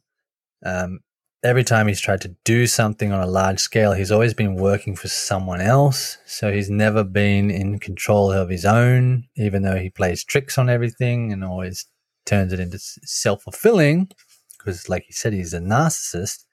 Um, 0.64 1.00
every 1.42 1.64
time 1.64 1.86
he's 1.86 2.00
tried 2.00 2.20
to 2.22 2.36
do 2.44 2.66
something 2.66 3.12
on 3.12 3.22
a 3.22 3.26
large 3.26 3.60
scale, 3.60 3.92
he's 3.92 4.10
always 4.10 4.34
been 4.34 4.56
working 4.56 4.96
for 4.96 5.08
someone 5.08 5.60
else. 5.60 6.18
So 6.26 6.52
he's 6.52 6.70
never 6.70 7.04
been 7.04 7.50
in 7.50 7.78
control 7.78 8.32
of 8.32 8.48
his 8.48 8.64
own, 8.64 9.28
even 9.36 9.62
though 9.62 9.76
he 9.76 9.90
plays 9.90 10.24
tricks 10.24 10.58
on 10.58 10.68
everything 10.68 11.32
and 11.32 11.44
always 11.44 11.86
turns 12.24 12.52
it 12.52 12.60
into 12.60 12.78
self 12.78 13.42
fulfilling. 13.42 14.10
Because, 14.58 14.88
like 14.88 15.04
he 15.06 15.12
said, 15.12 15.32
he's 15.32 15.54
a 15.54 15.60
narcissist. 15.60 16.44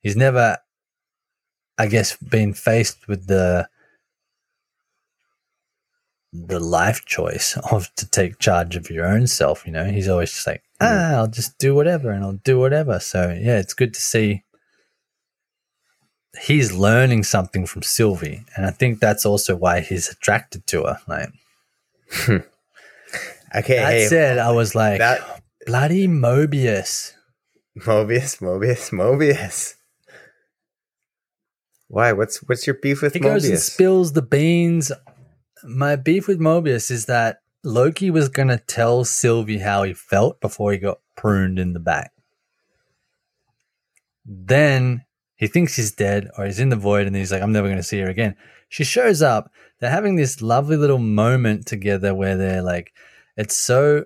He's 0.00 0.16
never, 0.16 0.58
I 1.76 1.86
guess, 1.88 2.16
been 2.16 2.54
faced 2.54 3.08
with 3.08 3.26
the 3.26 3.68
the 6.32 6.58
life 6.60 7.04
choice 7.04 7.56
of 7.70 7.94
to 7.96 8.08
take 8.08 8.38
charge 8.38 8.76
of 8.76 8.90
your 8.90 9.06
own 9.06 9.26
self. 9.26 9.66
You 9.66 9.72
know, 9.72 9.84
he's 9.84 10.08
always 10.08 10.32
just 10.32 10.46
like, 10.46 10.62
ah, 10.80 11.14
I'll 11.14 11.28
just 11.28 11.58
do 11.58 11.74
whatever 11.74 12.10
and 12.10 12.24
I'll 12.24 12.40
do 12.44 12.58
whatever. 12.58 12.98
So 13.00 13.28
yeah, 13.30 13.58
it's 13.58 13.74
good 13.74 13.94
to 13.94 14.00
see 14.00 14.44
he's 16.40 16.72
learning 16.72 17.24
something 17.24 17.66
from 17.66 17.82
Sylvie, 17.82 18.44
and 18.56 18.64
I 18.64 18.70
think 18.70 19.00
that's 19.00 19.26
also 19.26 19.54
why 19.54 19.80
he's 19.80 20.08
attracted 20.08 20.66
to 20.68 20.84
her. 20.84 20.98
Like 21.06 21.28
Okay, 23.54 23.76
that 23.76 23.92
hey, 23.92 24.06
said, 24.06 24.38
I 24.38 24.50
was 24.52 24.74
like, 24.74 24.98
that 24.98 25.42
bloody 25.66 26.08
Mobius. 26.08 27.12
Mobius, 27.78 28.40
Mobius, 28.40 28.90
Mobius. 28.92 29.74
Why? 31.88 32.12
What's 32.12 32.38
what's 32.44 32.66
your 32.66 32.74
beef 32.80 33.02
with 33.02 33.12
He 33.12 33.20
goes 33.20 33.44
and 33.44 33.54
Mobius? 33.54 33.70
spills 33.70 34.12
the 34.14 34.22
beans. 34.22 34.90
My 35.64 35.96
beef 35.96 36.26
with 36.26 36.40
Mobius 36.40 36.90
is 36.90 37.06
that 37.06 37.42
Loki 37.64 38.10
was 38.10 38.28
going 38.28 38.48
to 38.48 38.58
tell 38.58 39.04
Sylvie 39.04 39.58
how 39.58 39.84
he 39.84 39.94
felt 39.94 40.40
before 40.40 40.72
he 40.72 40.78
got 40.78 40.98
pruned 41.16 41.58
in 41.58 41.72
the 41.72 41.80
back. 41.80 42.12
Then 44.24 45.04
he 45.36 45.46
thinks 45.46 45.76
he's 45.76 45.92
dead 45.92 46.28
or 46.36 46.44
he's 46.44 46.60
in 46.60 46.68
the 46.68 46.76
void 46.76 47.06
and 47.06 47.14
he's 47.14 47.32
like, 47.32 47.42
I'm 47.42 47.52
never 47.52 47.68
going 47.68 47.78
to 47.78 47.82
see 47.82 48.00
her 48.00 48.08
again. 48.08 48.36
She 48.68 48.84
shows 48.84 49.22
up. 49.22 49.50
They're 49.78 49.90
having 49.90 50.16
this 50.16 50.42
lovely 50.42 50.76
little 50.76 50.98
moment 50.98 51.66
together 51.66 52.14
where 52.14 52.36
they're 52.36 52.62
like, 52.62 52.92
it's 53.36 53.56
so 53.56 54.04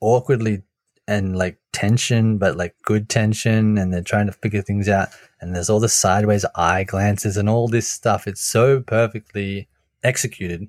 awkwardly 0.00 0.62
and 1.06 1.36
like 1.36 1.58
tension, 1.72 2.38
but 2.38 2.56
like 2.56 2.76
good 2.84 3.08
tension. 3.08 3.78
And 3.78 3.92
they're 3.92 4.02
trying 4.02 4.26
to 4.26 4.32
figure 4.32 4.62
things 4.62 4.88
out. 4.88 5.08
And 5.40 5.54
there's 5.54 5.70
all 5.70 5.80
the 5.80 5.88
sideways 5.88 6.44
eye 6.54 6.84
glances 6.84 7.36
and 7.36 7.48
all 7.48 7.68
this 7.68 7.88
stuff. 7.88 8.26
It's 8.26 8.40
so 8.40 8.80
perfectly 8.80 9.68
executed. 10.02 10.66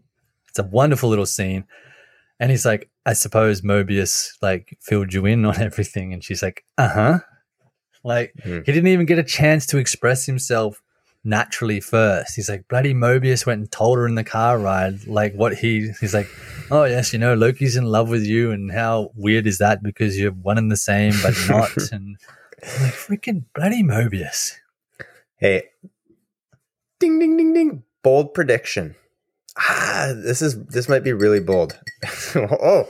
It's 0.50 0.60
a 0.60 0.64
wonderful 0.64 1.10
little 1.10 1.26
scene. 1.26 1.66
And 2.40 2.50
he's 2.52 2.66
like, 2.66 2.90
I 3.06 3.14
suppose 3.14 3.62
Mobius 3.62 4.32
like 4.42 4.78
filled 4.82 5.14
you 5.14 5.26
in 5.26 5.46
on 5.46 5.60
everything. 5.62 6.14
And 6.14 6.24
she's 6.24 6.42
like, 6.44 6.64
uh 6.78 6.90
huh. 6.90 7.20
Like 8.04 8.34
Hmm. 8.44 8.58
he 8.66 8.72
didn't 8.72 8.88
even 8.88 9.06
get 9.06 9.20
a 9.20 9.24
chance 9.24 9.66
to 9.68 9.78
express 9.78 10.26
himself 10.26 10.82
naturally 11.24 11.80
first. 11.80 12.36
He's 12.36 12.50
like, 12.50 12.68
bloody 12.68 12.96
Mobius 12.96 13.46
went 13.46 13.60
and 13.62 13.72
told 13.72 14.00
her 14.00 14.08
in 14.08 14.16
the 14.16 14.24
car 14.24 14.58
ride, 14.58 15.06
like 15.06 15.34
what 15.36 15.56
he, 15.56 15.92
he's 16.00 16.16
like, 16.16 16.28
oh 16.72 16.86
yes, 16.86 17.14
you 17.14 17.20
know, 17.20 17.36
Loki's 17.36 17.76
in 17.76 17.86
love 17.86 18.10
with 18.10 18.26
you. 18.26 18.50
And 18.50 18.72
how 18.72 19.12
weird 19.16 19.46
is 19.46 19.60
that 19.60 19.84
because 19.84 20.20
you're 20.20 20.32
one 20.32 20.58
and 20.58 20.72
the 20.72 20.78
same, 20.78 21.14
but 21.22 21.36
not. 21.48 21.78
and 21.92 22.18
I'm 22.64 22.84
like, 22.84 22.94
freaking 22.94 23.44
bloody 23.54 23.84
Mobius. 23.84 24.54
Hey, 25.38 25.66
ding, 27.00 27.20
ding, 27.20 27.38
ding, 27.38 27.54
ding. 27.54 27.84
Bold 28.04 28.34
prediction. 28.34 28.96
Ah, 29.58 30.14
this 30.16 30.42
is 30.42 30.64
this 30.66 30.88
might 30.88 31.04
be 31.04 31.14
really 31.14 31.40
bold. 31.40 31.80
oh, 32.36 32.90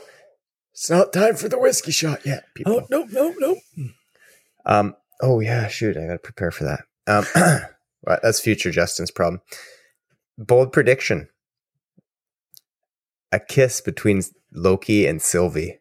It's 0.74 0.89
not 0.89 1.12
time 1.14 1.36
for 1.36 1.49
the 1.49 1.59
whiskey 1.59 1.91
shot 1.91 2.26
yet, 2.26 2.43
people. 2.53 2.82
Oh, 2.82 2.88
no, 2.89 3.03
no, 3.12 3.34
no. 3.39 3.89
um, 4.66 4.95
oh 5.22 5.39
yeah, 5.39 5.68
shoot, 5.68 5.97
I 5.97 6.05
gotta 6.05 6.20
prepare 6.20 6.51
for 6.51 6.64
that. 6.66 6.82
Um, 7.07 7.26
right, 8.05 8.20
that's 8.22 8.39
future 8.39 8.72
Justin's 8.72 9.12
problem. 9.12 9.41
Bold 10.38 10.72
prediction. 10.72 11.28
A 13.32 13.39
kiss 13.39 13.82
between 13.82 14.22
Loki 14.51 15.07
and 15.07 15.22
Sylvie 15.22 15.80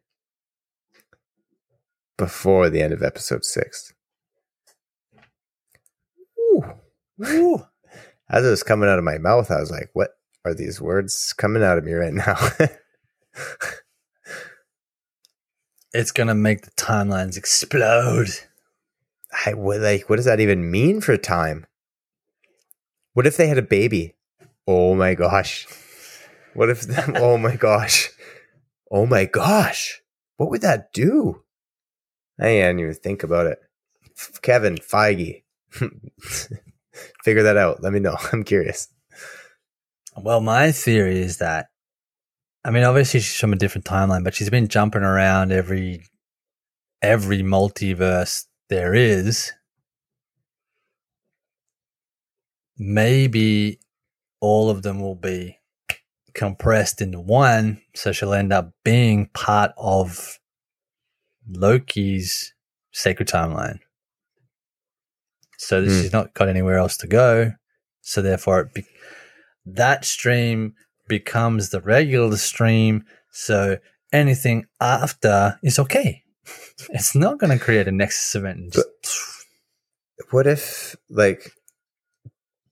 before 2.16 2.70
the 2.70 2.81
end 2.81 2.93
of 2.93 3.03
episode 3.03 3.45
six. 3.45 3.93
Ooh. 6.39 6.64
Ooh. 7.26 7.66
As 8.28 8.47
it 8.47 8.51
was 8.51 8.62
coming 8.62 8.89
out 8.89 8.99
of 8.99 9.05
my 9.05 9.18
mouth, 9.18 9.51
I 9.51 9.59
was 9.59 9.70
like, 9.70 9.91
what 9.95 10.11
are 10.45 10.55
these 10.55 10.80
words 10.80 11.32
coming 11.32 11.62
out 11.62 11.78
of 11.78 11.84
me 11.84 11.93
right 11.93 12.14
now? 12.14 12.36
It's 15.93 16.12
going 16.12 16.28
to 16.28 16.34
make 16.34 16.62
the 16.62 16.70
timelines 16.72 17.36
explode. 17.36 18.28
I 19.45 19.55
what, 19.55 19.80
like, 19.80 20.09
what 20.09 20.16
does 20.16 20.24
that 20.24 20.41
even 20.41 20.70
mean 20.70 21.01
for 21.01 21.16
time? 21.16 21.66
What 23.14 23.26
if 23.26 23.36
they 23.36 23.49
had 23.49 23.59
a 23.59 23.62
baby? 23.62 24.14
Oh 24.68 24.95
my 24.95 25.14
gosh. 25.14 25.66
What 26.55 26.70
if, 26.70 26.86
oh 27.16 27.38
my 27.38 27.57
gosh. 27.57 28.11
Oh 28.91 29.05
my 29.07 29.24
gosh. 29.24 30.01
What 30.36 30.51
would 30.51 30.62
that 30.62 30.93
do? 30.93 31.43
I 32.38 32.45
didn't 32.45 32.80
even 32.80 32.95
think 32.95 33.24
about 33.24 33.47
it. 33.47 33.59
Kevin 34.43 34.76
Feige. 34.76 35.43
Figure 37.24 37.43
that 37.43 37.57
out. 37.57 37.82
Let 37.82 37.93
me 37.93 38.01
know. 38.01 38.16
I'm 38.32 38.45
curious. 38.45 38.88
Well, 40.17 40.41
my 40.41 40.73
theory 40.73 41.21
is 41.21 41.39
that, 41.39 41.69
I 42.65 42.71
mean, 42.71 42.85
obviously 42.85 43.21
she's 43.21 43.39
from 43.39 43.53
a 43.53 43.57
different 43.57 43.85
timeline, 43.85 44.25
but 44.25 44.35
she's 44.35 44.51
been 44.51 44.69
jumping 44.69 45.03
around 45.03 45.53
every 45.53 46.05
every 47.03 47.39
multiverse 47.39 48.45
there 48.69 48.95
is. 48.95 49.53
Maybe 52.77 53.79
all 54.41 54.69
of 54.71 54.83
them 54.83 55.01
will 55.01 55.15
be 55.15 55.59
compressed 56.35 57.01
into 57.01 57.21
one, 57.21 57.81
so 57.95 58.13
she'll 58.13 58.35
end 58.35 58.53
up 58.53 58.73
being 58.85 59.27
part 59.33 59.73
of 59.79 60.39
Loki's 61.49 62.55
sacred 62.93 63.29
timeline. 63.29 63.79
So 65.59 65.83
Hmm. 65.83 65.89
she's 65.89 66.13
not 66.13 66.35
got 66.35 66.49
anywhere 66.49 66.79
else 66.79 66.97
to 66.99 67.07
go. 67.07 67.53
So 68.03 68.23
therefore, 68.23 68.61
it 68.61 68.75
be- 68.75 68.87
that 69.67 70.05
stream 70.05 70.75
becomes 71.09 71.71
the 71.71 71.81
regular 71.81 72.37
stream. 72.37 73.05
So 73.31 73.79
anything 74.13 74.67
after 74.81 75.59
is 75.63 75.79
okay. 75.79 76.23
It's 76.91 77.15
not 77.15 77.39
going 77.39 77.57
to 77.57 77.63
create 77.63 77.87
a 77.89 77.93
Nexus 77.93 78.35
event. 78.35 78.59
And 78.59 78.73
just, 78.73 78.89
What 80.31 80.47
if, 80.47 80.97
like, 81.11 81.53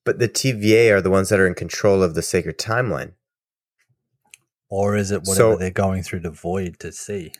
but 0.04 0.18
the 0.18 0.28
TVA 0.30 0.90
are 0.92 1.02
the 1.02 1.10
ones 1.10 1.28
that 1.28 1.38
are 1.38 1.46
in 1.46 1.54
control 1.54 2.02
of 2.02 2.14
the 2.14 2.22
sacred 2.22 2.58
timeline? 2.58 3.12
or 4.70 4.96
is 4.96 5.10
it 5.10 5.22
whatever 5.24 5.52
So- 5.52 5.56
they're 5.56 5.70
going 5.70 6.02
through 6.02 6.20
the 6.20 6.30
void 6.30 6.78
to 6.80 6.92
see? 6.92 7.32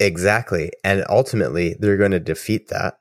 Exactly. 0.00 0.70
And 0.82 1.04
ultimately, 1.08 1.76
they're 1.78 1.96
going 1.96 2.10
to 2.10 2.18
defeat 2.20 2.68
that. 2.68 2.98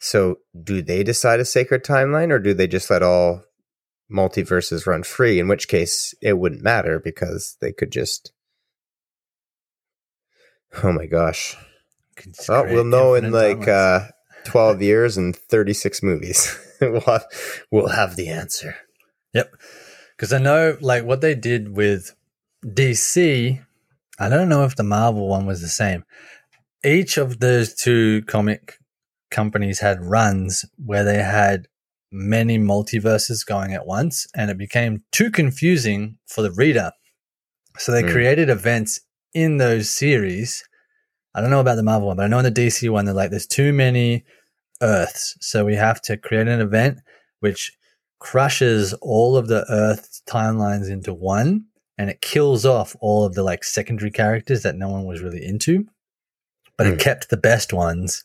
So, 0.00 0.38
do 0.62 0.80
they 0.82 1.02
decide 1.02 1.38
a 1.40 1.44
sacred 1.44 1.84
timeline 1.84 2.30
or 2.30 2.38
do 2.38 2.54
they 2.54 2.66
just 2.66 2.88
let 2.90 3.02
all 3.02 3.44
multiverses 4.12 4.86
run 4.86 5.02
free? 5.02 5.38
In 5.38 5.48
which 5.48 5.68
case, 5.68 6.14
it 6.20 6.38
wouldn't 6.38 6.62
matter 6.62 7.00
because 7.00 7.56
they 7.60 7.72
could 7.72 7.90
just 7.90 8.32
Oh 10.82 10.92
my 10.92 11.06
gosh. 11.06 11.56
Well, 12.48 12.66
we'll 12.66 12.84
know 12.84 13.14
in 13.14 13.30
like 13.30 13.68
uh, 13.68 14.08
12 14.44 14.82
years 14.82 15.16
and 15.16 15.34
36 15.34 16.02
movies. 16.02 16.58
we'll, 16.80 17.00
have, 17.00 17.26
we'll 17.70 17.88
have 17.88 18.16
the 18.16 18.28
answer. 18.28 18.76
Yep. 19.34 19.54
Because 20.16 20.32
I 20.32 20.38
know, 20.38 20.76
like, 20.80 21.04
what 21.04 21.20
they 21.20 21.34
did 21.34 21.76
with 21.76 22.14
DC, 22.64 23.64
I 24.18 24.28
don't 24.28 24.48
know 24.48 24.64
if 24.64 24.76
the 24.76 24.82
Marvel 24.82 25.28
one 25.28 25.46
was 25.46 25.60
the 25.60 25.68
same. 25.68 26.04
Each 26.84 27.16
of 27.16 27.40
those 27.40 27.74
two 27.74 28.22
comic 28.22 28.78
companies 29.30 29.80
had 29.80 30.04
runs 30.04 30.64
where 30.76 31.04
they 31.04 31.22
had 31.22 31.66
many 32.12 32.58
multiverses 32.58 33.44
going 33.44 33.72
at 33.74 33.86
once, 33.86 34.26
and 34.34 34.50
it 34.50 34.58
became 34.58 35.02
too 35.12 35.30
confusing 35.30 36.18
for 36.26 36.42
the 36.42 36.52
reader. 36.52 36.92
So 37.78 37.90
they 37.90 38.02
Hmm. 38.02 38.10
created 38.10 38.50
events 38.50 39.00
in 39.34 39.56
those 39.56 39.90
series. 39.90 40.62
I 41.34 41.40
don't 41.40 41.50
know 41.50 41.60
about 41.60 41.76
the 41.76 41.82
Marvel 41.82 42.08
one, 42.08 42.16
but 42.18 42.24
I 42.24 42.28
know 42.28 42.38
in 42.38 42.44
the 42.44 42.50
DC 42.50 42.90
one, 42.90 43.06
they're 43.06 43.14
like, 43.14 43.30
there's 43.30 43.46
too 43.46 43.72
many 43.72 44.24
Earths. 44.82 45.36
So 45.40 45.64
we 45.64 45.74
have 45.76 46.02
to 46.02 46.16
create 46.16 46.48
an 46.48 46.60
event 46.60 46.98
which 47.40 47.72
crushes 48.18 48.92
all 49.00 49.36
of 49.36 49.48
the 49.48 49.64
Earth 49.70 50.20
timelines 50.28 50.90
into 50.90 51.14
one 51.14 51.64
and 51.98 52.10
it 52.10 52.20
kills 52.20 52.66
off 52.66 52.94
all 53.00 53.24
of 53.24 53.34
the 53.34 53.42
like 53.42 53.64
secondary 53.64 54.10
characters 54.10 54.62
that 54.62 54.76
no 54.76 54.88
one 54.88 55.04
was 55.04 55.22
really 55.22 55.44
into. 55.44 55.86
But 56.76 56.86
Hmm. 56.88 56.92
it 56.94 57.00
kept 57.00 57.30
the 57.30 57.36
best 57.36 57.72
ones 57.72 58.22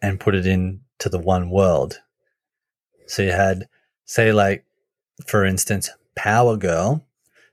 and 0.00 0.20
put 0.20 0.34
it 0.34 0.46
into 0.46 1.08
the 1.10 1.18
one 1.18 1.50
world. 1.50 1.98
So 3.08 3.22
you 3.22 3.32
had, 3.32 3.68
say, 4.04 4.32
like, 4.32 4.64
for 5.26 5.44
instance, 5.44 5.90
Power 6.14 6.56
Girl. 6.56 7.04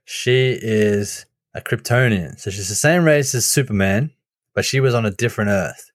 She 0.04 0.58
is 0.62 1.26
a 1.54 1.62
Kryptonian. 1.62 2.40
So 2.40 2.52
she's 2.52 2.70
the 2.70 2.76
same 2.76 3.06
race 3.06 3.34
as 3.34 3.46
Superman, 3.46 4.12
but 4.54 4.66
she 4.66 4.80
was 4.80 4.94
on 4.94 5.06
a 5.06 5.12
different 5.12 5.50
Earth. 5.50 5.92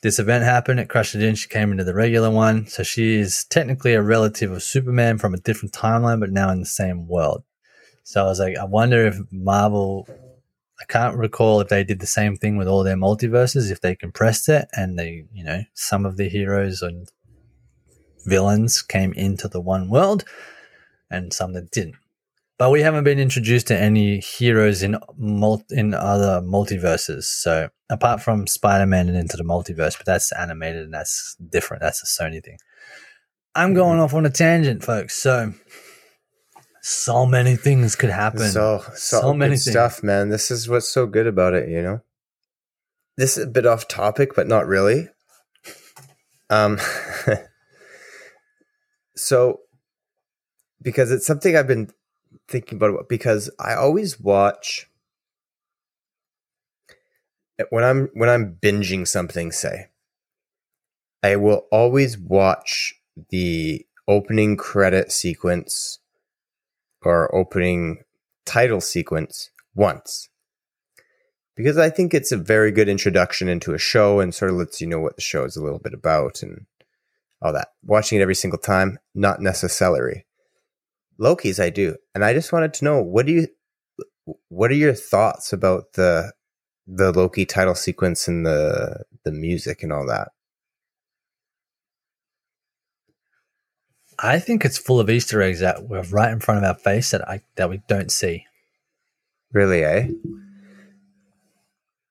This 0.00 0.18
event 0.18 0.44
happened, 0.44 0.78
it 0.78 0.88
crushed 0.88 1.16
it 1.16 1.22
in, 1.22 1.34
she 1.34 1.48
came 1.48 1.72
into 1.72 1.82
the 1.82 1.94
regular 1.94 2.30
one. 2.30 2.68
So 2.68 2.82
she 2.82 3.16
is 3.16 3.44
technically 3.44 3.94
a 3.94 4.02
relative 4.02 4.52
of 4.52 4.62
Superman 4.62 5.18
from 5.18 5.34
a 5.34 5.38
different 5.38 5.72
timeline, 5.72 6.20
but 6.20 6.30
now 6.30 6.50
in 6.50 6.60
the 6.60 6.66
same 6.66 7.08
world. 7.08 7.42
So 8.04 8.22
I 8.22 8.28
was 8.28 8.38
like, 8.38 8.56
I 8.56 8.64
wonder 8.64 9.06
if 9.06 9.18
Marvel 9.32 10.06
I 10.80 10.84
can't 10.84 11.16
recall 11.16 11.60
if 11.60 11.68
they 11.68 11.82
did 11.82 12.00
the 12.00 12.06
same 12.06 12.36
thing 12.36 12.56
with 12.56 12.68
all 12.68 12.84
their 12.84 12.96
multiverses, 12.96 13.70
if 13.70 13.80
they 13.80 13.96
compressed 13.96 14.48
it 14.48 14.68
and 14.72 14.98
they, 14.98 15.24
you 15.32 15.42
know, 15.42 15.62
some 15.74 16.06
of 16.06 16.16
the 16.16 16.28
heroes 16.28 16.82
and 16.82 17.08
villains 18.28 18.82
came 18.82 19.12
into 19.14 19.48
the 19.48 19.60
one 19.60 19.88
world 19.88 20.24
and 21.10 21.32
some 21.32 21.52
that 21.54 21.70
didn't. 21.70 21.96
But 22.58 22.70
we 22.70 22.82
haven't 22.82 23.04
been 23.04 23.20
introduced 23.20 23.68
to 23.68 23.78
any 23.78 24.18
heroes 24.18 24.82
in 24.82 24.98
mul- 25.16 25.64
in 25.70 25.94
other 25.94 26.40
multiverses. 26.42 27.24
So 27.24 27.68
apart 27.88 28.20
from 28.20 28.48
Spider-Man 28.48 29.08
and 29.08 29.16
Into 29.16 29.36
the 29.36 29.44
Multiverse, 29.44 29.96
but 29.96 30.06
that's 30.06 30.32
animated 30.32 30.82
and 30.82 30.94
that's 30.94 31.36
different. 31.48 31.82
That's 31.82 32.02
a 32.02 32.22
Sony 32.22 32.42
thing. 32.42 32.58
I'm 33.54 33.74
going 33.74 34.00
off 34.00 34.12
on 34.12 34.26
a 34.26 34.30
tangent, 34.30 34.84
folks. 34.84 35.16
So 35.16 35.54
so 36.80 37.26
many 37.26 37.54
things 37.56 37.96
could 37.96 38.10
happen. 38.10 38.50
So, 38.50 38.82
so, 38.94 39.20
So 39.20 39.34
many 39.34 39.56
stuff, 39.56 40.02
man. 40.02 40.30
This 40.30 40.50
is 40.50 40.68
what's 40.68 40.88
so 40.88 41.06
good 41.06 41.26
about 41.26 41.54
it, 41.54 41.68
you 41.68 41.82
know? 41.82 42.00
This 43.16 43.36
is 43.36 43.44
a 43.44 43.48
bit 43.48 43.66
off 43.66 43.88
topic, 43.88 44.34
but 44.34 44.46
not 44.46 44.66
really. 44.66 45.08
Um, 46.50 46.78
so, 49.18 49.60
because 50.80 51.10
it's 51.10 51.26
something 51.26 51.56
I've 51.56 51.66
been 51.66 51.90
thinking 52.46 52.76
about, 52.76 53.08
because 53.08 53.50
I 53.58 53.74
always 53.74 54.20
watch 54.20 54.88
when 57.70 57.84
I'm 57.84 58.08
when 58.14 58.28
I'm 58.28 58.56
binging 58.60 59.06
something. 59.06 59.52
Say, 59.52 59.88
I 61.22 61.36
will 61.36 61.66
always 61.70 62.16
watch 62.16 62.94
the 63.30 63.84
opening 64.06 64.56
credit 64.56 65.12
sequence 65.12 65.98
or 67.02 67.34
opening 67.34 68.04
title 68.46 68.80
sequence 68.80 69.50
once 69.74 70.28
because 71.58 71.76
I 71.76 71.90
think 71.90 72.14
it's 72.14 72.30
a 72.30 72.36
very 72.36 72.70
good 72.70 72.88
introduction 72.88 73.48
into 73.48 73.74
a 73.74 73.78
show 73.78 74.20
and 74.20 74.32
sort 74.32 74.52
of 74.52 74.56
lets 74.56 74.80
you 74.80 74.86
know 74.86 75.00
what 75.00 75.16
the 75.16 75.22
show 75.22 75.44
is 75.44 75.56
a 75.56 75.62
little 75.62 75.80
bit 75.80 75.92
about 75.92 76.40
and 76.40 76.66
all 77.42 77.52
that. 77.52 77.68
Watching 77.84 78.18
it 78.18 78.22
every 78.22 78.34
single 78.34 78.58
time, 78.58 78.98
not 79.14 79.40
necessary. 79.40 80.26
Loki's 81.18 81.60
I 81.60 81.70
do. 81.70 81.96
And 82.14 82.24
I 82.24 82.32
just 82.32 82.52
wanted 82.52 82.74
to 82.74 82.84
know 82.84 83.02
what 83.02 83.26
do 83.26 83.32
you 83.32 83.48
what 84.48 84.70
are 84.70 84.74
your 84.74 84.94
thoughts 84.94 85.52
about 85.52 85.94
the 85.94 86.32
the 86.86 87.12
Loki 87.12 87.44
title 87.44 87.74
sequence 87.74 88.28
and 88.28 88.46
the 88.46 89.04
the 89.24 89.32
music 89.32 89.82
and 89.82 89.92
all 89.92 90.06
that? 90.06 90.28
I 94.20 94.40
think 94.40 94.64
it's 94.64 94.78
full 94.78 94.98
of 94.98 95.08
Easter 95.08 95.40
eggs 95.42 95.60
that 95.60 95.88
were 95.88 96.02
right 96.02 96.32
in 96.32 96.40
front 96.40 96.64
of 96.64 96.68
our 96.68 96.78
face 96.78 97.12
that 97.12 97.28
I 97.28 97.42
that 97.54 97.70
we 97.70 97.82
don't 97.88 98.10
see. 98.10 98.46
Really, 99.52 99.84
eh? 99.84 100.08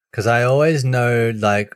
Because 0.09 0.25
I 0.25 0.43
always 0.43 0.84
know, 0.84 1.32
like, 1.36 1.75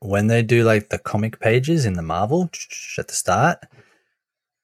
when 0.00 0.26
they 0.26 0.42
do 0.42 0.64
like 0.64 0.88
the 0.88 0.98
comic 0.98 1.40
pages 1.40 1.84
in 1.86 1.92
the 1.94 2.02
Marvel 2.02 2.50
at 2.98 3.08
the 3.08 3.14
start, 3.14 3.58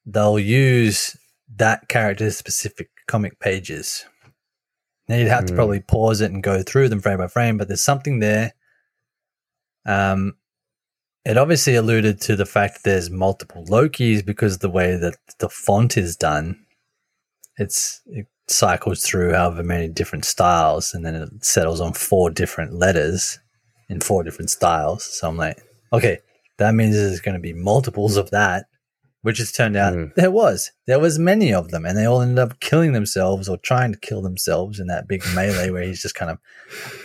they'll 0.04 0.38
use 0.38 1.16
that 1.56 1.88
character's 1.88 2.36
specific 2.36 2.90
comic 3.06 3.38
pages. 3.38 4.04
Now 5.08 5.16
you'd 5.16 5.28
have 5.28 5.46
to 5.46 5.52
Hmm. 5.52 5.56
probably 5.56 5.80
pause 5.80 6.20
it 6.20 6.32
and 6.32 6.42
go 6.42 6.62
through 6.62 6.88
them 6.88 7.00
frame 7.00 7.18
by 7.18 7.28
frame, 7.28 7.58
but 7.58 7.68
there's 7.68 7.82
something 7.82 8.18
there. 8.18 8.54
Um, 9.84 10.36
it 11.24 11.36
obviously 11.36 11.74
alluded 11.74 12.20
to 12.22 12.36
the 12.36 12.46
fact 12.46 12.74
that 12.74 12.90
there's 12.90 13.10
multiple 13.10 13.64
Lokis 13.66 14.24
because 14.24 14.54
of 14.54 14.60
the 14.60 14.70
way 14.70 14.96
that 14.96 15.16
the 15.38 15.48
font 15.48 15.96
is 15.96 16.16
done. 16.16 16.64
It's 17.56 18.00
it 18.06 18.26
cycles 18.48 19.02
through 19.04 19.32
however 19.32 19.62
many 19.62 19.88
different 19.88 20.24
styles, 20.24 20.94
and 20.94 21.04
then 21.04 21.14
it 21.14 21.44
settles 21.44 21.80
on 21.80 21.92
four 21.92 22.30
different 22.30 22.74
letters 22.74 23.38
in 23.88 24.00
four 24.00 24.22
different 24.24 24.50
styles. 24.50 25.04
So 25.04 25.28
I'm 25.28 25.36
like, 25.36 25.62
okay, 25.92 26.18
that 26.58 26.74
means 26.74 26.94
there's 26.96 27.20
going 27.20 27.34
to 27.36 27.40
be 27.40 27.52
multiples 27.52 28.16
of 28.16 28.30
that, 28.30 28.66
which 29.22 29.38
has 29.38 29.52
turned 29.52 29.76
out 29.76 29.92
Mm. 29.94 30.14
there 30.14 30.30
was. 30.30 30.72
There 30.86 30.98
was 30.98 31.18
many 31.18 31.52
of 31.52 31.70
them, 31.70 31.84
and 31.84 31.96
they 31.96 32.04
all 32.06 32.20
ended 32.22 32.38
up 32.38 32.60
killing 32.60 32.92
themselves 32.92 33.48
or 33.48 33.56
trying 33.58 33.92
to 33.92 33.98
kill 33.98 34.22
themselves 34.22 34.80
in 34.80 34.86
that 34.88 35.06
big 35.08 35.22
melee 35.34 35.70
where 35.70 35.82
he's 35.82 36.02
just 36.02 36.14
kind 36.14 36.30
of 36.30 36.38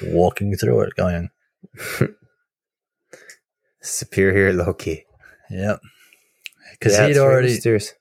walking 0.04 0.56
through 0.56 0.82
it, 0.82 0.94
going, 0.96 1.30
Superior 3.82 4.54
Loki. 4.54 5.06
"Yep," 5.50 5.80
because 6.72 6.94
Yeah, 6.94 7.08
he'd 7.08 7.18
already 7.18 7.48
mysterious. 7.50 7.94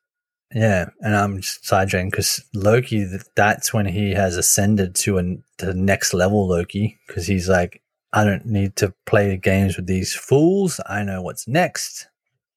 Yeah, 0.52 0.90
and 1.00 1.16
I'm 1.16 1.40
sidetracking 1.40 2.10
because 2.10 2.44
Loki. 2.52 3.06
That's 3.36 3.72
when 3.72 3.86
he 3.86 4.12
has 4.12 4.36
ascended 4.36 4.94
to 4.96 5.18
an 5.18 5.44
to 5.58 5.66
the 5.66 5.74
next 5.74 6.12
level 6.12 6.46
Loki 6.48 6.98
because 7.06 7.26
he's 7.26 7.48
like, 7.48 7.82
I 8.12 8.24
don't 8.24 8.46
need 8.46 8.76
to 8.76 8.92
play 9.06 9.36
games 9.36 9.76
with 9.76 9.86
these 9.86 10.14
fools. 10.14 10.80
I 10.86 11.02
know 11.04 11.22
what's 11.22 11.46
next. 11.46 12.08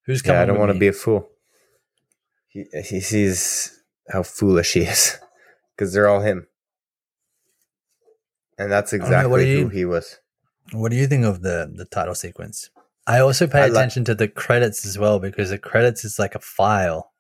Who's 0.06 0.22
coming? 0.22 0.38
Yeah, 0.38 0.44
I 0.44 0.46
don't 0.46 0.60
want 0.60 0.74
to 0.74 0.80
be 0.80 0.88
a 0.88 0.94
fool. 0.94 1.30
He, 2.48 2.66
he 2.74 3.00
sees 3.00 3.82
how 4.10 4.24
foolish 4.24 4.74
he 4.74 4.82
is 4.82 5.18
because 5.76 5.94
they're 5.94 6.08
all 6.10 6.22
him. 6.22 6.48
And 8.58 8.72
that's 8.72 8.94
know, 8.94 8.98
exactly 8.98 9.52
you- 9.52 9.64
who 9.64 9.70
he 9.70 9.86
was. 9.86 10.20
What 10.72 10.92
do 10.92 10.98
you 10.98 11.08
think 11.08 11.26
of 11.26 11.42
the 11.42 11.70
the 11.76 11.84
title 11.86 12.16
sequence? 12.16 12.70
I 13.06 13.20
also 13.20 13.48
pay 13.48 13.64
I 13.64 13.66
attention 13.68 14.06
to 14.06 14.16
the 14.16 14.30
credits 14.30 14.86
as 14.86 14.98
well 14.98 15.20
because 15.20 15.50
the 15.50 15.58
credits 15.58 16.06
is 16.06 16.18
like 16.18 16.36
a 16.36 16.40
file. 16.40 17.12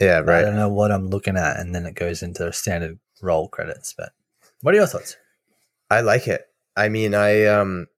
Yeah, 0.00 0.20
right. 0.20 0.38
I 0.38 0.42
don't 0.42 0.54
know 0.54 0.68
what 0.68 0.92
I'm 0.92 1.08
looking 1.08 1.36
at, 1.36 1.58
and 1.58 1.74
then 1.74 1.84
it 1.84 1.96
goes 1.96 2.22
into 2.22 2.52
standard 2.52 3.00
roll 3.20 3.48
credits. 3.48 3.92
But 3.98 4.12
what 4.60 4.72
are 4.72 4.76
your 4.78 4.86
thoughts? 4.86 5.16
I 5.90 6.00
like 6.00 6.28
it. 6.28 6.47
I 6.78 6.88
mean, 6.88 7.12
I 7.12 7.44
um 7.46 7.88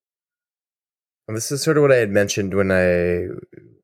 this 1.28 1.52
is 1.52 1.62
sort 1.62 1.76
of 1.76 1.82
what 1.82 1.92
I 1.92 1.96
had 1.96 2.10
mentioned 2.10 2.54
when 2.54 2.72
I 2.72 3.26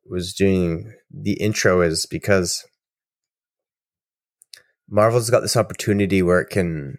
was 0.08 0.32
doing 0.32 0.94
the 1.10 1.34
intro 1.34 1.82
is 1.82 2.06
because 2.06 2.64
Marvel's 4.88 5.30
got 5.30 5.40
this 5.40 5.56
opportunity 5.56 6.22
where 6.22 6.40
it 6.40 6.48
can 6.48 6.98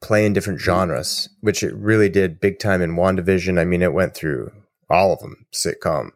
play 0.00 0.24
in 0.24 0.32
different 0.32 0.60
genres, 0.60 1.28
which 1.40 1.62
it 1.62 1.74
really 1.74 2.08
did 2.08 2.40
big 2.40 2.58
time 2.58 2.80
in 2.80 2.96
WandaVision. 2.96 3.60
I 3.60 3.64
mean, 3.64 3.82
it 3.82 3.92
went 3.92 4.14
through 4.14 4.52
all 4.88 5.12
of 5.12 5.20
them, 5.20 5.46
sitcom, 5.52 6.10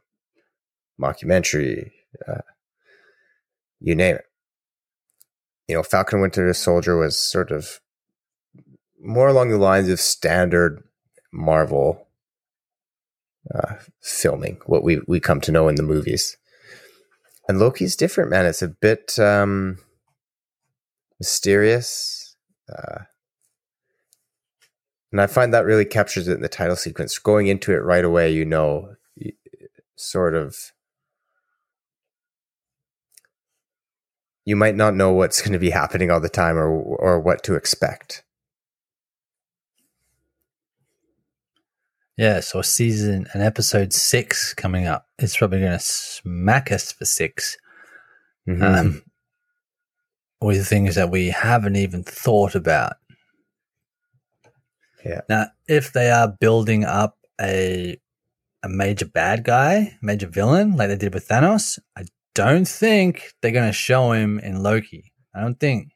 mockumentary, 1.00 1.90
uh, 2.26 2.40
you 3.80 3.94
name 3.94 4.16
it. 4.16 4.24
You 5.68 5.76
know, 5.76 5.82
Falcon 5.82 6.20
Winter 6.20 6.52
Soldier 6.54 6.96
was 6.96 7.18
sort 7.18 7.50
of 7.50 7.80
more 9.04 9.28
along 9.28 9.50
the 9.50 9.58
lines 9.58 9.88
of 9.88 10.00
standard 10.00 10.82
Marvel 11.32 12.08
uh, 13.54 13.76
filming, 14.02 14.58
what 14.66 14.84
we 14.84 15.02
we 15.08 15.20
come 15.20 15.40
to 15.42 15.52
know 15.52 15.68
in 15.68 15.76
the 15.76 15.82
movies. 15.84 16.36
And 17.48 17.60
Loki's 17.60 17.96
different, 17.96 18.30
man. 18.30 18.46
It's 18.46 18.62
a 18.62 18.68
bit 18.68 19.18
um, 19.18 19.78
mysterious. 21.20 22.36
Uh, 22.68 23.04
And 25.12 25.20
I 25.20 25.28
find 25.28 25.54
that 25.54 25.64
really 25.64 25.84
captures 25.84 26.26
it 26.26 26.34
in 26.34 26.42
the 26.42 26.48
title 26.48 26.74
sequence. 26.74 27.18
Going 27.20 27.46
into 27.46 27.72
it 27.72 27.84
right 27.84 28.04
away, 28.04 28.32
you 28.32 28.44
know, 28.44 28.96
sort 29.96 30.34
of. 30.34 30.72
You 34.44 34.56
might 34.56 34.74
not 34.74 34.96
know 34.96 35.12
what's 35.12 35.40
going 35.44 35.52
to 35.52 35.58
be 35.60 35.70
happening 35.70 36.10
all 36.10 36.20
the 36.20 36.28
time 36.28 36.58
or 36.58 36.68
or 36.68 37.20
what 37.20 37.44
to 37.44 37.54
expect. 37.54 38.24
Yeah, 42.16 42.40
so 42.40 42.62
season 42.62 43.26
and 43.32 43.42
episode 43.42 43.92
six 43.92 44.54
coming 44.54 44.86
up. 44.86 45.06
It's 45.18 45.36
probably 45.36 45.60
going 45.60 45.72
to 45.72 45.78
smack 45.84 46.70
us 46.70 46.92
for 46.92 47.04
6 47.04 47.56
Mhm. 48.48 48.62
um, 48.62 49.02
with 50.40 50.66
things 50.68 50.94
that 50.94 51.10
we 51.10 51.30
haven't 51.30 51.76
even 51.76 52.04
thought 52.04 52.54
about. 52.54 52.96
Yeah. 55.04 55.20
Now, 55.28 55.46
if 55.68 55.92
they 55.92 56.10
are 56.10 56.28
building 56.40 56.84
up 56.84 57.18
a 57.40 57.98
a 58.62 58.68
major 58.68 59.04
bad 59.04 59.44
guy, 59.44 59.98
major 60.00 60.26
villain, 60.26 60.74
like 60.76 60.88
they 60.88 60.96
did 60.96 61.12
with 61.12 61.28
Thanos, 61.28 61.78
I 61.98 62.04
don't 62.34 62.66
think 62.66 63.34
they're 63.42 63.50
going 63.52 63.68
to 63.68 63.72
show 63.74 64.12
him 64.12 64.38
in 64.38 64.62
Loki. 64.62 65.12
I 65.34 65.40
don't 65.42 65.60
think. 65.60 65.90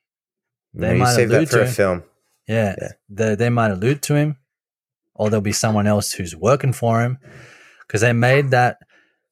they 0.75 0.95
might 0.99 1.15
save 1.15 1.31
that 1.31 1.37
allude 1.39 1.49
for 1.49 1.57
to 1.57 1.63
a 1.63 1.67
him. 1.67 1.73
film. 1.73 2.05
Yeah, 2.47 2.75
Yeah. 2.79 2.89
They, 3.09 3.35
they 3.37 3.49
might 3.49 3.71
allude 3.71 4.03
to 4.03 4.15
him, 4.17 4.37
or 5.19 5.29
there'll 5.29 5.43
be 5.43 5.53
someone 5.53 5.87
else 5.87 6.13
who's 6.13 6.35
working 6.37 6.73
for 6.73 7.03
him 7.03 7.19
because 7.87 8.01
they 8.01 8.13
made 8.13 8.51
that 8.51 8.79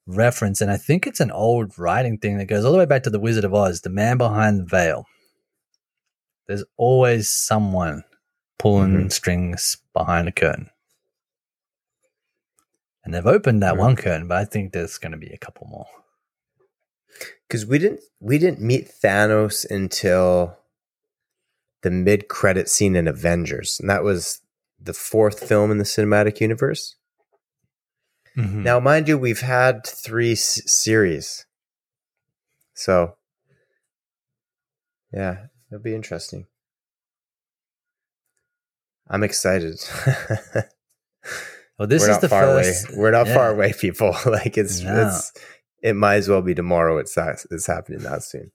reference, 0.06 0.60
and 0.60 0.70
I 0.70 0.76
think 0.76 1.06
it's 1.06 1.20
an 1.20 1.30
old 1.30 1.78
writing 1.78 2.18
thing 2.18 2.38
that 2.38 2.46
goes 2.46 2.64
all 2.64 2.72
the 2.72 2.78
way 2.78 2.86
back 2.86 3.02
to 3.04 3.10
the 3.10 3.20
Wizard 3.20 3.44
of 3.44 3.54
Oz, 3.54 3.80
the 3.80 3.90
man 3.90 4.18
behind 4.18 4.60
the 4.60 4.64
veil. 4.64 5.06
There's 6.46 6.64
always 6.76 7.28
someone 7.30 8.04
pulling 8.58 8.92
Mhm. 9.06 9.12
strings 9.12 9.78
behind 9.92 10.28
a 10.28 10.32
curtain. 10.32 10.70
And 13.04 13.14
they've 13.14 13.26
opened 13.26 13.62
that 13.62 13.72
Right. 13.72 13.78
one 13.80 13.96
curtain, 13.96 14.28
but 14.28 14.38
I 14.38 14.44
think 14.44 14.72
there's 14.72 14.98
going 14.98 15.12
to 15.12 15.18
be 15.18 15.30
a 15.32 15.38
couple 15.38 15.66
more. 15.68 15.86
because 17.48 17.64
we 17.64 17.78
didn't 17.78 18.00
we 18.20 18.36
didn't 18.38 18.60
meet 18.60 18.90
Thanos 19.02 19.64
until 19.70 20.58
the 21.82 21.90
mid 21.90 22.26
credit 22.28 22.68
scene 22.68 22.96
in 22.96 23.06
Avengers, 23.08 23.78
and 23.80 23.88
that 23.88 24.02
was 24.02 24.40
the 24.86 24.92
fourth 24.94 25.46
film 25.46 25.70
in 25.70 25.78
the 25.78 25.84
cinematic 25.84 26.40
universe. 26.40 26.96
Mhm. 28.36 28.62
Now, 28.64 28.80
mind 28.80 29.08
you, 29.08 29.16
we've 29.18 29.40
had 29.40 29.86
three 29.86 30.32
s- 30.32 30.60
series, 30.70 31.46
so 32.74 33.16
yeah, 35.12 35.46
it'll 35.70 35.82
be 35.82 35.94
interesting. 35.94 36.46
I'm 39.08 39.22
excited. 39.22 39.78
well, 41.78 41.86
this 41.88 42.02
We're 42.02 42.10
is 42.10 42.18
the 42.18 42.28
far 42.28 42.42
first. 42.44 42.88
away. 42.88 42.98
We're 42.98 43.10
not 43.12 43.26
yeah. 43.28 43.34
far 43.34 43.50
away, 43.50 43.72
people. 43.78 44.14
like 44.26 44.58
it's 44.58 44.80
No. 44.80 45.06
it's 45.08 45.32
it 45.82 45.94
might 45.94 46.16
as 46.16 46.28
well 46.28 46.42
be 46.42 46.54
tomorrow. 46.54 46.98
It's 46.98 47.14
that 47.14 47.44
it's 47.50 47.66
happening 47.66 48.00
that 48.00 48.22
soon. 48.24 48.50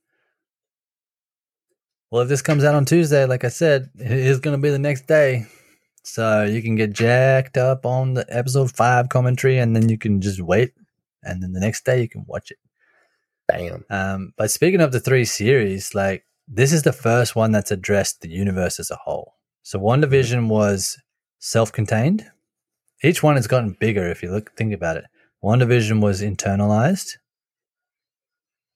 Well, 2.11 2.21
if 2.23 2.27
this 2.29 2.41
comes 2.41 2.63
out 2.65 2.75
on 2.75 2.83
Tuesday, 2.85 3.25
like 3.25 3.45
I 3.45 3.49
said, 3.49 3.89
it 3.97 4.11
is 4.11 4.39
going 4.41 4.55
to 4.57 4.61
be 4.61 4.69
the 4.69 4.77
next 4.79 5.07
day. 5.07 5.47
So 6.03 6.43
you 6.43 6.61
can 6.61 6.75
get 6.75 6.93
jacked 6.93 7.57
up 7.57 7.85
on 7.85 8.15
the 8.15 8.25
episode 8.29 8.71
five 8.75 9.09
commentary 9.09 9.57
and 9.59 9.75
then 9.75 9.89
you 9.89 9.97
can 9.97 10.21
just 10.21 10.41
wait. 10.41 10.73
And 11.23 11.41
then 11.41 11.53
the 11.53 11.59
next 11.59 11.85
day 11.85 12.01
you 12.01 12.09
can 12.09 12.25
watch 12.27 12.51
it. 12.51 12.57
Bam. 13.47 13.85
Um, 13.89 14.33
but 14.37 14.49
speaking 14.49 14.81
of 14.81 14.91
the 14.91 14.99
three 14.99 15.25
series, 15.25 15.93
like 15.93 16.25
this 16.47 16.73
is 16.73 16.83
the 16.83 16.93
first 16.93 17.35
one 17.35 17.51
that's 17.51 17.71
addressed 17.71 18.21
the 18.21 18.29
universe 18.29 18.79
as 18.79 18.89
a 18.89 18.95
whole. 18.95 19.35
So 19.63 19.79
WandaVision 19.79 20.47
was 20.47 20.97
self 21.39 21.71
contained. 21.71 22.25
Each 23.03 23.21
one 23.21 23.35
has 23.35 23.47
gotten 23.47 23.77
bigger 23.79 24.09
if 24.09 24.23
you 24.23 24.31
look 24.31 24.55
think 24.55 24.73
about 24.73 24.97
it. 24.97 25.05
WandaVision 25.43 26.01
was 26.01 26.21
internalized. 26.21 27.17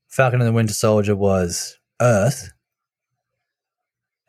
Falcon 0.07 0.41
and 0.41 0.47
the 0.47 0.53
Winter 0.53 0.73
Soldier 0.73 1.15
was 1.15 1.77
Earth. 2.01 2.51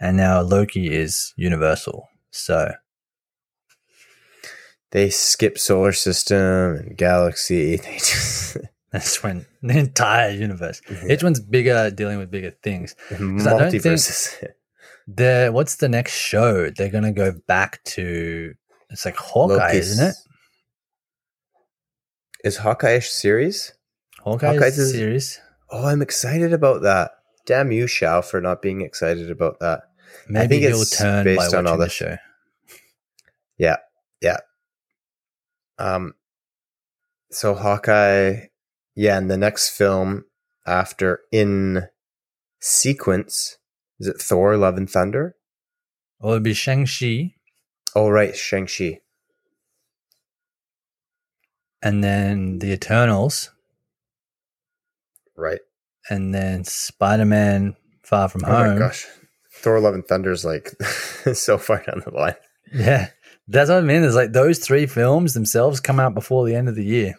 And 0.01 0.17
now 0.17 0.43
Loki 0.43 0.93
is 0.93 1.33
universal. 1.37 2.09
So 2.31 2.73
They 4.93 5.11
skip 5.11 5.59
solar 5.59 5.93
system 5.93 6.77
and 6.77 6.97
galaxy. 6.97 7.77
They 7.83 7.97
just 7.99 8.57
that's 8.93 9.23
when 9.23 9.45
the 9.63 9.77
entire 9.79 10.31
universe. 10.31 10.81
Each 11.11 11.23
one's 11.23 11.41
bigger, 11.41 11.91
dealing 11.91 12.19
with 12.19 12.31
bigger 12.31 12.53
things. 12.63 12.95
I 13.11 13.15
don't 13.19 13.39
think- 13.71 13.83
multiverses. 13.83 14.49
The 15.09 15.51
what's 15.53 15.77
the 15.77 15.89
next 15.89 16.15
show? 16.15 16.69
They're 16.71 16.89
gonna 16.91 17.13
go 17.13 17.31
back 17.47 17.83
to 17.95 18.55
it's 18.91 19.05
like 19.05 19.15
Hawkeye, 19.17 19.55
Loki's- 19.55 19.91
isn't 19.91 20.09
it? 20.09 20.15
Is 22.45 22.57
Hawkeye 22.57 22.91
a 22.91 23.01
series? 23.01 23.73
Hawkeye 24.21 24.55
Hawkeye's 24.55 24.79
is 24.79 24.89
is- 24.89 24.95
series. 24.95 25.41
Oh, 25.71 25.87
I'm 25.87 26.03
excited 26.03 26.53
about 26.53 26.83
that. 26.83 27.13
Damn 27.45 27.71
you, 27.71 27.87
Shao, 27.87 28.21
for 28.21 28.41
not 28.41 28.61
being 28.63 28.81
excited 28.81 29.31
about 29.31 29.61
that. 29.61 29.83
Maybe 30.29 30.57
think 30.59 30.63
he'll 30.63 30.83
it's 30.83 30.99
turn 30.99 31.25
by 31.25 31.37
based 31.37 31.55
on 31.55 31.67
all 31.69 31.77
the 31.79 31.89
show. 31.89 32.17
Um, 35.79 36.15
so 37.31 37.55
Hawkeye, 37.55 38.47
yeah, 38.95 39.19
and 39.19 39.31
the 39.31 39.37
next 39.37 39.71
film 39.71 40.25
after 40.67 41.21
in 41.33 41.87
sequence 42.61 43.59
is 44.01 44.09
it 44.09 44.21
Thor: 44.21 44.57
Love 44.57 44.77
and 44.77 44.89
Thunder? 44.91 45.37
Well, 46.21 46.33
it'd 46.33 46.43
be 46.43 46.55
Shang 46.55 46.87
Chi, 46.87 47.35
Oh, 47.95 48.09
right, 48.09 48.35
Shang 48.37 48.67
Chi. 48.67 49.01
and 51.83 52.03
then 52.03 52.59
the 52.59 52.73
Eternals, 52.73 53.51
Right. 55.37 55.61
and 56.09 56.35
then 56.35 56.65
Spider 56.65 57.25
Man 57.27 57.77
Far 58.03 58.29
From 58.29 58.45
Oh 58.45 58.49
my 58.49 58.69
Home. 58.69 58.79
gosh, 58.79 59.07
Thor: 59.53 59.81
Love 59.81 59.95
and 59.95 60.07
Thunder 60.07 60.31
is 60.33 60.45
like 60.45 60.71
so 61.35 61.59
far 61.59 61.83
down 61.83 62.03
the 62.05 62.11
line. 62.13 62.37
Yeah, 62.73 63.11
that's 63.49 63.71
what 63.71 63.79
I 63.79 63.83
mean. 63.83 64.03
Is 64.03 64.15
like 64.15 64.33
those 64.33 64.59
three 64.59 64.87
films 64.87 65.35
themselves 65.35 65.81
come 65.81 66.01
out 66.01 66.15
before 66.15 66.47
the 66.47 66.55
end 66.55 66.69
of 66.69 66.75
the 66.75 66.85
year. 66.85 67.15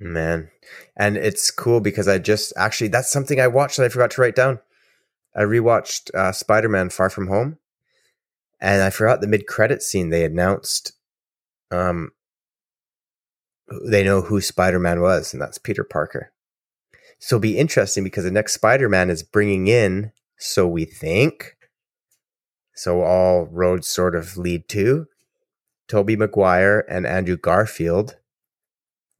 Man. 0.00 0.50
And 0.96 1.16
it's 1.16 1.50
cool 1.50 1.80
because 1.80 2.06
I 2.08 2.18
just 2.18 2.52
actually, 2.56 2.88
that's 2.88 3.10
something 3.10 3.40
I 3.40 3.48
watched 3.48 3.78
that 3.78 3.84
I 3.84 3.88
forgot 3.88 4.12
to 4.12 4.20
write 4.20 4.36
down. 4.36 4.60
I 5.34 5.42
rewatched 5.42 6.14
uh, 6.14 6.32
Spider 6.32 6.68
Man 6.68 6.90
Far 6.90 7.10
From 7.10 7.28
Home 7.28 7.58
and 8.60 8.82
I 8.82 8.90
forgot 8.90 9.20
the 9.20 9.26
mid 9.26 9.46
credit 9.46 9.82
scene. 9.82 10.10
They 10.10 10.24
announced 10.24 10.92
um, 11.70 12.10
they 13.84 14.02
know 14.02 14.22
who 14.22 14.40
Spider 14.40 14.78
Man 14.78 15.00
was, 15.00 15.32
and 15.32 15.40
that's 15.40 15.58
Peter 15.58 15.84
Parker. 15.84 16.32
So 17.18 17.36
it'll 17.36 17.42
be 17.42 17.58
interesting 17.58 18.04
because 18.04 18.24
the 18.24 18.30
next 18.30 18.54
Spider 18.54 18.88
Man 18.88 19.10
is 19.10 19.22
bringing 19.22 19.66
in, 19.66 20.12
so 20.38 20.66
we 20.66 20.84
think, 20.84 21.56
so 22.78 23.02
all 23.02 23.46
roads 23.46 23.88
sort 23.88 24.14
of 24.14 24.36
lead 24.36 24.68
to 24.68 25.06
Tobey 25.88 26.16
Maguire 26.16 26.84
and 26.88 27.06
Andrew 27.06 27.36
Garfield 27.36 28.16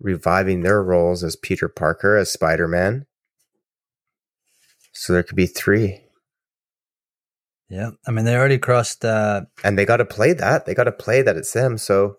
reviving 0.00 0.62
their 0.62 0.80
roles 0.82 1.24
as 1.24 1.34
Peter 1.34 1.68
Parker 1.68 2.16
as 2.16 2.30
Spider 2.30 2.68
Man. 2.68 3.06
So 4.92 5.12
there 5.12 5.24
could 5.24 5.36
be 5.36 5.46
three. 5.46 6.02
Yeah, 7.68 7.90
I 8.06 8.12
mean 8.12 8.24
they 8.24 8.36
already 8.36 8.58
crossed. 8.58 9.04
Uh, 9.04 9.42
And 9.64 9.76
they 9.76 9.84
got 9.84 9.98
to 9.98 10.04
play 10.04 10.32
that. 10.34 10.64
They 10.64 10.74
got 10.74 10.84
to 10.84 10.92
play 10.92 11.22
that 11.22 11.36
it's 11.36 11.52
them. 11.52 11.78
So 11.78 12.16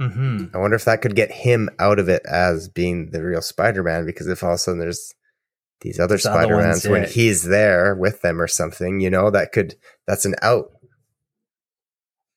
mhm. 0.00 0.54
I 0.54 0.58
wonder 0.58 0.76
if 0.76 0.86
that 0.86 1.02
could 1.02 1.14
get 1.14 1.30
him 1.30 1.68
out 1.78 1.98
of 1.98 2.08
it 2.08 2.22
as 2.26 2.68
being 2.68 3.10
the 3.10 3.22
real 3.22 3.42
Spider 3.42 3.82
Man. 3.82 4.06
Because 4.06 4.28
if 4.28 4.42
all 4.42 4.50
of 4.50 4.54
a 4.54 4.58
sudden 4.58 4.80
there's 4.80 5.14
these 5.80 5.98
other 5.98 6.10
There's 6.10 6.22
Spider 6.22 6.56
Mans 6.56 6.86
when 6.86 7.08
he's 7.08 7.44
there 7.44 7.94
with 7.94 8.22
them 8.22 8.40
or 8.40 8.48
something, 8.48 9.00
you 9.00 9.10
know, 9.10 9.30
that 9.30 9.52
could, 9.52 9.76
that's 10.06 10.24
an 10.24 10.34
out. 10.42 10.70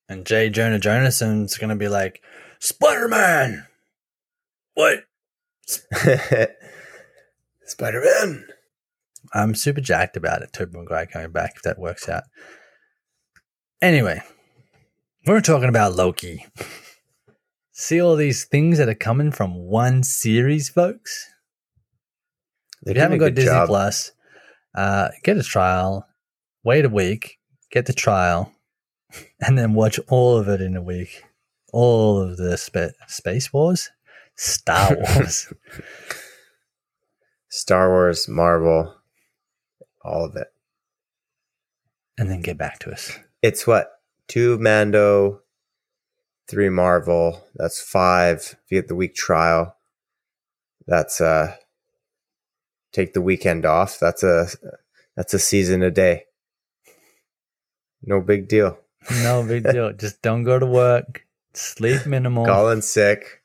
And 0.09 0.25
J. 0.25 0.49
Jonah 0.49 0.79
Jameson's 0.79 1.57
gonna 1.57 1.75
be 1.75 1.89
like 1.89 2.21
Spider 2.59 3.07
Man. 3.07 3.67
What? 4.73 5.03
Spider 7.65 8.01
Man. 8.01 8.47
I'm 9.33 9.55
super 9.55 9.81
jacked 9.81 10.15
about 10.15 10.41
it. 10.41 10.53
Tobey 10.53 10.77
Maguire 10.77 11.05
coming 11.05 11.31
back 11.31 11.53
if 11.57 11.63
that 11.63 11.79
works 11.79 12.07
out. 12.07 12.23
Anyway, 13.81 14.21
we're 15.25 15.41
talking 15.41 15.69
about 15.69 15.95
Loki. 15.95 16.45
See 17.73 18.01
all 18.01 18.15
these 18.15 18.45
things 18.45 18.77
that 18.79 18.89
are 18.89 18.95
coming 18.95 19.31
from 19.31 19.53
one 19.55 20.01
series, 20.01 20.69
folks. 20.69 21.29
They 22.87 22.91
If 22.91 22.95
you 22.97 23.01
haven't 23.01 23.17
got 23.19 23.33
Disney 23.35 23.51
job. 23.51 23.67
Plus, 23.67 24.13
uh, 24.73 25.09
get 25.21 25.35
a 25.35 25.43
trial, 25.43 26.07
wait 26.63 26.85
a 26.85 26.89
week, 26.89 27.37
get 27.69 27.85
the 27.85 27.91
trial, 27.91 28.53
and 29.41 29.57
then 29.57 29.73
watch 29.73 29.99
all 30.07 30.37
of 30.37 30.47
it 30.47 30.61
in 30.61 30.77
a 30.77 30.81
week. 30.81 31.23
All 31.73 32.21
of 32.21 32.37
the 32.37 32.57
spa- 32.57 32.91
Space 33.09 33.51
Wars, 33.51 33.89
Star 34.35 34.95
Wars. 34.97 35.51
Star 37.49 37.89
Wars, 37.89 38.29
Marvel, 38.29 38.95
all 40.05 40.23
of 40.23 40.37
it. 40.37 40.47
and 42.17 42.31
then 42.31 42.39
get 42.41 42.57
back 42.57 42.79
to 42.79 42.91
us. 42.91 43.19
It's 43.41 43.67
what 43.67 43.91
two 44.29 44.57
Mando, 44.59 45.41
three 46.47 46.69
Marvel. 46.69 47.47
That's 47.55 47.81
five. 47.81 48.37
If 48.37 48.71
you 48.71 48.79
get 48.81 48.87
the 48.87 48.95
week 48.95 49.13
trial, 49.13 49.75
that's 50.87 51.19
uh 51.19 51.55
take 52.97 53.13
the 53.13 53.21
weekend 53.21 53.65
off. 53.65 53.99
That's 53.99 54.23
a 54.23 54.47
that's 55.15 55.33
a 55.33 55.39
season 55.39 55.83
a 55.83 55.91
day. 55.91 56.25
No 58.01 58.21
big 58.21 58.47
deal. 58.47 58.77
No 59.23 59.43
big 59.43 59.63
deal. 59.71 59.93
Just 59.93 60.21
don't 60.21 60.43
go 60.43 60.57
to 60.57 60.65
work. 60.65 61.25
Sleep 61.53 62.05
minimal. 62.05 62.45
Colin 62.45 62.81
sick. 62.81 63.43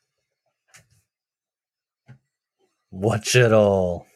Watch 2.90 3.36
it 3.36 3.52
all. 3.52 4.06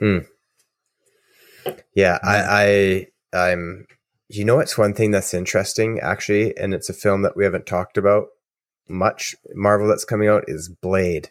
Mm. 0.00 0.26
Yeah, 1.94 2.18
I, 2.22 3.06
I, 3.34 3.36
I'm. 3.36 3.86
You 4.28 4.44
know, 4.44 4.60
it's 4.60 4.78
one 4.78 4.92
thing 4.92 5.10
that's 5.10 5.32
interesting 5.32 5.98
actually, 6.00 6.56
and 6.56 6.74
it's 6.74 6.90
a 6.90 6.94
film 6.94 7.22
that 7.22 7.36
we 7.36 7.44
haven't 7.44 7.66
talked 7.66 7.96
about 7.96 8.26
much. 8.86 9.34
Marvel 9.54 9.88
that's 9.88 10.04
coming 10.04 10.28
out 10.28 10.44
is 10.46 10.68
Blade. 10.68 11.30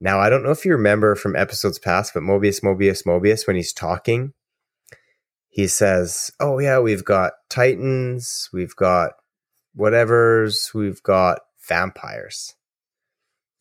Now, 0.00 0.20
I 0.20 0.28
don't 0.28 0.42
know 0.42 0.50
if 0.50 0.64
you 0.64 0.72
remember 0.72 1.14
from 1.14 1.34
episodes 1.34 1.78
past, 1.78 2.14
but 2.14 2.22
Mobius, 2.22 2.62
Mobius, 2.62 3.04
Mobius, 3.04 3.46
when 3.46 3.56
he's 3.56 3.72
talking, 3.72 4.32
he 5.48 5.66
says, 5.66 6.30
"Oh 6.38 6.58
yeah, 6.58 6.78
we've 6.78 7.04
got 7.04 7.32
Titans, 7.48 8.48
we've 8.52 8.76
got 8.76 9.12
whatever's, 9.74 10.70
we've 10.74 11.02
got 11.02 11.40
vampires." 11.68 12.54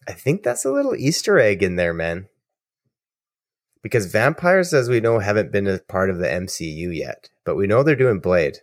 I 0.07 0.14
think 0.14 0.43
that's 0.43 0.64
a 0.64 0.72
little 0.72 0.95
Easter 0.95 1.39
egg 1.39 1.64
in 1.64 1.76
there, 1.76 1.93
man 1.93 2.27
because 3.88 4.05
vampires, 4.07 4.73
as 4.73 4.89
we 4.89 4.99
know, 4.99 5.19
haven't 5.19 5.51
been 5.51 5.65
a 5.65 5.80
part 5.80 6.09
of 6.09 6.18
the 6.18 6.27
MCU 6.27 6.93
yet, 6.93 7.30
but 7.45 7.55
we 7.55 7.68
know 7.68 7.84
they're 7.84 7.95
doing 7.95 8.19
Blade. 8.19 8.57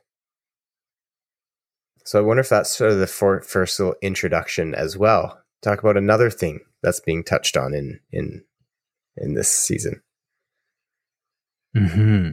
So 2.05 2.19
I 2.19 2.23
wonder 2.23 2.43
if 2.43 2.51
that's 2.51 2.77
sort 2.77 2.91
of 2.91 2.99
the 2.99 3.07
for- 3.07 3.41
first 3.41 3.81
little 3.81 3.95
introduction 4.03 4.75
as 4.75 4.99
well. 4.99 5.43
Talk 5.65 5.83
about 5.83 5.97
another 5.97 6.29
thing 6.29 6.61
that's 6.83 7.01
being 7.01 7.25
touched 7.25 7.57
on 7.57 7.73
in 7.73 7.99
in 8.13 8.45
in 9.17 9.33
this 9.33 9.51
season. 9.51 10.03
Hmm. 11.75 12.33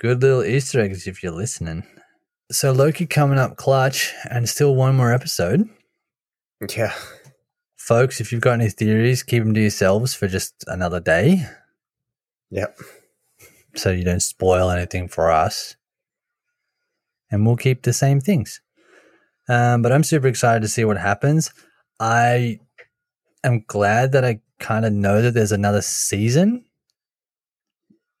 Good 0.00 0.22
little 0.22 0.42
Easter 0.42 0.80
eggs 0.80 1.06
if 1.06 1.22
you're 1.22 1.32
listening. 1.32 1.84
So 2.50 2.72
Loki 2.72 3.04
coming 3.04 3.38
up 3.38 3.56
clutch, 3.56 4.14
and 4.30 4.48
still 4.48 4.74
one 4.74 4.96
more 4.96 5.12
episode. 5.12 5.68
Yeah, 6.74 6.94
folks. 7.76 8.22
If 8.22 8.32
you've 8.32 8.40
got 8.40 8.54
any 8.54 8.70
theories, 8.70 9.22
keep 9.22 9.42
them 9.42 9.52
to 9.52 9.60
yourselves 9.60 10.14
for 10.14 10.26
just 10.26 10.64
another 10.66 10.98
day. 10.98 11.46
Yep. 12.50 12.78
So 13.74 13.90
you 13.90 14.02
don't 14.02 14.20
spoil 14.20 14.70
anything 14.70 15.08
for 15.08 15.30
us. 15.30 15.76
And 17.30 17.44
we'll 17.44 17.56
keep 17.56 17.82
the 17.82 17.92
same 17.92 18.20
things. 18.20 18.62
Um, 19.46 19.82
but 19.82 19.92
I'm 19.92 20.04
super 20.04 20.26
excited 20.26 20.62
to 20.62 20.68
see 20.68 20.84
what 20.86 20.96
happens. 20.96 21.52
I 21.98 22.60
am 23.44 23.64
glad 23.66 24.12
that 24.12 24.24
I 24.24 24.40
kind 24.58 24.84
of 24.84 24.92
know 24.92 25.22
that 25.22 25.32
there's 25.32 25.52
another 25.52 25.82
season. 25.82 26.64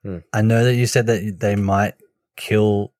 Hmm. 0.02 0.18
I 0.32 0.42
know 0.42 0.64
that 0.64 0.74
you 0.74 0.86
said 0.86 1.06
that 1.06 1.40
they 1.40 1.56
might 1.56 1.94
kill 2.36 2.92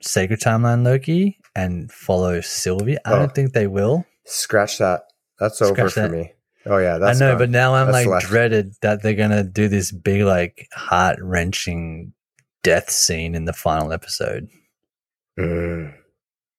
Sacred 0.00 0.40
Timeline 0.40 0.84
Loki 0.84 1.38
and 1.54 1.90
follow 1.90 2.40
Sylvie. 2.40 2.98
I 3.04 3.12
oh, 3.12 3.18
don't 3.18 3.34
think 3.34 3.52
they 3.52 3.66
will. 3.66 4.06
Scratch 4.24 4.78
that. 4.78 5.04
That's 5.38 5.58
Scratch 5.58 5.78
over 5.78 5.88
for 5.90 6.08
me. 6.08 6.32
Oh 6.64 6.78
yeah, 6.78 6.94
I 6.94 7.14
know, 7.14 7.30
gone. 7.32 7.38
but 7.38 7.50
now 7.50 7.74
I'm 7.74 7.86
that's 7.86 8.06
like 8.06 8.06
left. 8.06 8.26
dreaded 8.26 8.74
that 8.82 9.02
they're 9.02 9.14
gonna 9.14 9.42
do 9.42 9.66
this 9.66 9.90
big 9.90 10.22
like 10.22 10.68
heart 10.72 11.18
wrenching 11.20 12.12
death 12.62 12.88
scene 12.88 13.34
in 13.34 13.46
the 13.46 13.52
final 13.52 13.92
episode 13.92 14.48
mm. 15.38 15.92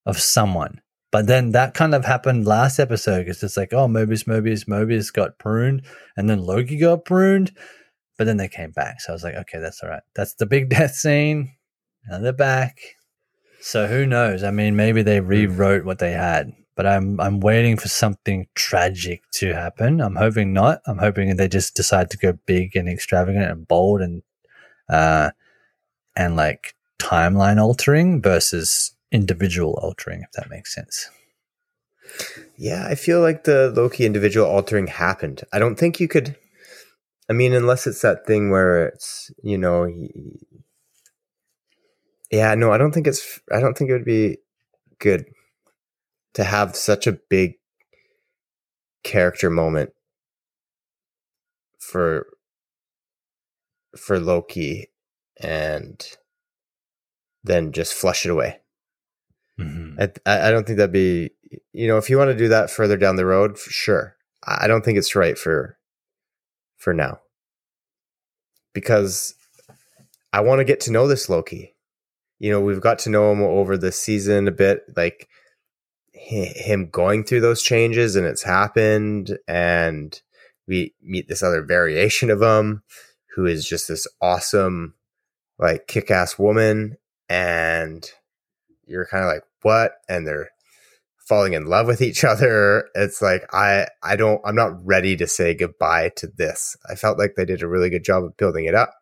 of 0.06 0.20
someone. 0.20 0.82
But 1.14 1.28
then 1.28 1.52
that 1.52 1.76
kind 1.76 1.94
of 1.94 2.06
happened 2.06 2.48
last 2.48 2.80
episode 2.80 3.20
because 3.20 3.44
it's 3.44 3.56
like, 3.56 3.72
oh, 3.72 3.88
Mobius, 3.88 4.26
Mobius, 4.26 4.66
Mobius 4.68 5.14
got 5.14 5.38
pruned, 5.38 5.84
and 6.18 6.28
then 6.28 6.40
Loki 6.40 6.76
got 6.76 7.06
pruned, 7.06 7.52
but 8.18 8.24
then 8.26 8.38
they 8.38 8.48
came 8.48 8.72
back. 8.72 9.00
So 9.00 9.12
I 9.12 9.14
was 9.14 9.24
like, 9.24 9.36
okay, 9.36 9.60
that's 9.60 9.84
all 9.84 9.90
right. 9.90 10.02
That's 10.16 10.34
the 10.34 10.48
big 10.48 10.70
death 10.72 10.96
scene. 10.96 11.54
Now 12.10 12.18
they're 12.18 12.34
back. 12.34 12.80
So 13.62 13.86
who 13.86 14.08
knows? 14.08 14.44
I 14.44 14.50
mean, 14.50 14.76
maybe 14.76 15.04
they 15.04 15.20
hmm. 15.20 15.28
rewrote 15.28 15.86
what 15.86 16.00
they 16.00 16.14
had 16.14 16.52
but 16.76 16.88
I'm 16.88 17.20
I'm 17.20 17.40
waiting 17.40 17.78
for 17.78 17.88
something 17.88 18.48
tragic 18.56 19.22
to 19.34 19.54
happen. 19.54 20.02
I'm 20.02 20.16
hoping 20.16 20.54
not. 20.54 20.82
I'm 20.88 20.98
hoping 20.98 21.36
they 21.36 21.48
just 21.48 21.76
decide 21.76 22.10
to 22.10 22.18
go 22.18 22.34
big 22.48 22.76
and 22.76 22.90
extravagant 22.90 23.52
and 23.52 23.68
bold 23.68 24.02
and 24.02 24.24
uh 24.90 25.30
and 26.16 26.36
like 26.36 26.74
timeline 27.00 27.62
altering 27.62 28.24
versus 28.24 28.96
individual 29.14 29.80
altering, 29.82 30.24
if 30.24 30.32
that 30.34 30.50
makes 30.50 30.74
sense. 30.74 31.10
Yeah, 32.58 32.86
I 32.88 32.96
feel 32.96 33.22
like 33.22 33.46
the 33.46 33.72
Loki 33.76 34.06
individual 34.06 34.46
altering 34.48 34.88
happened. 34.88 35.44
I 35.54 35.60
don't 35.60 35.78
think 35.78 36.00
you 36.00 36.08
could. 36.08 36.36
I 37.30 37.34
mean, 37.34 37.54
unless 37.54 37.88
it's 37.88 38.02
that 38.02 38.26
thing 38.28 38.50
where 38.50 38.88
it's 38.88 39.32
you 39.42 39.58
know. 39.58 39.88
Yeah, 42.32 42.56
no, 42.56 42.72
I 42.72 42.78
don't 42.78 42.92
think 42.92 43.08
it's. 43.08 43.40
I 43.52 43.60
don't 43.60 43.78
think 43.78 43.90
it 43.90 43.94
would 43.94 44.06
be 44.06 44.40
good 45.00 45.26
to 46.34 46.44
have 46.44 46.76
such 46.76 47.08
a 47.08 47.18
big 47.30 47.54
character 49.04 49.50
moment 49.50 49.92
for 51.80 52.28
for 53.96 54.20
Loki 54.20 54.88
and 55.40 56.04
then 57.44 57.72
just 57.72 57.94
flush 57.94 58.26
it 58.26 58.30
away. 58.30 58.63
Mm-hmm. 59.60 60.04
I, 60.26 60.48
I 60.48 60.52
don't 60.52 60.66
think 60.66 60.78
that'd 60.78 60.92
be 60.92 61.32
you 61.72 61.88
know 61.88 61.98
if 61.98 62.10
you 62.10 62.18
want 62.18 62.32
to 62.32 62.38
do 62.38 62.48
that 62.50 62.70
further 62.70 62.98
down 62.98 63.16
the 63.16 63.26
road, 63.26 63.58
sure. 63.58 64.16
I 64.46 64.68
don't 64.68 64.84
think 64.84 64.98
it's 64.98 65.16
right 65.16 65.38
for 65.38 65.78
for 66.78 66.94
now 66.94 67.20
because 68.74 69.36
I 70.34 70.42
want 70.42 70.60
to 70.60 70.66
get 70.66 70.80
to 70.82 70.92
know 70.92 71.08
this 71.08 71.30
Loki. 71.30 71.76
You 72.40 72.52
know, 72.52 72.60
we've 72.60 72.82
got 72.82 73.00
to 73.00 73.10
know 73.10 73.32
him 73.32 73.42
over 73.42 73.78
the 73.78 73.92
season 73.92 74.48
a 74.48 74.52
bit. 74.52 74.82
Like 74.98 75.30
him 76.14 76.90
going 76.90 77.24
through 77.24 77.42
those 77.42 77.62
changes 77.62 78.16
and 78.16 78.26
it's 78.26 78.44
happened 78.44 79.38
and 79.48 80.22
we 80.68 80.94
meet 81.02 81.28
this 81.28 81.44
other 81.44 81.62
variation 81.62 82.30
of 82.30 82.42
him 82.42 82.84
who 83.36 83.46
is 83.46 83.68
just 83.68 83.88
this 83.88 84.08
awesome 84.22 84.94
like 85.60 85.88
kick-ass 85.88 86.40
woman 86.40 86.98
and 87.28 88.12
you're 88.86 89.06
kind 89.06 89.24
of 89.24 89.30
like 89.30 89.44
what 89.62 89.94
and 90.10 90.28
they're 90.28 90.50
falling 91.18 91.54
in 91.54 91.66
love 91.66 91.88
with 91.88 92.02
each 92.02 92.24
other 92.24 92.88
it's 92.96 93.22
like 93.22 93.44
i 93.54 93.88
i 94.02 94.16
don't 94.16 94.42
i'm 94.46 94.56
not 94.56 94.86
ready 94.86 95.16
to 95.16 95.28
say 95.28 95.54
goodbye 95.54 96.10
to 96.16 96.28
this 96.28 96.76
i 96.90 96.96
felt 96.96 97.18
like 97.18 97.36
they 97.36 97.46
did 97.46 97.62
a 97.62 97.68
really 97.68 97.90
good 97.90 98.04
job 98.04 98.24
of 98.24 98.36
building 98.38 98.66
it 98.66 98.76
up 98.76 98.94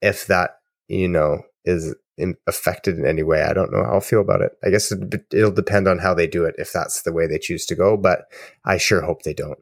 if 0.00 0.26
that 0.26 0.58
you 0.88 1.08
know 1.08 1.42
is 1.64 1.94
in, 2.18 2.36
affected 2.46 2.98
in 2.98 3.06
any 3.06 3.22
way. 3.22 3.42
I 3.42 3.52
don't 3.52 3.72
know 3.72 3.82
how 3.82 3.94
I'll 3.94 4.00
feel 4.00 4.20
about 4.20 4.42
it. 4.42 4.52
I 4.64 4.70
guess 4.70 4.92
it, 4.92 5.24
it'll 5.32 5.52
depend 5.52 5.88
on 5.88 5.98
how 5.98 6.12
they 6.12 6.26
do 6.26 6.44
it 6.44 6.56
if 6.58 6.72
that's 6.72 7.02
the 7.02 7.12
way 7.12 7.26
they 7.26 7.38
choose 7.38 7.64
to 7.66 7.74
go, 7.74 7.96
but 7.96 8.24
I 8.64 8.76
sure 8.76 9.02
hope 9.02 9.22
they 9.22 9.34
don't. 9.34 9.58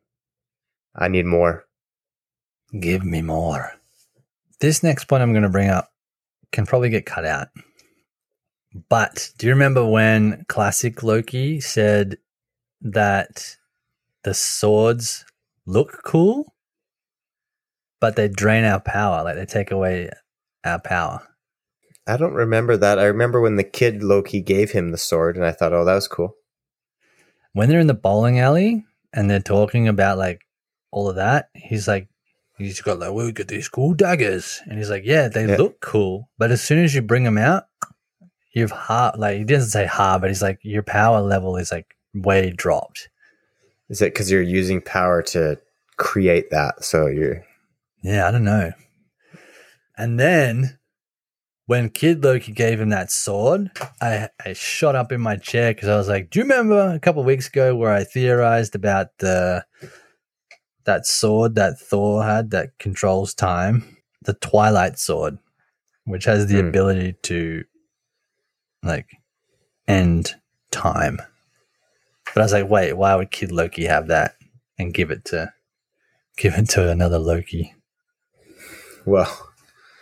I 0.94 1.08
need 1.08 1.26
more. 1.26 1.64
Give 2.80 3.04
me 3.04 3.22
more. 3.22 3.72
This 4.60 4.82
next 4.82 5.04
point 5.04 5.22
I'm 5.22 5.32
going 5.32 5.42
to 5.42 5.50
bring 5.50 5.68
up 5.68 5.92
can 6.50 6.64
probably 6.64 6.88
get 6.88 7.06
cut 7.06 7.26
out. 7.26 7.48
But 8.88 9.30
do 9.38 9.46
you 9.46 9.52
remember 9.52 9.86
when 9.86 10.44
classic 10.48 11.02
Loki 11.02 11.60
said 11.60 12.18
that 12.82 13.56
the 14.24 14.34
swords 14.34 15.24
look 15.64 16.02
cool, 16.04 16.54
but 18.00 18.16
they 18.16 18.28
drain 18.28 18.64
our 18.64 18.80
power, 18.80 19.24
like 19.24 19.36
they 19.36 19.46
take 19.46 19.70
away 19.70 20.10
our 20.64 20.80
power? 20.80 21.22
I 22.06 22.16
don't 22.16 22.34
remember 22.34 22.76
that. 22.76 22.98
I 22.98 23.04
remember 23.04 23.40
when 23.40 23.56
the 23.56 23.64
kid 23.64 24.02
Loki 24.02 24.40
gave 24.40 24.72
him 24.72 24.90
the 24.90 24.98
sword, 24.98 25.36
and 25.36 25.44
I 25.44 25.52
thought, 25.52 25.72
oh, 25.72 25.84
that 25.84 25.94
was 25.94 26.08
cool. 26.08 26.36
When 27.52 27.68
they're 27.68 27.80
in 27.80 27.86
the 27.86 27.94
bowling 27.94 28.38
alley 28.38 28.84
and 29.12 29.30
they're 29.30 29.40
talking 29.40 29.88
about 29.88 30.18
like 30.18 30.42
all 30.90 31.08
of 31.08 31.16
that, 31.16 31.48
he's 31.54 31.88
like, 31.88 32.08
he's 32.58 32.80
got 32.82 32.98
like, 32.98 33.12
we 33.12 33.32
got 33.32 33.48
these 33.48 33.68
cool 33.68 33.94
daggers, 33.94 34.60
and 34.66 34.78
he's 34.78 34.90
like, 34.90 35.04
yeah, 35.06 35.28
they 35.28 35.46
yeah. 35.46 35.56
look 35.56 35.80
cool, 35.80 36.28
but 36.36 36.50
as 36.50 36.60
soon 36.60 36.84
as 36.84 36.94
you 36.94 37.00
bring 37.00 37.24
them 37.24 37.38
out, 37.38 37.64
you've 38.56 38.70
hard 38.70 39.18
like 39.18 39.36
he 39.36 39.44
doesn't 39.44 39.68
say 39.68 39.84
hard, 39.84 40.22
but 40.22 40.30
he's 40.30 40.40
like 40.42 40.58
your 40.62 40.82
power 40.82 41.20
level 41.20 41.56
is 41.56 41.70
like 41.70 41.94
way 42.14 42.50
dropped. 42.50 43.10
Is 43.90 44.00
it 44.00 44.14
because 44.14 44.30
you're 44.30 44.40
using 44.42 44.80
power 44.80 45.22
to 45.22 45.58
create 45.98 46.50
that? 46.50 46.82
So 46.82 47.06
you're 47.06 47.44
yeah, 48.02 48.26
I 48.26 48.30
don't 48.30 48.44
know. 48.44 48.72
And 49.98 50.18
then 50.18 50.78
when 51.66 51.90
Kid 51.90 52.24
Loki 52.24 52.52
gave 52.52 52.80
him 52.80 52.90
that 52.90 53.10
sword, 53.10 53.70
I, 54.00 54.28
I 54.44 54.52
shot 54.54 54.94
up 54.94 55.12
in 55.12 55.20
my 55.20 55.36
chair 55.36 55.74
because 55.74 55.88
I 55.88 55.96
was 55.96 56.08
like, 56.08 56.30
"Do 56.30 56.38
you 56.38 56.44
remember 56.44 56.90
a 56.94 56.98
couple 57.00 57.22
weeks 57.24 57.48
ago 57.48 57.76
where 57.76 57.92
I 57.92 58.04
theorized 58.04 58.74
about 58.74 59.18
the 59.18 59.64
that 60.84 61.04
sword 61.06 61.56
that 61.56 61.78
Thor 61.78 62.24
had 62.24 62.50
that 62.52 62.78
controls 62.78 63.34
time, 63.34 63.96
the 64.22 64.34
Twilight 64.34 64.98
sword?" 64.98 65.38
which 66.04 66.24
has 66.24 66.46
the 66.46 66.60
Hmm. 66.60 66.68
ability 66.68 67.16
to 67.24 67.64
like 68.86 69.08
end 69.88 70.34
time. 70.70 71.20
But 72.34 72.40
I 72.40 72.44
was 72.44 72.52
like, 72.52 72.68
wait, 72.68 72.92
why 72.94 73.14
would 73.14 73.30
Kid 73.30 73.52
Loki 73.52 73.84
have 73.86 74.08
that 74.08 74.34
and 74.78 74.92
give 74.94 75.10
it 75.10 75.24
to 75.26 75.52
give 76.36 76.54
it 76.54 76.68
to 76.70 76.90
another 76.90 77.18
Loki? 77.18 77.74
Well, 79.06 79.48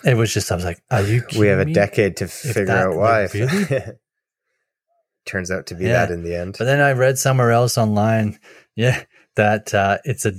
It 0.04 0.16
was 0.16 0.32
just 0.32 0.50
I 0.50 0.56
was 0.56 0.64
like, 0.64 0.82
are 0.90 1.02
you? 1.02 1.22
we 1.38 1.46
have 1.48 1.58
a 1.60 1.64
decade 1.72 2.16
to 2.18 2.28
figure 2.28 2.72
out 2.74 2.96
why. 2.96 3.28
really? 3.34 3.66
Turns 5.26 5.50
out 5.50 5.66
to 5.66 5.74
be 5.74 5.84
Yeah. 5.84 6.06
that 6.06 6.10
in 6.10 6.22
the 6.22 6.36
end. 6.36 6.56
But 6.58 6.64
then 6.66 6.80
I 6.80 6.92
read 6.92 7.18
somewhere 7.18 7.50
else 7.52 7.78
online, 7.78 8.38
yeah, 8.76 9.02
that 9.36 9.72
uh, 9.74 9.98
it's 10.04 10.26
a 10.26 10.32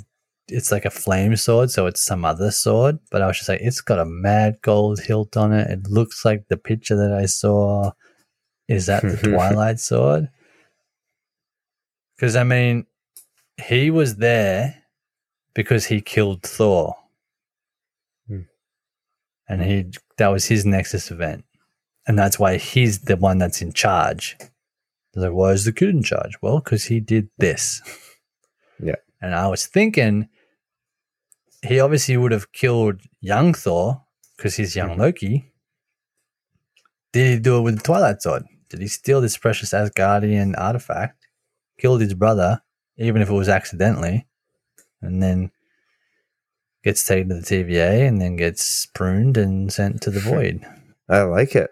it's 0.48 0.72
like 0.72 0.86
a 0.86 0.92
flame 0.92 1.36
sword, 1.38 1.72
so 1.72 1.88
it's 1.88 2.02
some 2.02 2.24
other 2.24 2.52
sword. 2.52 3.00
But 3.10 3.24
I 3.24 3.28
was 3.28 3.38
just 3.38 3.50
like, 3.50 3.62
it's 3.62 3.82
got 3.82 3.98
a 3.98 4.06
mad 4.06 4.58
gold 4.62 5.00
hilt 5.00 5.36
on 5.38 5.52
it. 5.54 5.70
It 5.72 5.88
looks 5.90 6.24
like 6.24 6.48
the 6.50 6.58
picture 6.58 6.96
that 6.96 7.12
I 7.14 7.26
saw. 7.26 7.92
Is 8.68 8.86
that 8.88 9.02
the 9.04 9.18
Twilight 9.24 9.80
sword? 9.80 10.30
Because 12.16 12.36
I 12.36 12.44
mean, 12.44 12.86
he 13.62 13.92
was 13.92 14.16
there 14.18 14.84
because 15.54 15.86
he 15.86 16.02
killed 16.02 16.44
Thor, 16.44 16.96
Hmm. 18.28 18.42
and 19.48 19.62
he 19.62 19.92
that 20.18 20.28
was 20.30 20.46
his 20.46 20.66
Nexus 20.66 21.12
event, 21.12 21.46
and 22.08 22.18
that's 22.18 22.40
why 22.40 22.58
he's 22.58 23.00
the 23.02 23.18
one 23.18 23.38
that's 23.38 23.62
in 23.62 23.74
charge. 23.74 24.38
Like, 25.14 25.32
why 25.32 25.52
is 25.52 25.64
the 25.66 25.72
kid 25.72 25.90
in 25.90 26.04
charge? 26.04 26.34
Well, 26.42 26.60
because 26.60 26.86
he 26.86 27.00
did 27.00 27.30
this. 27.38 27.82
Yeah. 28.78 28.96
And 29.22 29.34
I 29.34 29.48
was 29.48 29.68
thinking 29.68 30.28
he 31.66 31.80
obviously 31.80 32.18
would 32.18 32.34
have 32.34 32.52
killed 32.52 33.00
young 33.22 33.54
Thor 33.54 34.04
because 34.36 34.58
he's 34.58 34.76
young 34.76 34.90
Mhm. 34.90 34.98
Loki. 34.98 35.54
Did 37.14 37.34
he 37.36 37.40
do 37.40 37.58
it 37.60 37.62
with 37.62 37.78
the 37.78 37.84
Twilight 37.84 38.22
Sword? 38.22 38.44
Did 38.76 38.82
he 38.82 38.88
steal 38.90 39.22
this 39.22 39.38
precious 39.38 39.72
Asgardian 39.72 40.54
artifact, 40.58 41.28
killed 41.80 42.02
his 42.02 42.14
brother, 42.14 42.62
even 42.98 43.22
if 43.22 43.30
it 43.30 43.34
was 43.34 43.48
accidentally, 43.48 44.28
and 45.02 45.24
then 45.24 45.52
gets 46.84 47.06
taken 47.06 47.30
to 47.30 47.36
the 47.36 47.42
TVA 47.42 48.06
and 48.06 48.20
then 48.20 48.36
gets 48.36 48.86
pruned 48.88 49.38
and 49.38 49.72
sent 49.72 50.02
to 50.02 50.12
the 50.12 50.20
void? 50.32 50.66
I 51.08 51.22
like 51.22 51.56
it. 51.56 51.70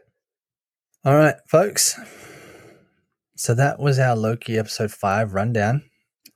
All 1.03 1.13
right, 1.13 1.35
folks. 1.45 1.99
So 3.35 3.53
that 3.53 3.81
was 3.81 3.99
our 3.99 4.15
Loki 4.15 4.57
episode 4.57 4.93
five 4.93 5.33
rundown. 5.33 5.83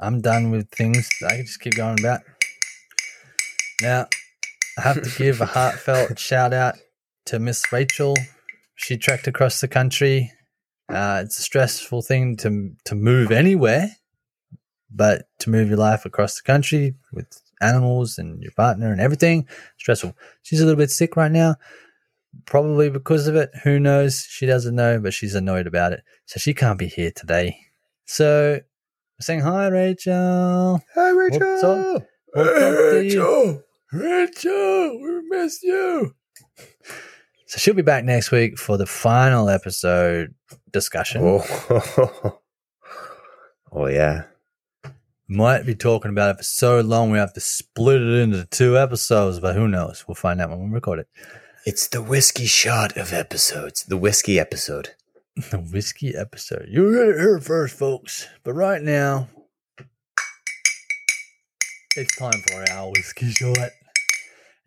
I'm 0.02 0.20
done 0.20 0.52
with 0.52 0.70
things. 0.70 1.10
I 1.26 1.38
can 1.38 1.46
just 1.46 1.62
keep 1.62 1.76
going 1.76 1.98
about. 1.98 2.20
Now, 3.82 4.08
I 4.78 4.82
have 4.82 5.02
to 5.02 5.18
give 5.18 5.40
a 5.40 5.46
heartfelt 5.56 6.20
shout 6.20 6.52
out 6.52 6.76
to 7.28 7.40
Miss 7.40 7.72
Rachel. 7.72 8.16
She 8.76 8.98
trekked 8.98 9.28
across 9.28 9.62
the 9.62 9.70
country. 9.70 10.34
Uh, 10.90 11.22
it's 11.26 11.40
a 11.40 11.42
stressful 11.42 12.02
thing 12.02 12.36
to 12.38 12.72
to 12.86 12.96
move 12.96 13.32
anywhere, 13.32 13.90
but 14.90 15.28
to 15.40 15.50
move 15.50 15.68
your 15.70 15.78
life 15.78 16.06
across 16.06 16.36
the 16.36 16.44
country 16.44 16.96
with 17.12 17.42
animals 17.62 18.18
and 18.18 18.42
your 18.42 18.52
partner 18.52 18.92
and 18.92 19.02
everything, 19.02 19.48
stressful. 19.78 20.16
She's 20.44 20.62
a 20.62 20.66
little 20.66 20.78
bit 20.78 20.92
sick 20.92 21.16
right 21.18 21.32
now 21.32 21.56
probably 22.46 22.90
because 22.90 23.28
of 23.28 23.36
it. 23.36 23.52
Who 23.64 23.80
knows? 23.80 24.26
She 24.30 24.46
doesn't 24.46 24.76
know, 24.76 25.00
but 25.00 25.14
she's 25.14 25.36
annoyed 25.36 25.68
about 25.68 25.94
it. 25.94 26.04
So 26.26 26.40
she 26.40 26.54
can't 26.54 26.80
be 26.80 26.88
here 26.88 27.12
today. 27.12 27.58
So 28.06 28.60
we're 28.60 29.22
saying 29.22 29.42
hi, 29.42 29.68
Rachel. 29.68 30.82
Hi, 30.96 31.14
What's 31.14 31.38
Rachel. 31.38 31.96
up? 31.96 32.04
What's 32.34 32.50
up 32.50 33.04
you? 33.04 33.04
Rachel, 33.04 33.64
Rachel, 33.94 35.02
we 35.02 35.22
missed 35.30 35.64
you. 35.64 36.14
So 37.48 37.58
she'll 37.58 37.74
be 37.74 37.82
back 37.82 38.04
next 38.04 38.32
week 38.32 38.58
for 38.58 38.78
the 38.78 38.86
final 38.86 39.50
episode 39.50 40.34
discussion. 40.78 41.22
Oh. 41.24 42.40
oh, 43.72 43.88
yeah. 43.88 44.24
Might 45.28 45.66
be 45.66 45.76
talking 45.76 46.12
about 46.12 46.36
it 46.36 46.38
for 46.38 46.44
so 46.44 46.80
long 46.80 47.12
we 47.12 47.18
have 47.18 47.34
to 47.34 47.42
split 47.42 48.02
it 48.02 48.20
into 48.20 48.46
two 48.46 48.78
episodes, 48.78 49.40
but 49.40 49.56
who 49.56 49.68
knows? 49.68 50.06
We'll 50.08 50.16
find 50.16 50.40
out 50.40 50.52
when 50.52 50.70
we 50.70 50.70
record 50.70 51.00
it. 51.00 51.08
It's 51.66 51.88
the 51.88 52.02
whiskey 52.02 52.46
shot 52.46 52.96
of 52.96 53.12
episodes. 53.12 53.84
The 53.84 53.98
whiskey 53.98 54.40
episode. 54.40 54.92
The 55.52 55.60
whiskey 55.60 56.16
episode. 56.16 56.66
You 56.68 56.94
heard 56.94 57.16
it 57.16 57.20
here 57.20 57.40
first, 57.40 57.78
folks. 57.78 58.28
But 58.44 58.54
right 58.54 58.82
now, 58.82 59.30
it's 61.96 62.16
time 62.16 62.42
for 62.48 62.72
our 62.72 62.90
whiskey 62.90 63.30
shot. 63.30 63.70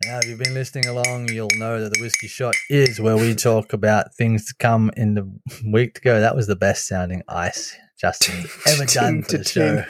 Now, 0.05 0.17
if 0.17 0.27
you've 0.27 0.39
been 0.39 0.55
listening 0.55 0.87
along, 0.87 1.29
you'll 1.29 1.49
know 1.57 1.79
that 1.79 1.93
the 1.93 2.01
whiskey 2.01 2.27
shot 2.27 2.55
is 2.69 2.99
where 2.99 3.17
we 3.17 3.35
talk 3.35 3.71
about 3.71 4.15
things 4.15 4.45
to 4.47 4.55
come 4.55 4.89
in 4.97 5.13
the 5.13 5.31
week 5.63 5.95
to 5.95 6.01
go. 6.01 6.19
That 6.19 6.35
was 6.35 6.47
the 6.47 6.55
best 6.55 6.87
sounding 6.87 7.21
ice 7.27 7.75
Justin 7.99 8.45
ever 8.67 8.85
done 8.85 9.21
for 9.21 9.37
the 9.37 9.43
show. 9.43 9.85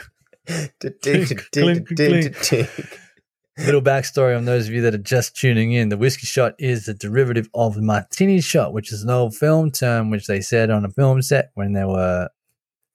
Little 3.58 3.80
backstory 3.80 4.36
on 4.36 4.44
those 4.44 4.68
of 4.68 4.74
you 4.74 4.82
that 4.82 4.94
are 4.94 4.98
just 4.98 5.34
tuning 5.34 5.72
in. 5.72 5.88
The 5.88 5.96
whiskey 5.96 6.26
shot 6.26 6.54
is 6.58 6.88
a 6.88 6.94
derivative 6.94 7.48
of 7.54 7.74
the 7.74 7.82
martini 7.82 8.42
shot, 8.42 8.74
which 8.74 8.92
is 8.92 9.02
an 9.02 9.10
old 9.10 9.34
film 9.34 9.70
term 9.70 10.10
which 10.10 10.26
they 10.26 10.42
said 10.42 10.68
on 10.68 10.84
a 10.84 10.90
film 10.90 11.22
set 11.22 11.52
when 11.54 11.72
they 11.72 11.84
were 11.84 12.28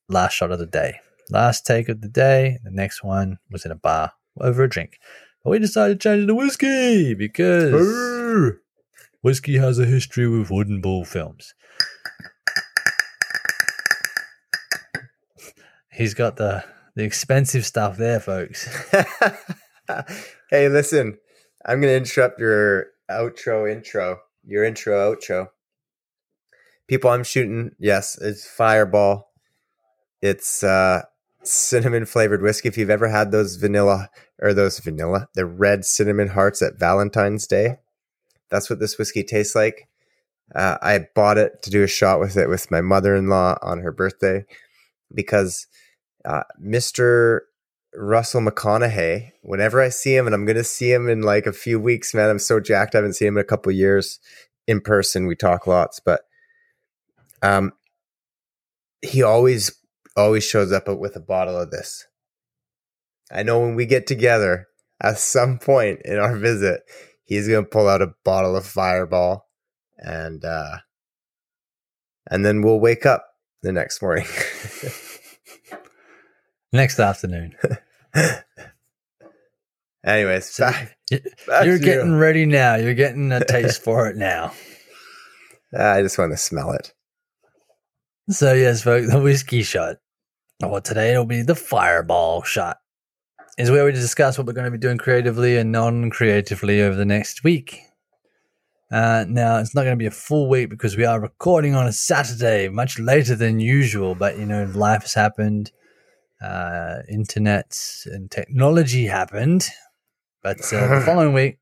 last 0.08 0.34
shot 0.34 0.52
of 0.52 0.60
the 0.60 0.66
day. 0.66 1.00
Last 1.30 1.66
take 1.66 1.88
of 1.88 2.00
the 2.00 2.08
day, 2.08 2.58
the 2.62 2.70
next 2.70 3.02
one 3.02 3.38
was 3.50 3.64
in 3.64 3.72
a 3.72 3.76
bar 3.76 4.12
over 4.40 4.62
a 4.62 4.68
drink. 4.68 4.98
But 5.44 5.50
we 5.50 5.58
decided 5.58 6.00
to 6.00 6.08
change 6.08 6.24
it 6.24 6.26
to 6.26 6.34
whiskey 6.34 7.14
because 7.14 8.54
whiskey 9.22 9.56
has 9.58 9.78
a 9.78 9.86
history 9.86 10.28
with 10.28 10.50
wooden 10.50 10.80
bull 10.80 11.04
films. 11.04 11.54
He's 15.92 16.14
got 16.14 16.36
the 16.36 16.64
the 16.94 17.04
expensive 17.04 17.64
stuff 17.64 17.96
there, 17.96 18.20
folks. 18.20 18.68
hey, 20.50 20.68
listen, 20.68 21.16
I'm 21.64 21.80
going 21.80 21.92
to 21.92 21.96
interrupt 21.96 22.40
your 22.40 22.86
outro 23.10 23.70
intro, 23.70 24.18
your 24.44 24.64
intro 24.64 25.14
outro. 25.14 25.48
People, 26.88 27.10
I'm 27.10 27.24
shooting. 27.24 27.70
Yes, 27.78 28.18
it's 28.20 28.46
Fireball. 28.46 29.30
It's 30.22 30.64
uh, 30.64 31.02
cinnamon 31.48 32.06
flavored 32.06 32.42
whiskey. 32.42 32.68
If 32.68 32.78
you've 32.78 32.90
ever 32.90 33.08
had 33.08 33.32
those 33.32 33.56
vanilla 33.56 34.10
or 34.40 34.54
those 34.54 34.78
vanilla, 34.78 35.28
the 35.34 35.46
red 35.46 35.84
cinnamon 35.84 36.28
hearts 36.28 36.62
at 36.62 36.78
Valentine's 36.78 37.46
Day, 37.46 37.78
that's 38.50 38.70
what 38.70 38.80
this 38.80 38.98
whiskey 38.98 39.24
tastes 39.24 39.54
like. 39.54 39.88
Uh, 40.54 40.78
I 40.80 41.06
bought 41.14 41.38
it 41.38 41.62
to 41.62 41.70
do 41.70 41.82
a 41.82 41.88
shot 41.88 42.20
with 42.20 42.36
it 42.36 42.48
with 42.48 42.70
my 42.70 42.80
mother 42.80 43.14
in 43.14 43.28
law 43.28 43.58
on 43.60 43.80
her 43.80 43.92
birthday 43.92 44.46
because 45.14 45.66
uh, 46.24 46.44
Mr. 46.62 47.40
Russell 47.94 48.40
McConaughey, 48.40 49.32
whenever 49.42 49.80
I 49.80 49.88
see 49.88 50.14
him, 50.16 50.26
and 50.26 50.34
I'm 50.34 50.44
going 50.44 50.56
to 50.56 50.64
see 50.64 50.92
him 50.92 51.08
in 51.08 51.22
like 51.22 51.46
a 51.46 51.52
few 51.52 51.80
weeks, 51.80 52.14
man, 52.14 52.30
I'm 52.30 52.38
so 52.38 52.60
jacked. 52.60 52.94
I 52.94 52.98
haven't 52.98 53.14
seen 53.14 53.28
him 53.28 53.36
in 53.36 53.42
a 53.42 53.44
couple 53.44 53.72
years 53.72 54.20
in 54.66 54.80
person. 54.80 55.26
We 55.26 55.36
talk 55.36 55.66
lots, 55.66 56.00
but 56.00 56.22
um, 57.42 57.72
he 59.02 59.22
always, 59.22 59.77
always 60.18 60.44
shows 60.44 60.72
up 60.72 60.88
with 60.88 61.16
a 61.16 61.20
bottle 61.20 61.56
of 61.58 61.70
this. 61.70 62.06
I 63.30 63.42
know 63.42 63.60
when 63.60 63.74
we 63.74 63.86
get 63.86 64.06
together 64.06 64.66
at 65.02 65.18
some 65.18 65.58
point 65.58 66.00
in 66.04 66.18
our 66.18 66.36
visit, 66.36 66.80
he's 67.24 67.46
going 67.48 67.64
to 67.64 67.70
pull 67.70 67.88
out 67.88 68.02
a 68.02 68.12
bottle 68.24 68.56
of 68.56 68.66
Fireball 68.66 69.46
and, 69.98 70.44
uh, 70.44 70.78
and 72.30 72.44
then 72.44 72.62
we'll 72.62 72.80
wake 72.80 73.06
up 73.06 73.26
the 73.62 73.72
next 73.72 74.02
morning. 74.02 74.26
Next 76.72 76.98
afternoon. 77.00 77.54
Anyways, 80.04 80.46
So- 80.50 80.66
back, 80.70 80.96
back 81.46 81.64
You're 81.66 81.78
getting 81.78 82.12
you. 82.12 82.16
ready 82.18 82.44
now. 82.46 82.76
You're 82.76 82.94
getting 82.94 83.32
a 83.32 83.42
taste 83.48 83.82
for 83.82 84.08
it 84.08 84.16
now. 84.16 84.52
I 85.76 86.02
just 86.02 86.18
want 86.18 86.32
to 86.32 86.36
smell 86.36 86.72
it. 86.72 86.92
So 88.30 88.52
yes, 88.52 88.82
folks, 88.82 89.10
the 89.10 89.20
whiskey 89.20 89.62
shot. 89.62 89.96
Well, 90.60 90.80
today 90.80 91.12
it'll 91.12 91.24
be 91.24 91.42
the 91.42 91.54
fireball 91.54 92.42
shot. 92.42 92.78
Is 93.58 93.70
where 93.70 93.84
we 93.84 93.92
discuss 93.92 94.36
what 94.36 94.46
we're 94.46 94.54
going 94.54 94.64
to 94.64 94.70
be 94.72 94.78
doing 94.78 94.98
creatively 94.98 95.56
and 95.56 95.70
non-creatively 95.70 96.82
over 96.82 96.96
the 96.96 97.04
next 97.04 97.44
week. 97.44 97.80
Uh, 98.90 99.24
now 99.28 99.58
it's 99.58 99.74
not 99.74 99.82
going 99.82 99.94
to 99.94 100.02
be 100.02 100.06
a 100.06 100.10
full 100.10 100.48
week 100.48 100.68
because 100.68 100.96
we 100.96 101.04
are 101.04 101.20
recording 101.20 101.74
on 101.74 101.86
a 101.86 101.92
Saturday, 101.92 102.68
much 102.68 102.98
later 102.98 103.36
than 103.36 103.60
usual. 103.60 104.16
But 104.16 104.36
you 104.36 104.46
know, 104.46 104.64
life 104.74 105.02
has 105.02 105.14
happened, 105.14 105.70
uh, 106.42 106.98
internet 107.08 107.80
and 108.06 108.28
technology 108.28 109.06
happened. 109.06 109.68
But 110.42 110.60
uh, 110.72 110.98
the 110.98 111.02
following 111.06 111.34
week, 111.34 111.58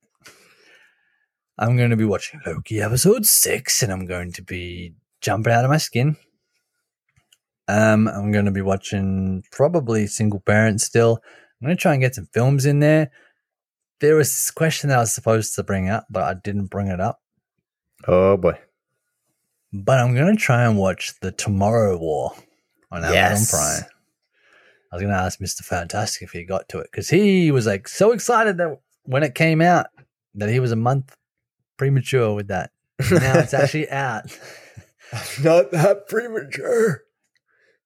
I'm 1.59 1.77
going 1.77 1.91
to 1.91 1.97
be 1.97 2.05
watching 2.05 2.41
Loki 2.47 2.81
episode 2.81 3.27
six, 3.27 3.83
and 3.83 3.93
I'm 3.93 4.07
going 4.07 4.33
to 4.33 4.43
be 4.43 4.95
jumping 5.21 5.53
out 5.53 5.65
of 5.65 5.71
my 5.71 5.79
skin. 5.79 6.17
Um, 7.69 8.07
I'm 8.09 8.31
going 8.33 8.45
to 8.45 8.51
be 8.51 8.63
watching 8.63 9.43
probably 9.51 10.07
Single 10.07 10.41
Parent 10.41 10.81
still. 10.81 11.21
I'm 11.61 11.67
going 11.67 11.77
to 11.77 11.81
try 11.81 11.93
and 11.93 12.01
get 12.01 12.15
some 12.15 12.29
films 12.33 12.65
in 12.67 12.81
there. 12.81 13.11
There 14.01 14.15
was 14.17 14.29
this 14.29 14.51
question 14.51 14.89
that 14.91 14.99
I 14.99 15.01
was 15.01 15.15
supposed 15.15 15.55
to 15.55 15.63
bring 15.63 15.89
up, 15.89 16.07
but 16.11 16.23
I 16.23 16.35
didn't 16.35 16.67
bring 16.67 16.89
it 16.89 17.01
up. 17.01 17.21
Oh 18.07 18.37
boy. 18.37 18.59
But 19.73 19.99
I'm 19.99 20.15
gonna 20.15 20.37
try 20.37 20.65
and 20.65 20.77
watch 20.79 21.15
the 21.21 21.33
Tomorrow 21.33 21.97
War 21.99 22.33
on 22.93 22.99
Amazon 23.05 23.15
Yes. 23.15 23.51
Prime. 23.51 23.91
I 24.93 24.97
was 24.97 25.03
gonna 25.03 25.15
ask 25.15 25.41
Mr. 25.41 25.63
Fantastic 25.63 26.23
if 26.23 26.31
he 26.31 26.45
got 26.45 26.69
to 26.69 26.79
it 26.79 26.89
because 26.93 27.09
he 27.09 27.51
was 27.51 27.67
like 27.67 27.89
so 27.89 28.13
excited 28.13 28.59
that 28.59 28.79
when 29.05 29.23
it 29.23 29.35
came 29.35 29.61
out 29.63 29.87
that 30.35 30.51
he 30.51 30.61
was 30.61 30.73
a 30.73 30.77
month 30.77 31.17
premature 31.79 32.35
with 32.35 32.49
that. 32.49 32.71
Now 33.11 33.39
it's 33.39 33.55
actually 33.55 33.89
out. 33.91 34.25
Not 35.43 35.71
that 35.73 36.07
premature. 36.07 37.03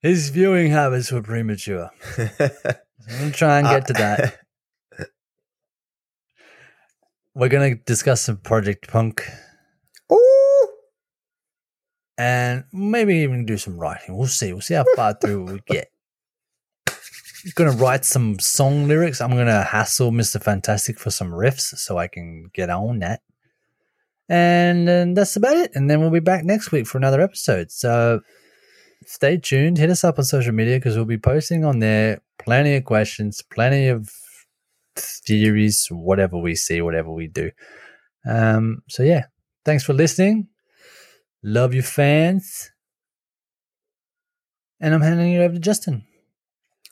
His 0.02 0.31
viewing 0.31 0.70
habits 0.70 1.12
were 1.12 1.22
premature. 1.22 1.90
I'm 2.18 3.18
gonna 3.18 3.31
try 3.32 3.59
and 3.59 3.68
get 3.68 3.86
to 3.89 3.93
that. 3.94 4.39
Uh, 4.98 5.05
we're 7.35 7.48
gonna 7.48 7.74
discuss 7.74 8.22
some 8.22 8.39
Project 8.39 8.89
Punk 8.89 9.22
Ooh. 10.10 10.68
and 12.16 12.64
maybe 12.72 13.16
even 13.16 13.44
do 13.44 13.59
some 13.59 13.78
writing. 13.78 14.16
We'll 14.16 14.27
see. 14.27 14.52
We'll 14.52 14.62
see 14.62 14.74
how 14.74 14.86
far 14.97 15.14
through 15.20 15.44
we 15.44 15.60
get. 15.66 15.90
Gonna 17.55 17.72
write 17.72 18.06
some 18.06 18.39
song 18.39 18.89
lyrics. 18.89 19.20
I'm 19.20 19.36
gonna 19.36 19.64
hassle 19.64 20.12
Mr. 20.12 20.43
Fantastic 20.43 20.98
for 20.98 21.10
some 21.10 21.31
riffs 21.31 21.77
so 21.77 21.98
I 21.98 22.06
can 22.06 22.51
get 22.55 22.70
on 22.70 23.01
that. 23.01 23.20
And 24.31 24.89
then 24.89 25.12
that's 25.12 25.36
about 25.36 25.56
it. 25.56 25.72
And 25.74 25.90
then 25.90 26.01
we'll 26.01 26.10
be 26.10 26.20
back 26.20 26.44
next 26.44 26.72
week 26.72 26.86
for 26.86 26.97
another 26.97 27.20
episode. 27.20 27.70
So 27.70 28.20
stay 29.05 29.36
tuned. 29.36 29.78
Hit 29.78 29.90
us 29.90 30.05
up 30.05 30.18
on 30.18 30.24
social 30.24 30.52
media 30.52 30.77
because 30.77 30.97
we'll 30.97 31.05
be 31.05 31.18
posting 31.18 31.64
on 31.64 31.78
there 31.78 32.20
plenty 32.39 32.74
of 32.77 32.85
questions, 32.85 33.43
plenty 33.43 33.89
of 33.89 34.10
theories, 34.97 35.89
whatever 35.90 36.39
we 36.39 36.55
see, 36.55 36.81
whatever 36.81 37.10
we 37.10 37.27
do. 37.27 37.51
Um, 38.27 38.82
so 38.89 39.02
yeah, 39.02 39.27
thanks 39.64 39.85
for 39.85 39.93
listening. 39.93 40.48
Love 41.43 41.74
you, 41.74 41.82
fans. 41.82 42.70
And 44.81 44.94
I'm 44.94 45.01
handing 45.01 45.32
it 45.32 45.40
over 45.40 45.55
to 45.55 45.60
Justin. 45.60 46.05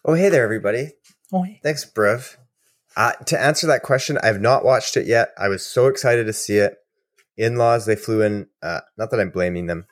Oh, 0.04 0.14
hey 0.14 0.28
there, 0.28 0.44
everybody. 0.44 0.92
Oh, 1.32 1.44
yeah. 1.44 1.56
Thanks, 1.62 1.84
Brev. 1.84 2.36
Uh, 2.96 3.12
to 3.26 3.40
answer 3.40 3.66
that 3.66 3.82
question, 3.82 4.18
I 4.22 4.26
have 4.26 4.40
not 4.40 4.64
watched 4.64 4.96
it 4.96 5.06
yet. 5.06 5.30
I 5.38 5.48
was 5.48 5.64
so 5.64 5.86
excited 5.86 6.24
to 6.26 6.32
see 6.32 6.56
it. 6.56 6.76
In 7.36 7.56
laws, 7.56 7.86
they 7.86 7.94
flew 7.96 8.22
in. 8.22 8.48
Uh, 8.62 8.80
not 8.96 9.10
that 9.10 9.20
I'm 9.20 9.30
blaming 9.30 9.66
them. 9.66 9.86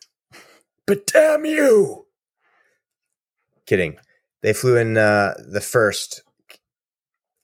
But 0.87 1.07
damn 1.07 1.45
you! 1.45 2.06
Kidding. 3.67 3.97
They 4.43 4.53
flew 4.53 4.77
in 4.77 4.97
uh, 4.97 5.35
the 5.51 5.61
first. 5.61 6.23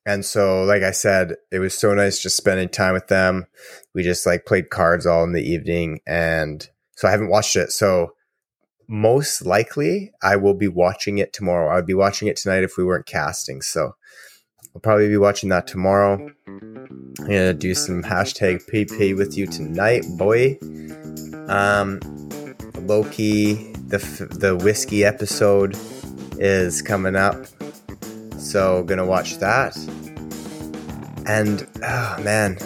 And 0.05 0.25
so, 0.25 0.65
like 0.65 0.83
I 0.83 0.91
said, 0.91 1.37
it 1.51 1.59
was 1.61 1.75
so 1.75 1.95
nice 1.95 2.21
just 2.21 2.37
spending 2.37 2.69
time 2.69 2.95
with 2.95 3.09
them. 3.09 3.47
We 3.95 4.03
just 4.03 4.27
like 4.27 4.47
played 4.47 4.71
cards 4.71 5.07
all 5.07 5.25
in 5.25 5.33
the 5.33 5.43
evening. 5.43 6.01
And 6.07 6.69
so 6.97 7.09
I 7.09 7.11
haven't 7.13 7.29
watched 7.29 7.57
it. 7.57 7.71
So 7.73 8.15
most 8.89 9.47
likely 9.47 10.13
I 10.23 10.37
will 10.37 10.55
be 10.55 10.69
watching 10.69 11.19
it 11.19 11.33
tomorrow. 11.33 11.73
I 11.73 11.77
would 11.77 11.87
be 11.87 11.95
watching 11.95 12.29
it 12.29 12.37
tonight 12.37 12.65
if 12.65 12.77
we 12.77 12.85
weren't 12.85 13.07
casting. 13.07 13.63
So 13.63 13.95
I'll 14.75 14.81
probably 14.81 15.09
be 15.09 15.17
watching 15.17 15.49
that 15.51 15.67
tomorrow. 15.67 16.31
I'm 16.47 17.15
gonna 17.17 17.55
do 17.55 17.75
some 17.75 18.03
hashtag 18.03 18.69
PP 18.71 19.17
with 19.17 19.37
you 19.37 19.47
tonight, 19.47 20.05
boy. 20.17 20.59
Um, 21.49 22.01
Loki, 22.81 23.73
the 23.89 23.99
the 24.31 24.57
whiskey 24.57 25.05
episode 25.05 25.77
is 26.39 26.83
coming 26.83 27.17
up, 27.17 27.47
so 28.39 28.83
gonna 28.85 29.07
watch 29.07 29.39
that. 29.39 29.77
And 31.27 31.67
oh 31.85 32.17
man, 32.23 32.59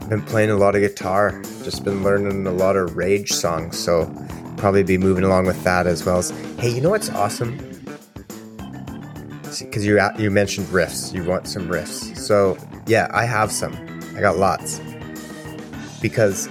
I've 0.00 0.08
been 0.08 0.22
playing 0.22 0.50
a 0.50 0.56
lot 0.56 0.74
of 0.74 0.80
guitar. 0.80 1.40
Just 1.62 1.84
been 1.84 2.02
learning 2.02 2.46
a 2.46 2.52
lot 2.52 2.76
of 2.76 2.96
rage 2.96 3.32
songs, 3.32 3.78
so 3.78 4.12
probably 4.56 4.82
be 4.82 4.98
moving 4.98 5.24
along 5.24 5.46
with 5.46 5.62
that 5.64 5.86
as 5.86 6.04
well 6.04 6.18
as. 6.18 6.30
Hey, 6.58 6.70
you 6.70 6.80
know 6.80 6.90
what's 6.90 7.10
awesome? 7.10 7.56
Because 9.60 9.84
you 9.84 10.00
you 10.18 10.30
mentioned 10.30 10.66
riffs, 10.68 11.14
you 11.14 11.24
want 11.24 11.46
some 11.46 11.68
riffs. 11.68 12.16
So 12.16 12.56
yeah, 12.86 13.08
I 13.12 13.24
have 13.24 13.52
some. 13.52 13.74
I 14.16 14.20
got 14.20 14.38
lots. 14.38 14.80
Because 16.00 16.48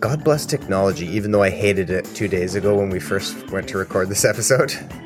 God 0.00 0.24
bless 0.24 0.46
technology, 0.46 1.06
even 1.06 1.30
though 1.30 1.42
I 1.42 1.50
hated 1.50 1.90
it 1.90 2.06
two 2.14 2.26
days 2.26 2.54
ago 2.54 2.74
when 2.74 2.88
we 2.88 2.98
first 2.98 3.50
went 3.50 3.68
to 3.68 3.76
record 3.76 4.08
this 4.08 4.24
episode. 4.24 4.72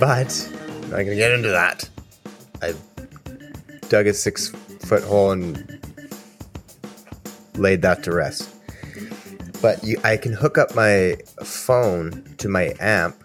But 0.00 0.48
I'm 0.52 0.90
not 0.90 0.98
gonna 0.98 1.16
get 1.16 1.32
into 1.32 1.48
that. 1.48 1.88
I 2.62 2.72
dug 3.88 4.06
a 4.06 4.14
six 4.14 4.50
foot 4.50 5.02
hole 5.02 5.32
and 5.32 5.80
laid 7.54 7.82
that 7.82 8.04
to 8.04 8.12
rest. 8.12 8.48
But 9.60 9.82
you, 9.82 9.98
I 10.04 10.16
can 10.16 10.32
hook 10.32 10.56
up 10.56 10.76
my 10.76 11.16
phone 11.42 12.32
to 12.38 12.48
my 12.48 12.74
amp, 12.78 13.16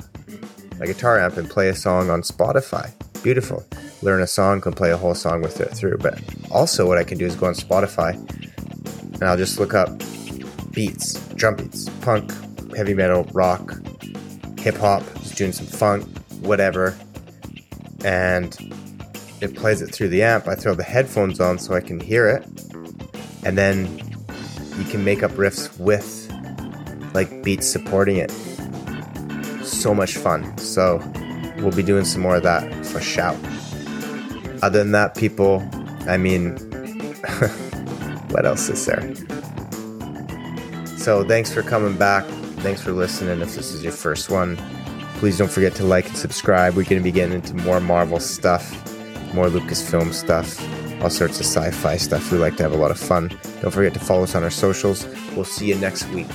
my 0.80 0.88
guitar 0.88 1.20
amp, 1.20 1.38
and 1.38 1.48
play 1.48 1.70
a 1.70 1.76
song 1.76 2.10
on 2.10 2.24
Spotify. 2.24 2.92
Beautiful. 3.22 3.64
Learn 4.02 4.24
a 4.24 4.28
song, 4.28 4.60
can 4.60 4.74
play 4.74 4.90
a 4.90 4.98
whole 4.98 5.14
song 5.14 5.44
with 5.44 5.62
it 5.62 5.70
through. 5.76 6.00
But 6.00 6.20
also, 6.50 6.88
what 6.88 6.98
I 6.98 7.04
can 7.04 7.20
do 7.20 7.28
is 7.28 7.36
go 7.36 7.46
on 7.46 7.54
Spotify 7.54 8.16
and 9.14 9.24
I'll 9.24 9.38
just 9.38 9.60
look 9.60 9.76
up 9.76 10.02
beats, 10.74 11.20
drum 11.36 11.56
beats, 11.56 11.88
punk, 12.02 12.32
heavy 12.76 12.94
metal, 12.94 13.24
rock, 13.34 13.74
hip 14.60 14.76
hop, 14.76 15.04
just 15.16 15.36
doing 15.36 15.52
some 15.52 15.68
funk, 15.68 16.06
whatever. 16.42 16.98
And 18.04 18.58
it 19.42 19.56
plays 19.56 19.82
it 19.82 19.94
through 19.94 20.10
the 20.10 20.24
amp. 20.24 20.48
I 20.48 20.56
throw 20.56 20.74
the 20.74 20.84
headphones 20.84 21.40
on 21.40 21.60
so 21.60 21.74
I 21.74 21.82
can 21.82 22.00
hear 22.00 22.28
it. 22.28 22.46
And 23.46 23.58
then 23.58 23.86
you 24.78 24.86
can 24.86 25.04
make 25.04 25.22
up 25.24 25.32
riffs 25.32 25.78
with 25.80 26.20
like 27.14 27.44
beats 27.44 27.68
supporting 27.68 28.18
it. 28.18 28.32
So 29.64 29.94
much 29.94 30.18
fun. 30.18 30.58
So 30.58 31.02
we'll 31.58 31.72
be 31.72 31.84
doing 31.84 32.06
some 32.06 32.22
more 32.22 32.38
of 32.38 32.44
that 32.44 32.86
for 32.86 33.00
shout. 33.00 33.38
Other 34.62 34.80
than 34.80 34.94
that, 34.94 35.16
people, 35.16 35.62
I 36.08 36.18
mean, 36.18 36.56
what 38.30 38.46
else 38.46 38.70
is 38.70 38.86
there? 38.86 39.14
So 41.04 41.22
thanks 41.22 41.52
for 41.54 41.62
coming 41.64 41.98
back. 41.98 42.24
Thanks 42.64 42.82
for 42.82 42.94
listening. 42.94 43.42
If 43.42 43.56
this 43.56 43.74
is 43.74 43.84
your 43.84 43.92
first 43.92 44.30
one, 44.30 44.56
please 45.16 45.38
don't 45.38 45.52
forget 45.52 45.76
to 45.76 45.84
like 45.84 46.08
and 46.08 46.16
subscribe. 46.16 46.78
We're 46.78 46.86
going 46.86 47.02
to 47.02 47.04
be 47.04 47.12
getting 47.12 47.36
into 47.36 47.56
more 47.56 47.82
Marvel 47.82 48.22
stuff, 48.22 48.72
more 49.34 49.48
Lucasfilm 49.48 50.14
stuff, 50.14 50.58
all 51.04 51.10
sorts 51.10 51.42
of 51.42 51.46
sci 51.46 51.72
fi 51.72 51.98
stuff. 51.98 52.32
We 52.32 52.38
like 52.38 52.56
to 52.56 52.64
have 52.64 52.72
a 52.72 52.78
lot 52.78 52.90
of 52.90 52.98
fun. 52.98 53.38
Don't 53.62 53.72
forget 53.72 53.94
to 53.96 54.00
follow 54.00 54.24
us 54.24 54.34
on 54.34 54.44
our 54.44 54.50
socials. 54.50 55.06
We'll 55.36 55.44
see 55.44 55.68
you 55.68 55.76
next 55.76 56.08
week. 56.12 56.30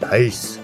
Nice. 0.00 0.58